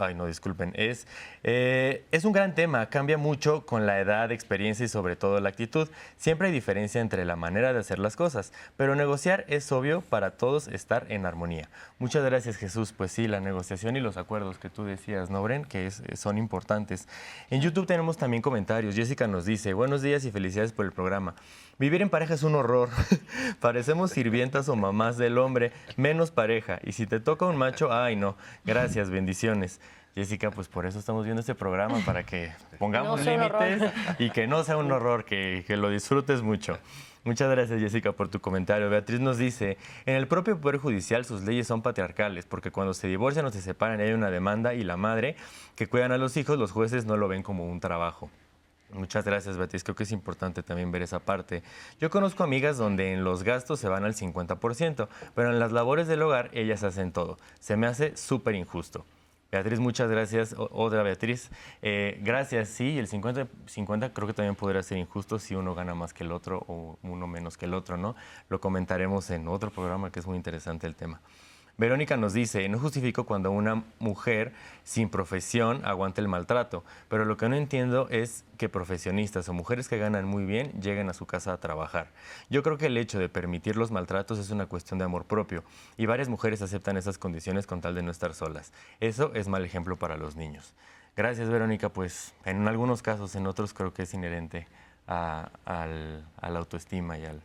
Ay, 0.00 0.14
no, 0.14 0.24
disculpen. 0.24 0.72
Es, 0.76 1.06
eh, 1.42 2.06
es 2.10 2.24
un 2.24 2.32
gran 2.32 2.54
tema, 2.54 2.86
cambia 2.86 3.18
mucho 3.18 3.66
con 3.66 3.84
la 3.84 4.00
edad, 4.00 4.32
experiencia 4.32 4.86
y 4.86 4.88
sobre 4.88 5.14
todo 5.14 5.38
la 5.40 5.50
actitud. 5.50 5.90
Siempre 6.16 6.48
hay 6.48 6.54
diferencia 6.54 7.02
entre 7.02 7.26
la 7.26 7.36
manera 7.36 7.74
de 7.74 7.80
hacer 7.80 7.98
las 7.98 8.16
cosas, 8.16 8.54
pero 8.78 8.94
negociar 8.94 9.44
es 9.48 9.70
obvio 9.72 10.00
para 10.00 10.30
todos 10.38 10.68
estar 10.68 11.04
en 11.10 11.26
armonía. 11.26 11.68
Muchas 11.98 12.24
gracias, 12.24 12.56
Jesús. 12.56 12.94
Pues 12.96 13.12
sí, 13.12 13.28
la 13.28 13.40
negociación 13.40 13.94
y 13.94 14.00
los 14.00 14.16
acuerdos 14.16 14.56
que 14.56 14.70
tú 14.70 14.84
decías, 14.84 15.28
¿no, 15.28 15.42
Bren? 15.42 15.66
Que 15.66 15.90
son 15.90 16.38
importantes. 16.38 17.06
En 17.50 17.60
YouTube 17.60 17.86
tenemos 17.86 18.16
también 18.16 18.42
comentarios. 18.42 18.94
Jessica 18.94 19.26
nos 19.26 19.44
dice, 19.44 19.74
buenos 19.74 20.00
días 20.00 20.24
y 20.24 20.30
felicidades 20.30 20.72
por 20.72 20.86
el 20.86 20.92
programa. 20.92 21.34
Vivir 21.80 22.02
en 22.02 22.10
pareja 22.10 22.34
es 22.34 22.42
un 22.42 22.54
horror. 22.56 22.90
Parecemos 23.60 24.10
sirvientas 24.10 24.68
o 24.68 24.76
mamás 24.76 25.16
del 25.16 25.38
hombre, 25.38 25.72
menos 25.96 26.30
pareja. 26.30 26.78
Y 26.84 26.92
si 26.92 27.06
te 27.06 27.20
toca 27.20 27.46
un 27.46 27.56
macho, 27.56 27.90
ay 27.90 28.16
no. 28.16 28.36
Gracias, 28.66 29.08
bendiciones. 29.08 29.80
Jessica, 30.14 30.50
pues 30.50 30.68
por 30.68 30.84
eso 30.84 30.98
estamos 30.98 31.24
viendo 31.24 31.40
este 31.40 31.54
programa, 31.54 31.98
para 32.04 32.24
que 32.24 32.52
pongamos 32.78 33.24
límites 33.24 33.90
y 34.18 34.28
que 34.28 34.46
no 34.46 34.62
sea 34.62 34.76
un 34.76 34.92
horror, 34.92 35.24
que, 35.24 35.64
que 35.66 35.78
lo 35.78 35.88
disfrutes 35.88 36.42
mucho. 36.42 36.76
Muchas 37.24 37.50
gracias, 37.50 37.80
Jessica, 37.80 38.12
por 38.12 38.28
tu 38.28 38.40
comentario. 38.40 38.90
Beatriz 38.90 39.20
nos 39.20 39.38
dice, 39.38 39.78
en 40.04 40.16
el 40.16 40.28
propio 40.28 40.60
Poder 40.60 40.80
Judicial 40.80 41.24
sus 41.24 41.44
leyes 41.44 41.66
son 41.66 41.80
patriarcales, 41.80 42.44
porque 42.44 42.70
cuando 42.70 42.92
se 42.92 43.08
divorcian 43.08 43.46
o 43.46 43.50
se 43.50 43.62
separan 43.62 44.00
hay 44.00 44.12
una 44.12 44.30
demanda 44.30 44.74
y 44.74 44.84
la 44.84 44.98
madre 44.98 45.34
que 45.76 45.86
cuidan 45.86 46.12
a 46.12 46.18
los 46.18 46.36
hijos, 46.36 46.58
los 46.58 46.72
jueces 46.72 47.06
no 47.06 47.16
lo 47.16 47.26
ven 47.26 47.42
como 47.42 47.64
un 47.64 47.80
trabajo. 47.80 48.28
Muchas 48.92 49.24
gracias, 49.24 49.56
Beatriz. 49.56 49.84
Creo 49.84 49.94
que 49.94 50.02
es 50.02 50.12
importante 50.12 50.62
también 50.62 50.90
ver 50.90 51.02
esa 51.02 51.20
parte. 51.20 51.62
Yo 52.00 52.10
conozco 52.10 52.42
amigas 52.42 52.76
donde 52.76 53.12
en 53.12 53.24
los 53.24 53.42
gastos 53.42 53.78
se 53.80 53.88
van 53.88 54.04
al 54.04 54.14
50%, 54.14 55.08
pero 55.34 55.50
en 55.50 55.58
las 55.58 55.72
labores 55.72 56.08
del 56.08 56.22
hogar 56.22 56.50
ellas 56.52 56.82
hacen 56.82 57.12
todo. 57.12 57.38
Se 57.60 57.76
me 57.76 57.86
hace 57.86 58.16
súper 58.16 58.54
injusto. 58.54 59.04
Beatriz, 59.50 59.80
muchas 59.80 60.08
gracias. 60.08 60.54
otra 60.56 61.02
Beatriz. 61.02 61.50
Eh, 61.82 62.20
gracias, 62.22 62.68
sí, 62.68 62.98
el 62.98 63.08
50-50 63.08 64.12
creo 64.12 64.26
que 64.28 64.34
también 64.34 64.54
podría 64.54 64.82
ser 64.82 64.98
injusto 64.98 65.40
si 65.40 65.56
uno 65.56 65.74
gana 65.74 65.94
más 65.94 66.14
que 66.14 66.22
el 66.22 66.30
otro 66.30 66.64
o 66.68 66.98
uno 67.02 67.26
menos 67.26 67.56
que 67.56 67.66
el 67.66 67.74
otro, 67.74 67.96
¿no? 67.96 68.14
Lo 68.48 68.60
comentaremos 68.60 69.28
en 69.30 69.48
otro 69.48 69.70
programa 69.70 70.12
que 70.12 70.20
es 70.20 70.26
muy 70.26 70.36
interesante 70.36 70.86
el 70.86 70.94
tema. 70.94 71.20
Verónica 71.80 72.18
nos 72.18 72.34
dice, 72.34 72.68
no 72.68 72.78
justifico 72.78 73.24
cuando 73.24 73.50
una 73.50 73.84
mujer 74.00 74.52
sin 74.84 75.08
profesión 75.08 75.82
aguante 75.86 76.20
el 76.20 76.28
maltrato, 76.28 76.84
pero 77.08 77.24
lo 77.24 77.38
que 77.38 77.48
no 77.48 77.56
entiendo 77.56 78.06
es 78.10 78.44
que 78.58 78.68
profesionistas 78.68 79.48
o 79.48 79.54
mujeres 79.54 79.88
que 79.88 79.96
ganan 79.96 80.26
muy 80.26 80.44
bien 80.44 80.72
lleguen 80.82 81.08
a 81.08 81.14
su 81.14 81.24
casa 81.24 81.54
a 81.54 81.56
trabajar. 81.56 82.08
Yo 82.50 82.62
creo 82.62 82.76
que 82.76 82.88
el 82.88 82.98
hecho 82.98 83.18
de 83.18 83.30
permitir 83.30 83.78
los 83.78 83.92
maltratos 83.92 84.38
es 84.38 84.50
una 84.50 84.66
cuestión 84.66 84.98
de 84.98 85.06
amor 85.06 85.24
propio 85.24 85.64
y 85.96 86.04
varias 86.04 86.28
mujeres 86.28 86.60
aceptan 86.60 86.98
esas 86.98 87.16
condiciones 87.16 87.66
con 87.66 87.80
tal 87.80 87.94
de 87.94 88.02
no 88.02 88.10
estar 88.10 88.34
solas. 88.34 88.74
Eso 89.00 89.32
es 89.32 89.48
mal 89.48 89.64
ejemplo 89.64 89.96
para 89.96 90.18
los 90.18 90.36
niños. 90.36 90.74
Gracias 91.16 91.48
Verónica, 91.48 91.88
pues 91.88 92.34
en 92.44 92.68
algunos 92.68 93.00
casos, 93.00 93.34
en 93.36 93.46
otros 93.46 93.72
creo 93.72 93.94
que 93.94 94.02
es 94.02 94.12
inherente 94.12 94.66
a, 95.08 95.48
la 95.66 96.58
autoestima 96.58 97.16
y 97.16 97.24
al, 97.24 97.40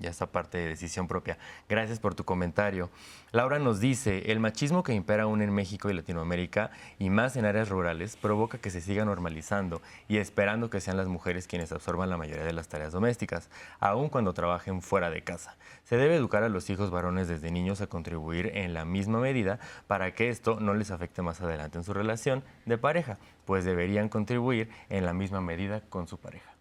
ya 0.00 0.10
esta 0.10 0.26
parte 0.26 0.58
de 0.58 0.68
decisión 0.68 1.08
propia. 1.08 1.38
Gracias 1.68 2.00
por 2.00 2.14
tu 2.14 2.24
comentario. 2.24 2.90
Laura 3.32 3.58
nos 3.58 3.80
dice, 3.80 4.30
el 4.30 4.40
machismo 4.40 4.82
que 4.82 4.94
impera 4.94 5.24
aún 5.24 5.42
en 5.42 5.52
México 5.52 5.90
y 5.90 5.94
Latinoamérica, 5.94 6.70
y 6.98 7.10
más 7.10 7.36
en 7.36 7.44
áreas 7.44 7.68
rurales, 7.68 8.16
provoca 8.16 8.58
que 8.58 8.70
se 8.70 8.80
siga 8.80 9.04
normalizando 9.04 9.82
y 10.08 10.18
esperando 10.18 10.70
que 10.70 10.80
sean 10.80 10.96
las 10.96 11.08
mujeres 11.08 11.46
quienes 11.46 11.72
absorban 11.72 12.10
la 12.10 12.16
mayoría 12.16 12.44
de 12.44 12.52
las 12.52 12.68
tareas 12.68 12.92
domésticas, 12.92 13.50
aun 13.80 14.08
cuando 14.08 14.32
trabajen 14.32 14.82
fuera 14.82 15.10
de 15.10 15.22
casa. 15.22 15.56
Se 15.84 15.96
debe 15.96 16.16
educar 16.16 16.42
a 16.42 16.48
los 16.48 16.70
hijos 16.70 16.90
varones 16.90 17.28
desde 17.28 17.50
niños 17.50 17.80
a 17.80 17.86
contribuir 17.86 18.52
en 18.54 18.74
la 18.74 18.84
misma 18.84 19.20
medida 19.20 19.58
para 19.86 20.14
que 20.14 20.28
esto 20.28 20.58
no 20.60 20.74
les 20.74 20.90
afecte 20.90 21.22
más 21.22 21.40
adelante 21.40 21.78
en 21.78 21.84
su 21.84 21.94
relación 21.94 22.44
de 22.64 22.78
pareja, 22.78 23.18
pues 23.44 23.64
deberían 23.64 24.08
contribuir 24.08 24.70
en 24.88 25.04
la 25.04 25.12
misma 25.12 25.40
medida 25.40 25.82
con 25.88 26.08
su 26.08 26.18
pareja. 26.18 26.55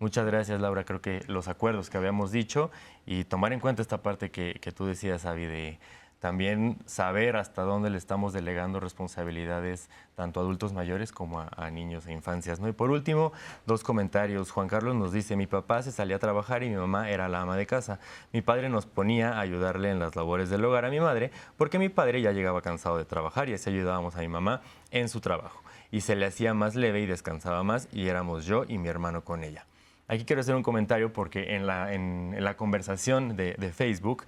Muchas 0.00 0.26
gracias, 0.26 0.60
Laura. 0.60 0.84
Creo 0.84 1.00
que 1.00 1.24
los 1.26 1.48
acuerdos 1.48 1.90
que 1.90 1.98
habíamos 1.98 2.30
dicho 2.30 2.70
y 3.04 3.24
tomar 3.24 3.52
en 3.52 3.58
cuenta 3.58 3.82
esta 3.82 4.00
parte 4.00 4.30
que, 4.30 4.72
tú 4.72 4.86
decías, 4.86 5.26
Avi, 5.26 5.46
de 5.46 5.80
también 6.20 6.78
saber 6.86 7.36
hasta 7.36 7.62
dónde 7.62 7.90
le 7.90 7.98
estamos 7.98 8.32
delegando 8.32 8.78
responsabilidades 8.78 9.90
tanto 10.14 10.38
a 10.38 10.44
adultos 10.44 10.72
mayores 10.72 11.10
como 11.10 11.40
a, 11.40 11.70
niños 11.72 12.06
e 12.06 12.12
infancias. 12.12 12.60
Y 12.60 12.72
por 12.72 12.92
último, 12.92 13.32
dos 13.66 13.82
comentarios. 13.82 14.52
Juan 14.52 14.68
Carlos 14.68 14.94
nos 14.94 15.12
dice, 15.12 15.34
mi 15.34 15.48
papá 15.48 15.82
se 15.82 15.90
salía 15.90 16.14
a 16.14 16.20
trabajar 16.20 16.62
y 16.62 16.70
mi 16.70 16.76
mamá 16.76 17.10
era 17.10 17.28
la 17.28 17.40
ama 17.40 17.56
de 17.56 17.66
casa. 17.66 17.98
Mi 18.32 18.40
padre 18.40 18.68
nos 18.68 18.86
ponía 18.86 19.32
a 19.32 19.40
ayudarle 19.40 19.90
en 19.90 19.98
las 19.98 20.14
labores 20.14 20.48
del 20.48 20.64
hogar 20.64 20.84
a 20.84 20.90
mi 20.90 21.00
madre 21.00 21.32
porque 21.56 21.80
mi 21.80 21.88
padre 21.88 22.22
ya 22.22 22.30
llegaba 22.30 22.62
cansado 22.62 22.98
de 22.98 23.04
trabajar 23.04 23.48
y 23.48 23.54
así 23.54 23.70
ayudábamos 23.70 24.14
a 24.14 24.20
mi 24.20 24.28
mamá 24.28 24.60
en 24.92 25.08
su 25.08 25.20
trabajo. 25.20 25.60
Y 25.90 26.02
se 26.02 26.14
le 26.14 26.26
hacía 26.26 26.54
más 26.54 26.76
leve 26.76 27.00
y 27.00 27.06
descansaba 27.06 27.64
más 27.64 27.88
y 27.90 28.06
éramos 28.06 28.44
yo 28.44 28.64
y 28.68 28.78
mi 28.78 28.86
hermano 28.86 29.24
con 29.24 29.42
ella. 29.42 29.66
Aquí 30.08 30.24
quiero 30.24 30.40
hacer 30.40 30.54
un 30.54 30.62
comentario 30.62 31.12
porque 31.12 31.54
en 31.54 31.66
la, 31.66 32.54
conversación 32.56 33.36
de, 33.36 33.54
Facebook 33.74 34.24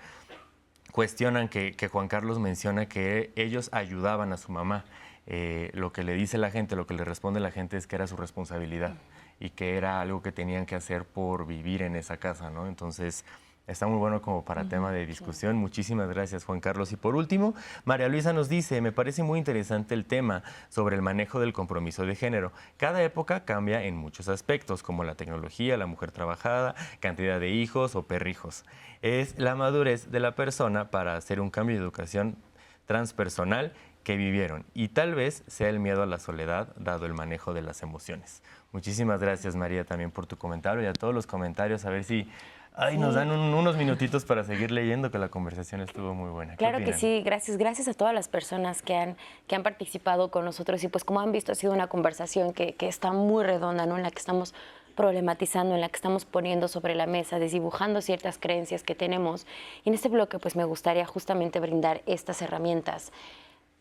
cuestionan 0.92 1.48
que, 1.48 1.88
Juan 1.90 2.06
Carlos 2.06 2.38
menciona 2.38 2.86
que 2.86 3.32
ellos 3.34 3.70
ayudaban 3.72 4.32
a 4.34 4.36
su 4.36 4.52
mamá. 4.52 4.84
Eh, 5.26 5.70
lo 5.74 5.92
que 5.92 6.02
le 6.02 6.14
dice 6.14 6.36
la 6.36 6.50
gente, 6.50 6.76
lo 6.76 6.86
que 6.86 6.94
le 6.94 7.04
responde 7.04 7.40
la 7.40 7.50
gente 7.50 7.76
es 7.76 7.86
que 7.86 7.96
era 7.96 8.06
su 8.06 8.16
responsabilidad 8.16 8.94
y 9.38 9.50
que 9.50 9.76
era 9.76 10.00
algo 10.00 10.22
que 10.22 10.32
tenían 10.32 10.66
que 10.66 10.74
hacer 10.74 11.04
por 11.04 11.46
vivir 11.46 11.82
en 11.82 11.96
esa 11.96 12.18
casa, 12.18 12.50
¿no? 12.50 12.66
Entonces, 12.66 13.24
Está 13.70 13.86
muy 13.86 13.98
bueno 13.98 14.20
como 14.20 14.44
para 14.44 14.64
tema 14.64 14.90
de 14.90 15.06
discusión. 15.06 15.54
Muchísimas 15.56 16.08
gracias, 16.08 16.44
Juan 16.44 16.58
Carlos. 16.58 16.90
Y 16.90 16.96
por 16.96 17.14
último, 17.14 17.54
María 17.84 18.08
Luisa 18.08 18.32
nos 18.32 18.48
dice, 18.48 18.80
me 18.80 18.90
parece 18.90 19.22
muy 19.22 19.38
interesante 19.38 19.94
el 19.94 20.06
tema 20.06 20.42
sobre 20.68 20.96
el 20.96 21.02
manejo 21.02 21.38
del 21.38 21.52
compromiso 21.52 22.04
de 22.04 22.16
género. 22.16 22.50
Cada 22.76 23.00
época 23.04 23.44
cambia 23.44 23.84
en 23.84 23.96
muchos 23.96 24.28
aspectos, 24.28 24.82
como 24.82 25.04
la 25.04 25.14
tecnología, 25.14 25.76
la 25.76 25.86
mujer 25.86 26.10
trabajada, 26.10 26.74
cantidad 26.98 27.38
de 27.38 27.50
hijos 27.50 27.94
o 27.94 28.08
perrijos. 28.08 28.64
Es 29.02 29.38
la 29.38 29.54
madurez 29.54 30.10
de 30.10 30.18
la 30.18 30.34
persona 30.34 30.90
para 30.90 31.14
hacer 31.14 31.40
un 31.40 31.50
cambio 31.50 31.76
de 31.76 31.82
educación 31.82 32.38
transpersonal 32.86 33.72
que 34.02 34.16
vivieron 34.16 34.64
y 34.74 34.88
tal 34.88 35.14
vez 35.14 35.44
sea 35.46 35.68
el 35.68 35.78
miedo 35.78 36.02
a 36.02 36.06
la 36.06 36.18
soledad 36.18 36.74
dado 36.76 37.06
el 37.06 37.14
manejo 37.14 37.52
de 37.52 37.62
las 37.62 37.82
emociones. 37.82 38.42
Muchísimas 38.72 39.20
gracias 39.20 39.56
María 39.56 39.84
también 39.84 40.10
por 40.10 40.26
tu 40.26 40.36
comentario 40.36 40.82
y 40.82 40.86
a 40.86 40.92
todos 40.92 41.14
los 41.14 41.26
comentarios, 41.26 41.84
a 41.84 41.90
ver 41.90 42.04
si 42.04 42.28
Ay, 42.72 42.96
nos 42.98 43.14
dan 43.14 43.30
unos 43.30 43.76
minutitos 43.76 44.24
para 44.24 44.44
seguir 44.44 44.70
leyendo, 44.70 45.10
que 45.10 45.18
la 45.18 45.28
conversación 45.28 45.80
estuvo 45.80 46.14
muy 46.14 46.30
buena. 46.30 46.56
Claro 46.56 46.78
que 46.78 46.92
sí, 46.92 47.20
gracias. 47.22 47.56
Gracias 47.56 47.88
a 47.88 47.94
todas 47.94 48.14
las 48.14 48.28
personas 48.28 48.80
que 48.80 48.94
han, 48.94 49.16
que 49.46 49.56
han 49.56 49.62
participado 49.62 50.30
con 50.30 50.44
nosotros 50.44 50.82
y 50.84 50.88
pues 50.88 51.04
como 51.04 51.20
han 51.20 51.32
visto 51.32 51.52
ha 51.52 51.54
sido 51.56 51.72
una 51.72 51.88
conversación 51.88 52.52
que, 52.52 52.74
que 52.74 52.88
está 52.88 53.12
muy 53.12 53.44
redonda, 53.44 53.86
¿no? 53.86 53.96
En 53.96 54.02
la 54.02 54.10
que 54.10 54.18
estamos 54.18 54.54
problematizando, 54.94 55.74
en 55.74 55.80
la 55.80 55.88
que 55.88 55.96
estamos 55.96 56.24
poniendo 56.24 56.68
sobre 56.68 56.94
la 56.94 57.06
mesa, 57.06 57.38
desdibujando 57.38 58.00
ciertas 58.02 58.38
creencias 58.38 58.82
que 58.82 58.94
tenemos. 58.94 59.46
Y 59.84 59.88
en 59.88 59.94
este 59.94 60.08
bloque 60.08 60.38
pues 60.38 60.56
me 60.56 60.64
gustaría 60.64 61.06
justamente 61.06 61.58
brindar 61.58 62.02
estas 62.06 62.40
herramientas 62.42 63.12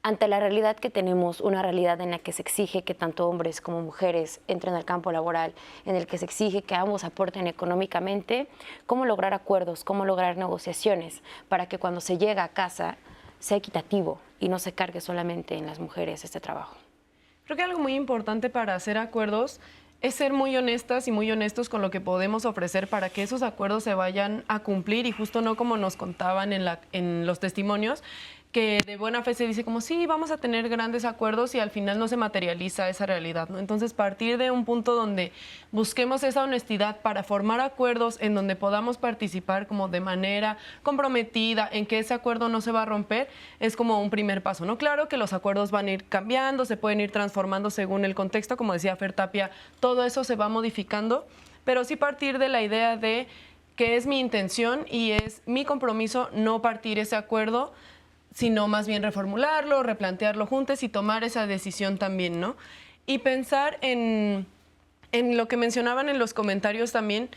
ante 0.02 0.28
la 0.28 0.40
realidad 0.40 0.78
que 0.78 0.90
tenemos, 0.90 1.42
una 1.42 1.62
realidad 1.62 2.00
en 2.02 2.12
la 2.12 2.20
que 2.20 2.32
se 2.32 2.42
exige 2.42 2.84
que 2.84 2.94
tanto 2.94 3.28
hombres 3.28 3.60
como 3.60 3.82
mujeres 3.82 4.40
entren 4.48 4.74
al 4.74 4.86
campo 4.86 5.12
laboral, 5.12 5.54
en 5.86 5.96
el 5.96 6.08
que 6.08 6.18
se 6.18 6.26
exige 6.26 6.62
que 6.62 6.76
ambos 6.76 7.04
aporten 7.04 7.48
económicamente, 7.48 8.48
cómo 8.86 9.06
lograr 9.06 9.34
acuerdos, 9.34 9.84
cómo 9.84 10.06
lograr 10.06 10.38
negociaciones 10.38 11.22
para 11.50 11.68
que 11.68 11.80
cuando 11.80 12.00
se 12.00 12.18
llega 12.18 12.44
a 12.44 12.50
casa 12.50 12.98
sea 13.40 13.58
equitativo 13.58 14.20
y 14.40 14.50
no 14.50 14.60
se 14.60 14.74
cargue 14.74 15.02
solamente 15.02 15.56
en 15.56 15.66
las 15.66 15.80
mujeres 15.80 16.24
este 16.24 16.40
trabajo. 16.40 16.76
Creo 17.46 17.58
que 17.58 17.64
algo 17.64 17.80
muy 17.80 17.96
importante 17.96 18.50
para 18.50 18.76
hacer 18.76 18.98
acuerdos 18.98 19.60
es 20.02 20.16
ser 20.16 20.32
muy 20.32 20.56
honestas 20.56 21.08
y 21.10 21.12
muy 21.12 21.30
honestos 21.30 21.68
con 21.68 21.82
lo 21.82 21.92
que 21.92 22.00
podemos 22.00 22.46
ofrecer 22.46 22.88
para 22.88 23.10
que 23.10 23.22
esos 23.22 23.42
acuerdos 23.42 23.84
se 23.84 23.94
vayan 23.94 24.46
a 24.48 24.60
cumplir 24.60 25.06
y 25.06 25.12
justo 25.12 25.42
no 25.42 25.56
como 25.56 25.76
nos 25.76 25.98
contaban 25.98 26.54
en, 26.54 26.66
en 26.94 27.26
los 27.26 27.40
testimonios, 27.40 28.02
que 28.52 28.82
de 28.84 28.98
buena 28.98 29.22
fe 29.22 29.36
se 29.36 29.46
dice 29.46 29.64
como 29.64 29.80
sí, 29.80 30.08
vamos 30.08 30.32
a 30.32 30.38
tener 30.38 30.70
grandes 30.70 31.06
acuerdos 31.06 31.54
y 31.54 31.60
al 31.60 31.70
final 31.70 32.00
no 32.00 32.08
se 32.08 32.18
materializa 32.18 32.90
esa 32.90 33.06
realidad, 33.06 33.48
¿no? 33.50 33.60
Entonces, 33.60 33.94
partir 33.94 34.40
de 34.40 34.50
un 34.50 34.66
punto 34.66 34.96
donde 34.96 35.32
busquemos 35.72 36.24
esa 36.24 36.44
honestidad 36.44 37.00
para 37.02 37.22
formar 37.22 37.60
acuerdos 37.60 38.18
en 38.20 38.34
donde 38.34 38.56
podamos 38.56 38.98
participar 38.98 39.68
como 39.68 39.88
de 39.88 40.00
manera 40.00 40.58
comprometida, 40.82 41.70
en 41.72 41.86
que 41.86 42.00
ese 42.00 42.16
acuerdo 42.16 42.50
no 42.50 42.60
se 42.62 42.72
va 42.72 42.82
a 42.82 42.86
romper, 42.86 43.30
es 43.60 43.76
como 43.76 44.02
un 44.02 44.10
primer 44.10 44.42
paso, 44.42 44.66
¿no? 44.66 44.80
Claro 44.80 45.08
que 45.08 45.18
los 45.18 45.32
acuerdos 45.32 45.70
van 45.70 45.88
a 45.88 45.92
ir 45.92 46.06
cambiando, 46.06 46.66
se 46.66 46.76
pueden 46.76 47.02
ir 47.02 47.12
transformando 47.12 47.70
según 47.70 48.04
el 48.04 48.16
contexto, 48.16 48.58
como 48.58 48.74
decía 48.74 48.96
Fer 48.96 49.14
Tapia, 49.14 49.52
todo 49.80 50.04
eso 50.06 50.24
se 50.24 50.36
va 50.36 50.50
modificando, 50.50 51.28
pero 51.66 51.84
sí 51.84 51.96
partir 51.96 52.40
de 52.40 52.50
la 52.50 52.64
idea 52.64 52.98
de 52.98 53.28
que 53.76 53.96
es 53.96 54.08
mi 54.08 54.20
intención 54.20 54.86
y 54.90 55.12
es 55.12 55.44
mi 55.46 55.66
compromiso 55.66 56.30
no 56.34 56.64
partir 56.64 56.98
ese 56.98 57.16
acuerdo 57.16 57.74
sino 58.34 58.68
más 58.68 58.88
bien 58.88 59.04
reformularlo, 59.04 59.84
replantearlo 59.84 60.46
juntos 60.46 60.84
y 60.84 60.90
tomar 60.90 61.24
esa 61.24 61.48
decisión 61.48 61.98
también, 61.98 62.40
¿no? 62.40 62.56
Y 63.06 63.20
pensar 63.20 63.78
en, 63.82 64.46
en 65.12 65.38
lo 65.38 65.48
que 65.48 65.58
mencionaban 65.58 66.10
en 66.10 66.20
los 66.20 66.34
comentarios 66.34 66.92
también, 66.92 67.30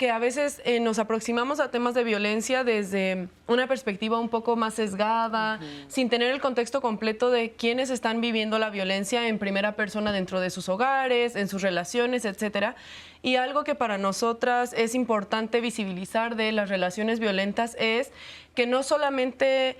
que 0.00 0.10
a 0.10 0.18
veces 0.18 0.62
eh, 0.64 0.80
nos 0.80 0.98
aproximamos 0.98 1.60
a 1.60 1.70
temas 1.70 1.92
de 1.92 2.04
violencia 2.04 2.64
desde 2.64 3.28
una 3.46 3.66
perspectiva 3.66 4.18
un 4.18 4.30
poco 4.30 4.56
más 4.56 4.72
sesgada, 4.72 5.60
sin 5.88 6.08
tener 6.08 6.32
el 6.32 6.40
contexto 6.40 6.80
completo 6.80 7.30
de 7.30 7.50
quiénes 7.50 7.90
están 7.90 8.22
viviendo 8.22 8.58
la 8.58 8.70
violencia 8.70 9.28
en 9.28 9.38
primera 9.38 9.76
persona 9.76 10.10
dentro 10.10 10.40
de 10.40 10.48
sus 10.48 10.70
hogares, 10.70 11.36
en 11.36 11.48
sus 11.48 11.60
relaciones, 11.60 12.24
etcétera. 12.24 12.76
Y 13.20 13.36
algo 13.36 13.62
que 13.62 13.74
para 13.74 13.98
nosotras 13.98 14.72
es 14.72 14.94
importante 14.94 15.60
visibilizar 15.60 16.34
de 16.34 16.50
las 16.52 16.70
relaciones 16.70 17.20
violentas 17.20 17.76
es 17.78 18.10
que 18.54 18.66
no 18.66 18.82
solamente 18.82 19.76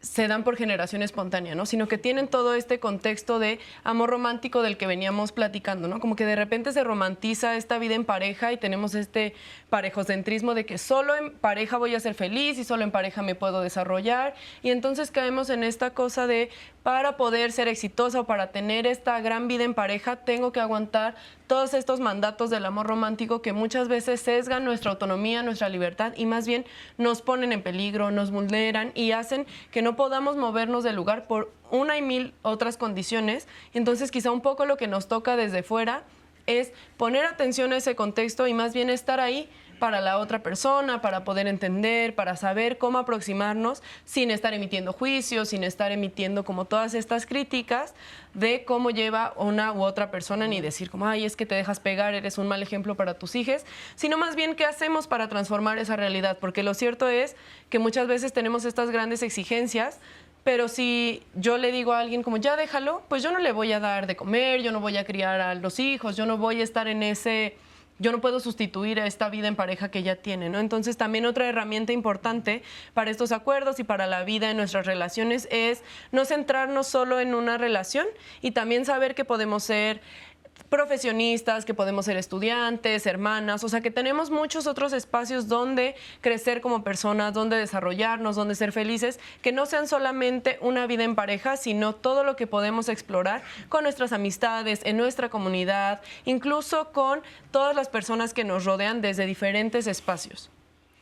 se 0.00 0.28
dan 0.28 0.44
por 0.44 0.56
generación 0.56 1.02
espontánea, 1.02 1.54
¿no? 1.54 1.66
Sino 1.66 1.88
que 1.88 1.98
tienen 1.98 2.28
todo 2.28 2.54
este 2.54 2.78
contexto 2.78 3.38
de 3.38 3.58
amor 3.82 4.10
romántico 4.10 4.62
del 4.62 4.76
que 4.76 4.86
veníamos 4.86 5.32
platicando, 5.32 5.88
¿no? 5.88 5.98
Como 5.98 6.14
que 6.14 6.24
de 6.24 6.36
repente 6.36 6.72
se 6.72 6.84
romantiza 6.84 7.56
esta 7.56 7.78
vida 7.78 7.94
en 7.94 8.04
pareja 8.04 8.52
y 8.52 8.56
tenemos 8.58 8.94
este 8.94 9.34
parejocentrismo 9.70 10.54
de 10.54 10.66
que 10.66 10.78
solo 10.78 11.16
en 11.16 11.32
pareja 11.32 11.78
voy 11.78 11.94
a 11.94 12.00
ser 12.00 12.14
feliz 12.14 12.58
y 12.58 12.64
solo 12.64 12.84
en 12.84 12.92
pareja 12.92 13.22
me 13.22 13.34
puedo 13.34 13.60
desarrollar 13.60 14.34
y 14.62 14.70
entonces 14.70 15.10
caemos 15.10 15.50
en 15.50 15.64
esta 15.64 15.90
cosa 15.90 16.26
de 16.26 16.50
para 16.88 17.18
poder 17.18 17.52
ser 17.52 17.68
exitosa 17.68 18.20
o 18.20 18.24
para 18.24 18.50
tener 18.50 18.86
esta 18.86 19.20
gran 19.20 19.46
vida 19.46 19.62
en 19.62 19.74
pareja 19.74 20.16
tengo 20.16 20.52
que 20.52 20.60
aguantar 20.60 21.16
todos 21.46 21.74
estos 21.74 22.00
mandatos 22.00 22.48
del 22.48 22.64
amor 22.64 22.86
romántico 22.86 23.42
que 23.42 23.52
muchas 23.52 23.88
veces 23.88 24.22
sesgan 24.22 24.64
nuestra 24.64 24.92
autonomía, 24.92 25.42
nuestra 25.42 25.68
libertad 25.68 26.14
y 26.16 26.24
más 26.24 26.46
bien 26.46 26.64
nos 26.96 27.20
ponen 27.20 27.52
en 27.52 27.62
peligro, 27.62 28.10
nos 28.10 28.30
vulneran 28.30 28.92
y 28.94 29.12
hacen 29.12 29.46
que 29.70 29.82
no 29.82 29.96
podamos 29.96 30.38
movernos 30.38 30.82
del 30.82 30.96
lugar 30.96 31.26
por 31.26 31.52
una 31.70 31.98
y 31.98 32.00
mil 32.00 32.32
otras 32.40 32.78
condiciones. 32.78 33.48
Entonces 33.74 34.10
quizá 34.10 34.30
un 34.30 34.40
poco 34.40 34.64
lo 34.64 34.78
que 34.78 34.86
nos 34.86 35.08
toca 35.08 35.36
desde 35.36 35.62
fuera 35.62 36.04
es 36.46 36.72
poner 36.96 37.26
atención 37.26 37.74
a 37.74 37.76
ese 37.76 37.96
contexto 37.96 38.46
y 38.46 38.54
más 38.54 38.72
bien 38.72 38.88
estar 38.88 39.20
ahí 39.20 39.50
para 39.78 40.00
la 40.00 40.18
otra 40.18 40.42
persona, 40.42 41.00
para 41.00 41.24
poder 41.24 41.46
entender, 41.46 42.14
para 42.14 42.36
saber 42.36 42.78
cómo 42.78 42.98
aproximarnos 42.98 43.82
sin 44.04 44.30
estar 44.30 44.54
emitiendo 44.54 44.92
juicios, 44.92 45.48
sin 45.48 45.64
estar 45.64 45.92
emitiendo 45.92 46.44
como 46.44 46.64
todas 46.64 46.94
estas 46.94 47.26
críticas 47.26 47.94
de 48.34 48.64
cómo 48.64 48.90
lleva 48.90 49.32
una 49.36 49.72
u 49.72 49.82
otra 49.82 50.10
persona, 50.10 50.46
ni 50.46 50.60
decir 50.60 50.90
como, 50.90 51.06
ay, 51.06 51.24
es 51.24 51.36
que 51.36 51.46
te 51.46 51.54
dejas 51.54 51.80
pegar, 51.80 52.14
eres 52.14 52.38
un 52.38 52.46
mal 52.46 52.62
ejemplo 52.62 52.94
para 52.94 53.14
tus 53.14 53.34
hijos, 53.34 53.64
sino 53.94 54.18
más 54.18 54.36
bien 54.36 54.54
qué 54.54 54.64
hacemos 54.64 55.06
para 55.06 55.28
transformar 55.28 55.78
esa 55.78 55.96
realidad, 55.96 56.38
porque 56.40 56.62
lo 56.62 56.74
cierto 56.74 57.08
es 57.08 57.36
que 57.70 57.78
muchas 57.78 58.06
veces 58.06 58.32
tenemos 58.32 58.64
estas 58.64 58.90
grandes 58.90 59.22
exigencias, 59.22 59.98
pero 60.44 60.68
si 60.68 61.22
yo 61.34 61.58
le 61.58 61.72
digo 61.72 61.92
a 61.92 62.00
alguien 62.00 62.22
como 62.22 62.36
ya 62.36 62.56
déjalo, 62.56 63.02
pues 63.08 63.22
yo 63.22 63.32
no 63.32 63.38
le 63.38 63.52
voy 63.52 63.72
a 63.72 63.80
dar 63.80 64.06
de 64.06 64.16
comer, 64.16 64.62
yo 64.62 64.72
no 64.72 64.80
voy 64.80 64.96
a 64.96 65.04
criar 65.04 65.40
a 65.40 65.54
los 65.54 65.78
hijos, 65.78 66.16
yo 66.16 66.26
no 66.26 66.38
voy 66.38 66.60
a 66.60 66.64
estar 66.64 66.88
en 66.88 67.02
ese 67.02 67.56
yo 67.98 68.12
no 68.12 68.20
puedo 68.20 68.40
sustituir 68.40 69.00
a 69.00 69.06
esta 69.06 69.28
vida 69.28 69.48
en 69.48 69.56
pareja 69.56 69.90
que 69.90 70.02
ya 70.02 70.16
tiene, 70.16 70.48
¿no? 70.48 70.58
Entonces 70.58 70.96
también 70.96 71.26
otra 71.26 71.48
herramienta 71.48 71.92
importante 71.92 72.62
para 72.94 73.10
estos 73.10 73.32
acuerdos 73.32 73.80
y 73.80 73.84
para 73.84 74.06
la 74.06 74.24
vida 74.24 74.50
en 74.50 74.56
nuestras 74.56 74.86
relaciones 74.86 75.48
es 75.50 75.82
no 76.12 76.24
centrarnos 76.24 76.86
solo 76.86 77.20
en 77.20 77.34
una 77.34 77.58
relación 77.58 78.06
y 78.40 78.52
también 78.52 78.84
saber 78.84 79.14
que 79.14 79.24
podemos 79.24 79.64
ser 79.64 80.00
profesionistas, 80.68 81.64
que 81.64 81.74
podemos 81.74 82.04
ser 82.04 82.16
estudiantes, 82.16 83.06
hermanas, 83.06 83.64
o 83.64 83.68
sea 83.68 83.80
que 83.80 83.90
tenemos 83.90 84.30
muchos 84.30 84.66
otros 84.66 84.92
espacios 84.92 85.48
donde 85.48 85.94
crecer 86.20 86.60
como 86.60 86.84
personas, 86.84 87.32
donde 87.32 87.56
desarrollarnos, 87.56 88.36
donde 88.36 88.54
ser 88.54 88.72
felices, 88.72 89.18
que 89.42 89.52
no 89.52 89.66
sean 89.66 89.88
solamente 89.88 90.58
una 90.60 90.86
vida 90.86 91.04
en 91.04 91.14
pareja, 91.14 91.56
sino 91.56 91.94
todo 91.94 92.24
lo 92.24 92.36
que 92.36 92.46
podemos 92.46 92.88
explorar 92.88 93.42
con 93.68 93.82
nuestras 93.84 94.12
amistades, 94.12 94.80
en 94.84 94.96
nuestra 94.96 95.28
comunidad, 95.28 96.00
incluso 96.24 96.92
con 96.92 97.22
todas 97.50 97.74
las 97.74 97.88
personas 97.88 98.34
que 98.34 98.44
nos 98.44 98.64
rodean 98.64 99.00
desde 99.00 99.26
diferentes 99.26 99.86
espacios. 99.86 100.50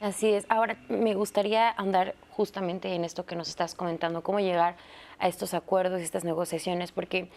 Así 0.00 0.30
es. 0.30 0.44
Ahora 0.48 0.76
me 0.88 1.14
gustaría 1.14 1.70
andar 1.70 2.14
justamente 2.30 2.94
en 2.94 3.04
esto 3.04 3.24
que 3.24 3.34
nos 3.34 3.48
estás 3.48 3.74
comentando, 3.74 4.22
cómo 4.22 4.40
llegar 4.40 4.76
a 5.18 5.28
estos 5.28 5.54
acuerdos 5.54 6.00
y 6.00 6.04
estas 6.04 6.24
negociaciones, 6.24 6.92
porque 6.92 7.30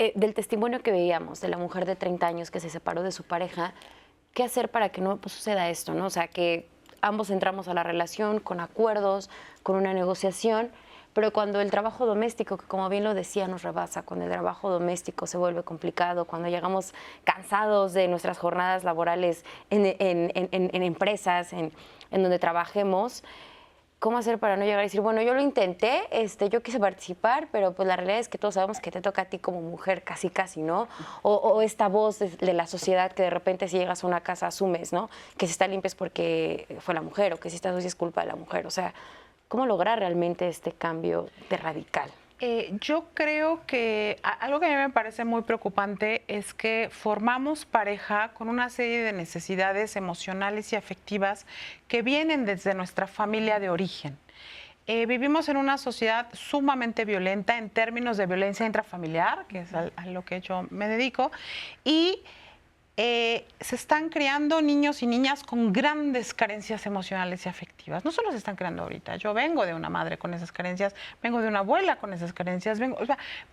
eh, 0.00 0.12
del 0.14 0.32
testimonio 0.32 0.80
que 0.80 0.92
veíamos 0.92 1.40
de 1.40 1.48
la 1.48 1.58
mujer 1.58 1.84
de 1.84 1.96
30 1.96 2.24
años 2.24 2.50
que 2.52 2.60
se 2.60 2.70
separó 2.70 3.02
de 3.02 3.10
su 3.10 3.24
pareja, 3.24 3.74
¿qué 4.32 4.44
hacer 4.44 4.70
para 4.70 4.90
que 4.90 5.00
no 5.00 5.16
pues, 5.16 5.32
suceda 5.32 5.68
esto? 5.70 5.92
¿no? 5.92 6.06
O 6.06 6.10
sea, 6.10 6.28
que 6.28 6.68
ambos 7.00 7.30
entramos 7.30 7.66
a 7.66 7.74
la 7.74 7.82
relación 7.82 8.38
con 8.38 8.60
acuerdos, 8.60 9.28
con 9.64 9.74
una 9.74 9.92
negociación, 9.92 10.70
pero 11.14 11.32
cuando 11.32 11.60
el 11.60 11.72
trabajo 11.72 12.06
doméstico, 12.06 12.58
que 12.58 12.66
como 12.66 12.88
bien 12.88 13.02
lo 13.02 13.12
decía, 13.12 13.48
nos 13.48 13.64
rebasa, 13.64 14.02
cuando 14.02 14.26
el 14.26 14.30
trabajo 14.30 14.70
doméstico 14.70 15.26
se 15.26 15.36
vuelve 15.36 15.64
complicado, 15.64 16.26
cuando 16.26 16.48
llegamos 16.48 16.94
cansados 17.24 17.92
de 17.92 18.06
nuestras 18.06 18.38
jornadas 18.38 18.84
laborales 18.84 19.44
en, 19.68 19.84
empresas, 20.84 21.52
en, 21.52 21.72
donde 22.12 22.38
trabajemos, 22.38 23.24
cómo 23.98 24.18
hacer 24.18 24.38
para 24.38 24.56
no 24.56 24.64
llegar 24.64 24.78
a 24.80 24.82
decir, 24.82 25.00
bueno, 25.00 25.22
yo 25.22 25.34
lo 25.34 25.40
intenté, 25.40 26.02
este, 26.10 26.48
yo 26.48 26.62
quise 26.62 26.78
participar, 26.78 27.48
pero 27.50 27.72
pues 27.72 27.88
la 27.88 27.96
realidad 27.96 28.20
es 28.20 28.28
que 28.28 28.38
todos 28.38 28.54
sabemos 28.54 28.80
que 28.80 28.90
te 28.90 29.00
toca 29.00 29.22
a 29.22 29.24
ti 29.24 29.38
como 29.38 29.60
mujer 29.60 30.04
casi 30.04 30.30
casi, 30.30 30.62
¿no? 30.62 30.88
O, 31.22 31.62
esta 31.62 31.88
voz 31.88 32.18
de, 32.18 32.52
la 32.52 32.66
sociedad 32.66 33.12
que 33.12 33.24
de 33.24 33.30
repente 33.30 33.68
si 33.68 33.78
llegas 33.78 34.04
a 34.04 34.06
una 34.06 34.20
casa 34.20 34.46
asumes, 34.46 34.92
¿no? 34.92 35.10
Que 35.36 35.46
si 35.46 35.52
está 35.52 35.66
limpia 35.66 35.88
es 35.88 35.94
porque 35.94 36.66
fue 36.80 36.94
la 36.94 37.02
mujer 37.02 37.34
o 37.34 37.38
que 37.38 37.50
si 37.50 37.56
está 37.56 37.72
sucia 37.72 37.88
es 37.88 37.96
culpa 37.96 38.20
de 38.20 38.28
la 38.28 38.36
mujer. 38.36 38.66
O 38.66 38.70
sea, 38.70 38.94
¿cómo 39.48 39.66
lograr 39.66 39.98
realmente 39.98 40.48
este 40.48 40.72
cambio 40.72 41.28
de 41.50 41.56
radical? 41.56 42.10
Eh, 42.40 42.76
yo 42.80 43.06
creo 43.14 43.66
que 43.66 44.20
algo 44.22 44.60
que 44.60 44.66
a 44.66 44.68
mí 44.68 44.76
me 44.76 44.90
parece 44.90 45.24
muy 45.24 45.42
preocupante 45.42 46.22
es 46.28 46.54
que 46.54 46.88
formamos 46.92 47.64
pareja 47.64 48.30
con 48.32 48.48
una 48.48 48.70
serie 48.70 49.02
de 49.02 49.12
necesidades 49.12 49.96
emocionales 49.96 50.72
y 50.72 50.76
afectivas 50.76 51.46
que 51.88 52.02
vienen 52.02 52.44
desde 52.44 52.74
nuestra 52.74 53.08
familia 53.08 53.58
de 53.58 53.70
origen. 53.70 54.16
Eh, 54.86 55.06
vivimos 55.06 55.48
en 55.48 55.56
una 55.56 55.78
sociedad 55.78 56.28
sumamente 56.32 57.04
violenta 57.04 57.58
en 57.58 57.70
términos 57.70 58.16
de 58.16 58.26
violencia 58.26 58.64
intrafamiliar, 58.64 59.46
que 59.46 59.60
es 59.60 59.74
a, 59.74 59.90
a 59.96 60.06
lo 60.06 60.24
que 60.24 60.40
yo 60.40 60.66
me 60.70 60.86
dedico, 60.86 61.32
y 61.84 62.22
eh, 63.00 63.46
se 63.60 63.76
están 63.76 64.08
creando 64.08 64.60
niños 64.60 65.04
y 65.04 65.06
niñas 65.06 65.44
con 65.44 65.72
grandes 65.72 66.34
carencias 66.34 66.84
emocionales 66.84 67.46
y 67.46 67.48
afectivas. 67.48 68.04
No 68.04 68.10
solo 68.10 68.32
se 68.32 68.38
están 68.38 68.56
creando 68.56 68.82
ahorita, 68.82 69.14
yo 69.14 69.32
vengo 69.32 69.64
de 69.64 69.72
una 69.72 69.88
madre 69.88 70.18
con 70.18 70.34
esas 70.34 70.50
carencias, 70.50 70.96
vengo 71.22 71.40
de 71.40 71.46
una 71.46 71.60
abuela 71.60 71.94
con 72.00 72.12
esas 72.12 72.32
carencias, 72.32 72.80
vengo, 72.80 72.98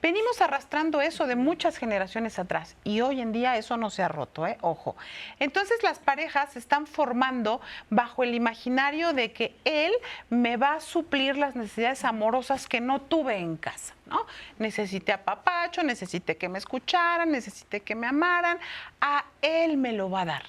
venimos 0.01 0.41
arrastrando 0.41 0.99
eso 0.99 1.27
de 1.27 1.35
muchas 1.35 1.77
generaciones 1.77 2.39
atrás 2.39 2.75
y 2.83 3.01
hoy 3.01 3.21
en 3.21 3.33
día 3.33 3.55
eso 3.55 3.77
no 3.77 3.91
se 3.91 4.01
ha 4.01 4.07
roto, 4.07 4.47
¿eh? 4.47 4.57
ojo. 4.61 4.95
Entonces 5.37 5.83
las 5.83 5.99
parejas 5.99 6.53
se 6.53 6.59
están 6.59 6.87
formando 6.87 7.61
bajo 7.91 8.23
el 8.23 8.33
imaginario 8.33 9.13
de 9.13 9.31
que 9.31 9.55
él 9.63 9.93
me 10.31 10.57
va 10.57 10.73
a 10.73 10.79
suplir 10.79 11.37
las 11.37 11.55
necesidades 11.55 12.03
amorosas 12.03 12.67
que 12.67 12.81
no 12.81 12.99
tuve 12.99 13.37
en 13.37 13.57
casa. 13.57 13.93
¿No? 14.05 14.25
Necesité 14.59 15.13
apapacho, 15.13 15.83
necesité 15.83 16.37
que 16.37 16.49
me 16.49 16.57
escucharan, 16.57 17.31
necesité 17.31 17.81
que 17.81 17.95
me 17.95 18.07
amaran, 18.07 18.59
a 19.01 19.25
él 19.41 19.77
me 19.77 19.93
lo 19.93 20.09
va 20.09 20.21
a 20.21 20.25
dar. 20.25 20.43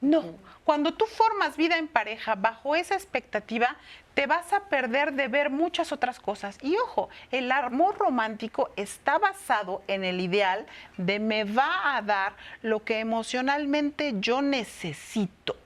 No, 0.00 0.34
cuando 0.64 0.92
tú 0.92 1.06
formas 1.06 1.56
vida 1.56 1.78
en 1.78 1.88
pareja 1.88 2.34
bajo 2.34 2.76
esa 2.76 2.94
expectativa, 2.94 3.76
te 4.14 4.26
vas 4.26 4.52
a 4.52 4.68
perder 4.68 5.14
de 5.14 5.28
ver 5.28 5.48
muchas 5.48 5.90
otras 5.90 6.20
cosas. 6.20 6.58
Y 6.62 6.76
ojo, 6.76 7.08
el 7.30 7.50
amor 7.50 7.96
romántico 7.98 8.70
está 8.76 9.18
basado 9.18 9.82
en 9.88 10.04
el 10.04 10.20
ideal 10.20 10.66
de 10.96 11.18
me 11.18 11.44
va 11.44 11.96
a 11.96 12.02
dar 12.02 12.36
lo 12.62 12.84
que 12.84 13.00
emocionalmente 13.00 14.14
yo 14.18 14.42
necesito. 14.42 15.56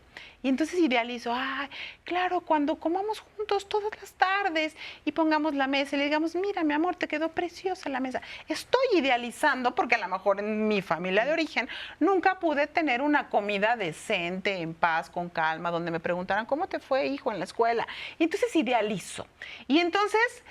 Y 0.42 0.48
entonces 0.48 0.80
idealizo, 0.80 1.32
ay, 1.34 1.68
claro, 2.04 2.40
cuando 2.40 2.76
comamos 2.76 3.20
juntos 3.20 3.68
todas 3.68 3.90
las 4.00 4.12
tardes 4.14 4.74
y 5.04 5.12
pongamos 5.12 5.54
la 5.54 5.66
mesa 5.66 5.96
y 5.96 5.98
le 5.98 6.04
digamos, 6.04 6.34
mira, 6.34 6.64
mi 6.64 6.72
amor, 6.72 6.96
te 6.96 7.08
quedó 7.08 7.30
preciosa 7.30 7.88
la 7.90 8.00
mesa. 8.00 8.22
Estoy 8.48 8.86
idealizando 8.94 9.74
porque 9.74 9.96
a 9.96 9.98
lo 9.98 10.08
mejor 10.08 10.40
en 10.40 10.66
mi 10.66 10.80
familia 10.80 11.24
de 11.24 11.32
origen 11.32 11.68
nunca 11.98 12.38
pude 12.38 12.66
tener 12.66 13.02
una 13.02 13.28
comida 13.28 13.76
decente, 13.76 14.60
en 14.60 14.72
paz, 14.72 15.10
con 15.10 15.28
calma, 15.28 15.70
donde 15.70 15.90
me 15.90 16.00
preguntaran, 16.00 16.46
¿cómo 16.46 16.68
te 16.68 16.80
fue, 16.80 17.06
hijo, 17.06 17.30
en 17.30 17.38
la 17.38 17.44
escuela? 17.44 17.86
Y 18.18 18.24
entonces 18.24 18.54
idealizo. 18.56 19.26
Y 19.68 19.78
entonces 19.78 20.42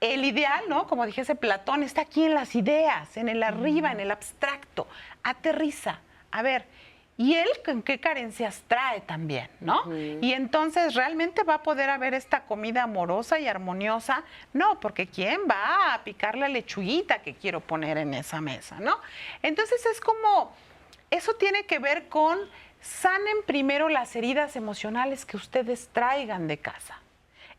el 0.00 0.24
ideal, 0.24 0.64
¿no? 0.68 0.86
Como 0.86 1.06
dijese 1.06 1.34
Platón, 1.34 1.82
está 1.82 2.02
aquí 2.02 2.24
en 2.24 2.34
las 2.34 2.54
ideas, 2.54 3.16
en 3.16 3.28
el 3.28 3.42
arriba, 3.42 3.92
en 3.92 4.00
el 4.00 4.10
abstracto. 4.10 4.86
Aterriza. 5.22 6.00
A 6.30 6.42
ver, 6.42 6.66
¿y 7.16 7.34
él 7.34 7.48
con 7.64 7.82
qué 7.82 8.00
carencias 8.00 8.62
trae 8.66 9.00
también, 9.00 9.48
no? 9.60 9.82
Y 10.20 10.32
entonces, 10.32 10.94
¿realmente 10.94 11.42
va 11.42 11.54
a 11.54 11.62
poder 11.62 11.90
haber 11.90 12.14
esta 12.14 12.44
comida 12.44 12.82
amorosa 12.82 13.38
y 13.38 13.46
armoniosa? 13.46 14.24
No, 14.52 14.80
porque 14.80 15.06
¿quién 15.06 15.40
va 15.48 15.94
a 15.94 16.04
picar 16.04 16.36
la 16.36 16.48
lechuguita 16.48 17.22
que 17.22 17.34
quiero 17.34 17.60
poner 17.60 17.98
en 17.98 18.14
esa 18.14 18.40
mesa, 18.40 18.80
no? 18.80 18.98
Entonces 19.42 19.84
es 19.86 20.00
como, 20.00 20.52
eso 21.10 21.34
tiene 21.34 21.66
que 21.66 21.78
ver 21.78 22.08
con 22.08 22.38
sanen 22.80 23.36
primero 23.46 23.88
las 23.88 24.14
heridas 24.16 24.56
emocionales 24.56 25.24
que 25.24 25.36
ustedes 25.36 25.88
traigan 25.92 26.48
de 26.48 26.58
casa 26.58 27.00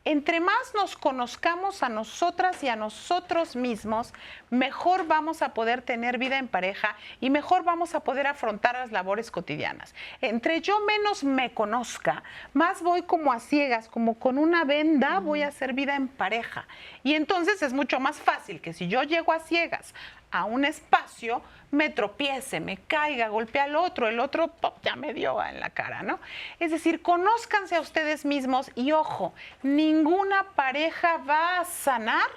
entre 0.06 0.40
más 0.40 0.74
nos 0.76 0.96
conozcamos 0.96 1.82
a 1.82 1.90
nosotras 1.90 2.64
y 2.64 2.70
a 2.70 2.76
nosotros 2.76 3.56
mismos, 3.56 4.14
mejor 4.52 5.08
vamos 5.08 5.42
a 5.42 5.56
poder 5.56 5.82
tener 5.82 6.20
vida 6.20 6.38
en 6.38 6.48
pareja 6.48 6.96
y 7.20 7.32
mejor 7.32 7.64
vamos 7.64 7.96
a 7.96 8.02
poder 8.02 8.28
afrontar 8.28 8.76
las 8.76 8.92
labores 8.92 9.32
cotidianas. 9.32 9.96
Entre 10.22 10.62
yo 10.62 10.80
menos 10.82 11.24
me 11.24 11.54
conozca, 11.54 12.24
más 12.54 12.84
voy 12.84 13.02
como 13.02 13.34
a 13.34 13.40
ciegas, 13.40 13.90
como 13.90 14.20
con 14.20 14.38
una 14.38 14.64
venda 14.64 15.20
voy 15.20 15.42
a 15.42 15.48
hacer 15.48 15.74
vida 15.74 15.96
en 15.96 16.08
pareja. 16.08 16.68
Y 17.04 17.16
entonces 17.16 17.62
es 17.64 17.74
mucho 17.74 18.00
más 18.00 18.18
fácil 18.18 18.62
que 18.62 18.74
si 18.74 18.88
yo 18.88 19.02
llego 19.04 19.34
a 19.34 19.40
ciegas 19.40 19.96
a 20.36 20.44
un 20.44 20.66
espacio, 20.66 21.42
me 21.72 21.90
tropiece, 21.90 22.60
me 22.60 22.76
caiga, 22.76 23.30
golpea 23.30 23.64
al 23.64 23.76
otro, 23.78 24.10
el 24.10 24.20
otro 24.20 24.52
ya 24.84 24.98
me 24.98 25.14
dio 25.14 25.42
en 25.42 25.62
la 25.62 25.70
cara, 25.70 26.04
¿no? 26.04 26.20
Es 26.60 26.72
decir, 26.72 27.02
conózcanse 27.02 27.78
a 27.78 27.82
ustedes 27.82 28.26
mismos 28.26 28.70
y 28.76 28.92
ojo, 28.92 29.34
ninguna 29.64 30.44
pareja 30.56 31.18
va 31.18 31.60
a 31.60 31.66
sanar 31.66 32.28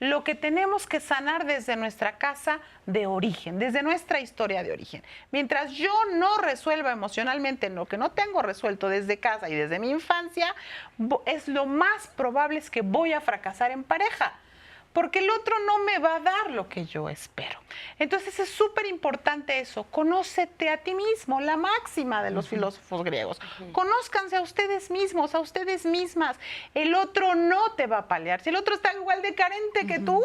lo 0.00 0.22
que 0.22 0.34
tenemos 0.34 0.86
que 0.86 1.00
sanar 1.00 1.46
desde 1.46 1.76
nuestra 1.76 2.18
casa 2.18 2.58
de 2.84 3.06
origen, 3.06 3.58
desde 3.58 3.82
nuestra 3.82 4.20
historia 4.20 4.62
de 4.62 4.72
origen. 4.72 5.02
Mientras 5.30 5.72
yo 5.72 5.92
no 6.12 6.38
resuelva 6.38 6.92
emocionalmente 6.92 7.70
lo 7.70 7.86
que 7.86 7.96
no 7.96 8.10
tengo 8.10 8.42
resuelto 8.42 8.90
desde 8.90 9.18
casa 9.18 9.48
y 9.48 9.54
desde 9.54 9.78
mi 9.78 9.88
infancia, 9.88 10.54
es 11.24 11.48
lo 11.48 11.64
más 11.64 12.06
probable 12.08 12.58
es 12.58 12.70
que 12.70 12.82
voy 12.82 13.14
a 13.14 13.20
fracasar 13.22 13.70
en 13.70 13.84
pareja 13.84 14.34
porque 14.92 15.20
el 15.20 15.30
otro 15.30 15.56
no 15.66 15.78
me 15.80 15.98
va 15.98 16.16
a 16.16 16.20
dar 16.20 16.50
lo 16.50 16.68
que 16.68 16.84
yo 16.84 17.08
espero. 17.08 17.60
Entonces 17.98 18.38
es 18.40 18.48
súper 18.48 18.86
importante 18.86 19.60
eso, 19.60 19.84
conócete 19.84 20.68
a 20.68 20.78
ti 20.78 20.94
mismo, 20.94 21.40
la 21.40 21.56
máxima 21.56 22.22
de 22.22 22.30
los 22.30 22.48
filósofos 22.48 23.04
griegos. 23.04 23.40
Conózcanse 23.72 24.36
a 24.36 24.42
ustedes 24.42 24.90
mismos, 24.90 25.34
a 25.34 25.40
ustedes 25.40 25.86
mismas. 25.86 26.36
El 26.74 26.94
otro 26.94 27.34
no 27.34 27.72
te 27.72 27.86
va 27.86 27.98
a 27.98 28.08
palear, 28.08 28.40
si 28.40 28.50
el 28.50 28.56
otro 28.56 28.74
está 28.74 28.92
igual 28.94 29.22
de 29.22 29.34
carente 29.34 29.86
que 29.86 30.00
tú. 30.00 30.20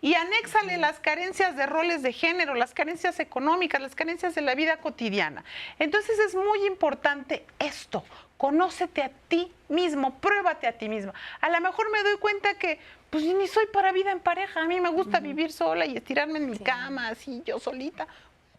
Y 0.00 0.14
anéxale 0.14 0.76
las 0.76 1.00
carencias 1.00 1.56
de 1.56 1.66
roles 1.66 2.02
de 2.02 2.12
género, 2.12 2.54
las 2.54 2.74
carencias 2.74 3.18
económicas, 3.20 3.80
las 3.80 3.94
carencias 3.94 4.34
de 4.34 4.42
la 4.42 4.54
vida 4.54 4.76
cotidiana. 4.78 5.44
Entonces 5.78 6.18
es 6.18 6.34
muy 6.34 6.66
importante 6.66 7.46
esto, 7.58 8.04
conócete 8.38 9.02
a 9.02 9.10
ti 9.28 9.52
mismo, 9.68 10.14
pruébate 10.14 10.66
a 10.66 10.72
ti 10.72 10.88
mismo. 10.88 11.12
A 11.42 11.50
lo 11.50 11.60
mejor 11.60 11.90
me 11.90 12.02
doy 12.02 12.16
cuenta 12.16 12.54
que 12.54 12.78
pues 13.10 13.24
ni 13.24 13.46
soy 13.46 13.66
para 13.66 13.92
vida 13.92 14.12
en 14.12 14.20
pareja, 14.20 14.62
a 14.62 14.66
mí 14.66 14.80
me 14.80 14.90
gusta 14.90 15.20
vivir 15.20 15.52
sola 15.52 15.84
y 15.84 15.96
estirarme 15.96 16.38
en 16.38 16.50
mi 16.50 16.58
cama, 16.58 17.08
así 17.08 17.42
yo 17.44 17.58
solita. 17.58 18.06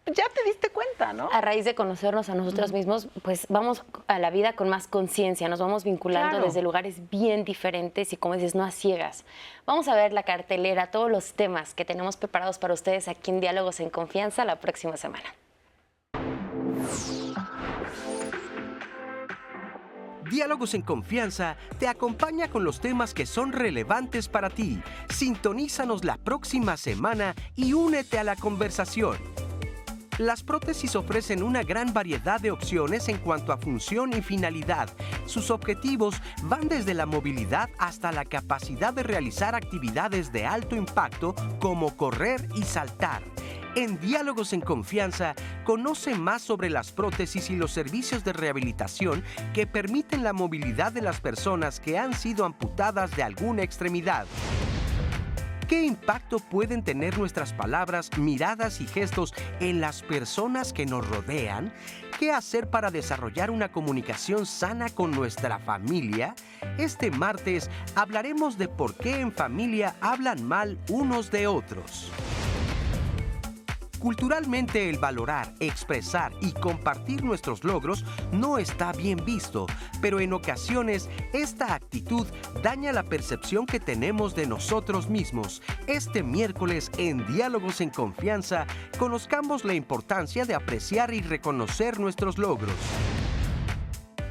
Ya 0.06 0.24
te 0.34 0.42
diste 0.44 0.70
cuenta, 0.70 1.12
¿no? 1.12 1.28
A 1.30 1.40
raíz 1.40 1.64
de 1.64 1.74
conocernos 1.74 2.30
a 2.30 2.34
nosotros 2.34 2.72
mismos, 2.72 3.08
pues 3.22 3.46
vamos 3.48 3.84
a 4.08 4.18
la 4.18 4.30
vida 4.30 4.54
con 4.54 4.68
más 4.68 4.88
conciencia, 4.88 5.48
nos 5.48 5.60
vamos 5.60 5.84
vinculando 5.84 6.40
desde 6.40 6.62
lugares 6.62 7.10
bien 7.10 7.44
diferentes 7.44 8.12
y 8.12 8.16
como 8.16 8.34
dices, 8.34 8.54
no 8.54 8.64
a 8.64 8.70
ciegas. 8.70 9.24
Vamos 9.66 9.88
a 9.88 9.94
ver 9.94 10.12
la 10.12 10.24
cartelera, 10.24 10.90
todos 10.90 11.10
los 11.10 11.34
temas 11.34 11.74
que 11.74 11.84
tenemos 11.84 12.16
preparados 12.16 12.58
para 12.58 12.74
ustedes 12.74 13.08
aquí 13.08 13.30
en 13.30 13.40
Diálogos 13.40 13.78
en 13.78 13.90
Confianza 13.90 14.44
la 14.44 14.56
próxima 14.56 14.96
semana. 14.96 15.34
Diálogos 20.30 20.74
en 20.74 20.82
Confianza 20.82 21.56
te 21.80 21.88
acompaña 21.88 22.48
con 22.48 22.62
los 22.62 22.80
temas 22.80 23.14
que 23.14 23.26
son 23.26 23.52
relevantes 23.52 24.28
para 24.28 24.48
ti. 24.48 24.80
Sintonízanos 25.08 26.04
la 26.04 26.18
próxima 26.18 26.76
semana 26.76 27.34
y 27.56 27.72
únete 27.72 28.16
a 28.16 28.22
la 28.22 28.36
conversación. 28.36 29.16
Las 30.18 30.44
prótesis 30.44 30.94
ofrecen 30.94 31.42
una 31.42 31.64
gran 31.64 31.92
variedad 31.92 32.40
de 32.40 32.52
opciones 32.52 33.08
en 33.08 33.18
cuanto 33.18 33.52
a 33.52 33.56
función 33.56 34.12
y 34.12 34.22
finalidad. 34.22 34.88
Sus 35.26 35.50
objetivos 35.50 36.14
van 36.44 36.68
desde 36.68 36.94
la 36.94 37.06
movilidad 37.06 37.68
hasta 37.78 38.12
la 38.12 38.24
capacidad 38.24 38.94
de 38.94 39.02
realizar 39.02 39.56
actividades 39.56 40.30
de 40.30 40.46
alto 40.46 40.76
impacto 40.76 41.34
como 41.58 41.96
correr 41.96 42.48
y 42.54 42.62
saltar. 42.62 43.22
En 43.76 44.00
Diálogos 44.00 44.52
en 44.52 44.62
Confianza, 44.62 45.36
conoce 45.64 46.16
más 46.16 46.42
sobre 46.42 46.70
las 46.70 46.90
prótesis 46.90 47.50
y 47.50 47.56
los 47.56 47.70
servicios 47.70 48.24
de 48.24 48.32
rehabilitación 48.32 49.22
que 49.54 49.64
permiten 49.64 50.24
la 50.24 50.32
movilidad 50.32 50.90
de 50.90 51.02
las 51.02 51.20
personas 51.20 51.78
que 51.78 51.96
han 51.96 52.12
sido 52.14 52.44
amputadas 52.44 53.14
de 53.14 53.22
alguna 53.22 53.62
extremidad. 53.62 54.26
¿Qué 55.68 55.84
impacto 55.84 56.40
pueden 56.40 56.82
tener 56.82 57.16
nuestras 57.16 57.52
palabras, 57.52 58.10
miradas 58.18 58.80
y 58.80 58.88
gestos 58.88 59.32
en 59.60 59.80
las 59.80 60.02
personas 60.02 60.72
que 60.72 60.84
nos 60.84 61.06
rodean? 61.08 61.72
¿Qué 62.18 62.32
hacer 62.32 62.68
para 62.70 62.90
desarrollar 62.90 63.52
una 63.52 63.70
comunicación 63.70 64.46
sana 64.46 64.88
con 64.88 65.12
nuestra 65.12 65.60
familia? 65.60 66.34
Este 66.76 67.12
martes 67.12 67.70
hablaremos 67.94 68.58
de 68.58 68.66
por 68.66 68.96
qué 68.96 69.20
en 69.20 69.30
familia 69.30 69.94
hablan 70.00 70.42
mal 70.44 70.76
unos 70.88 71.30
de 71.30 71.46
otros. 71.46 72.10
Culturalmente 74.00 74.88
el 74.88 74.98
valorar, 74.98 75.52
expresar 75.60 76.32
y 76.40 76.52
compartir 76.52 77.22
nuestros 77.22 77.64
logros 77.64 78.04
no 78.32 78.56
está 78.56 78.92
bien 78.92 79.22
visto, 79.26 79.66
pero 80.00 80.20
en 80.20 80.32
ocasiones 80.32 81.10
esta 81.34 81.74
actitud 81.74 82.26
daña 82.62 82.92
la 82.92 83.02
percepción 83.02 83.66
que 83.66 83.78
tenemos 83.78 84.34
de 84.34 84.46
nosotros 84.46 85.10
mismos. 85.10 85.60
Este 85.86 86.22
miércoles 86.22 86.90
en 86.96 87.26
Diálogos 87.26 87.82
en 87.82 87.90
Confianza 87.90 88.66
conozcamos 88.98 89.66
la 89.66 89.74
importancia 89.74 90.46
de 90.46 90.54
apreciar 90.54 91.12
y 91.12 91.20
reconocer 91.20 92.00
nuestros 92.00 92.38
logros. 92.38 92.74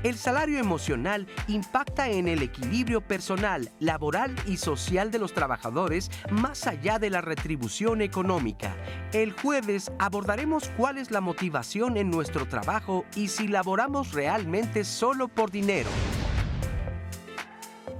El 0.01 0.15
salario 0.15 0.59
emocional 0.59 1.27
impacta 1.49 2.07
en 2.07 2.29
el 2.29 2.41
equilibrio 2.41 3.01
personal, 3.01 3.69
laboral 3.79 4.33
y 4.47 4.55
social 4.55 5.11
de 5.11 5.19
los 5.19 5.33
trabajadores 5.33 6.09
más 6.31 6.67
allá 6.67 6.99
de 6.99 7.09
la 7.09 7.19
retribución 7.19 8.01
económica. 8.01 8.73
El 9.11 9.33
jueves 9.33 9.91
abordaremos 9.99 10.71
cuál 10.77 10.99
es 10.99 11.11
la 11.11 11.19
motivación 11.19 11.97
en 11.97 12.09
nuestro 12.09 12.47
trabajo 12.47 13.03
y 13.13 13.27
si 13.27 13.49
laboramos 13.49 14.13
realmente 14.13 14.85
solo 14.85 15.27
por 15.27 15.51
dinero. 15.51 15.89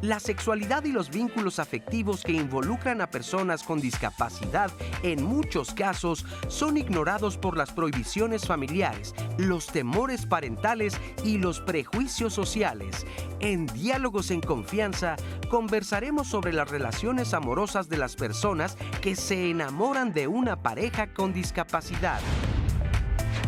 La 0.02 0.22
sexualidad 0.22 0.86
y 0.86 0.94
los 0.94 1.10
vínculos 1.10 1.60
afectivos 1.60 2.24
que 2.24 2.32
involucran 2.32 3.02
a 3.02 3.12
personas 3.12 3.64
con 3.64 3.82
discapacidad 3.82 4.72
en 5.04 5.24
muchos 5.24 5.74
casos 5.74 6.26
son 6.48 6.78
ignorados 6.78 7.38
por 7.38 7.58
las 7.58 7.74
prohibiciones 7.74 8.48
familiares, 8.48 9.14
los 9.38 9.68
temores 9.68 10.26
parentales 10.26 10.98
y 11.26 11.38
los 11.38 11.60
prejuicios 11.60 12.34
sociales. 12.34 13.06
En 13.42 13.66
Diálogos 13.66 14.32
en 14.32 14.40
Confianza 14.40 15.18
conversaremos 15.50 16.28
sobre 16.28 16.54
las 16.54 16.70
relaciones 16.70 17.34
amorosas 17.34 17.90
de 17.90 17.98
las 17.98 18.16
personas 18.16 18.78
que 19.02 19.18
se 19.18 19.50
enamoran 19.50 20.14
de 20.14 20.28
una 20.28 20.64
pareja 20.64 21.14
con 21.14 21.34
discapacidad. 21.34 22.22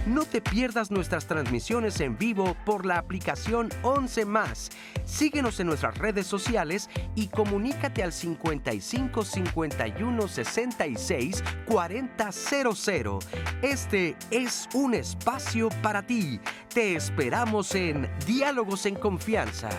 No 0.07 0.26
te 0.26 0.41
pierdas 0.41 0.90
nuestras 0.90 1.28
transmisiones 1.28 1.99
en 2.02 2.18
vivo 2.18 2.56
por 2.65 2.88
la 2.88 2.98
aplicación 2.98 3.69
11 3.84 4.26
más. 4.26 4.72
Síguenos 5.06 5.60
en 5.60 5.68
nuestras 5.68 5.95
redes 5.99 6.26
sociales 6.26 6.90
y 7.14 7.28
comunícate 7.28 8.02
al 8.02 8.11
55 8.11 9.23
51 9.23 10.28
66 10.28 11.44
40 11.68 12.32
00. 12.32 13.19
Este 13.61 14.15
es 14.32 14.68
un 14.73 14.95
espacio 14.95 15.69
para 15.84 16.02
ti. 16.02 16.40
Te 16.73 16.95
esperamos 16.95 17.76
en 17.76 18.10
Diálogos 18.26 18.88
en 18.88 18.95
Confianza. 18.95 19.69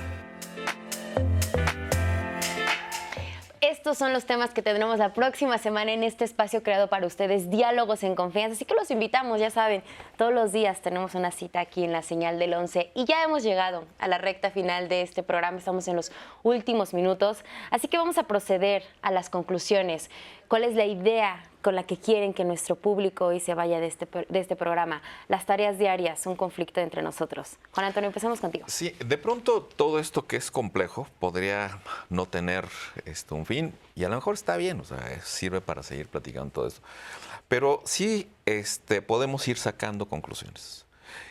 Estos 3.73 3.97
son 3.97 4.13
los 4.13 4.27
temas 4.27 4.53
que 4.53 4.61
tendremos 4.61 4.99
la 4.99 5.15
próxima 5.15 5.57
semana 5.57 5.95
en 5.95 6.03
este 6.03 6.27
espacio 6.27 6.63
creado 6.63 6.89
para 6.89 7.07
ustedes, 7.07 7.49
Diálogos 7.49 8.03
en 8.03 8.15
Confianza. 8.15 8.53
Así 8.53 8.67
que 8.67 8.75
los 8.75 8.91
invitamos, 8.91 9.41
ya 9.41 9.49
saben, 9.49 9.83
todos 10.19 10.31
los 10.31 10.53
días 10.53 10.83
tenemos 10.83 11.15
una 11.15 11.31
cita 11.31 11.61
aquí 11.61 11.83
en 11.83 11.91
la 11.91 12.03
señal 12.03 12.39
del 12.39 12.53
11 12.53 12.93
y 12.95 13.07
ya 13.07 13.23
hemos 13.23 13.43
llegado 13.43 13.87
a 13.99 14.09
la 14.09 14.19
recta 14.19 14.51
final 14.51 14.91
de 14.91 15.01
este 15.01 15.23
programa, 15.23 15.57
estamos 15.57 15.89
en 15.89 15.97
los 15.97 16.13
últimos 16.43 16.93
minutos, 16.93 17.47
así 17.71 17.89
que 17.89 17.97
vamos 17.97 18.19
a 18.19 18.25
proceder 18.25 18.85
a 19.01 19.11
las 19.11 19.31
conclusiones. 19.31 20.11
¿Cuál 20.53 20.65
es 20.65 20.75
la 20.75 20.85
idea 20.85 21.43
con 21.63 21.75
la 21.75 21.85
que 21.85 21.97
quieren 21.97 22.35
que 22.35 22.45
nuestro 22.45 22.77
público 22.77 23.25
hoy 23.25 23.41
se 23.41 23.55
vaya 23.55 23.81
de 23.81 23.87
este, 23.87 24.07
de 24.29 24.39
este 24.39 24.55
programa. 24.55 25.01
Las 25.29 25.47
tareas 25.47 25.79
diarias, 25.79 26.27
un 26.27 26.37
conflicto 26.37 26.79
entre 26.81 27.01
nosotros. 27.01 27.57
Juan 27.71 27.87
Antonio, 27.87 28.09
empezamos 28.09 28.39
contigo. 28.39 28.67
Sí, 28.69 28.95
de 29.03 29.17
pronto 29.17 29.63
todo 29.63 29.99
esto 29.99 30.27
que 30.27 30.37
es 30.37 30.51
complejo 30.51 31.09
podría 31.21 31.81
no 32.11 32.27
tener 32.27 32.69
este, 33.07 33.33
un 33.33 33.47
fin 33.47 33.73
y 33.95 34.05
a 34.05 34.11
lo 34.11 34.17
mejor 34.17 34.35
está 34.35 34.59
bien, 34.59 34.79
o 34.79 34.85
sea, 34.85 35.23
sirve 35.23 35.63
para 35.63 35.83
seguir 35.83 36.09
platicando 36.09 36.53
todo 36.53 36.67
esto. 36.67 36.83
Pero 37.49 37.81
sí 37.87 38.29
este, 38.45 39.01
podemos 39.01 39.49
ir 39.49 39.57
sacando 39.57 40.05
conclusiones. 40.05 40.85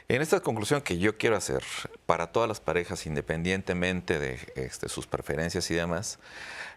En 0.08 0.22
esta 0.22 0.40
conclusión 0.42 0.82
que 0.82 0.98
yo 0.98 1.18
quiero 1.18 1.38
hacer 1.38 1.64
para 2.06 2.32
todas 2.32 2.48
las 2.48 2.60
parejas, 2.60 3.06
independientemente 3.06 4.20
de 4.20 4.40
este, 4.56 4.90
sus 4.90 5.08
preferencias 5.08 5.70
y 5.72 5.76
demás, 5.76 6.20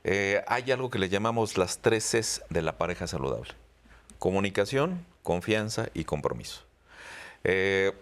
eh, 0.04 0.44
hay 0.46 0.70
algo 0.70 0.90
que 0.90 0.98
le 0.98 1.08
llamamos 1.08 1.56
las 1.58 1.78
tres 1.78 2.04
Cs 2.04 2.42
de 2.50 2.62
la 2.62 2.78
pareja 2.78 3.06
saludable. 3.06 3.50
Comunicación, 4.18 5.04
confianza 5.22 5.88
y 5.94 6.04
compromiso. 6.04 6.62
Eh, 7.42 7.92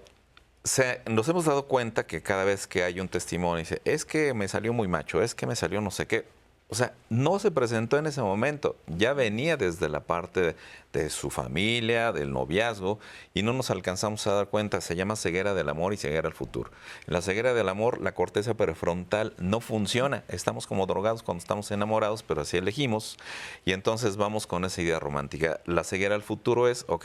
nos 1.06 1.28
hemos 1.28 1.44
dado 1.44 1.66
cuenta 1.66 2.06
que 2.06 2.22
cada 2.22 2.44
vez 2.44 2.66
que 2.66 2.84
hay 2.84 3.00
un 3.00 3.08
testimonio, 3.08 3.58
dice, 3.58 3.82
es 3.84 4.04
que 4.04 4.34
me 4.34 4.46
salió 4.48 4.72
muy 4.72 4.86
macho, 4.86 5.22
es 5.22 5.34
que 5.34 5.46
me 5.46 5.56
salió 5.56 5.80
no 5.80 5.90
sé 5.90 6.06
qué, 6.06 6.26
o 6.72 6.74
sea, 6.74 6.94
no 7.10 7.38
se 7.38 7.50
presentó 7.50 7.98
en 7.98 8.06
ese 8.06 8.22
momento, 8.22 8.76
ya 8.86 9.12
venía 9.12 9.58
desde 9.58 9.90
la 9.90 10.00
parte 10.00 10.56
de, 10.94 11.10
su 11.10 11.28
familia, 11.28 12.12
del 12.12 12.32
noviazgo, 12.32 12.98
y 13.34 13.42
no 13.42 13.52
nos 13.52 13.70
alcanzamos 13.70 14.26
a 14.26 14.32
dar 14.32 14.48
cuenta. 14.48 14.80
Se 14.80 14.96
llama 14.96 15.16
ceguera 15.16 15.52
del 15.52 15.68
amor 15.68 15.92
y 15.92 15.98
ceguera 15.98 16.28
al 16.28 16.32
futuro. 16.32 16.70
En 17.06 17.12
la 17.12 17.20
ceguera 17.20 17.52
del 17.52 17.68
amor, 17.68 18.00
la 18.00 18.14
corteza 18.14 18.54
prefrontal 18.54 19.34
no 19.36 19.60
funciona. 19.60 20.24
Estamos 20.28 20.66
como 20.66 20.86
drogados 20.86 21.22
cuando 21.22 21.42
estamos 21.42 21.70
enamorados, 21.70 22.22
pero 22.22 22.40
así 22.40 22.56
elegimos, 22.56 23.18
y 23.66 23.72
entonces 23.72 24.16
vamos 24.16 24.46
con 24.46 24.64
esa 24.64 24.80
idea 24.80 24.98
romántica. 24.98 25.60
La 25.66 25.84
ceguera 25.84 26.14
al 26.14 26.22
futuro 26.22 26.68
es, 26.68 26.86
ok, 26.88 27.04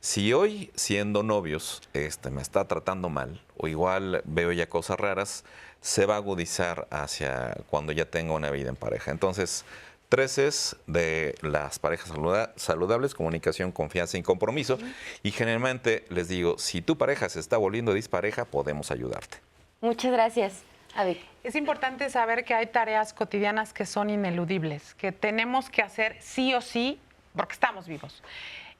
si 0.00 0.32
hoy 0.32 0.70
siendo 0.74 1.22
novios 1.22 1.82
este, 1.92 2.30
me 2.30 2.40
está 2.40 2.66
tratando 2.66 3.10
mal, 3.10 3.42
o 3.58 3.68
igual 3.68 4.22
veo 4.24 4.52
ya 4.52 4.70
cosas 4.70 4.98
raras, 4.98 5.44
se 5.82 6.06
va 6.06 6.14
a 6.14 6.16
agudizar 6.18 6.86
hacia 6.90 7.54
cuando 7.68 7.92
ya 7.92 8.06
tenga 8.06 8.32
una 8.32 8.50
vida 8.50 8.70
en 8.70 8.76
pareja. 8.76 9.10
Entonces, 9.10 9.66
tres 10.08 10.38
es 10.38 10.76
de 10.86 11.34
las 11.42 11.78
parejas 11.78 12.12
saludables, 12.56 13.14
comunicación, 13.14 13.72
confianza 13.72 14.16
y 14.16 14.22
compromiso. 14.22 14.78
Y 15.22 15.32
generalmente 15.32 16.06
les 16.08 16.28
digo, 16.28 16.56
si 16.58 16.80
tu 16.80 16.96
pareja 16.96 17.28
se 17.28 17.40
está 17.40 17.58
volviendo 17.58 17.92
dispareja, 17.92 18.46
podemos 18.46 18.90
ayudarte. 18.90 19.38
Muchas 19.80 20.12
gracias. 20.12 20.62
Avi. 20.94 21.20
Es 21.42 21.56
importante 21.56 22.08
saber 22.10 22.44
que 22.44 22.54
hay 22.54 22.66
tareas 22.66 23.12
cotidianas 23.12 23.72
que 23.72 23.84
son 23.84 24.10
ineludibles, 24.10 24.94
que 24.94 25.10
tenemos 25.10 25.68
que 25.68 25.82
hacer 25.82 26.16
sí 26.20 26.54
o 26.54 26.60
sí 26.60 27.00
porque 27.34 27.54
estamos 27.54 27.88
vivos. 27.88 28.22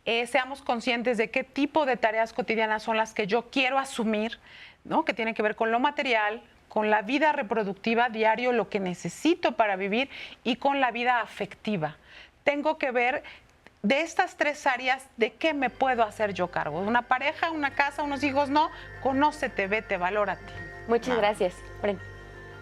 Eh, 0.05 0.27
seamos 0.27 0.63
conscientes 0.63 1.17
de 1.17 1.31
qué 1.31 1.45
tipo 1.45 1.87
de 1.87 1.97
tareas 1.97 2.33
cotidianas 2.33 2.83
son 2.83 2.97
las 2.97 3.15
que 3.15 3.27
yo 3.27 3.51
quiero 3.51 3.79
asumir, 3.79 4.39
¿no? 4.85 5.05
que 5.05 5.15
tienen 5.15 5.35
que 5.35 5.43
ver 5.43 5.57
con 5.57 5.71
lo 5.71 5.81
material, 5.81 6.43
con 6.73 6.89
la 6.89 7.03
vida 7.03 7.33
reproductiva 7.33 8.09
diario, 8.09 8.51
lo 8.51 8.71
que 8.71 8.81
necesito 8.81 9.57
para 9.57 9.77
vivir 9.77 10.09
y 10.43 10.57
con 10.57 10.81
la 10.81 10.91
vida 10.91 11.21
afectiva. 11.21 11.99
Tengo 12.45 12.79
que 12.79 12.91
ver 12.91 13.23
de 13.83 14.01
estas 14.01 14.39
tres 14.39 14.67
áreas, 14.67 15.07
¿de 15.19 15.35
qué 15.35 15.53
me 15.53 15.69
puedo 15.69 16.03
hacer 16.03 16.33
yo 16.33 16.51
cargo? 16.51 16.81
¿Una 16.81 17.03
pareja, 17.03 17.51
una 17.51 17.75
casa, 17.75 18.03
unos 18.03 18.25
hijos? 18.25 18.49
No, 18.49 18.71
conócete, 19.03 19.67
vete, 19.67 19.99
valórate. 19.99 20.51
Muchas 20.89 21.19
gracias. 21.19 21.55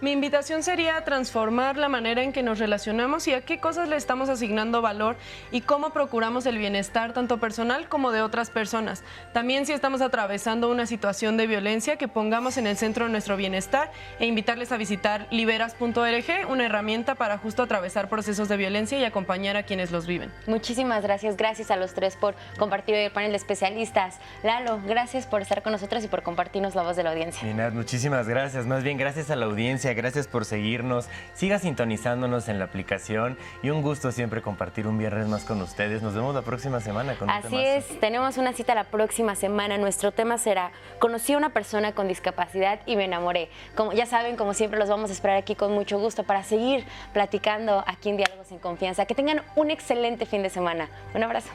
Mi 0.03 0.13
invitación 0.13 0.63
sería 0.63 1.05
transformar 1.05 1.77
la 1.77 1.91
manera 1.91 2.23
en 2.23 2.33
que 2.33 2.43
nos 2.43 2.59
relacionamos 2.59 3.29
y 3.29 3.35
a 3.35 3.43
qué 3.43 3.61
cosas 3.61 3.87
le 3.87 3.97
estamos 3.97 4.31
asignando 4.31 4.81
valor 4.81 5.17
y 5.53 5.61
cómo 5.61 5.91
procuramos 5.91 6.47
el 6.47 6.57
bienestar 6.57 7.13
tanto 7.13 7.37
personal 7.37 7.87
como 7.87 8.11
de 8.11 8.23
otras 8.23 8.49
personas. 8.49 9.05
También 9.35 9.67
si 9.67 9.75
estamos 9.75 10.01
atravesando 10.01 10.71
una 10.71 10.87
situación 10.87 11.37
de 11.37 11.47
violencia, 11.47 11.99
que 11.99 12.09
pongamos 12.09 12.57
en 12.57 12.67
el 12.67 12.79
centro 12.79 13.11
nuestro 13.11 13.37
bienestar 13.37 13.93
e 14.19 14.25
invitarles 14.25 14.73
a 14.73 14.79
visitar 14.79 15.27
liberas.org, 15.31 16.49
una 16.49 16.65
herramienta 16.65 17.15
para 17.15 17.37
justo 17.37 17.63
atravesar 17.63 18.09
procesos 18.09 18.49
de 18.49 18.57
violencia 18.57 18.99
y 18.99 19.05
acompañar 19.05 19.59
a 19.59 19.65
quienes 19.65 19.91
los 19.91 20.07
viven. 20.07 20.33
Muchísimas 20.47 21.03
gracias. 21.03 21.37
Gracias 21.37 21.71
a 21.71 21.77
los 21.77 21.93
tres 21.93 22.17
por 22.17 22.35
compartir 22.59 22.95
hoy 22.95 23.03
el 23.03 23.13
panel 23.13 23.33
de 23.33 23.37
especialistas. 23.37 24.19
Lalo, 24.43 24.81
gracias 24.87 25.27
por 25.27 25.43
estar 25.43 25.63
con 25.63 25.73
nosotros 25.73 26.03
y 26.05 26.09
por 26.09 26.23
compartirnos 26.23 26.75
la 26.75 26.85
voz 26.85 26.97
de 26.97 27.03
la 27.03 27.11
audiencia. 27.11 27.47
Minat, 27.47 27.75
muchísimas 27.75 28.27
gracias. 28.27 28.65
Más 28.65 28.83
bien, 28.83 28.97
gracias 28.97 29.31
a 29.31 29.37
la 29.37 29.45
audiencia 29.45 29.90
gracias 29.95 30.27
por 30.27 30.45
seguirnos. 30.45 31.09
Siga 31.35 31.59
sintonizándonos 31.59 32.49
en 32.49 32.59
la 32.59 32.67
aplicación 32.67 33.39
y 33.63 33.71
un 33.71 33.83
gusto 33.83 34.13
siempre 34.13 34.43
compartir 34.43 34.87
un 34.87 34.99
viernes 34.99 35.29
más 35.29 35.45
con 35.45 35.61
ustedes. 35.63 36.03
Nos 36.03 36.15
vemos 36.15 36.35
la 36.35 36.43
próxima 36.43 36.81
semana 36.81 37.15
con 37.17 37.31
Así 37.31 37.57
es, 37.57 38.01
tenemos 38.01 38.37
una 38.39 38.53
cita 38.53 38.75
la 38.75 38.85
próxima 38.85 39.35
semana. 39.35 39.79
Nuestro 39.79 40.13
tema 40.13 40.39
será 40.39 40.73
Conocí 40.99 41.33
a 41.33 41.39
una 41.39 41.51
persona 41.51 41.93
con 41.93 42.09
discapacidad 42.09 42.81
y 42.87 42.97
me 42.97 43.05
enamoré. 43.05 43.49
Como 43.75 43.93
ya 43.93 44.07
saben, 44.07 44.37
como 44.37 44.55
siempre 44.55 44.79
los 44.79 44.89
vamos 44.89 45.11
a 45.11 45.13
esperar 45.13 45.37
aquí 45.37 45.55
con 45.55 45.73
mucho 45.73 45.99
gusto 45.99 46.25
para 46.25 46.43
seguir 46.43 46.85
platicando 47.13 47.83
aquí 47.87 48.11
en 48.11 48.17
Diálogos 48.17 48.51
en 48.53 48.59
Confianza. 48.59 49.07
Que 49.07 49.15
tengan 49.15 49.43
un 49.57 49.71
excelente 49.71 50.27
fin 50.27 50.43
de 50.43 50.51
semana. 50.51 50.89
Un 51.15 51.23
abrazo. 51.23 51.51